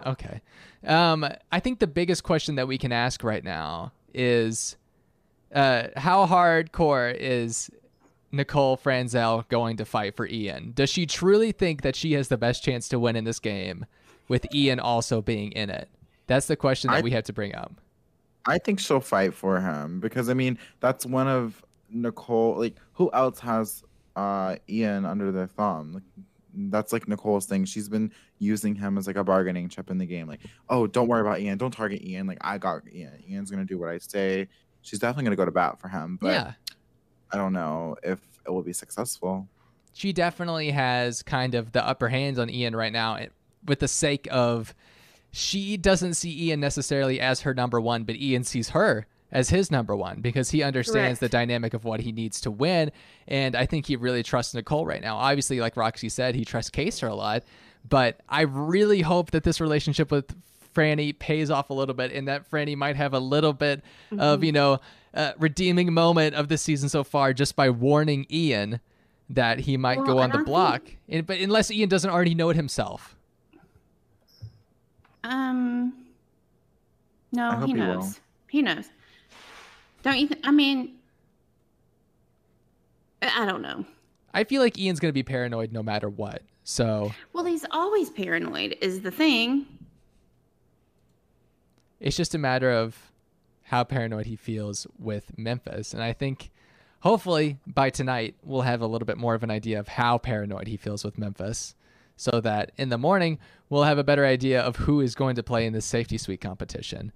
okay. 0.07 0.41
Um, 0.87 1.26
I 1.51 1.61
think 1.61 1.78
the 1.80 1.87
biggest 1.87 2.22
question 2.22 2.55
that 2.57 2.68
we 2.68 2.78
can 2.78 2.93
ask 2.93 3.24
right 3.24 3.43
now 3.43 3.93
is, 4.14 4.76
uh, 5.55 5.89
how 5.97 6.26
hardcore 6.26 7.14
is 7.18 7.70
Nicole 8.30 8.76
Franzel 8.76 9.45
going 9.49 9.76
to 9.78 9.85
fight 9.85 10.14
for 10.16 10.26
Ian? 10.28 10.72
Does 10.74 10.91
she 10.91 11.07
truly 11.07 11.51
think 11.53 11.82
that 11.82 11.97
she 11.97 12.12
has 12.12 12.28
the 12.28 12.37
best 12.37 12.62
chance 12.62 12.89
to 12.91 12.99
win 13.01 13.16
in 13.16 13.24
this 13.24 13.41
game, 13.41 13.85
with 14.28 14.47
Ian 14.55 14.78
also 14.80 15.20
being 15.20 15.51
in 15.53 15.70
it? 15.70 15.89
That's 16.28 16.47
the 16.47 16.57
question 16.57 16.91
that 16.91 16.99
I- 16.99 17.03
we 17.03 17.11
have 17.11 17.24
to 17.24 17.32
bring 17.32 17.55
up. 17.55 17.72
I 18.47 18.59
think 18.59 18.81
she'll 18.81 19.01
fight 19.01 19.35
for 19.35 19.61
him 19.61 20.01
because 20.01 20.29
I 20.29 20.35
mean 20.35 20.59
that's 20.81 21.07
one 21.07 21.29
of 21.29 21.65
Nicole. 21.91 22.59
Like 22.59 22.77
who 22.93 23.11
else 23.13 23.41
has 23.41 23.83
uh 24.17 24.57
Ian 24.69 25.05
under 25.05 25.33
their 25.33 25.47
thumb? 25.47 25.93
Like 25.95 26.27
that's 26.57 26.93
like 26.93 27.09
Nicole's 27.09 27.47
thing. 27.47 27.65
She's 27.65 27.89
been 27.89 28.13
using 28.39 28.75
him 28.75 28.99
as 28.99 29.07
like 29.07 29.17
a 29.17 29.25
bargaining 29.25 29.69
chip 29.69 29.91
in 29.91 29.99
the 29.99 30.07
game. 30.07 30.29
Like, 30.29 30.41
oh, 30.69 30.87
don't 30.87 31.09
worry 31.09 31.21
about 31.21 31.41
Ian. 31.41 31.59
Don't 31.59 31.73
target 31.73 32.05
Ian. 32.05 32.27
Like, 32.27 32.39
I 32.41 32.59
got 32.59 32.83
Ian. 32.93 33.23
Ian's 33.29 33.51
gonna 33.51 33.65
do 33.65 33.79
what 33.79 33.89
I 33.89 33.99
say. 33.99 34.49
She's 34.83 34.99
definitely 34.99 35.25
gonna 35.25 35.37
go 35.37 35.45
to 35.45 35.51
bat 35.51 35.81
for 35.81 35.89
him. 35.89 36.19
But 36.21 36.33
yeah. 36.33 36.53
I 37.33 37.37
don't 37.37 37.53
know 37.53 37.97
if 38.03 38.21
it 38.47 38.51
will 38.51 38.63
be 38.63 38.73
successful. 38.73 39.49
She 39.93 40.13
definitely 40.13 40.71
has 40.71 41.23
kind 41.23 41.55
of 41.55 41.73
the 41.73 41.85
upper 41.87 42.09
hand 42.09 42.39
on 42.39 42.51
Ian 42.51 42.75
right 42.75 42.93
now, 42.93 43.17
eh, 43.17 43.29
with 43.67 43.81
the 43.81 43.89
sake 43.89 44.29
of 44.31 44.75
she 45.35 45.76
doesn't 45.76 46.14
see 46.14 46.47
Ian 46.49 46.61
necessarily 46.61 47.20
as 47.20 47.41
her 47.41 47.53
number 47.55 47.80
one, 47.80 48.05
but 48.05 48.16
Ian 48.16 48.45
sees 48.45 48.70
her 48.70 49.07
as 49.32 49.51
his 49.51 49.70
number 49.70 49.97
one 49.97 50.20
because 50.20 50.51
he 50.51 50.62
understands 50.62 51.18
Correct. 51.18 51.20
the 51.20 51.28
dynamic 51.28 51.74
of 51.74 51.85
what 51.85 52.01
he 52.01 52.12
needs 52.12 52.41
to 52.43 52.51
win. 52.51 52.93
And 53.26 53.57
I 53.57 53.66
think 53.66 53.87
he 53.87 53.97
really 53.97 54.22
trusts 54.22 54.55
Nicole 54.55 54.87
right 54.87 55.03
now. 55.03 55.16
Obviously, 55.16 55.61
like 55.61 55.76
Roxy 55.76 56.09
said, 56.09 56.35
he 56.37 56.45
trusts 56.45 56.70
Kaysar 56.70 57.11
a 57.11 57.14
lot. 57.14 57.43
But 57.89 58.20
I 58.28 58.43
really 58.43 59.03
hope 59.03 59.32
that 59.32 59.43
this 59.43 59.61
relationship 59.61 60.11
with 60.11 60.35
Franny 60.74 61.18
pays 61.18 61.51
off 61.51 61.70
a 61.70 61.74
little 61.74 61.95
bit 61.95 62.12
and 62.12 62.28
that 62.28 62.49
Franny 62.51 62.76
might 62.76 62.97
have 62.97 63.12
a 63.12 63.18
little 63.18 63.53
bit 63.53 63.82
of, 64.16 64.43
you 64.45 64.53
know, 64.53 64.78
uh, 65.12 65.32
redeeming 65.39 65.93
moment 65.93 66.35
of 66.35 66.49
the 66.49 66.57
season 66.59 66.89
so 66.89 67.05
far 67.05 67.32
just 67.32 67.57
by 67.57 67.70
warning 67.70 68.26
Ian 68.30 68.80
that 69.30 69.61
he 69.61 69.76
might 69.76 69.99
Well, 69.99 70.07
go 70.07 70.18
on 70.18 70.30
the 70.30 70.35
I 70.35 70.39
think- 70.39 70.47
block. 70.47 70.82
And, 71.09 71.26
but 71.26 71.39
unless 71.41 71.70
Ian 71.70 71.89
doesn't 71.89 72.11
already 72.11 72.35
know 72.35 72.51
it 72.51 72.57
himself. 72.57 73.14
Um, 75.25 75.93
no, 77.33 77.51
hope 77.53 77.66
he 77.66 77.72
he 77.72 77.79
will. 77.81 77.95
knows. 77.95 78.20
He 78.49 78.62
knows. 78.62 78.89
Don't 80.03 80.18
you? 80.18 80.29
Th- 80.29 80.41
I 80.45 80.51
mean, 80.53 80.93
I 83.22 83.43
I 83.43 83.47
don't 83.47 83.62
know. 83.62 83.85
I 84.33 84.45
feel 84.45 84.61
like 84.62 84.79
Ian's 84.79 85.01
going 85.01 85.11
to 85.11 85.14
be 85.14 85.22
paranoid 85.22 85.72
no 85.72 85.83
matter 85.83 86.09
what. 86.09 86.43
So 86.64 87.12
Well, 87.33 87.45
he's 87.45 87.64
always 87.70 88.11
paranoid. 88.11 88.77
Is 88.81 89.01
the 89.03 89.11
thing. 89.11 89.66
it's 92.01 92.16
just 92.16 92.35
a 92.35 92.39
matter 92.39 92.70
of 92.70 93.12
how 93.64 93.85
paranoid 93.85 94.27
he 94.27 94.37
feels 94.37 94.87
with 94.99 95.37
Memphis. 95.39 95.95
And 95.95 96.03
I 96.03 96.12
think 96.12 96.51
hopefully 97.01 97.59
by 97.66 97.91
tonight 97.91 98.35
we'll 98.43 98.62
have 98.62 98.81
a 98.83 98.87
little 98.87 99.07
bit 99.07 99.16
more 99.16 99.35
of 99.35 99.43
an 99.43 99.51
idea 99.51 99.79
of 99.81 99.89
how 99.89 100.18
paranoid 100.18 100.66
he 100.66 100.77
feels 100.77 101.05
with 101.05 101.16
Memphis 101.18 101.75
so 102.17 102.41
that 102.41 102.73
in 102.77 102.89
the 102.89 102.99
morning 102.99 103.39
we'll 103.71 103.85
have 103.85 103.99
a 103.99 104.05
better 104.05 104.25
idea 104.25 104.61
of 104.61 104.77
who 104.77 105.01
is 105.01 105.15
going 105.15 105.35
to 105.37 105.43
play 105.43 105.67
in 105.67 105.73
this 105.73 105.85
safety 105.85 106.17
suite 106.19 106.41
competition. 106.41 107.12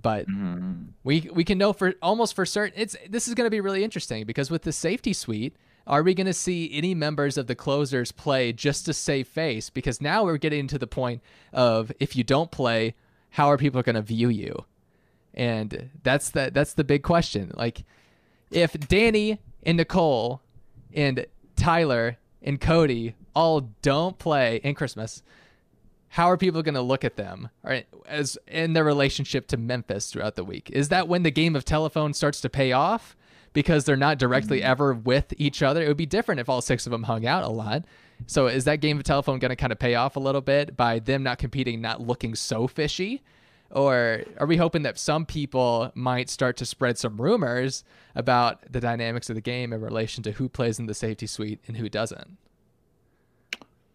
But 0.00 0.28
Mhm. 0.28 0.88
we 1.04 1.28
we 1.32 1.42
can 1.42 1.58
know 1.58 1.72
for 1.72 1.94
almost 2.02 2.34
for 2.34 2.46
certain 2.46 2.78
it's 2.80 2.96
this 3.08 3.26
is 3.26 3.34
going 3.34 3.46
to 3.46 3.50
be 3.50 3.60
really 3.60 3.82
interesting 3.82 4.24
because 4.24 4.50
with 4.50 4.62
the 4.62 4.72
safety 4.72 5.12
suite 5.12 5.56
are 5.86 6.02
we 6.02 6.14
going 6.14 6.26
to 6.26 6.32
see 6.32 6.70
any 6.72 6.94
members 6.94 7.36
of 7.38 7.46
the 7.46 7.54
closers 7.54 8.12
play 8.12 8.52
just 8.52 8.84
to 8.86 8.92
save 8.92 9.26
face 9.28 9.70
because 9.70 10.00
now 10.00 10.24
we're 10.24 10.36
getting 10.36 10.66
to 10.68 10.78
the 10.78 10.86
point 10.86 11.22
of 11.52 11.90
if 11.98 12.14
you 12.16 12.22
don't 12.24 12.50
play 12.50 12.94
how 13.30 13.46
are 13.50 13.56
people 13.56 13.82
going 13.82 13.94
to 13.96 14.02
view 14.02 14.28
you 14.28 14.64
and 15.34 15.90
that's 16.02 16.30
the 16.30 16.50
that's 16.52 16.74
the 16.74 16.84
big 16.84 17.02
question 17.02 17.52
like 17.56 17.82
if 18.50 18.78
Danny 18.88 19.40
and 19.64 19.76
Nicole 19.76 20.40
and 20.94 21.26
Tyler 21.56 22.16
and 22.42 22.60
Cody 22.60 23.14
all 23.34 23.72
don't 23.82 24.18
play 24.18 24.60
in 24.62 24.74
Christmas 24.74 25.22
how 26.16 26.30
are 26.30 26.38
people 26.38 26.62
going 26.62 26.74
to 26.74 26.80
look 26.80 27.04
at 27.04 27.16
them 27.16 27.50
right, 27.62 27.86
as 28.06 28.38
in 28.46 28.72
their 28.72 28.84
relationship 28.84 29.46
to 29.48 29.58
Memphis 29.58 30.10
throughout 30.10 30.34
the 30.34 30.44
week? 30.44 30.70
Is 30.72 30.88
that 30.88 31.08
when 31.08 31.24
the 31.24 31.30
game 31.30 31.54
of 31.54 31.64
telephone 31.64 32.14
starts 32.14 32.40
to 32.40 32.48
pay 32.48 32.72
off 32.72 33.14
because 33.52 33.84
they're 33.84 33.96
not 33.96 34.18
directly 34.18 34.60
mm-hmm. 34.60 34.70
ever 34.70 34.94
with 34.94 35.34
each 35.36 35.62
other? 35.62 35.82
It 35.82 35.88
would 35.88 35.96
be 35.98 36.06
different 36.06 36.40
if 36.40 36.48
all 36.48 36.62
six 36.62 36.86
of 36.86 36.90
them 36.90 37.02
hung 37.02 37.26
out 37.26 37.44
a 37.44 37.48
lot. 37.48 37.84
So 38.26 38.46
is 38.46 38.64
that 38.64 38.80
game 38.80 38.96
of 38.96 39.04
telephone 39.04 39.38
going 39.38 39.50
to 39.50 39.56
kind 39.56 39.72
of 39.72 39.78
pay 39.78 39.94
off 39.94 40.16
a 40.16 40.20
little 40.20 40.40
bit 40.40 40.74
by 40.74 41.00
them 41.00 41.22
not 41.22 41.36
competing, 41.36 41.82
not 41.82 42.00
looking 42.00 42.34
so 42.34 42.66
fishy? 42.66 43.22
Or 43.70 44.22
are 44.38 44.46
we 44.46 44.56
hoping 44.56 44.82
that 44.82 44.98
some 44.98 45.26
people 45.26 45.90
might 45.94 46.30
start 46.30 46.56
to 46.58 46.66
spread 46.66 46.98
some 46.98 47.20
rumors 47.20 47.84
about 48.14 48.60
the 48.70 48.80
dynamics 48.80 49.28
of 49.28 49.34
the 49.34 49.40
game 49.40 49.72
in 49.72 49.80
relation 49.80 50.22
to 50.24 50.32
who 50.32 50.48
plays 50.48 50.78
in 50.78 50.86
the 50.86 50.94
safety 50.94 51.26
suite 51.26 51.60
and 51.66 51.76
who 51.76 51.88
doesn't? 51.88 52.38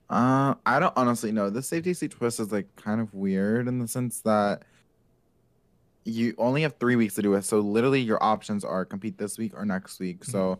Uh, 0.09 0.55
I 0.65 0.79
don't 0.79 0.93
honestly 0.97 1.31
know. 1.31 1.49
The 1.49 1.63
safety 1.63 1.93
suite 1.93 2.11
twist 2.11 2.39
is 2.41 2.51
like 2.51 2.75
kind 2.75 2.99
of 2.99 3.13
weird 3.13 3.69
in 3.69 3.79
the 3.79 3.87
sense 3.87 4.19
that 4.21 4.63
you 6.03 6.35
only 6.37 6.63
have 6.63 6.75
three 6.77 6.97
weeks 6.97 7.15
to 7.15 7.21
do 7.21 7.33
it. 7.35 7.45
So 7.45 7.59
literally, 7.59 8.01
your 8.01 8.21
options 8.21 8.65
are 8.65 8.83
compete 8.83 9.17
this 9.17 9.37
week 9.37 9.53
or 9.55 9.65
next 9.65 9.99
week. 9.99 10.25
So 10.25 10.59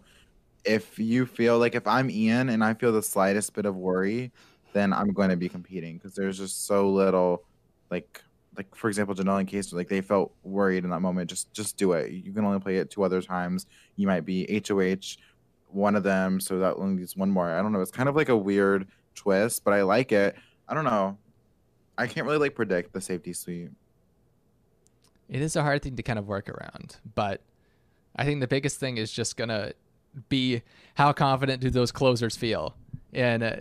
if 0.64 0.98
you 1.00 1.26
feel 1.26 1.60
like 1.60 1.76
if 1.76 1.86
I'm 1.86 2.10
Ian 2.10 2.50
and 2.50 2.64
I 2.64 2.74
feel 2.76 2.92
the 2.94 3.04
slightest 3.04 3.54
bit 3.54 3.66
of 3.66 3.76
worry, 3.76 4.32
then 4.74 4.94
I'm 4.94 5.12
going 5.12 5.30
to 5.30 5.36
be 5.36 5.50
competing 5.50 5.98
because 5.98 6.16
there's 6.16 6.38
just 6.38 6.66
so 6.66 6.90
little, 6.90 7.44
like 7.90 8.22
like 8.58 8.76
for 8.76 8.88
example, 8.90 9.16
Janelle 9.16 9.40
and 9.40 9.48
Case, 9.48 9.72
like 9.72 9.88
they 9.88 10.02
felt 10.02 10.34
worried 10.44 10.84
in 10.84 10.90
that 10.90 11.00
moment. 11.00 11.30
Just 11.30 11.54
just 11.54 11.78
do 11.78 11.94
it. 11.94 12.12
You 12.12 12.34
can 12.34 12.46
only 12.46 12.60
play 12.60 12.78
it 12.78 12.90
two 12.90 13.04
other 13.04 13.22
times. 13.22 13.66
You 13.96 14.08
might 14.08 14.26
be 14.26 14.62
HOH, 14.68 15.18
one 15.70 15.96
of 15.96 16.04
them, 16.04 16.40
so 16.40 16.60
that 16.60 16.76
only 16.76 16.98
leaves 16.98 17.16
one 17.16 17.30
more. 17.30 17.50
I 17.50 17.62
don't 17.62 17.72
know. 17.72 17.82
It's 17.82 17.92
kind 17.92 18.10
of 18.10 18.16
like 18.16 18.30
a 18.30 18.38
weird 18.38 18.88
twist, 19.16 19.64
but 19.64 19.74
I 19.74 19.84
like 19.84 20.12
it. 20.12 20.36
I 20.68 20.74
don't 20.74 20.84
know. 20.84 21.18
I 21.98 22.08
can't 22.08 22.26
really 22.26 22.40
like 22.40 22.56
predict 22.56 22.94
the 22.94 23.02
safety 23.02 23.34
suite. 23.34 23.70
It 25.30 25.42
is 25.42 25.56
a 25.56 25.62
hard 25.62 25.82
thing 25.82 25.96
to 25.96 26.04
kind 26.04 26.20
of 26.20 26.28
work 26.28 26.50
around, 26.50 26.98
but 27.16 27.42
I 28.16 28.26
think 28.26 28.42
the 28.42 28.48
biggest 28.48 28.80
thing 28.80 28.98
is 28.98 29.12
just 29.12 29.38
gonna 29.38 29.74
be 30.28 30.62
how 30.96 31.14
confident 31.14 31.62
do 31.62 31.70
those 31.70 31.92
closers 31.92 32.36
feel, 32.36 32.76
and 33.14 33.44
uh, 33.44 33.56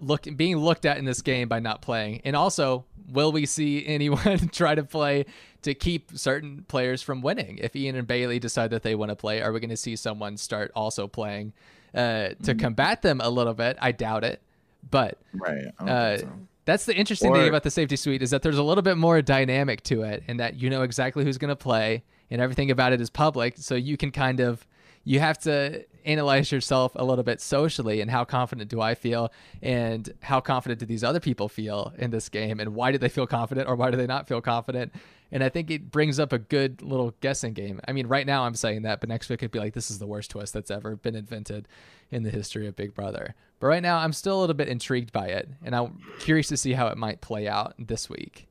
look 0.00 0.26
being 0.36 0.56
looked 0.56 0.84
at 0.84 0.98
in 0.98 1.04
this 1.04 1.22
game 1.22 1.48
by 1.48 1.60
not 1.60 1.82
playing, 1.82 2.20
and 2.24 2.36
also 2.36 2.84
will 3.10 3.32
we 3.32 3.46
see 3.46 3.86
anyone 3.86 4.48
try 4.52 4.74
to 4.74 4.84
play 4.84 5.26
to 5.62 5.74
keep 5.74 6.10
certain 6.14 6.64
players 6.68 7.02
from 7.02 7.22
winning? 7.22 7.58
If 7.58 7.76
Ian 7.76 7.96
and 7.96 8.06
Bailey 8.06 8.38
decide 8.38 8.70
that 8.70 8.82
they 8.82 8.94
want 8.94 9.10
to 9.10 9.16
play, 9.16 9.42
are 9.42 9.52
we 9.52 9.60
going 9.60 9.70
to 9.70 9.76
see 9.76 9.96
someone 9.96 10.36
start 10.36 10.72
also 10.74 11.06
playing 11.06 11.52
uh, 11.94 12.30
to 12.42 12.54
combat 12.54 13.02
them 13.02 13.20
a 13.22 13.30
little 13.30 13.54
bit? 13.54 13.76
I 13.80 13.92
doubt 13.92 14.24
it, 14.24 14.42
but 14.90 15.18
Right. 15.32 15.66
Uh, 15.78 16.18
so. 16.18 16.28
that's 16.64 16.84
the 16.84 16.96
interesting 16.96 17.32
thing 17.32 17.48
about 17.48 17.62
the 17.62 17.70
safety 17.70 17.96
suite 17.96 18.22
is 18.22 18.30
that 18.30 18.42
there's 18.42 18.58
a 18.58 18.62
little 18.62 18.82
bit 18.82 18.96
more 18.96 19.22
dynamic 19.22 19.82
to 19.84 20.02
it 20.02 20.22
and 20.28 20.40
that 20.40 20.54
you 20.54 20.70
know 20.70 20.82
exactly 20.82 21.24
who's 21.24 21.38
going 21.38 21.48
to 21.48 21.56
play 21.56 22.02
and 22.30 22.40
everything 22.40 22.70
about 22.70 22.92
it 22.92 23.00
is 23.00 23.10
public 23.10 23.54
so 23.58 23.74
you 23.74 23.96
can 23.96 24.10
kind 24.10 24.40
of 24.40 24.66
you 25.04 25.20
have 25.20 25.38
to 25.38 25.84
analyze 26.04 26.52
yourself 26.52 26.92
a 26.94 27.04
little 27.04 27.24
bit 27.24 27.40
socially 27.40 28.00
and 28.00 28.10
how 28.10 28.24
confident 28.24 28.70
do 28.70 28.80
I 28.80 28.94
feel 28.94 29.32
and 29.60 30.12
how 30.22 30.40
confident 30.40 30.80
do 30.80 30.86
these 30.86 31.04
other 31.04 31.20
people 31.20 31.48
feel 31.48 31.92
in 31.98 32.10
this 32.10 32.28
game 32.28 32.60
and 32.60 32.74
why 32.74 32.92
do 32.92 32.98
they 32.98 33.08
feel 33.08 33.26
confident 33.26 33.68
or 33.68 33.76
why 33.76 33.90
do 33.90 33.96
they 33.96 34.06
not 34.06 34.28
feel 34.28 34.40
confident 34.40 34.92
and 35.32 35.42
I 35.42 35.48
think 35.48 35.70
it 35.70 35.90
brings 35.90 36.20
up 36.20 36.32
a 36.32 36.38
good 36.38 36.82
little 36.82 37.14
guessing 37.20 37.54
game. 37.54 37.80
I 37.88 37.92
mean, 37.92 38.06
right 38.06 38.26
now 38.26 38.44
I'm 38.44 38.54
saying 38.54 38.82
that, 38.82 39.00
but 39.00 39.08
next 39.08 39.30
week 39.30 39.40
it'd 39.40 39.50
be 39.50 39.58
like, 39.58 39.72
this 39.72 39.90
is 39.90 39.98
the 39.98 40.06
worst 40.06 40.30
twist 40.30 40.52
that's 40.52 40.70
ever 40.70 40.94
been 40.94 41.16
invented 41.16 41.66
in 42.10 42.22
the 42.22 42.30
history 42.30 42.66
of 42.66 42.76
Big 42.76 42.94
Brother. 42.94 43.34
But 43.58 43.68
right 43.68 43.82
now 43.82 43.96
I'm 43.96 44.12
still 44.12 44.38
a 44.38 44.40
little 44.40 44.54
bit 44.54 44.68
intrigued 44.68 45.10
by 45.10 45.28
it, 45.28 45.48
and 45.64 45.74
I'm 45.74 46.00
curious 46.20 46.48
to 46.48 46.58
see 46.58 46.74
how 46.74 46.88
it 46.88 46.98
might 46.98 47.22
play 47.22 47.48
out 47.48 47.74
this 47.78 48.10
week. 48.10 48.46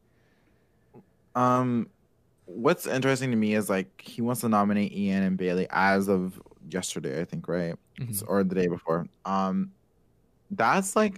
Um, 1.36 1.88
what's 2.46 2.88
interesting 2.88 3.30
to 3.30 3.38
me 3.38 3.54
is 3.54 3.70
like 3.70 4.02
he 4.02 4.24
wants 4.24 4.42
to 4.42 4.50
nominate 4.50 4.92
Ian 4.92 5.22
and 5.22 5.38
Bailey 5.38 5.68
as 5.70 6.10
of 6.10 6.42
yesterday, 6.70 7.22
I 7.22 7.26
think, 7.26 7.48
right? 7.48 7.76
Mhm. 8.00 8.24
Or 8.28 8.44
the 8.44 8.56
day 8.56 8.68
before. 8.68 9.08
Um, 9.26 9.72
that's 10.52 10.96
like 10.96 11.18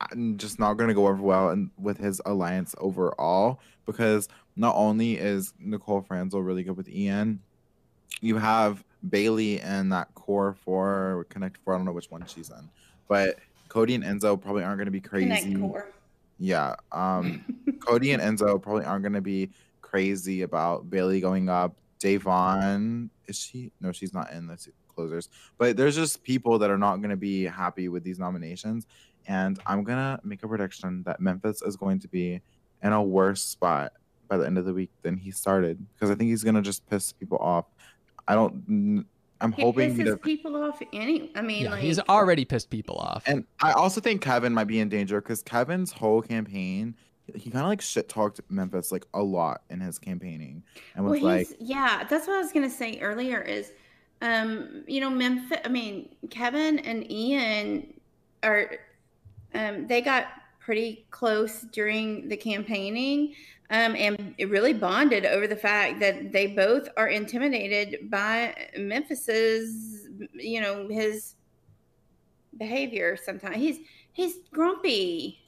I'm 0.00 0.36
just 0.36 0.58
not 0.58 0.74
going 0.74 0.88
to 0.88 0.94
go 0.94 1.06
over 1.06 1.22
well 1.22 1.50
and 1.50 1.70
with 1.78 1.98
his 1.98 2.20
alliance 2.26 2.74
overall 2.78 3.60
because 3.86 4.28
not 4.56 4.74
only 4.76 5.16
is 5.16 5.54
Nicole 5.58 6.02
Franzel 6.02 6.42
really 6.42 6.62
good 6.62 6.76
with 6.76 6.88
Ian, 6.88 7.40
you 8.20 8.36
have 8.36 8.84
Bailey 9.08 9.60
and 9.60 9.92
that 9.92 10.12
core 10.14 10.54
four, 10.64 11.26
Connect 11.28 11.58
four. 11.58 11.74
I 11.74 11.78
don't 11.78 11.86
know 11.86 11.92
which 11.92 12.10
one 12.10 12.24
she's 12.26 12.50
in, 12.50 12.68
but 13.08 13.38
Cody 13.68 13.94
and 13.94 14.04
Enzo 14.04 14.40
probably 14.40 14.62
aren't 14.62 14.78
going 14.78 14.86
to 14.86 14.92
be 14.92 15.00
crazy. 15.00 15.54
Core. 15.54 15.88
Yeah. 16.38 16.76
Um, 16.92 17.44
Cody 17.80 18.12
and 18.12 18.22
Enzo 18.22 18.60
probably 18.60 18.84
aren't 18.84 19.02
going 19.02 19.14
to 19.14 19.20
be 19.20 19.50
crazy 19.80 20.42
about 20.42 20.90
Bailey 20.90 21.20
going 21.20 21.48
up. 21.48 21.76
Davon, 21.98 23.10
is 23.26 23.38
she? 23.38 23.72
No, 23.80 23.92
she's 23.92 24.12
not 24.12 24.32
in 24.32 24.46
the 24.46 24.58
closers. 24.94 25.28
But 25.58 25.76
there's 25.76 25.96
just 25.96 26.22
people 26.22 26.58
that 26.58 26.70
are 26.70 26.78
not 26.78 26.96
going 26.96 27.10
to 27.10 27.16
be 27.16 27.44
happy 27.44 27.88
with 27.88 28.04
these 28.04 28.18
nominations. 28.18 28.86
And 29.26 29.58
I'm 29.66 29.84
going 29.84 29.98
to 29.98 30.20
make 30.22 30.42
a 30.42 30.48
prediction 30.48 31.02
that 31.04 31.20
Memphis 31.20 31.62
is 31.62 31.76
going 31.76 31.98
to 32.00 32.08
be 32.08 32.40
in 32.82 32.92
a 32.92 33.02
worse 33.02 33.42
spot 33.42 33.92
by 34.28 34.36
the 34.36 34.46
end 34.46 34.58
of 34.58 34.64
the 34.64 34.72
week 34.72 34.90
than 35.02 35.16
he 35.16 35.30
started 35.30 35.84
because 35.94 36.10
I 36.10 36.14
think 36.14 36.30
he's 36.30 36.42
going 36.42 36.54
to 36.54 36.62
just 36.62 36.88
piss 36.88 37.12
people 37.12 37.38
off. 37.38 37.66
I 38.28 38.34
don't. 38.34 39.06
I'm 39.40 39.52
He 39.52 39.62
hoping 39.62 39.94
pisses 39.96 40.22
people 40.22 40.56
off 40.62 40.80
any. 40.92 41.30
I 41.34 41.42
mean, 41.42 41.64
Yeah, 41.64 41.70
like 41.72 41.82
he's 41.82 41.98
already 42.00 42.44
pissed 42.44 42.70
people 42.70 42.96
off. 42.96 43.24
And 43.26 43.44
I 43.60 43.72
also 43.72 44.00
think 44.00 44.22
Kevin 44.22 44.54
might 44.54 44.64
be 44.64 44.80
in 44.80 44.88
danger 44.88 45.20
because 45.20 45.42
Kevin's 45.42 45.92
whole 45.92 46.22
campaign, 46.22 46.94
he 47.34 47.50
kind 47.50 47.64
of 47.64 47.68
like 47.68 47.80
shit 47.80 48.08
talked 48.08 48.40
Memphis 48.48 48.92
like 48.92 49.06
a 49.14 49.22
lot 49.22 49.62
in 49.70 49.80
his 49.80 49.98
campaigning, 49.98 50.62
and 50.94 51.04
was 51.04 51.20
well, 51.20 51.36
like, 51.36 51.48
yeah. 51.58 52.04
That's 52.08 52.26
what 52.26 52.36
I 52.36 52.40
was 52.40 52.52
gonna 52.52 52.70
say 52.70 52.98
earlier. 53.00 53.40
Is 53.40 53.72
um, 54.22 54.84
you 54.86 55.00
know, 55.00 55.10
Memphis. 55.10 55.58
I 55.64 55.68
mean, 55.68 56.14
Kevin 56.30 56.78
and 56.80 57.10
Ian 57.10 57.94
are 58.42 58.78
Um, 59.54 59.86
they 59.86 60.00
got 60.00 60.26
pretty 60.58 61.06
close 61.10 61.62
during 61.72 62.28
the 62.28 62.36
campaigning 62.36 63.34
um, 63.70 63.96
and 63.96 64.34
it 64.38 64.50
really 64.50 64.74
bonded 64.74 65.24
over 65.24 65.46
the 65.46 65.56
fact 65.56 65.98
that 66.00 66.32
they 66.32 66.48
both 66.48 66.88
are 66.96 67.08
intimidated 67.08 68.10
by 68.10 68.54
Memphis's, 68.78 70.08
you 70.34 70.60
know, 70.60 70.86
his 70.88 71.34
behavior. 72.58 73.16
Sometimes 73.16 73.56
he's 73.56 73.78
he's 74.12 74.36
grumpy. 74.52 75.43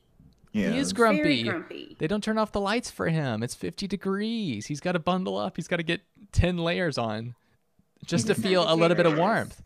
Yeah. 0.57 0.71
He 0.71 0.79
is 0.79 0.93
Very 0.93 1.17
grumpy. 1.17 1.43
grumpy. 1.43 1.97
They 1.99 2.07
don't 2.07 2.25
turn 2.25 2.39
off 2.39 2.53
the 2.53 2.61
lights 2.61 2.91
for 2.91 3.09
him. 3.09 3.43
It's 3.43 3.55
50 3.55 3.87
degrees. 3.87 4.67
He's 4.67 4.81
got 4.81 4.93
to 4.93 4.99
bundle 4.99 5.37
up. 5.37 5.57
He's 5.57 5.69
got 5.69 5.77
to 5.77 5.83
get 5.83 6.01
10 6.33 6.57
layers 6.57 6.97
on 6.99 7.35
just 8.05 8.27
He's 8.27 8.37
to 8.37 8.43
feel 8.49 8.65
a 8.67 8.75
little 8.75 8.97
bit 8.97 9.07
of 9.07 9.17
warmth. 9.19 9.63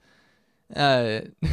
Uh, 0.75 1.21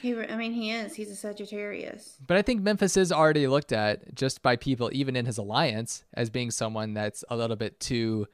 He, 0.00 0.14
I 0.18 0.36
mean, 0.36 0.52
he 0.52 0.70
is. 0.70 0.94
He's 0.94 1.10
a 1.10 1.16
Sagittarius. 1.16 2.16
but 2.26 2.36
I 2.36 2.42
think 2.42 2.62
Memphis 2.62 2.96
is 2.96 3.10
already 3.10 3.46
looked 3.46 3.72
at 3.72 4.14
just 4.14 4.42
by 4.42 4.56
people, 4.56 4.88
even 4.92 5.16
in 5.16 5.26
his 5.26 5.36
alliance, 5.38 6.04
as 6.14 6.30
being 6.30 6.50
someone 6.50 6.94
that's 6.94 7.24
a 7.28 7.36
little 7.36 7.56
bit 7.56 7.80
too 7.80 8.26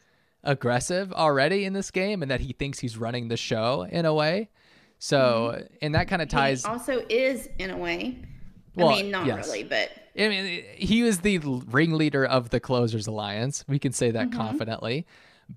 aggressive 0.44 1.12
already 1.12 1.64
in 1.64 1.72
this 1.72 1.90
game 1.90 2.22
and 2.22 2.30
that 2.30 2.40
he 2.40 2.52
thinks 2.52 2.78
he's 2.80 2.96
running 2.96 3.28
the 3.28 3.36
show 3.36 3.86
in 3.90 4.04
a 4.04 4.12
way. 4.14 4.48
So, 4.98 5.64
and 5.80 5.94
that 5.94 6.08
kind 6.08 6.20
of 6.22 6.28
ties. 6.28 6.64
He 6.64 6.70
also 6.70 7.04
is 7.08 7.48
in 7.58 7.70
a 7.70 7.76
way. 7.76 8.18
Well, 8.74 8.88
I 8.88 9.02
mean, 9.02 9.10
not 9.10 9.26
yes. 9.26 9.46
really, 9.46 9.64
but 9.64 9.90
I 10.16 10.28
mean, 10.28 10.64
he 10.76 11.02
was 11.02 11.20
the 11.20 11.38
ringleader 11.38 12.24
of 12.24 12.50
the 12.50 12.60
Closers 12.60 13.06
Alliance. 13.06 13.64
We 13.68 13.78
can 13.78 13.92
say 13.92 14.10
that 14.10 14.32
confidently. 14.32 15.06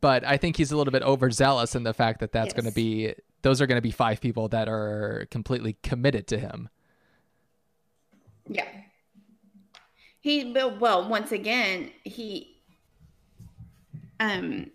But 0.02 0.23
I 0.23 0.38
think 0.38 0.57
he's 0.57 0.72
a 0.72 0.77
little 0.77 0.91
bit 0.91 1.03
overzealous 1.03 1.76
in 1.76 1.84
the 1.84 1.94
fact 1.94 2.19
that 2.22 2.31
that's 2.31 2.53
going 2.53 2.65
to 2.65 2.72
be, 2.72 3.14
those 3.44 3.61
are 3.61 3.68
going 3.68 3.77
to 3.77 3.81
be 3.81 3.91
five 3.91 4.19
people 4.19 4.48
that 4.48 4.68
are 4.68 5.27
completely 5.30 5.77
committed 5.84 6.27
to 6.27 6.40
him. 6.40 6.69
Yeah. 8.48 8.65
He 10.19 10.52
well, 10.53 10.77
well 10.77 11.10
once 11.10 11.31
again, 11.31 11.91
he 12.03 12.61
um 14.19 14.72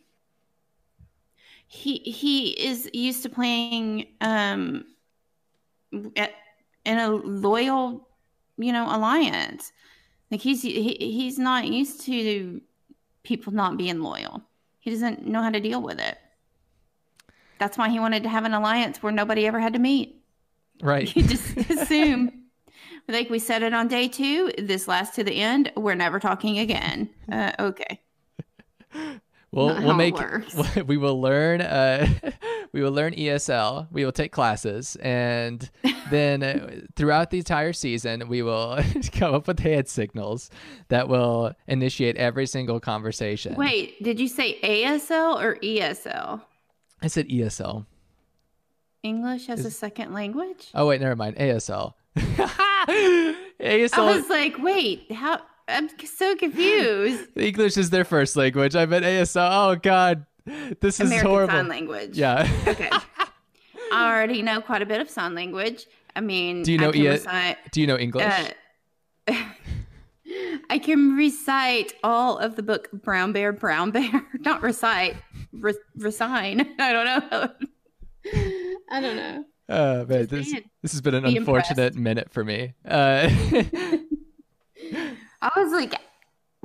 he 1.66 1.98
he 1.98 2.50
is 2.50 2.88
used 2.92 3.22
to 3.22 3.28
playing 3.28 4.08
um 4.20 4.84
at, 6.16 6.32
in 6.84 6.98
a 6.98 7.10
loyal, 7.10 8.07
you 8.58 8.72
know, 8.72 8.84
alliance. 8.84 9.72
Like 10.30 10.40
he's 10.40 10.62
he, 10.62 10.94
he's 10.98 11.38
not 11.38 11.66
used 11.66 12.02
to 12.02 12.60
people 13.22 13.52
not 13.52 13.76
being 13.76 14.00
loyal. 14.00 14.42
He 14.78 14.90
doesn't 14.90 15.26
know 15.26 15.42
how 15.42 15.50
to 15.50 15.60
deal 15.60 15.82
with 15.82 15.98
it. 16.00 16.18
That's 17.58 17.76
why 17.76 17.88
he 17.88 17.98
wanted 17.98 18.22
to 18.22 18.28
have 18.28 18.44
an 18.44 18.54
alliance 18.54 19.02
where 19.02 19.12
nobody 19.12 19.46
ever 19.46 19.60
had 19.60 19.72
to 19.72 19.78
meet. 19.78 20.22
Right. 20.80 21.14
You 21.16 21.22
just 21.22 21.56
assume. 21.56 22.32
Like 23.10 23.30
we 23.30 23.38
said 23.38 23.62
it 23.62 23.72
on 23.72 23.88
day 23.88 24.06
two, 24.06 24.52
this 24.58 24.86
lasts 24.86 25.16
to 25.16 25.24
the 25.24 25.40
end. 25.40 25.72
We're 25.74 25.94
never 25.94 26.20
talking 26.20 26.58
again. 26.58 27.08
Uh, 27.32 27.52
okay. 27.58 28.02
We'll, 29.50 29.68
Not 29.68 29.82
we'll 29.82 29.94
make 29.94 30.16
we 30.86 30.98
will 30.98 31.20
learn 31.20 31.62
uh, 31.62 32.06
we 32.72 32.82
will 32.82 32.92
learn 32.92 33.14
ESL. 33.14 33.88
We 33.90 34.04
will 34.04 34.12
take 34.12 34.30
classes, 34.30 34.96
and 34.96 35.68
then 36.10 36.42
uh, 36.42 36.80
throughout 36.96 37.30
the 37.30 37.38
entire 37.38 37.72
season, 37.72 38.28
we 38.28 38.42
will 38.42 38.78
come 39.12 39.34
up 39.34 39.46
with 39.46 39.60
hand 39.60 39.88
signals 39.88 40.50
that 40.88 41.08
will 41.08 41.52
initiate 41.66 42.16
every 42.16 42.46
single 42.46 42.78
conversation. 42.78 43.54
Wait, 43.54 44.02
did 44.02 44.20
you 44.20 44.28
say 44.28 44.58
ASL 44.60 45.40
or 45.42 45.56
ESL? 45.56 46.42
I 47.00 47.06
said 47.06 47.28
ESL. 47.28 47.86
English 49.02 49.48
as 49.48 49.64
a 49.64 49.70
second 49.70 50.12
language? 50.12 50.68
Oh 50.74 50.88
wait, 50.88 51.00
never 51.00 51.16
mind. 51.16 51.36
ASL. 51.36 51.94
ASL. 52.16 53.98
I 53.98 54.16
was 54.16 54.28
like, 54.28 54.58
wait, 54.58 55.10
how? 55.12 55.40
I'm 55.68 55.88
so 56.06 56.34
confused. 56.36 57.28
English 57.36 57.76
is 57.76 57.90
their 57.90 58.04
first 58.04 58.36
language. 58.36 58.74
I 58.74 58.86
meant 58.86 59.04
ASL. 59.04 59.48
Oh 59.72 59.76
god, 59.76 60.24
this 60.80 60.98
is 61.00 61.08
American 61.08 61.30
horrible. 61.30 61.54
Sign 61.54 61.68
Language. 61.68 62.16
Yeah. 62.16 62.48
Okay. 62.66 62.90
I 63.92 64.10
already 64.12 64.42
know 64.42 64.60
quite 64.60 64.82
a 64.82 64.86
bit 64.86 65.00
of 65.00 65.08
sign 65.10 65.34
language. 65.34 65.86
I 66.16 66.20
mean, 66.20 66.62
Do 66.62 66.72
you 66.72 66.78
know 66.78 66.88
I 66.88 66.92
can 66.92 67.00
E- 67.02 67.08
recite, 67.08 67.56
Do 67.72 67.80
you 67.80 67.86
know 67.86 67.98
English? 67.98 68.24
uh, 69.28 69.34
I 70.70 70.78
can 70.78 71.16
recite 71.16 71.94
all 72.02 72.38
of 72.38 72.56
the 72.56 72.62
book 72.62 72.90
Brown 72.92 73.32
Bear, 73.32 73.52
Brown 73.52 73.90
Bear. 73.90 74.10
Not 74.40 74.62
recite, 74.62 75.16
re- 75.52 75.74
resign. 75.96 76.68
I 76.78 76.92
don't 76.92 77.04
know. 77.06 77.50
I 78.90 79.00
don't 79.00 79.16
know. 79.16 79.44
Oh 79.70 80.06
man, 80.06 80.20
Just 80.20 80.30
this 80.30 80.50
saying. 80.50 80.64
this 80.82 80.92
has 80.92 81.00
been 81.02 81.14
an 81.14 81.24
Be 81.24 81.36
unfortunate 81.36 81.94
minute 81.94 82.30
for 82.32 82.42
me. 82.44 82.72
Uh, 82.86 83.28
I 85.40 85.50
was 85.56 85.72
like, 85.72 85.94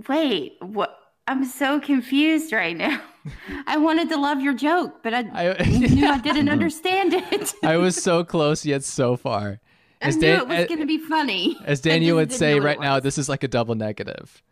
wait, 0.08 0.58
what? 0.62 0.98
I'm 1.28 1.46
so 1.46 1.80
confused 1.80 2.52
right 2.52 2.76
now. 2.76 3.02
I 3.68 3.78
wanted 3.78 4.10
to 4.10 4.18
love 4.18 4.42
your 4.42 4.54
joke, 4.54 5.02
but 5.04 5.14
I, 5.14 5.20
I 5.58 5.64
knew 5.70 6.08
I 6.10 6.18
didn't 6.22 6.50
understand 6.50 7.14
it. 7.14 7.54
I 7.64 7.78
was 7.78 7.96
so 8.02 8.24
close 8.26 8.66
yet 8.66 8.84
so 8.84 9.16
far. 9.16 9.62
I 10.02 10.08
As 10.08 10.16
knew 10.18 10.22
Dan- 10.24 10.42
it 10.42 10.48
was 10.50 10.66
going 10.68 10.80
to 10.82 10.86
be 10.86 10.98
funny. 10.98 11.58
As 11.64 11.80
Daniel 11.80 12.18
would 12.18 12.34
say 12.34 12.60
right 12.60 12.80
now, 12.80 13.00
this 13.00 13.18
is 13.18 13.30
like 13.30 13.44
a 13.44 13.48
double 13.48 13.76
negative. 13.76 14.44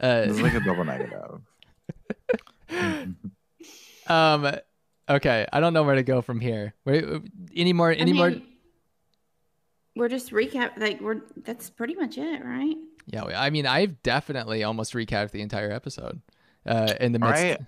This 0.00 0.30
is 0.30 0.38
Uh, 0.40 0.42
like 0.44 0.54
a 0.54 0.60
double 0.60 0.84
negative. 0.84 1.40
um, 4.06 4.52
okay, 5.08 5.46
I 5.52 5.60
don't 5.60 5.72
know 5.72 5.82
where 5.82 5.96
to 5.96 6.02
go 6.04 6.22
from 6.22 6.40
here. 6.40 6.74
Wait, 6.84 7.04
any 7.56 7.72
more? 7.72 7.90
Any 7.90 8.12
I 8.12 8.14
more? 8.14 8.32
We're 9.96 10.08
just 10.08 10.30
recap. 10.30 10.78
Like 10.78 11.00
we're. 11.00 11.22
That's 11.44 11.68
pretty 11.70 11.94
much 11.96 12.16
it, 12.16 12.44
right? 12.44 12.76
Yeah, 13.12 13.24
I 13.24 13.50
mean, 13.50 13.66
I've 13.66 14.02
definitely 14.02 14.62
almost 14.62 14.94
recapped 14.94 15.32
the 15.32 15.42
entire 15.42 15.70
episode. 15.70 16.20
Uh, 16.66 16.92
in 17.00 17.12
the 17.12 17.18
midst, 17.18 17.42
right. 17.42 17.60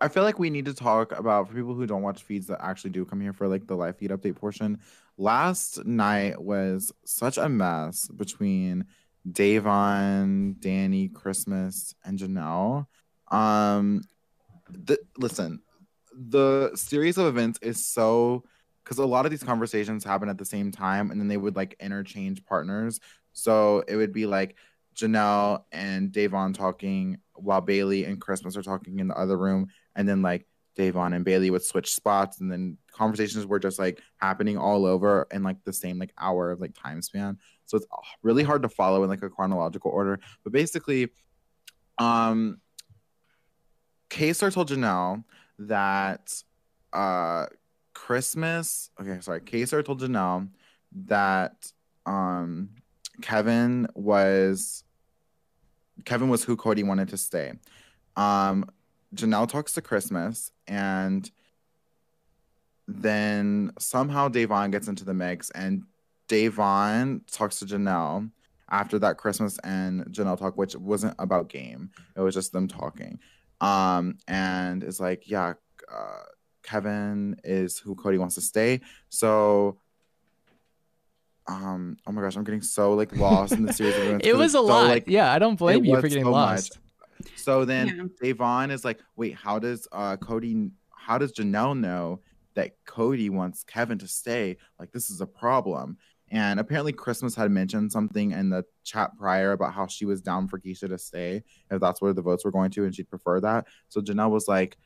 I 0.00 0.08
feel 0.08 0.22
like 0.22 0.38
we 0.38 0.50
need 0.50 0.64
to 0.66 0.74
talk 0.74 1.16
about 1.16 1.48
for 1.48 1.54
people 1.54 1.74
who 1.74 1.86
don't 1.86 2.02
watch 2.02 2.22
feeds 2.24 2.48
that 2.48 2.58
actually 2.60 2.90
do 2.90 3.04
come 3.04 3.20
here 3.20 3.32
for 3.32 3.46
like 3.46 3.66
the 3.66 3.76
live 3.76 3.96
feed 3.96 4.10
update 4.10 4.36
portion. 4.36 4.80
Last 5.16 5.84
night 5.86 6.42
was 6.42 6.92
such 7.04 7.38
a 7.38 7.48
mess 7.48 8.08
between 8.08 8.86
Davon, 9.30 10.56
Danny, 10.58 11.08
Christmas, 11.08 11.94
and 12.04 12.18
Janelle. 12.18 12.86
Um, 13.28 14.02
the, 14.68 14.98
listen, 15.16 15.62
the 16.12 16.72
series 16.74 17.16
of 17.18 17.26
events 17.26 17.58
is 17.62 17.86
so 17.86 18.44
because 18.84 18.98
a 18.98 19.06
lot 19.06 19.24
of 19.24 19.30
these 19.32 19.42
conversations 19.42 20.04
happen 20.04 20.28
at 20.28 20.38
the 20.38 20.44
same 20.44 20.70
time, 20.70 21.10
and 21.10 21.20
then 21.20 21.28
they 21.28 21.36
would 21.36 21.56
like 21.56 21.76
interchange 21.80 22.44
partners. 22.44 23.00
So 23.36 23.84
it 23.86 23.96
would 23.96 24.12
be 24.14 24.26
like 24.26 24.56
Janelle 24.94 25.64
and 25.70 26.10
Davon 26.10 26.54
talking 26.54 27.18
while 27.34 27.60
Bailey 27.60 28.04
and 28.04 28.18
Christmas 28.18 28.56
are 28.56 28.62
talking 28.62 28.98
in 28.98 29.08
the 29.08 29.14
other 29.14 29.36
room, 29.36 29.68
and 29.94 30.08
then 30.08 30.22
like 30.22 30.46
Davon 30.74 31.12
and 31.12 31.24
Bailey 31.24 31.50
would 31.50 31.62
switch 31.62 31.94
spots, 31.94 32.40
and 32.40 32.50
then 32.50 32.78
conversations 32.90 33.44
were 33.44 33.58
just 33.58 33.78
like 33.78 34.00
happening 34.16 34.56
all 34.56 34.86
over 34.86 35.26
in 35.30 35.42
like 35.42 35.62
the 35.64 35.72
same 35.72 35.98
like 35.98 36.14
hour 36.18 36.50
of 36.50 36.60
like 36.60 36.74
time 36.74 37.02
span. 37.02 37.38
So 37.66 37.76
it's 37.76 37.86
really 38.22 38.42
hard 38.42 38.62
to 38.62 38.70
follow 38.70 39.02
in 39.02 39.10
like 39.10 39.22
a 39.22 39.28
chronological 39.28 39.90
order. 39.90 40.18
But 40.42 40.54
basically, 40.54 41.10
um, 41.98 42.58
Kaysar 44.08 44.52
told 44.52 44.70
Janelle 44.70 45.24
that 45.58 46.42
uh 46.94 47.46
Christmas. 47.92 48.90
Okay, 48.98 49.20
sorry. 49.20 49.42
Kaysar 49.42 49.84
told 49.84 50.00
Janelle 50.00 50.48
that 51.06 51.70
um 52.06 52.70
Kevin 53.22 53.86
was 53.94 54.84
Kevin 56.04 56.28
was 56.28 56.44
who 56.44 56.56
Cody 56.56 56.82
wanted 56.82 57.08
to 57.08 57.16
stay. 57.16 57.52
Um, 58.16 58.68
Janelle 59.14 59.48
talks 59.48 59.72
to 59.74 59.82
Christmas, 59.82 60.50
and 60.66 61.30
then 62.86 63.72
somehow 63.78 64.28
Davon 64.28 64.70
gets 64.70 64.88
into 64.88 65.04
the 65.04 65.14
mix, 65.14 65.50
and 65.50 65.84
Davon 66.28 67.22
talks 67.30 67.58
to 67.60 67.66
Janelle 67.66 68.30
after 68.70 68.98
that 68.98 69.16
Christmas 69.16 69.58
and 69.58 70.04
Janelle 70.06 70.38
talk, 70.38 70.56
which 70.56 70.74
wasn't 70.76 71.14
about 71.18 71.48
game. 71.48 71.90
It 72.16 72.20
was 72.20 72.34
just 72.34 72.52
them 72.52 72.68
talking. 72.68 73.18
Um, 73.60 74.18
and 74.28 74.82
it's 74.82 75.00
like, 75.00 75.28
yeah, 75.30 75.54
uh, 75.92 76.22
Kevin 76.62 77.36
is 77.44 77.78
who 77.78 77.94
Cody 77.94 78.18
wants 78.18 78.34
to 78.34 78.40
stay. 78.40 78.80
So 79.08 79.78
um 81.48 81.96
oh 82.06 82.12
my 82.12 82.20
gosh 82.22 82.36
i'm 82.36 82.44
getting 82.44 82.60
so 82.62 82.94
like 82.94 83.14
lost 83.16 83.52
in 83.52 83.64
the 83.64 83.72
series 83.72 83.96
of 83.96 84.04
events 84.06 84.26
it 84.26 84.32
'cause 84.32 84.38
was 84.40 84.54
a 84.54 84.58
so, 84.58 84.64
lot. 84.64 84.88
like, 84.88 85.04
yeah, 85.06 85.32
I 85.32 85.38
don't 85.38 85.56
blame 85.58 85.84
you 85.84 86.00
for 86.00 86.08
getting 86.08 86.24
so 86.24 86.30
lost. 86.32 86.78
so 87.36 87.64
then 87.64 88.10
Yeah. 88.22 88.32
Davon 88.32 88.70
is 88.70 88.84
like, 88.84 88.98
wait, 89.16 89.34
how 89.34 89.58
does 89.58 89.86
uh 89.92 90.16
Cody 90.16 90.70
how 90.90 91.18
does 91.18 91.32
Janelle 91.32 91.78
know 91.78 92.20
that 92.54 92.72
Cody 92.86 93.30
wants 93.30 93.62
Kevin 93.64 93.98
to 93.98 94.08
stay? 94.08 94.56
Like 94.80 94.90
this 94.92 95.08
is 95.10 95.20
a 95.20 95.26
problem. 95.26 95.98
And 96.32 96.58
apparently 96.58 96.92
Christmas 96.92 97.36
had 97.36 97.52
mentioned 97.52 97.92
something 97.92 98.32
in 98.32 98.50
the 98.50 98.64
chat 98.82 99.16
prior 99.16 99.52
about 99.52 99.72
how 99.72 99.86
she 99.86 100.04
was 100.04 100.20
down 100.20 100.48
for 100.48 100.58
Keisha 100.58 100.88
to 100.88 100.98
stay 100.98 101.44
if 101.70 101.80
that's 101.80 102.02
where 102.02 102.12
the 102.12 102.22
votes 102.22 102.44
were 102.44 102.50
going 102.50 102.72
to 102.72 102.84
and 102.84 102.92
she'd 102.92 103.08
prefer 103.08 103.40
that. 103.42 103.66
So 103.88 104.00
Janelle 104.00 104.30
was 104.30 104.48
like, 104.48 104.76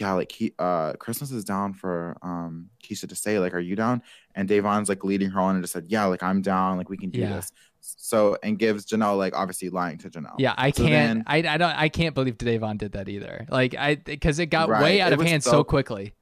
yeah, 0.00 0.12
like 0.12 0.32
he 0.32 0.52
uh 0.58 0.92
Christmas 0.94 1.30
is 1.30 1.44
down 1.44 1.74
for 1.74 2.16
um 2.22 2.70
Keisha 2.82 3.08
to 3.08 3.16
say, 3.16 3.38
Like, 3.38 3.54
are 3.54 3.60
you 3.60 3.76
down? 3.76 4.02
And 4.34 4.48
Davon's 4.48 4.88
like 4.88 5.04
leading 5.04 5.30
her 5.30 5.40
on 5.40 5.56
and 5.56 5.62
just 5.64 5.72
said, 5.72 5.86
Yeah, 5.88 6.04
like 6.06 6.22
I'm 6.22 6.42
down, 6.42 6.76
like 6.78 6.88
we 6.88 6.96
can 6.96 7.10
do 7.10 7.20
Yeah. 7.20 7.36
this. 7.36 7.50
So 7.80 8.36
and 8.42 8.58
gives 8.58 8.84
Janelle 8.86 9.16
like 9.16 9.36
obviously 9.36 9.70
lying 9.70 9.98
to 9.98 10.10
Janelle. 10.10 10.34
Yeah, 10.38 10.54
I 10.56 10.70
So 10.72 10.82
can't. 10.86 11.18
then- 11.18 11.24
I, 11.26 11.36
I 11.54 11.56
don't. 11.56 11.70
I 11.70 11.88
can't 11.88 12.14
believe 12.14 12.36
Davon 12.38 12.76
did 12.78 12.92
that 12.92 13.08
either. 13.08 13.46
Like 13.48 13.74
I 13.76 13.94
because 13.94 14.38
it 14.38 14.46
got 14.46 14.68
Right, 14.68 14.82
way 14.82 15.00
out 15.00 15.12
of 15.12 15.20
hand 15.20 15.44
so, 15.44 15.50
so- 15.50 15.64
quickly. 15.64 16.14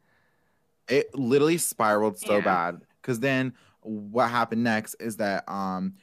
it 0.89 1.15
literally 1.15 1.59
spiraled 1.59 2.19
so 2.19 2.35
Yeah. 2.37 2.41
bad 2.45 2.81
because 3.01 3.21
then 3.21 3.55
what 3.81 4.31
happened 4.31 4.63
next 4.65 4.95
is 4.95 5.17
that 5.19 5.49
um 5.49 5.95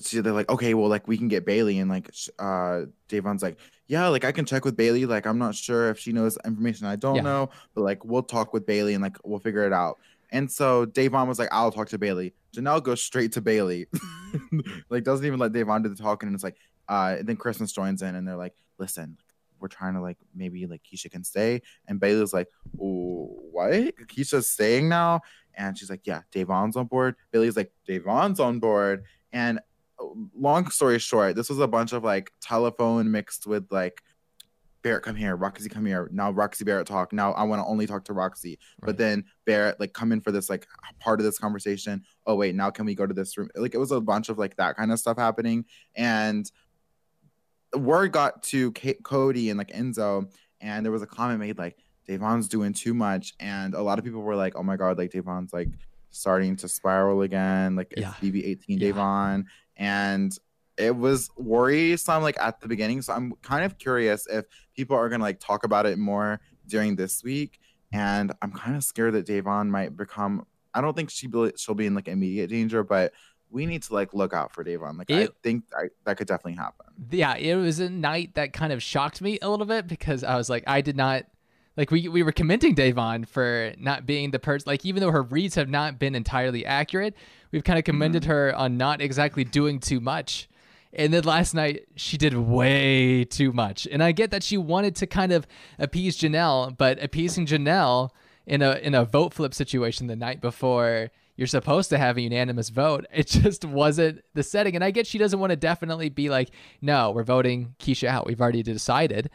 so 0.00 0.22
they're 0.22 0.32
like 0.32 0.48
okay 0.48 0.74
well 0.74 0.88
like 0.88 1.06
we 1.08 1.16
can 1.16 1.28
get 1.28 1.44
bailey 1.46 1.78
and 1.78 1.90
like 1.90 2.10
uh 2.38 2.82
davon's 3.08 3.42
like 3.42 3.58
yeah 3.86 4.06
like 4.08 4.24
i 4.24 4.32
can 4.32 4.44
check 4.44 4.64
with 4.64 4.76
bailey 4.76 5.06
like 5.06 5.26
i'm 5.26 5.38
not 5.38 5.54
sure 5.54 5.90
if 5.90 5.98
she 5.98 6.12
knows 6.12 6.36
information 6.44 6.86
i 6.86 6.96
don't 6.96 7.16
Yeah. 7.16 7.22
know 7.22 7.50
but 7.74 7.82
like 7.82 8.04
we'll 8.04 8.22
talk 8.22 8.52
with 8.52 8.66
bailey 8.66 8.94
and 8.94 9.02
like 9.02 9.16
we'll 9.24 9.38
figure 9.38 9.64
it 9.66 9.72
out 9.72 9.98
and 10.30 10.50
so 10.50 10.84
davon 10.84 11.28
was 11.28 11.38
like 11.38 11.48
i'll 11.52 11.72
talk 11.72 11.88
to 11.88 11.98
bailey 11.98 12.34
janelle 12.54 12.82
goes 12.82 13.02
straight 13.02 13.32
to 13.32 13.40
bailey 13.40 13.86
like 14.90 15.04
doesn't 15.04 15.26
even 15.26 15.38
let 15.38 15.52
davon 15.52 15.82
do 15.82 15.88
the 15.88 15.94
talking 15.96 16.26
and 16.28 16.34
it's 16.34 16.44
like 16.44 16.56
uh 16.88 17.16
and 17.18 17.28
then 17.28 17.36
christmas 17.36 17.72
joins 17.72 18.02
in 18.02 18.14
and 18.14 18.26
they're 18.26 18.36
like 18.36 18.54
listen 18.78 19.16
we're 19.60 19.66
trying 19.66 19.94
to 19.94 20.00
like 20.00 20.16
maybe 20.36 20.68
like 20.68 20.80
Keisha 20.84 21.10
can 21.10 21.24
stay. 21.24 21.62
And 21.88 21.98
Bailey's 21.98 22.32
like, 22.32 22.46
oh, 22.80 23.36
what? 23.50 23.72
Keisha's 24.06 24.48
staying 24.48 24.88
now? 24.88 25.22
And 25.52 25.76
she's 25.76 25.90
like, 25.90 26.02
yeah, 26.06 26.20
Davon's 26.30 26.76
on 26.76 26.86
board. 26.86 27.16
Bailey's 27.32 27.56
like, 27.56 27.72
Davon's 27.84 28.38
on 28.38 28.60
board. 28.60 29.02
And 29.32 29.58
long 30.36 30.70
story 30.70 30.98
short, 30.98 31.36
this 31.36 31.48
was 31.48 31.58
a 31.58 31.66
bunch 31.68 31.92
of 31.92 32.04
like 32.04 32.32
telephone 32.40 33.10
mixed 33.10 33.46
with 33.46 33.66
like, 33.70 34.02
Barrett, 34.82 35.02
come 35.02 35.16
here. 35.16 35.34
Roxy, 35.34 35.68
come 35.68 35.84
here. 35.86 36.08
Now 36.12 36.30
Roxy 36.30 36.64
Barrett 36.64 36.86
talk. 36.86 37.12
Now 37.12 37.32
I 37.32 37.42
want 37.42 37.60
to 37.60 37.66
only 37.66 37.86
talk 37.86 38.04
to 38.04 38.12
Roxy. 38.12 38.58
Right. 38.80 38.86
But 38.86 38.96
then 38.96 39.24
Barrett 39.44 39.80
like 39.80 39.92
come 39.92 40.12
in 40.12 40.20
for 40.20 40.30
this 40.30 40.48
like 40.48 40.66
part 41.00 41.18
of 41.18 41.24
this 41.24 41.36
conversation. 41.38 42.04
Oh 42.26 42.36
wait, 42.36 42.54
now 42.54 42.70
can 42.70 42.86
we 42.86 42.94
go 42.94 43.04
to 43.06 43.12
this 43.12 43.36
room? 43.36 43.48
Like 43.56 43.74
it 43.74 43.78
was 43.78 43.90
a 43.90 44.00
bunch 44.00 44.28
of 44.28 44.38
like 44.38 44.56
that 44.56 44.76
kind 44.76 44.92
of 44.92 45.00
stuff 45.00 45.18
happening. 45.18 45.64
And 45.96 46.50
the 47.72 47.78
word 47.78 48.12
got 48.12 48.42
to 48.44 48.72
Cody 49.02 49.50
and 49.50 49.58
like 49.58 49.72
Enzo, 49.72 50.30
and 50.60 50.84
there 50.84 50.92
was 50.92 51.02
a 51.02 51.06
comment 51.06 51.40
made 51.40 51.58
like 51.58 51.76
Davon's 52.06 52.48
doing 52.48 52.72
too 52.72 52.94
much, 52.94 53.34
and 53.40 53.74
a 53.74 53.82
lot 53.82 53.98
of 53.98 54.04
people 54.04 54.22
were 54.22 54.36
like, 54.36 54.54
"Oh 54.56 54.62
my 54.62 54.76
god, 54.76 54.96
like 54.96 55.10
Davon's 55.10 55.52
like 55.52 55.68
starting 56.10 56.56
to 56.56 56.68
spiral 56.68 57.20
again, 57.22 57.76
like 57.76 57.92
Yeah. 57.96 58.10
it's 58.10 58.20
BB18 58.20 58.64
Yeah. 58.68 58.78
Davon," 58.88 59.46
and 59.78 60.36
it 60.76 60.94
was 60.94 61.30
worrisome 61.36 62.22
like 62.22 62.38
at 62.40 62.60
the 62.60 62.68
beginning. 62.68 63.02
So 63.02 63.12
I'm 63.12 63.32
kind 63.42 63.64
of 63.64 63.78
curious 63.78 64.26
if 64.28 64.44
people 64.76 64.96
are 64.96 65.08
gonna 65.08 65.24
like 65.24 65.40
talk 65.40 65.64
about 65.64 65.86
it 65.86 65.98
more 65.98 66.40
during 66.66 66.96
this 66.96 67.22
week, 67.22 67.58
and 67.92 68.32
I'm 68.42 68.52
kind 68.52 68.76
of 68.76 68.84
scared 68.84 69.14
that 69.14 69.26
Davon 69.26 69.70
might 69.70 69.96
become. 69.96 70.46
I 70.74 70.80
don't 70.80 70.94
think 70.94 71.10
she 71.10 71.26
be, 71.26 71.52
she'll 71.56 71.74
be 71.74 71.86
in 71.86 71.94
like 71.94 72.08
immediate 72.08 72.50
danger, 72.50 72.84
but 72.84 73.12
we 73.50 73.66
need 73.66 73.82
to 73.84 73.94
like 73.94 74.12
look 74.12 74.34
out 74.34 74.52
for 74.52 74.62
Davon. 74.62 74.98
Like 74.98 75.10
I 75.10 75.28
think 75.42 75.64
I, 75.76 75.88
that 76.04 76.18
could 76.18 76.28
definitely 76.28 76.56
happen. 76.56 76.86
yeah, 77.10 77.36
it 77.36 77.54
was 77.54 77.80
a 77.80 77.88
night 77.88 78.34
that 78.34 78.52
kind 78.52 78.72
of 78.72 78.82
shocked 78.82 79.20
me 79.20 79.38
a 79.40 79.48
little 79.48 79.66
bit 79.66 79.86
because 79.86 80.22
I 80.22 80.36
was 80.36 80.50
like, 80.50 80.64
I 80.66 80.80
did 80.80 80.96
not 80.96 81.24
like 81.78 81.92
we 81.92 82.08
we 82.08 82.24
were 82.24 82.32
commending 82.32 82.74
Davon 82.74 83.24
for 83.24 83.72
not 83.78 84.04
being 84.04 84.32
the 84.32 84.40
person 84.40 84.64
like 84.66 84.84
even 84.84 85.00
though 85.00 85.12
her 85.12 85.22
reads 85.22 85.54
have 85.54 85.68
not 85.68 85.98
been 85.98 86.16
entirely 86.16 86.66
accurate, 86.66 87.14
we've 87.52 87.62
kind 87.62 87.78
of 87.78 87.84
commended 87.84 88.22
mm-hmm. 88.22 88.32
her 88.32 88.54
on 88.56 88.76
not 88.76 89.00
exactly 89.00 89.44
doing 89.44 89.78
too 89.78 90.00
much. 90.00 90.48
And 90.92 91.14
then 91.14 91.22
last 91.22 91.54
night 91.54 91.86
she 91.94 92.16
did 92.18 92.34
way 92.34 93.24
too 93.24 93.52
much. 93.52 93.86
And 93.90 94.02
I 94.02 94.10
get 94.10 94.32
that 94.32 94.42
she 94.42 94.56
wanted 94.56 94.96
to 94.96 95.06
kind 95.06 95.30
of 95.30 95.46
appease 95.78 96.18
Janelle, 96.18 96.76
but 96.76 97.00
appeasing 97.02 97.46
Janelle 97.46 98.10
in 98.44 98.60
a 98.60 98.72
in 98.72 98.96
a 98.96 99.04
vote 99.04 99.32
flip 99.32 99.54
situation 99.54 100.08
the 100.08 100.16
night 100.16 100.40
before 100.40 101.10
you're 101.36 101.46
supposed 101.46 101.90
to 101.90 101.98
have 101.98 102.16
a 102.16 102.20
unanimous 102.20 102.70
vote. 102.70 103.06
It 103.14 103.26
just 103.28 103.64
wasn't 103.64 104.24
the 104.34 104.42
setting. 104.42 104.74
And 104.74 104.82
I 104.82 104.90
get 104.90 105.06
she 105.06 105.18
doesn't 105.18 105.38
want 105.38 105.50
to 105.50 105.56
definitely 105.56 106.08
be 106.08 106.28
like, 106.28 106.50
no, 106.82 107.12
we're 107.12 107.22
voting 107.22 107.76
Keisha 107.78 108.08
out. 108.08 108.26
We've 108.26 108.40
already 108.40 108.64
decided. 108.64 109.30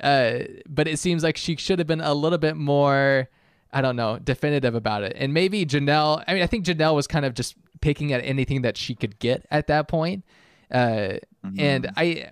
Uh, 0.00 0.40
but 0.68 0.88
it 0.88 0.98
seems 0.98 1.22
like 1.22 1.36
she 1.36 1.56
should 1.56 1.78
have 1.78 1.88
been 1.88 2.00
a 2.00 2.14
little 2.14 2.38
bit 2.38 2.56
more, 2.56 3.28
I 3.72 3.80
don't 3.80 3.96
know, 3.96 4.18
definitive 4.18 4.74
about 4.74 5.02
it. 5.02 5.14
And 5.16 5.34
maybe 5.34 5.64
Janelle, 5.66 6.24
I 6.26 6.34
mean, 6.34 6.42
I 6.42 6.46
think 6.46 6.64
Janelle 6.64 6.94
was 6.94 7.06
kind 7.06 7.24
of 7.24 7.34
just 7.34 7.54
picking 7.80 8.12
at 8.12 8.24
anything 8.24 8.62
that 8.62 8.76
she 8.76 8.94
could 8.94 9.18
get 9.18 9.46
at 9.50 9.66
that 9.68 9.88
point. 9.88 10.24
Uh, 10.70 11.18
And 11.58 11.90
I, 11.96 12.30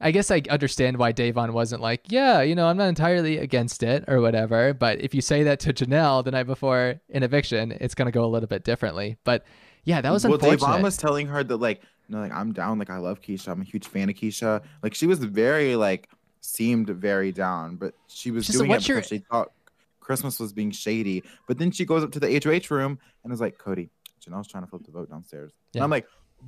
I 0.00 0.10
guess 0.10 0.30
I 0.30 0.42
understand 0.50 0.96
why 0.96 1.12
Davon 1.12 1.52
wasn't 1.52 1.82
like, 1.82 2.04
yeah, 2.08 2.40
you 2.40 2.54
know, 2.54 2.66
I'm 2.66 2.76
not 2.76 2.88
entirely 2.88 3.38
against 3.38 3.82
it 3.82 4.04
or 4.08 4.20
whatever. 4.20 4.72
But 4.74 5.00
if 5.00 5.14
you 5.14 5.20
say 5.20 5.42
that 5.44 5.60
to 5.60 5.72
Janelle 5.72 6.24
the 6.24 6.30
night 6.30 6.46
before 6.46 7.00
an 7.10 7.22
eviction, 7.22 7.72
it's 7.72 7.94
going 7.94 8.06
to 8.06 8.12
go 8.12 8.24
a 8.24 8.28
little 8.28 8.46
bit 8.46 8.64
differently. 8.64 9.16
But 9.24 9.44
yeah, 9.84 10.00
that 10.00 10.10
was 10.10 10.24
well, 10.24 10.34
unfortunate. 10.34 10.60
Davon 10.60 10.82
was 10.82 10.96
telling 10.96 11.26
her 11.28 11.44
that 11.44 11.56
like, 11.56 11.82
no, 12.08 12.18
like 12.18 12.32
I'm 12.32 12.52
down. 12.52 12.78
Like 12.78 12.90
I 12.90 12.98
love 12.98 13.20
Keisha. 13.20 13.48
I'm 13.48 13.60
a 13.60 13.64
huge 13.64 13.86
fan 13.86 14.08
of 14.08 14.16
Keisha. 14.16 14.62
Like 14.82 14.94
she 14.94 15.06
was 15.06 15.18
very 15.18 15.76
like 15.76 16.08
seemed 16.40 16.88
very 16.90 17.32
down, 17.32 17.76
but 17.76 17.94
she 18.08 18.30
was 18.30 18.46
Just 18.46 18.58
doing 18.58 18.70
it 18.70 18.74
what's 18.74 18.88
your- 18.88 19.02
she 19.02 19.18
thought 19.18 19.52
Christmas 20.00 20.40
was 20.40 20.52
being 20.52 20.70
shady. 20.70 21.22
But 21.46 21.58
then 21.58 21.70
she 21.70 21.84
goes 21.84 22.02
up 22.02 22.10
to 22.12 22.20
the 22.20 22.28
HOH 22.34 22.74
room 22.74 22.98
and 23.22 23.32
is 23.32 23.40
like, 23.40 23.58
Cody, 23.58 23.90
Janelle's 24.20 24.48
trying 24.48 24.64
to 24.64 24.68
flip 24.70 24.82
the 24.84 24.90
vote 24.90 25.08
downstairs. 25.10 25.52
Yeah. 25.72 25.78
And 25.78 25.84
I'm 25.84 25.90
like, 25.90 26.06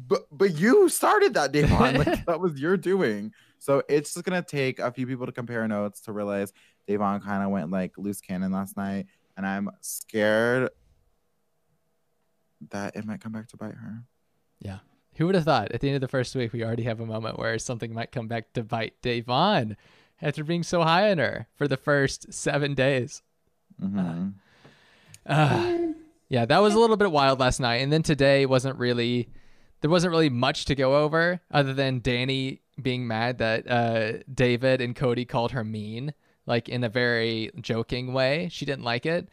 but 0.09 0.27
but 0.33 0.55
you 0.59 0.89
started 0.89 1.35
that, 1.35 1.53
Davon. 1.53 1.95
like 2.05 2.25
that 2.27 2.41
was 2.41 2.59
your 2.59 2.77
doing. 2.77 3.33
So 3.59 3.83
it's 3.89 4.15
just 4.15 4.25
gonna 4.25 4.43
take 4.43 4.79
a 4.79 4.91
few 4.91 5.07
people 5.07 5.27
to 5.27 5.33
compare 5.33 5.69
notes 5.69 6.01
to 6.03 6.13
realize 6.13 6.53
Davon 6.89 7.21
kind 7.21 7.43
of 7.45 7.51
went 7.51 7.71
like 7.71 7.97
loose 7.99 8.21
cannon 8.21 8.53
last 8.53 8.77
night, 8.77 9.07
and 9.37 9.47
I'm 9.47 9.71
scared 9.83 10.71
that 12.71 12.97
it 12.97 13.05
might 13.05 13.21
come 13.21 13.33
back 13.33 13.49
to 13.49 13.57
bite 13.57 13.75
her. 13.75 14.03
Yeah. 14.61 14.79
Who 15.23 15.27
would 15.27 15.37
have 15.37 15.45
thought 15.45 15.71
at 15.71 15.81
the 15.81 15.87
end 15.87 15.95
of 15.95 16.01
the 16.01 16.09
first 16.09 16.35
week 16.35 16.53
we 16.53 16.65
already 16.65 16.83
have 16.83 16.99
a 16.99 17.07
moment 17.07 17.39
where 17.39 17.57
something 17.57 17.95
might 17.95 18.11
come 18.11 18.27
back 18.27 18.53
to 18.55 18.65
bite 18.65 18.95
Davon 19.03 19.77
after 20.21 20.43
being 20.43 20.65
so 20.65 20.83
high 20.83 21.13
on 21.13 21.19
her 21.19 21.47
for 21.55 21.69
the 21.69 21.77
first 21.77 22.33
seven 22.35 22.75
days. 22.75 23.23
Mhm. 23.81 24.33
Uh, 25.25 25.79
yeah, 26.29 26.45
that 26.45 26.59
was 26.61 26.75
a 26.75 26.79
little 26.81 26.97
bit 26.97 27.13
wild 27.13 27.39
last 27.39 27.61
night, 27.61 27.77
and 27.77 27.93
then 27.93 28.03
today 28.03 28.47
wasn't 28.47 28.77
really. 28.81 29.29
There 29.81 29.91
wasn't 29.91 30.11
really 30.11 30.29
much 30.29 30.65
to 30.65 30.75
go 30.75 30.97
over 31.05 31.41
other 31.53 31.73
than 31.73 32.01
Danny 32.01 32.63
being 32.83 33.07
mad 33.07 33.39
that 33.39 33.71
uh, 33.71 34.25
David 34.35 34.81
and 34.81 34.97
Cody 34.97 35.25
called 35.25 35.53
her 35.53 35.63
mean, 35.63 36.15
like 36.47 36.69
in 36.69 36.83
a 36.83 36.89
very 36.89 37.53
joking 37.61 38.13
way. 38.13 38.49
She 38.51 38.65
didn't 38.67 38.83
like 38.83 39.07
it, 39.07 39.29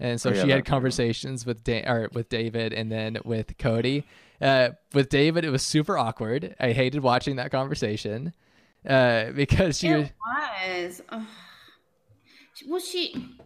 and 0.00 0.18
so 0.18 0.30
Oh, 0.30 0.32
yeah, 0.32 0.42
she 0.44 0.50
had 0.52 0.64
conversations 0.64 1.44
with 1.44 1.62
da- 1.64 1.84
or 1.86 2.08
with 2.14 2.30
David 2.30 2.72
and 2.72 2.90
then 2.90 3.18
with 3.26 3.58
Cody. 3.58 4.06
Uh, 4.40 4.70
with 4.92 5.08
David, 5.08 5.44
it 5.44 5.50
was 5.50 5.62
super 5.62 5.96
awkward. 5.96 6.54
I 6.58 6.72
hated 6.72 7.02
watching 7.02 7.36
that 7.36 7.50
conversation 7.50 8.32
uh, 8.88 9.30
because 9.34 9.78
she 9.78 9.92
was. 9.94 10.06
It 10.08 10.12
was. 10.26 11.02
Ugh. 11.10 11.22
Well, 12.66 12.80
she. 12.80 13.36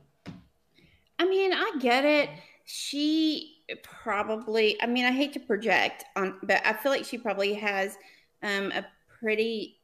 I 1.18 1.26
mean, 1.26 1.52
I 1.52 1.72
get 1.80 2.04
it. 2.04 2.30
She 2.64 3.56
probably. 3.82 4.80
I 4.82 4.86
mean, 4.86 5.04
I 5.04 5.12
hate 5.12 5.32
to 5.34 5.40
project 5.40 6.04
on, 6.16 6.38
but 6.42 6.60
I 6.64 6.72
feel 6.72 6.92
like 6.92 7.04
she 7.04 7.18
probably 7.18 7.54
has 7.54 7.96
um, 8.42 8.72
a 8.72 8.86
pretty 9.20 9.80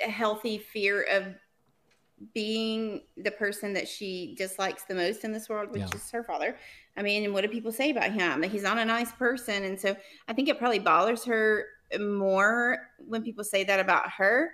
healthy 0.00 0.58
fear 0.58 1.02
of 1.02 1.34
being 2.34 3.02
the 3.16 3.30
person 3.30 3.72
that 3.72 3.88
she 3.88 4.34
dislikes 4.36 4.84
the 4.84 4.94
most 4.94 5.24
in 5.24 5.32
this 5.32 5.48
world, 5.48 5.70
which 5.70 5.80
Yeah. 5.82 5.94
is 5.94 6.10
her 6.10 6.22
father. 6.24 6.58
I 6.98 7.02
mean, 7.02 7.24
and 7.24 7.32
what 7.32 7.42
do 7.42 7.48
people 7.48 7.72
say 7.72 7.90
about 7.90 8.10
him? 8.10 8.40
That 8.40 8.50
he's 8.50 8.64
not 8.64 8.76
a 8.76 8.84
nice 8.84 9.12
person, 9.12 9.64
and 9.64 9.80
so 9.80 9.96
I 10.26 10.32
think 10.32 10.48
it 10.48 10.58
probably 10.58 10.80
bothers 10.80 11.24
her 11.24 11.66
more 11.98 12.78
when 12.98 13.22
people 13.22 13.44
say 13.44 13.64
that 13.64 13.80
about 13.80 14.10
her 14.10 14.50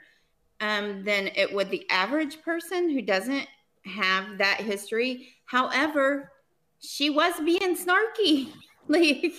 um, 0.61 1.03
than 1.05 1.31
it 1.35 1.53
would 1.53 1.71
the 1.71 1.89
average 1.91 2.43
person 2.43 2.91
who 2.91 3.03
doesn't 3.03 3.47
have 3.85 4.39
that 4.39 4.61
history. 4.61 5.29
However, 5.47 6.33
she 6.81 7.11
was 7.11 7.35
being 7.45 7.77
snarky. 7.77 8.53
like, 8.89 9.33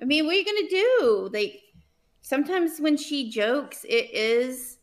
I 0.00 0.04
mean, 0.04 0.24
what 0.24 0.34
are 0.34 0.38
you 0.38 0.44
gonna 0.44 0.68
do? 0.68 1.30
Like, 1.32 1.60
sometimes 2.22 2.78
when 2.78 2.96
she 2.96 3.30
jokes, 3.30 3.84
it 3.88 4.10
is. 4.12 4.78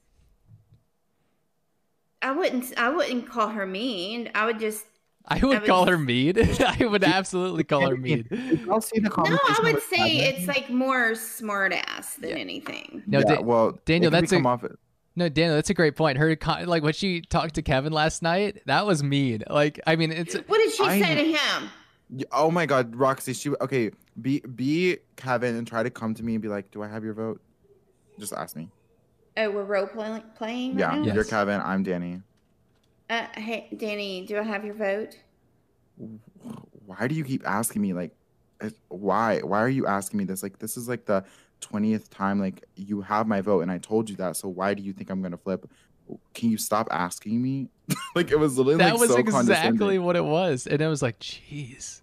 I 2.22 2.32
wouldn't. 2.32 2.78
I 2.78 2.90
wouldn't 2.90 3.30
call 3.30 3.49
her 3.49 3.66
mean. 3.66 4.30
I 4.36 4.45
would 4.45 4.60
just. 4.60 4.86
I 5.27 5.35
would 5.39 5.59
would 5.61 5.65
call 5.65 5.85
her 5.85 5.95
just- 5.97 6.05
mean. 6.05 6.37
I 6.65 6.85
would 6.85 7.03
absolutely 7.03 7.63
call 7.63 7.87
her 7.89 7.95
mean. 7.97 8.27
I'll 8.71 8.81
see 8.81 8.99
the 8.99 9.09
No. 9.09 9.37
I 9.47 9.59
would 9.63 9.81
say 9.83 9.97
Kevin. 9.97 10.17
it's 10.39 10.47
like 10.47 10.69
more 10.69 11.13
smart 11.15 11.73
ass 11.73 12.15
than 12.15 12.31
Yeah. 12.31 12.35
anything. 12.37 13.03
No, 13.05 13.19
yeah, 13.19 13.35
Da- 13.35 13.41
well, 13.41 13.79
Daniel, 13.85 14.11
that's 14.11 14.31
a- 14.31 14.35
become 14.35 14.45
off- 14.47 14.65
No, 15.15 15.29
Daniel, 15.29 15.55
that's 15.55 15.69
a 15.69 15.73
great 15.75 15.95
point. 15.95 16.17
Her 16.17 16.35
con- 16.35 16.65
like 16.65 16.81
when 16.83 16.93
she 16.93 17.21
talked 17.21 17.55
to 17.55 17.61
Kevin 17.61 17.93
last 17.93 18.21
night, 18.23 18.61
that 18.65 18.85
was 18.87 19.03
mean. 19.03 19.43
Like, 19.49 19.79
I 19.85 19.95
mean, 19.95 20.11
it's 20.11 20.35
What 20.35 20.57
did 20.57 20.73
she 20.73 20.83
I 20.83 20.99
say 21.01 21.15
to 21.15 21.37
him? 21.37 21.69
Oh 22.31 22.49
my 22.49 22.65
God, 22.65 22.95
Roxy, 22.95 23.33
she 23.33 23.51
okay. 23.61 23.91
Be 24.19 24.39
be 24.39 24.97
Kevin 25.15 25.55
and 25.55 25.67
try 25.67 25.83
to 25.83 25.89
come 25.91 26.15
to 26.15 26.23
me 26.23 26.33
and 26.33 26.41
be 26.41 26.47
like, 26.47 26.71
"Do 26.71 26.81
I 26.81 26.87
have 26.87 27.03
your 27.03 27.13
vote?" 27.13 27.39
Just 28.17 28.33
ask 28.33 28.55
me. 28.55 28.67
Oh, 29.37 29.49
we're 29.51 29.63
role 29.63 29.85
play- 29.87 30.23
playing. 30.35 30.71
right 30.71 30.79
Yeah, 30.79 30.95
now? 30.97 31.03
Yes. 31.03 31.15
you're 31.15 31.23
Kevin. 31.23 31.61
I'm 31.63 31.83
Danny. 31.83 32.21
Uh, 33.10 33.26
hey, 33.36 33.68
Danny, 33.76 34.26
do 34.26 34.38
I 34.38 34.44
have 34.44 34.64
your 34.64 34.76
vote? 34.76 35.18
Why 36.86 37.07
do 37.07 37.15
you 37.15 37.23
keep 37.23 37.48
asking 37.48 37.81
me 37.81 37.94
like 37.94 38.15
why? 38.90 39.40
Why 39.40 39.60
are 39.60 39.69
you 39.69 39.88
asking 39.88 40.18
me 40.18 40.26
this? 40.26 40.44
Like 40.44 40.60
this 40.60 40.77
is 40.77 40.88
like 40.88 41.06
the 41.06 41.23
20th 41.61 42.10
time 42.10 42.40
like 42.40 42.64
you 42.76 43.02
have 43.02 43.27
my 43.27 43.41
vote 43.41 43.61
and 43.61 43.72
I 43.72 43.77
told 43.80 44.10
you 44.10 44.15
that. 44.18 44.36
So 44.36 44.48
why 44.48 44.73
do 44.73 44.84
you 44.84 44.94
think 44.94 45.10
I'm 45.10 45.22
going 45.22 45.31
to 45.31 45.38
flip? 45.38 45.69
Can 46.34 46.52
you 46.52 46.57
stop 46.57 46.88
asking 46.91 47.41
me? 47.41 47.69
like 48.15 48.31
it 48.31 48.40
was 48.40 48.57
literally 48.57 48.77
that 48.77 48.94
like 48.94 48.99
was 48.99 49.10
so 49.10 49.18
exactly 49.18 49.98
what 49.99 50.15
it 50.15 50.23
was, 50.23 50.68
and 50.68 50.81
it 50.81 50.88
was 50.88 51.02
like, 51.02 51.19
jeez, 51.19 52.02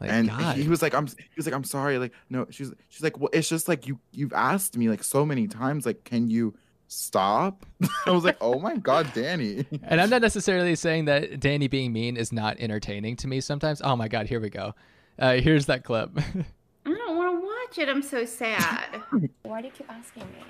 like 0.00 0.10
and 0.10 0.28
God. 0.28 0.56
he 0.56 0.68
was 0.68 0.82
like, 0.82 0.94
"I'm." 0.94 1.06
He 1.06 1.36
was 1.36 1.46
like, 1.46 1.54
"I'm 1.54 1.64
sorry." 1.64 1.98
Like, 1.98 2.12
no. 2.30 2.46
She's. 2.50 2.72
She's 2.88 3.02
like, 3.02 3.18
"Well, 3.18 3.30
it's 3.32 3.48
just 3.48 3.66
like 3.66 3.86
you. 3.86 3.98
You've 4.12 4.32
asked 4.32 4.76
me 4.76 4.88
like 4.88 5.02
so 5.02 5.24
many 5.26 5.48
times. 5.48 5.86
Like, 5.86 6.04
can 6.04 6.28
you 6.28 6.54
stop?" 6.88 7.66
I 8.06 8.10
was 8.10 8.24
like, 8.24 8.36
"Oh 8.40 8.58
my 8.58 8.76
god, 8.76 9.12
Danny." 9.14 9.66
And 9.82 10.00
I'm 10.00 10.10
not 10.10 10.22
necessarily 10.22 10.74
saying 10.74 11.06
that 11.06 11.40
Danny 11.40 11.68
being 11.68 11.92
mean 11.92 12.16
is 12.16 12.32
not 12.32 12.58
entertaining 12.58 13.16
to 13.16 13.28
me 13.28 13.40
sometimes. 13.40 13.80
Oh 13.82 13.96
my 13.96 14.08
God, 14.08 14.26
here 14.26 14.40
we 14.40 14.50
go. 14.50 14.74
Uh, 15.18 15.34
here's 15.34 15.66
that 15.66 15.84
clip. 15.84 16.10
I 16.16 16.44
don't 16.84 17.16
want 17.16 17.40
to 17.40 17.46
watch 17.46 17.78
it. 17.78 17.88
I'm 17.88 18.02
so 18.02 18.24
sad. 18.24 19.02
Why 19.42 19.60
do 19.60 19.68
you 19.68 19.72
keep 19.72 19.90
asking 19.90 20.24
me? 20.24 20.44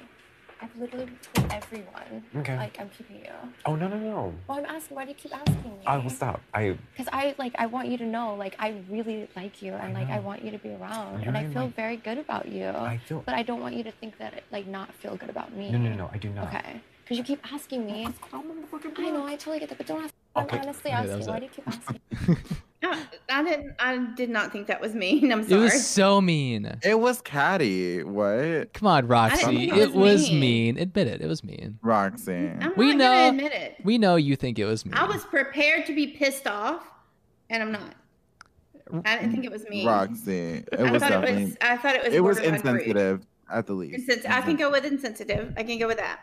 I've 0.60 0.74
literally 0.78 1.08
told 1.34 1.52
everyone. 1.52 2.24
Okay. 2.36 2.56
Like 2.56 2.78
I'm 2.80 2.88
keeping 2.90 3.16
you. 3.16 3.32
Oh 3.66 3.76
no 3.76 3.88
no 3.88 3.98
no! 3.98 4.34
Well, 4.48 4.58
I'm 4.58 4.64
asking. 4.64 4.96
Why 4.96 5.04
do 5.04 5.10
you 5.10 5.14
keep 5.14 5.34
asking 5.36 5.62
me? 5.62 5.84
I 5.86 5.98
will 5.98 6.10
stop. 6.10 6.40
I 6.54 6.76
Because 6.92 7.08
I 7.12 7.34
like 7.38 7.54
I 7.58 7.66
want 7.66 7.88
you 7.88 7.98
to 7.98 8.04
know 8.04 8.34
like 8.34 8.56
I 8.58 8.82
really 8.88 9.28
like 9.36 9.60
you 9.60 9.74
and 9.74 9.92
like 9.92 10.08
I 10.08 10.18
want 10.18 10.44
you 10.44 10.50
to 10.50 10.58
be 10.58 10.70
around 10.70 11.20
You're 11.20 11.28
and 11.28 11.36
I 11.36 11.46
feel 11.52 11.64
like- 11.64 11.76
very 11.76 11.96
good 11.96 12.18
about 12.18 12.48
you. 12.48 12.68
I 12.68 12.98
feel. 13.06 13.22
But 13.26 13.34
I 13.34 13.42
don't 13.42 13.60
want 13.60 13.74
you 13.74 13.84
to 13.84 13.92
think 13.92 14.18
that 14.18 14.32
it, 14.34 14.44
like 14.50 14.66
not 14.66 14.92
feel 14.94 15.16
good 15.16 15.30
about 15.30 15.52
me. 15.52 15.70
No 15.70 15.78
no 15.78 15.94
no! 15.94 16.10
I 16.12 16.18
do 16.18 16.30
not. 16.30 16.48
Okay. 16.48 16.80
Because 17.04 17.18
you 17.18 17.24
keep 17.24 17.40
asking 17.52 17.86
me. 17.86 18.08
I 18.32 19.10
know. 19.10 19.26
I 19.26 19.36
totally 19.36 19.60
get 19.60 19.68
that, 19.68 19.78
but 19.78 19.86
don't 19.86 20.04
ask. 20.04 20.14
Okay. 20.36 20.56
I'm 20.56 20.62
honestly 20.62 20.90
Okay, 20.90 21.06
that 21.06 21.18
asking. 21.20 21.32
Why 21.32 21.38
do 21.38 21.44
you 21.44 21.50
keep 21.50 21.68
asking? 21.68 22.00
I, 22.92 23.02
I 23.40 23.42
didn't. 23.44 23.74
I 23.78 23.96
did 24.14 24.30
not 24.30 24.52
think 24.52 24.66
that 24.68 24.80
was 24.80 24.94
mean. 24.94 25.32
I'm 25.32 25.46
sorry. 25.48 25.60
it 25.60 25.64
was 25.64 25.86
so 25.86 26.20
mean. 26.20 26.78
It 26.82 26.98
was 27.00 27.20
catty. 27.22 28.02
What, 28.02 28.72
Come 28.72 28.88
on, 28.88 29.06
Roxy. 29.06 29.70
It 29.70 29.76
it 29.76 29.92
was, 29.94 30.20
was 30.22 30.30
mean. 30.30 30.40
mean. 30.40 30.78
Admit 30.78 31.06
it. 31.08 31.20
It 31.22 31.26
was 31.26 31.42
mean. 31.44 31.78
Roxy? 31.82 32.50
I'm 32.60 32.72
We 32.76 32.88
not 32.88 32.96
know- 32.98 33.04
gonna 33.04 33.28
admit 33.28 33.52
it. 33.52 33.76
We 33.84 33.98
know 33.98 34.16
you 34.16 34.36
think 34.36 34.58
it 34.58 34.64
was 34.64 34.84
mean. 34.84 34.94
I 34.94 35.04
was 35.06 35.24
prepared 35.24 35.86
to 35.86 35.94
be 35.94 36.08
pissed 36.08 36.46
off, 36.46 36.82
and 37.50 37.62
I'm 37.62 37.72
not. 37.72 37.94
I 39.04 39.16
didn't 39.16 39.32
think 39.32 39.44
it 39.44 39.50
was 39.50 39.64
mean. 39.68 39.86
Roxy. 39.86 40.38
It 40.38 40.68
I 40.78 40.90
was 40.92 41.02
thought 41.02 41.24
it 41.28 41.42
was. 41.44 41.56
I 41.60 41.76
thought 41.76 41.96
it 41.96 42.04
was. 42.04 42.14
It 42.14 42.20
was 42.22 42.36
borderline 42.38 42.62
rude. 42.64 42.86
insensitive 42.86 43.26
at 43.50 43.66
the 43.66 43.72
least. 43.74 44.08
Insens- 44.08 44.26
I 44.26 44.40
can 44.42 44.56
go 44.56 44.70
with 44.70 44.84
insensitive. 44.84 45.52
I 45.56 45.62
can 45.64 45.78
go 45.78 45.88
with 45.88 45.98
that. 45.98 46.20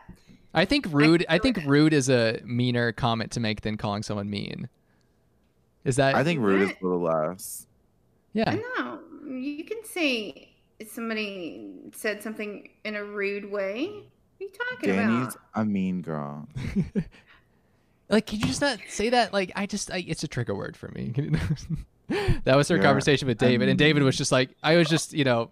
I 0.54 0.66
think 0.66 0.86
rude. 0.92 1.26
I 1.28 1.40
feel 1.40 1.54
think 1.54 1.66
rude 1.66 1.94
is 1.94 2.10
a 2.10 2.40
meaner 2.46 2.92
comment 2.92 3.32
to 3.32 3.40
make 3.40 3.62
than 3.62 3.76
calling 3.76 4.04
someone 4.04 4.30
mean. 4.30 4.70
Is 5.86 5.96
that? 5.98 6.16
I 6.16 6.24
think 6.24 6.40
rude 6.42 6.62
is 6.62 6.70
What? 6.70 6.82
a 6.82 6.84
little 6.86 7.02
less. 7.02 7.68
yeah. 8.34 8.58
No, 8.78 9.00
you 9.28 9.64
can 9.66 9.84
say 9.84 10.50
somebody 10.88 11.70
said 11.94 12.22
something 12.24 12.70
in 12.84 12.96
a 12.96 13.04
rude 13.04 13.50
way. 13.52 13.86
What 13.88 14.42
are 14.42 14.44
you 14.44 14.50
talking 14.72 14.90
Danny's 14.90 15.36
about? 15.36 15.62
a 15.62 15.66
mean 15.66 16.02
girl. 16.02 16.48
Like, 18.10 18.28
could 18.28 18.40
you 18.42 18.46
just 18.48 18.62
not 18.62 18.80
say 18.90 19.10
that? 19.10 19.34
Like, 19.34 19.52
I 19.56 19.66
just, 19.66 19.90
I, 19.90 20.04
it's 20.08 20.24
a 20.24 20.28
trigger 20.28 20.54
word 20.54 20.78
for 20.78 20.90
me. 20.90 21.14
that 22.44 22.56
was 22.56 22.68
her 22.68 22.76
Yeah, 22.76 22.84
conversation 22.84 23.28
with 23.28 23.42
I 23.42 23.48
David, 23.48 23.70
and 23.70 23.80
David 23.80 24.04
was 24.04 24.16
just 24.18 24.32
like, 24.32 24.52
I 24.62 24.76
was 24.76 24.88
just, 24.88 25.14
you 25.14 25.24
know, 25.24 25.50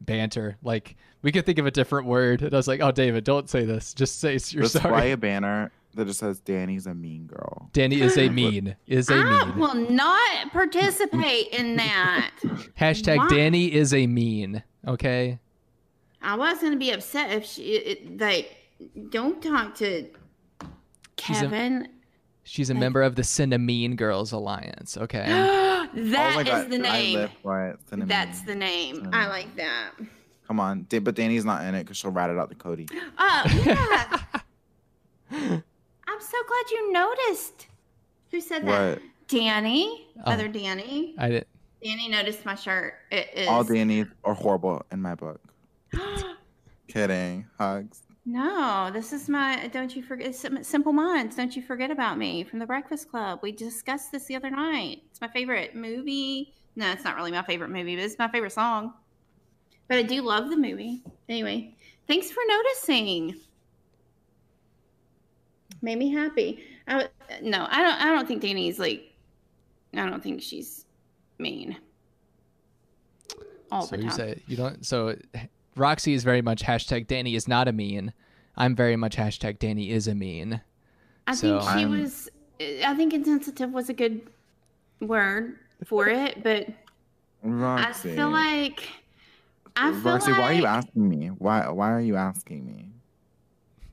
banter. 0.00 0.58
Like, 0.62 0.96
we 1.22 1.32
could 1.32 1.44
think 1.46 1.58
of 1.58 1.66
a 1.66 1.70
different 1.72 2.06
word, 2.06 2.42
and 2.42 2.52
I 2.52 2.56
was 2.56 2.68
like, 2.68 2.80
oh, 2.80 2.92
David, 2.92 3.24
don't 3.24 3.48
say 3.50 3.64
this. 3.64 3.94
Just 3.94 4.20
say 4.20 4.38
you're 4.50 4.62
Let's 4.62 4.74
sorry. 4.74 4.88
fly 4.92 5.04
a 5.06 5.16
banner 5.16 5.72
that 5.94 6.06
just 6.06 6.20
says 6.20 6.40
Danny's 6.40 6.86
a 6.86 6.94
mean 6.94 7.26
girl. 7.26 7.68
Danny 7.72 8.00
is 8.00 8.16
a 8.16 8.28
ah. 8.28 8.32
mean. 8.32 8.76
Is 8.86 9.10
a 9.10 9.14
I 9.14 9.44
mean. 9.46 9.58
will 9.58 9.74
not 9.74 10.52
participate 10.52 11.48
in 11.48 11.76
that. 11.76 12.32
Hashtag 12.78 13.18
Why? 13.18 13.28
Danny 13.28 13.72
is 13.72 13.92
a 13.92 14.06
mean. 14.06 14.62
Okay. 14.86 15.38
I 16.22 16.36
was 16.36 16.60
gonna 16.60 16.76
be 16.76 16.90
upset 16.90 17.30
if 17.32 17.44
she 17.44 17.62
it, 17.62 18.20
like 18.20 18.56
don't 19.10 19.42
talk 19.42 19.74
to 19.76 20.08
She's 21.18 21.38
a- 21.38 21.42
Kevin. 21.42 21.88
She's 22.44 22.70
a 22.70 22.74
member 22.74 23.02
of 23.02 23.14
the 23.14 23.22
Send 23.22 23.54
a 23.54 23.58
Mean 23.58 23.94
Girls 23.94 24.32
Alliance. 24.32 24.96
Okay. 24.96 25.24
oh 25.28 25.88
my 25.92 26.00
That 26.10 26.40
is 26.40 26.44
God, 26.48 26.70
the 26.70 26.78
name. 26.78 27.18
live 27.20 27.30
for 27.40 27.68
it. 27.68 27.78
Cinnamon. 27.88 28.08
That's 28.08 28.42
the 28.42 28.56
name. 28.56 28.96
Cinnamon. 28.96 29.14
I 29.14 29.28
like 29.28 29.54
that. 29.56 29.92
Come 30.48 30.58
on, 30.58 30.86
but 30.90 31.14
Danny's 31.14 31.44
not 31.44 31.64
in 31.64 31.74
it 31.76 31.84
because 31.84 31.96
she'll 31.96 32.10
rat 32.10 32.30
it 32.30 32.38
out 32.38 32.50
to 32.50 32.56
Cody. 32.56 32.88
Oh 33.18 34.20
yeah. 35.30 35.60
I'm 36.06 36.20
so 36.20 36.36
glad 36.46 36.70
you 36.70 36.92
noticed. 36.92 37.66
Who 38.30 38.40
said 38.40 38.66
that? 38.66 38.98
What? 38.98 39.02
Danny. 39.28 40.08
Oh. 40.24 40.32
Other 40.32 40.48
Danny. 40.48 41.14
I 41.18 41.28
did. 41.28 41.46
Danny 41.82 42.08
noticed 42.08 42.44
my 42.44 42.54
shirt. 42.54 42.94
It 43.10 43.28
is. 43.34 43.48
All 43.48 43.64
Danny's 43.64 44.06
are 44.24 44.34
horrible 44.34 44.84
in 44.92 45.02
my 45.02 45.14
book. 45.14 45.40
Kidding. 46.88 47.46
Hugs. 47.58 48.02
No, 48.24 48.90
this 48.92 49.12
is 49.12 49.28
my. 49.28 49.68
Don't 49.72 49.94
you 49.96 50.02
forget? 50.02 50.34
Simple 50.34 50.92
Minds. 50.92 51.34
Don't 51.34 51.56
you 51.56 51.62
forget 51.62 51.90
about 51.90 52.18
me 52.18 52.44
from 52.44 52.60
the 52.60 52.66
Breakfast 52.66 53.10
Club. 53.10 53.40
We 53.42 53.50
discussed 53.50 54.12
this 54.12 54.26
the 54.26 54.36
other 54.36 54.50
night. 54.50 55.02
It's 55.10 55.20
my 55.20 55.28
favorite 55.28 55.74
movie. 55.74 56.54
No, 56.76 56.90
it's 56.92 57.04
not 57.04 57.16
really 57.16 57.32
my 57.32 57.42
favorite 57.42 57.70
movie, 57.70 57.96
but 57.96 58.04
it's 58.04 58.18
my 58.18 58.28
favorite 58.28 58.52
song. 58.52 58.94
But 59.88 59.98
I 59.98 60.02
do 60.02 60.22
love 60.22 60.50
the 60.50 60.56
movie. 60.56 61.02
Anyway, 61.28 61.74
thanks 62.06 62.30
for 62.30 62.40
noticing. 62.46 63.34
Made 65.82 65.98
me 65.98 66.10
happy. 66.12 66.62
I, 66.86 66.92
w- 66.92 67.10
no, 67.50 67.66
I 67.68 67.82
don't. 67.82 68.00
I 68.00 68.06
don't 68.12 68.26
think 68.28 68.40
Danny's 68.42 68.78
like. 68.78 69.12
I 69.94 70.08
don't 70.08 70.22
think 70.22 70.40
she's 70.40 70.86
mean. 71.38 71.76
All 73.70 73.82
so 73.82 73.96
the 73.96 74.02
you 74.02 74.08
time. 74.08 74.16
say 74.16 74.42
you 74.46 74.56
don't. 74.56 74.84
So 74.86 75.16
Roxy 75.76 76.14
is 76.14 76.24
very 76.24 76.40
much 76.42 76.62
hashtag 76.62 77.06
Danny 77.08 77.34
is 77.34 77.48
not 77.48 77.68
a 77.68 77.72
mean. 77.72 78.12
I'm 78.56 78.76
very 78.76 78.96
much 78.96 79.16
hashtag 79.16 79.58
Danny 79.58 79.90
is 79.90 80.08
a 80.08 80.14
mean. 80.14 80.60
I 81.26 81.34
So- 81.34 81.58
think 81.60 81.62
she 81.72 81.84
I'm- 81.84 81.90
was. 81.90 82.28
I 82.60 82.94
think 82.94 83.12
insensitive 83.12 83.72
was 83.72 83.88
a 83.88 83.92
good 83.94 84.20
word 85.00 85.58
for 85.84 86.06
it, 86.06 86.44
but 86.44 86.68
Roxy. 87.42 88.12
I 88.12 88.14
feel 88.16 88.30
like. 88.30 88.88
I 89.74 89.90
feel 89.90 90.00
Roxy, 90.12 90.30
like 90.30 90.40
why 90.40 90.50
are 90.52 90.52
you 90.52 90.66
asking 90.66 91.08
me? 91.08 91.26
Why 91.28 91.68
why 91.70 91.90
are 91.92 92.00
you 92.00 92.14
asking 92.14 92.66
me? 92.66 92.90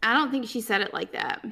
I 0.04 0.14
don't 0.14 0.30
think 0.30 0.46
she 0.48 0.62
said 0.62 0.82
it 0.82 0.94
like 0.94 1.14
that. 1.14 1.44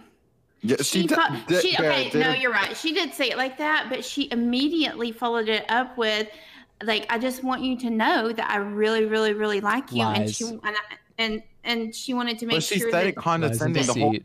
Yeah, 0.62 0.78
She, 0.82 1.06
d- 1.06 1.14
fo- 1.14 1.22
d- 1.48 1.62
she 1.62 1.74
yeah, 1.74 1.82
okay. 1.82 2.20
No, 2.20 2.34
you're 2.34 2.52
right. 2.52 2.76
She 2.76 2.94
did 2.94 3.14
say 3.14 3.30
it 3.30 3.38
like 3.38 3.58
that, 3.58 3.88
but 3.90 4.04
she 4.04 4.30
immediately 4.32 5.12
followed 5.12 5.50
it 5.50 5.66
up 5.70 5.98
with, 5.98 6.28
like, 6.84 7.06
"I 7.10 7.20
just 7.20 7.44
want 7.44 7.62
you 7.62 7.78
to 7.80 7.90
know 7.90 8.32
that 8.32 8.50
I 8.50 8.58
really, 8.58 9.06
really, 9.06 9.34
really 9.34 9.62
like 9.62 9.92
you," 9.92 10.02
and 10.02 10.30
she 10.34 10.46
and, 10.46 10.62
I, 10.64 10.80
and 11.20 11.44
and 11.64 11.96
she 11.96 12.14
wanted 12.14 12.40
to 12.40 12.48
make 12.48 12.58
But 12.58 12.64
she 12.64 12.80
sure 12.80 12.92
said 12.92 13.04
that 13.04 13.08
it 13.10 13.16
condescending. 13.16 13.86
The 13.86 13.94
whole. 13.94 14.16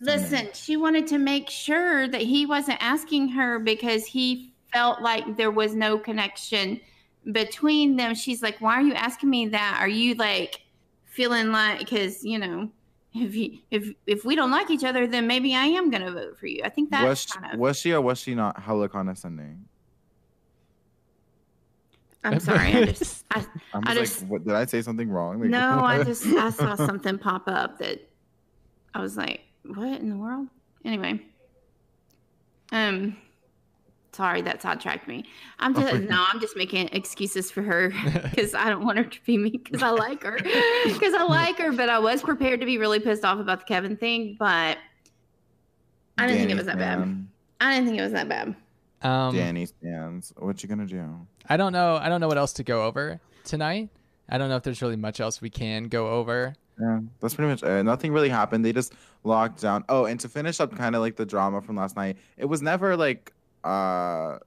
Listen, 0.00 0.48
she 0.54 0.76
wanted 0.76 1.06
to 1.08 1.18
make 1.18 1.48
sure 1.50 2.08
that 2.08 2.22
he 2.22 2.46
wasn't 2.46 2.82
asking 2.82 3.28
her 3.28 3.58
because 3.58 4.06
he 4.06 4.54
felt 4.72 5.02
like 5.02 5.36
there 5.36 5.50
was 5.50 5.74
no 5.74 5.98
connection 5.98 6.80
between 7.32 7.96
them. 7.96 8.14
She's 8.14 8.42
like, 8.42 8.60
"Why 8.60 8.74
are 8.74 8.82
you 8.82 8.94
asking 8.94 9.30
me 9.30 9.46
that? 9.48 9.76
Are 9.80 9.88
you 9.88 10.14
like 10.14 10.62
feeling 11.04 11.52
like 11.52 11.80
because 11.80 12.24
you 12.24 12.38
know 12.38 12.70
if 13.14 13.34
you 13.34 13.58
if 13.70 13.92
if 14.06 14.24
we 14.24 14.36
don't 14.36 14.50
like 14.50 14.70
each 14.70 14.84
other, 14.84 15.06
then 15.06 15.26
maybe 15.26 15.54
I 15.54 15.66
am 15.66 15.90
gonna 15.90 16.12
vote 16.12 16.38
for 16.38 16.46
you." 16.46 16.62
I 16.64 16.68
think 16.68 16.90
was 16.90 17.00
that's 17.00 17.20
she, 17.22 17.38
kind 17.38 17.54
of. 17.54 17.60
was 17.60 17.78
she 17.78 17.92
or 17.92 18.00
was 18.00 18.18
she 18.18 18.34
not 18.34 18.60
hella 18.60 18.88
condescending? 18.88 19.64
I'm 22.22 22.38
sorry. 22.38 22.74
I 22.74 22.84
just 22.84 23.24
I, 23.30 23.46
I'm 23.74 23.82
I 23.86 23.94
just, 23.94 24.12
just- 24.12 24.22
like, 24.22 24.30
what, 24.30 24.44
did 24.44 24.54
I 24.54 24.64
say 24.66 24.82
something 24.82 25.08
wrong? 25.08 25.40
Like, 25.40 25.50
no, 25.50 25.80
I 25.82 26.02
just 26.04 26.26
I 26.26 26.50
saw 26.50 26.74
something 26.74 27.18
pop 27.18 27.44
up 27.48 27.78
that 27.78 28.08
I 28.94 29.00
was 29.00 29.16
like, 29.16 29.40
"What 29.64 30.00
in 30.00 30.10
the 30.10 30.16
world?" 30.16 30.48
Anyway, 30.84 31.20
um, 32.72 33.16
sorry 34.12 34.42
that 34.42 34.62
sidetracked 34.62 35.06
me. 35.08 35.24
I'm 35.58 35.74
just 35.74 35.94
no, 36.08 36.24
I'm 36.32 36.40
just 36.40 36.56
making 36.56 36.88
excuses 36.92 37.50
for 37.50 37.62
her 37.62 37.90
because 38.30 38.54
I 38.54 38.68
don't 38.68 38.84
want 38.84 38.98
her 38.98 39.04
to 39.04 39.24
be 39.24 39.38
me 39.38 39.50
because 39.50 39.82
I 39.82 39.90
like 39.90 40.22
her 40.22 40.36
because 40.84 41.14
I 41.14 41.24
like 41.24 41.58
her, 41.58 41.72
but 41.72 41.88
I 41.88 41.98
was 41.98 42.22
prepared 42.22 42.60
to 42.60 42.66
be 42.66 42.78
really 42.78 43.00
pissed 43.00 43.24
off 43.24 43.38
about 43.38 43.60
the 43.60 43.66
Kevin 43.66 43.96
thing, 43.96 44.36
but 44.38 44.78
I 46.18 46.26
didn't 46.26 46.38
think 46.38 46.50
it 46.50 46.56
was 46.56 46.66
that 46.66 46.78
bad. 46.78 47.26
I 47.60 47.74
didn't 47.74 47.86
think 47.86 47.98
it 47.98 48.02
was 48.02 48.12
that 48.12 48.28
bad. 48.28 48.54
Um, 49.02 49.34
Danny 49.34 49.66
stands. 49.66 50.32
What 50.36 50.62
you 50.62 50.68
gonna 50.68 50.86
do? 50.86 51.26
I 51.48 51.56
don't 51.56 51.72
know. 51.72 51.96
I 51.96 52.08
don't 52.08 52.20
know 52.20 52.28
what 52.28 52.38
else 52.38 52.52
to 52.54 52.62
go 52.62 52.84
over 52.84 53.20
tonight. 53.44 53.88
I 54.28 54.38
don't 54.38 54.48
know 54.48 54.56
if 54.56 54.62
there's 54.62 54.82
really 54.82 54.96
much 54.96 55.20
else 55.20 55.40
we 55.40 55.50
can 55.50 55.84
go 55.84 56.08
over. 56.08 56.54
Yeah, 56.80 57.00
that's 57.20 57.34
pretty 57.34 57.50
much 57.50 57.62
it. 57.62 57.84
Nothing 57.84 58.12
really 58.12 58.28
happened. 58.28 58.64
They 58.64 58.72
just 58.72 58.94
locked 59.24 59.60
down. 59.60 59.84
Oh, 59.88 60.04
and 60.04 60.18
to 60.20 60.28
finish 60.28 60.60
up 60.60 60.74
kind 60.76 60.94
of 60.94 61.02
like 61.02 61.16
the 61.16 61.26
drama 61.26 61.60
from 61.60 61.76
last 61.76 61.96
night, 61.96 62.16
it 62.36 62.46
was 62.46 62.62
never 62.62 62.96
like 62.96 63.32
uh 63.64 64.38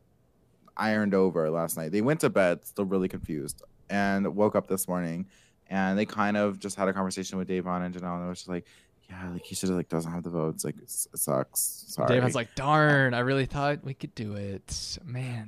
ironed 0.76 1.14
over 1.14 1.50
last 1.50 1.78
night. 1.78 1.92
They 1.92 2.02
went 2.02 2.20
to 2.22 2.30
bed 2.30 2.66
still 2.66 2.86
really 2.86 3.08
confused 3.08 3.62
and 3.90 4.36
woke 4.36 4.56
up 4.56 4.68
this 4.68 4.88
morning 4.88 5.28
and 5.68 5.98
they 5.98 6.06
kind 6.06 6.38
of 6.38 6.60
just 6.60 6.76
had 6.76 6.88
a 6.88 6.94
conversation 6.94 7.38
with 7.38 7.48
Davon 7.48 7.84
and 7.84 7.94
Janelle 7.94 8.16
and 8.16 8.26
it 8.26 8.30
was 8.30 8.40
just 8.40 8.50
like, 8.50 8.66
yeah, 9.10 9.30
like 9.32 9.44
Keisha 9.44 9.70
like 9.70 9.90
doesn't 9.90 10.12
have 10.12 10.24
the 10.24 10.30
votes. 10.30 10.64
Like 10.64 10.78
it 10.78 10.90
sucks. 10.90 11.86
Sorry. 11.88 12.08
David's 12.08 12.36
like, 12.36 12.54
darn, 12.56 13.14
I 13.14 13.20
really 13.20 13.46
thought 13.46 13.84
we 13.84 13.94
could 13.94 14.16
do 14.16 14.36
it. 14.36 14.98
Man. 15.06 15.46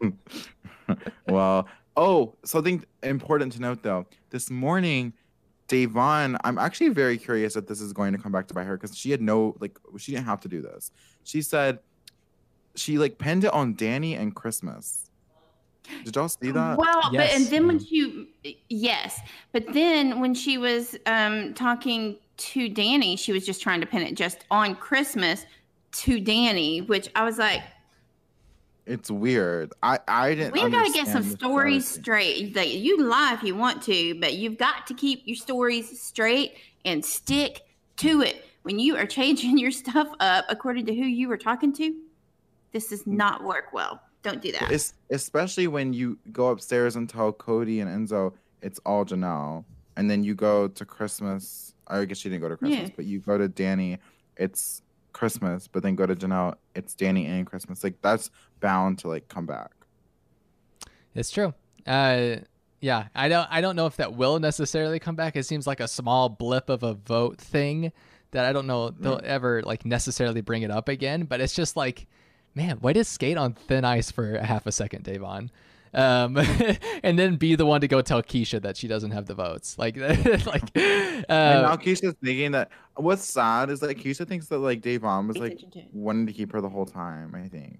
well, 1.28 1.68
oh, 1.96 2.34
something 2.44 2.84
important 3.02 3.52
to 3.54 3.60
note 3.60 3.82
though. 3.82 4.06
This 4.30 4.50
morning, 4.50 5.12
Davon, 5.68 6.36
I'm 6.44 6.58
actually 6.58 6.90
very 6.90 7.18
curious 7.18 7.56
if 7.56 7.66
this 7.66 7.80
is 7.80 7.92
going 7.92 8.12
to 8.12 8.18
come 8.18 8.32
back 8.32 8.46
to 8.48 8.54
bite 8.54 8.64
her 8.64 8.76
because 8.76 8.96
she 8.96 9.10
had 9.10 9.20
no 9.20 9.56
like 9.60 9.78
she 9.98 10.12
didn't 10.12 10.26
have 10.26 10.40
to 10.40 10.48
do 10.48 10.62
this. 10.62 10.90
She 11.24 11.42
said 11.42 11.80
she 12.74 12.98
like 12.98 13.18
pinned 13.18 13.44
it 13.44 13.52
on 13.52 13.74
Danny 13.74 14.14
and 14.14 14.34
Christmas. 14.34 15.10
Did 16.04 16.14
y'all 16.16 16.28
see 16.28 16.50
that? 16.52 16.78
Well, 16.78 17.02
but 17.12 17.30
and 17.30 17.46
then 17.46 17.66
when 17.66 17.78
she 17.84 18.28
yes, 18.68 19.20
but 19.52 19.72
then 19.72 20.20
when 20.20 20.34
she 20.34 20.56
was 20.58 20.96
um 21.06 21.54
talking 21.54 22.16
to 22.38 22.68
Danny, 22.68 23.16
she 23.16 23.32
was 23.32 23.44
just 23.44 23.62
trying 23.62 23.80
to 23.80 23.86
pin 23.86 24.02
it 24.02 24.14
just 24.16 24.44
on 24.50 24.74
Christmas 24.76 25.44
to 25.92 26.20
Danny, 26.20 26.80
which 26.80 27.08
I 27.14 27.24
was 27.24 27.36
like, 27.38 27.62
It's 28.86 29.10
weird. 29.10 29.72
I 29.82 29.98
I 30.08 30.34
didn't. 30.34 30.52
we 30.54 30.60
got 30.70 30.86
to 30.86 30.92
get 30.92 31.08
some 31.08 31.22
stories 31.24 31.86
strategy. 31.86 32.46
straight. 32.52 32.56
Like 32.56 32.72
you 32.72 32.96
can 32.96 33.08
lie 33.08 33.34
if 33.34 33.42
you 33.42 33.54
want 33.56 33.82
to, 33.82 34.18
but 34.20 34.34
you've 34.34 34.58
got 34.58 34.86
to 34.86 34.94
keep 34.94 35.22
your 35.24 35.36
stories 35.36 36.00
straight 36.00 36.54
and 36.84 37.04
stick 37.04 37.60
to 37.98 38.22
it. 38.22 38.44
When 38.62 38.78
you 38.78 38.96
are 38.96 39.06
changing 39.06 39.58
your 39.64 39.72
stuff 39.72 40.08
up 40.20 40.46
according 40.48 40.86
to 40.86 40.94
who 40.94 41.04
you 41.04 41.28
were 41.28 41.36
talking 41.36 41.72
to, 41.74 41.94
this 42.72 42.88
does 42.88 43.06
not 43.06 43.44
work 43.44 43.72
well. 43.72 44.00
Don't 44.22 44.40
do 44.40 44.52
that. 44.52 44.70
It's 44.70 44.94
especially 45.10 45.66
when 45.66 45.92
you 45.92 46.18
go 46.32 46.48
upstairs 46.48 46.96
and 46.96 47.08
tell 47.08 47.32
Cody 47.32 47.80
and 47.80 47.90
Enzo 47.90 48.32
it's 48.60 48.78
all 48.86 49.04
Janelle, 49.04 49.64
and 49.96 50.08
then 50.10 50.22
you 50.22 50.34
go 50.34 50.68
to 50.68 50.84
Christmas. 50.84 51.74
I 51.88 52.04
guess 52.04 52.18
she 52.18 52.28
didn't 52.28 52.42
go 52.42 52.48
to 52.48 52.56
Christmas, 52.56 52.88
Yeah. 52.90 52.94
but 52.96 53.04
you 53.04 53.18
go 53.18 53.36
to 53.36 53.48
Danny, 53.48 53.98
it's 54.36 54.82
Christmas. 55.12 55.66
But 55.66 55.82
then 55.82 55.96
go 55.96 56.06
to 56.06 56.14
Janelle, 56.14 56.54
it's 56.76 56.94
Danny 56.94 57.26
and 57.26 57.44
Christmas. 57.46 57.82
Like 57.82 58.00
that's 58.00 58.30
bound 58.60 58.98
to 59.00 59.08
like 59.08 59.26
come 59.28 59.46
back. 59.46 59.72
It's 61.14 61.30
true. 61.30 61.52
Uh, 61.86 62.36
yeah, 62.80 63.08
I 63.14 63.28
don't. 63.28 63.46
I 63.50 63.60
don't 63.60 63.76
know 63.76 63.86
if 63.86 63.96
that 63.96 64.14
will 64.14 64.38
necessarily 64.38 64.98
come 64.98 65.14
back. 65.16 65.36
It 65.36 65.44
seems 65.44 65.66
like 65.66 65.80
a 65.80 65.88
small 65.88 66.28
blip 66.28 66.68
of 66.68 66.82
a 66.82 66.94
vote 66.94 67.38
thing 67.38 67.92
that 68.30 68.44
I 68.44 68.52
don't 68.52 68.66
know 68.66 68.90
they'll 68.90 69.20
ever 69.22 69.62
like 69.62 69.84
necessarily 69.84 70.40
bring 70.40 70.62
it 70.62 70.70
up 70.70 70.88
again. 70.88 71.24
But 71.24 71.40
it's 71.40 71.54
just 71.54 71.76
like, 71.76 72.06
man, 72.54 72.78
why 72.80 72.92
to 72.92 73.04
skate 73.04 73.36
on 73.36 73.54
thin 73.54 73.84
ice 73.84 74.10
for 74.10 74.34
a 74.36 74.44
half 74.44 74.66
a 74.66 74.72
second, 74.72 75.04
Davon. 75.04 75.50
Um, 75.94 76.38
and 77.02 77.18
then 77.18 77.36
be 77.36 77.54
the 77.54 77.66
one 77.66 77.80
to 77.82 77.88
go 77.88 78.00
tell 78.00 78.22
Keisha 78.22 78.62
that 78.62 78.76
she 78.76 78.88
doesn't 78.88 79.10
have 79.10 79.26
the 79.26 79.34
votes. 79.34 79.78
Like, 79.78 79.96
like, 80.46 80.76
and 80.76 81.26
uh, 81.28 81.62
now 81.62 81.76
Keisha's 81.76 82.14
thinking 82.22 82.52
that. 82.52 82.70
What's 82.96 83.24
sad 83.24 83.70
is 83.70 83.80
that 83.80 83.96
Keisha 83.96 84.26
thinks 84.26 84.48
that 84.48 84.58
like 84.58 84.82
Davon 84.82 85.28
was 85.28 85.38
like 85.38 85.52
attention 85.54 85.88
wanting 85.92 86.26
to 86.26 86.32
keep 86.32 86.52
her 86.52 86.60
the 86.60 86.68
whole 86.68 86.86
time. 86.86 87.34
I 87.34 87.48
think. 87.48 87.78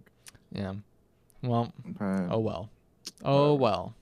yeah. 0.52 0.74
Well, 1.42 1.72
But 1.84 2.28
oh 2.30 2.38
well. 2.38 2.70
Oh 3.24 3.54
well. 3.54 3.94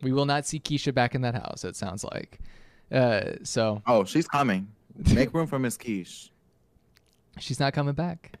We 0.00 0.12
will 0.12 0.26
not 0.26 0.46
see 0.46 0.60
Keisha 0.60 0.94
back 0.94 1.14
in 1.14 1.22
that 1.22 1.34
house. 1.34 1.64
It 1.64 1.76
sounds 1.76 2.04
like. 2.04 2.38
Uh, 2.90 3.32
so 3.42 3.82
oh, 3.86 4.04
she's 4.04 4.28
coming. 4.28 4.68
Make 5.12 5.34
room 5.34 5.46
for 5.46 5.58
Miss 5.58 5.76
Keish. 5.76 6.30
she's 7.38 7.60
not 7.60 7.72
coming 7.72 7.94
back. 7.94 8.37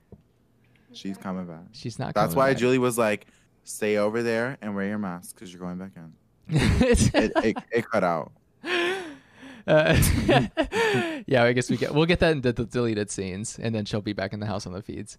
She's 0.92 1.16
coming 1.16 1.46
back. 1.46 1.64
She's 1.72 1.98
not. 1.98 2.14
That's 2.14 2.34
why 2.34 2.50
back. 2.50 2.58
Julie 2.58 2.78
was 2.78 2.98
like, 2.98 3.26
"Stay 3.64 3.96
over 3.98 4.22
there 4.22 4.56
and 4.62 4.74
wear 4.74 4.86
your 4.86 4.98
mask 4.98 5.34
because 5.34 5.52
you're 5.52 5.60
going 5.60 5.78
back 5.78 5.92
in." 5.96 6.12
It, 6.50 7.32
it, 7.44 7.56
it 7.70 7.90
cut 7.90 8.04
out. 8.04 8.32
uh, 8.64 9.96
yeah, 11.26 11.44
I 11.44 11.52
guess 11.52 11.70
we 11.70 11.76
get 11.76 11.94
we'll 11.94 12.06
get 12.06 12.20
that 12.20 12.32
in 12.32 12.40
the, 12.40 12.52
the 12.52 12.64
deleted 12.64 13.10
scenes, 13.10 13.58
and 13.58 13.74
then 13.74 13.84
she'll 13.84 14.00
be 14.00 14.14
back 14.14 14.32
in 14.32 14.40
the 14.40 14.46
house 14.46 14.66
on 14.66 14.72
the 14.72 14.82
feeds. 14.82 15.18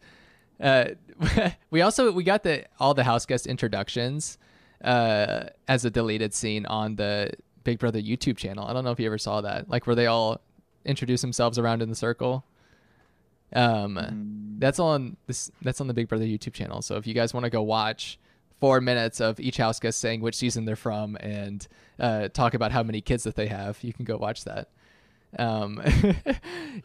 Uh, 0.59 0.89
we 1.69 1.81
also 1.81 2.11
we 2.11 2.23
got 2.23 2.43
the 2.43 2.65
all 2.79 2.93
the 2.93 3.03
house 3.03 3.25
guest 3.25 3.45
introductions 3.45 4.37
uh, 4.83 5.45
as 5.67 5.85
a 5.85 5.89
deleted 5.89 6.33
scene 6.33 6.65
on 6.65 6.95
the 6.95 7.31
Big 7.63 7.79
Brother 7.79 8.01
YouTube 8.01 8.37
channel. 8.37 8.65
I 8.65 8.73
don't 8.73 8.83
know 8.83 8.91
if 8.91 8.99
you 8.99 9.05
ever 9.05 9.17
saw 9.17 9.41
that, 9.41 9.69
like 9.69 9.85
where 9.85 9.95
they 9.95 10.07
all 10.07 10.41
introduce 10.85 11.21
themselves 11.21 11.59
around 11.59 11.81
in 11.81 11.89
the 11.89 11.95
circle. 11.95 12.43
Um, 13.53 14.55
that's 14.59 14.79
on 14.79 15.17
this. 15.27 15.51
That's 15.61 15.81
on 15.81 15.87
the 15.87 15.93
Big 15.93 16.07
Brother 16.07 16.25
YouTube 16.25 16.53
channel. 16.53 16.81
So 16.81 16.97
if 16.97 17.07
you 17.07 17.13
guys 17.13 17.33
want 17.33 17.45
to 17.45 17.49
go 17.49 17.61
watch 17.61 18.19
four 18.59 18.81
minutes 18.81 19.21
of 19.21 19.39
each 19.39 19.57
house 19.57 19.79
guest 19.79 19.99
saying 19.99 20.21
which 20.21 20.35
season 20.35 20.65
they're 20.65 20.75
from 20.75 21.15
and 21.21 21.67
uh, 21.99 22.27
talk 22.29 22.53
about 22.53 22.71
how 22.71 22.83
many 22.83 23.01
kids 23.01 23.23
that 23.23 23.35
they 23.35 23.47
have, 23.47 23.81
you 23.83 23.93
can 23.93 24.05
go 24.05 24.17
watch 24.17 24.43
that. 24.43 24.69
Um, 25.37 25.81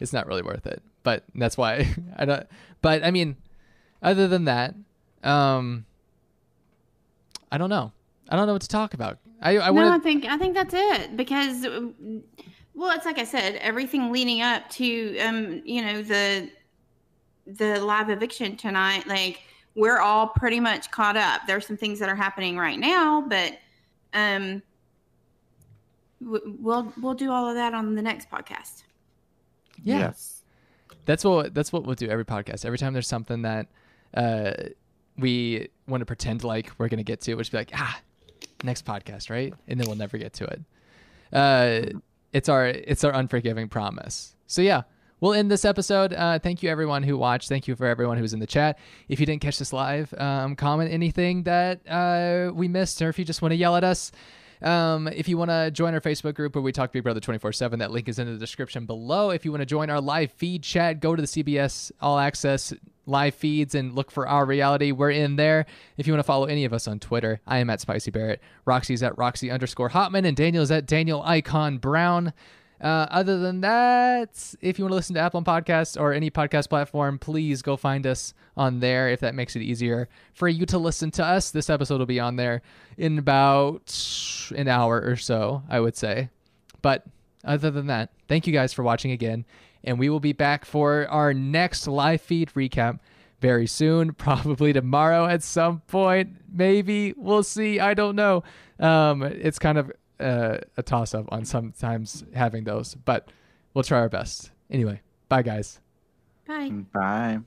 it's 0.01 0.12
not 0.12 0.27
really 0.27 0.43
worth 0.43 0.66
it, 0.66 0.82
but 1.03 1.24
that's 1.35 1.57
why 1.57 1.95
I 2.16 2.24
don't. 2.24 2.47
But 2.82 3.05
I 3.05 3.11
mean, 3.11 3.36
other 4.03 4.28
than 4.28 4.45
that, 4.45 4.74
um, 5.23 5.86
I 7.51 7.59
don't 7.59 7.70
know. 7.70 7.93
I 8.28 8.36
don't 8.36 8.47
know 8.47 8.53
what 8.53 8.62
to 8.62 8.69
talk 8.69 8.95
about. 8.95 9.19
I 9.41 9.59
I 9.59 9.70
no, 9.70 9.82
I 9.82 9.89
want 9.91 10.03
think 10.03 10.24
I 10.24 10.39
think 10.39 10.55
that's 10.55 10.74
it 10.74 11.16
because, 11.16 11.66
well, 12.74 12.90
it's 12.96 13.06
like 13.06 13.18
I 13.18 13.24
said, 13.24 13.56
everything 13.56 14.10
leading 14.10 14.42
up 14.42 14.68
to, 14.70 15.18
um, 15.18 15.62
you 15.64 15.82
know, 15.82 16.02
the 16.02 16.51
the 17.46 17.80
live 17.80 18.10
eviction 18.10 18.56
tonight. 18.56 19.06
Like 19.06 19.40
we're 19.74 19.98
all 19.98 20.28
pretty 20.28 20.60
much 20.60 20.90
caught 20.90 21.16
up. 21.16 21.42
There's 21.46 21.66
some 21.66 21.76
things 21.76 21.98
that 22.01 22.09
are 22.09 22.16
happening 22.16 22.56
right 22.56 22.78
now, 22.78 23.22
but 23.22 23.59
um, 24.12 24.62
we'll 26.20 26.92
we'll 27.01 27.14
do 27.14 27.30
all 27.30 27.48
of 27.48 27.55
that 27.55 27.74
on 27.74 27.94
the 27.94 28.02
next 28.02 28.30
podcast. 28.30 28.82
Yeah. 29.82 29.98
Yes. 29.98 30.42
That's 31.06 31.24
what 31.24 31.55
that's 31.55 31.72
what 31.72 31.84
we'll 31.84 31.94
do 31.94 32.09
every 32.09 32.24
podcast. 32.24 32.64
Every 32.64 32.78
time 32.78 32.92
there's 32.92 33.09
something 33.09 33.42
that 33.42 33.66
uh, 34.14 34.52
we 35.18 35.68
want 35.86 36.01
to 36.01 36.06
pretend 36.06 36.44
like 36.44 36.72
we're 36.78 36.88
gonna 36.88 37.02
get 37.02 37.20
to, 37.22 37.34
which 37.34 37.51
be 37.51 37.59
like 37.59 37.70
ah, 37.74 38.01
next 38.62 38.84
podcast, 38.84 39.30
right? 39.30 39.52
And 39.68 39.78
then 39.78 39.86
we'll 39.86 39.96
never 39.96 40.18
get 40.18 40.32
to 40.34 40.44
it. 40.44 40.60
Uh, 41.32 41.98
it's 42.35 42.48
our 42.51 42.66
it's 42.66 43.05
our 43.05 43.15
unforgiving 43.15 43.69
promise. 43.69 44.36
So 44.47 44.61
yeah, 44.61 44.82
we'll 45.20 45.32
end 45.32 45.51
this 45.51 45.65
episode. 45.65 46.12
Uh, 46.12 46.39
thank 46.39 46.62
you 46.62 46.69
everyone 46.69 47.05
who 47.05 47.16
watched. 47.16 47.48
Thank 47.48 47.66
you 47.69 47.77
for 47.77 47.86
everyone 47.86 48.19
who's 48.19 48.35
in 48.35 48.40
the 48.40 48.47
chat. 48.47 48.78
If 49.09 49.20
you 49.20 49.27
didn't 49.27 49.40
catch 49.40 49.59
this 49.59 49.73
live, 49.73 50.12
um, 50.19 50.56
comment 50.56 50.93
anything 50.93 51.44
that 51.44 51.81
uh, 51.89 52.52
we 52.52 52.69
missed, 52.69 53.01
or 53.01 53.09
if 53.09 53.19
you 53.19 53.24
just 53.24 53.40
want 53.40 53.52
to 53.52 53.56
yell 53.56 53.77
at 53.77 53.85
us. 53.85 54.12
Um, 54.65 55.09
if 55.09 55.28
you 55.28 55.36
want 55.36 55.51
to 55.51 55.70
join 55.70 55.93
our 55.93 56.01
Facebook 56.01 56.35
group 56.35 56.55
where 56.55 56.62
we 56.62 56.73
talk 56.73 56.91
Big 56.91 57.03
Brother 57.03 57.20
24 57.20 57.53
7, 57.53 57.78
that 57.81 57.91
link 57.91 58.09
is 58.09 58.19
in 58.19 58.27
the 58.27 58.39
description 58.39 58.86
below. 58.86 59.31
If 59.31 59.45
you 59.45 59.53
want 59.53 59.61
to 59.61 59.66
join 59.66 59.91
our 59.91 60.01
live 60.01 60.32
feed 60.32 60.62
chat, 60.62 61.01
go 61.01 61.15
to 61.15 61.20
the 61.20 61.28
CBS 61.28 61.93
All 62.01 62.19
Access 62.19 62.73
live 63.07 63.35
feeds 63.35 63.74
and 63.74 63.95
look 63.95 64.11
for 64.11 64.27
our 64.27 64.47
reality. 64.47 64.91
We're 64.91 65.11
in 65.11 65.36
there. 65.36 65.66
If 65.99 66.07
you 66.07 66.15
want 66.15 66.20
to 66.20 66.27
follow 66.27 66.47
any 66.47 66.65
of 66.65 66.73
us 66.73 66.89
on 66.89 66.99
Twitter, 66.99 67.41
I 67.47 67.59
am 67.59 67.69
at 67.69 67.82
Spicy 67.82 68.11
Barrett. 68.11 68.41
Roxy's 68.65 69.03
at 69.03 69.19
Roxy 69.19 69.51
underscore 69.51 69.91
Hotman, 69.91 70.27
and 70.27 70.35
Daniel's 70.35 70.70
at 70.70 70.86
Daniel 70.86 71.23
Icon 71.23 71.77
Brown. 71.77 72.32
Uh, 72.85 73.06
other 73.11 73.39
than 73.39 73.62
that, 73.62 74.55
if 74.61 74.78
you 74.78 74.85
want 74.85 74.90
to 74.90 74.97
listen 74.97 75.15
to 75.15 75.20
Apple 75.20 75.40
Podcasts 75.43 75.98
or 75.98 76.12
any 76.12 76.31
podcast 76.31 76.69
platform, 76.69 77.19
please 77.19 77.62
go 77.62 77.78
find 77.78 78.06
us 78.06 78.35
on 78.59 78.81
there 78.81 79.09
if 79.09 79.20
that 79.20 79.35
makes 79.35 79.56
it 79.56 79.62
easier 79.62 80.06
for 80.35 80.48
you 80.48 80.66
to 80.66 80.77
listen 80.77 81.11
to 81.12 81.24
us. 81.24 81.51
This 81.51 81.70
episode 81.70 82.01
will 82.01 82.05
be 82.05 82.20
on 82.20 82.36
there 82.36 82.61
in 82.98 83.16
about 83.19 84.51
an 84.55 84.69
hour 84.69 85.01
or 85.01 85.16
so, 85.16 85.62
I 85.70 85.81
would 85.81 85.97
say. 85.97 86.28
But 86.82 87.06
other 87.43 87.70
than 87.70 87.86
that, 87.86 88.11
thank 88.28 88.47
you 88.47 88.52
guys 88.52 88.74
for 88.74 88.82
watching 88.82 89.12
again. 89.12 89.47
And 89.82 89.98
we 89.98 90.11
will 90.11 90.20
be 90.20 90.35
back 90.35 90.66
for 90.66 91.09
our 91.09 91.32
next 91.32 91.89
live 91.89 92.20
feed 92.20 92.51
recap 92.51 93.01
very 93.40 93.66
soon, 93.66 94.12
probably 94.19 94.74
tomorrow 94.74 95.24
at 95.24 95.43
some 95.43 95.81
point. 95.86 96.36
Maybe 96.52 97.15
we'll 97.16 97.44
see. 97.44 97.81
I 97.81 97.94
don't 97.94 98.15
know. 98.15 98.44
Um, 98.78 99.23
it's 99.23 99.59
kind 99.59 99.78
of 99.78 99.90
uh, 100.20 100.59
a 100.77 100.82
toss 100.82 101.15
up 101.15 101.27
on 101.31 101.45
sometimes 101.45 102.24
having 102.35 102.65
those, 102.65 102.95
but 102.95 103.28
we'll 103.73 103.85
try 103.85 104.01
our 104.01 104.09
best. 104.09 104.51
Anyway, 104.70 105.01
bye 105.28 105.43
guys. 105.43 105.81
Bye. 106.47 106.70
Bye. 106.93 107.41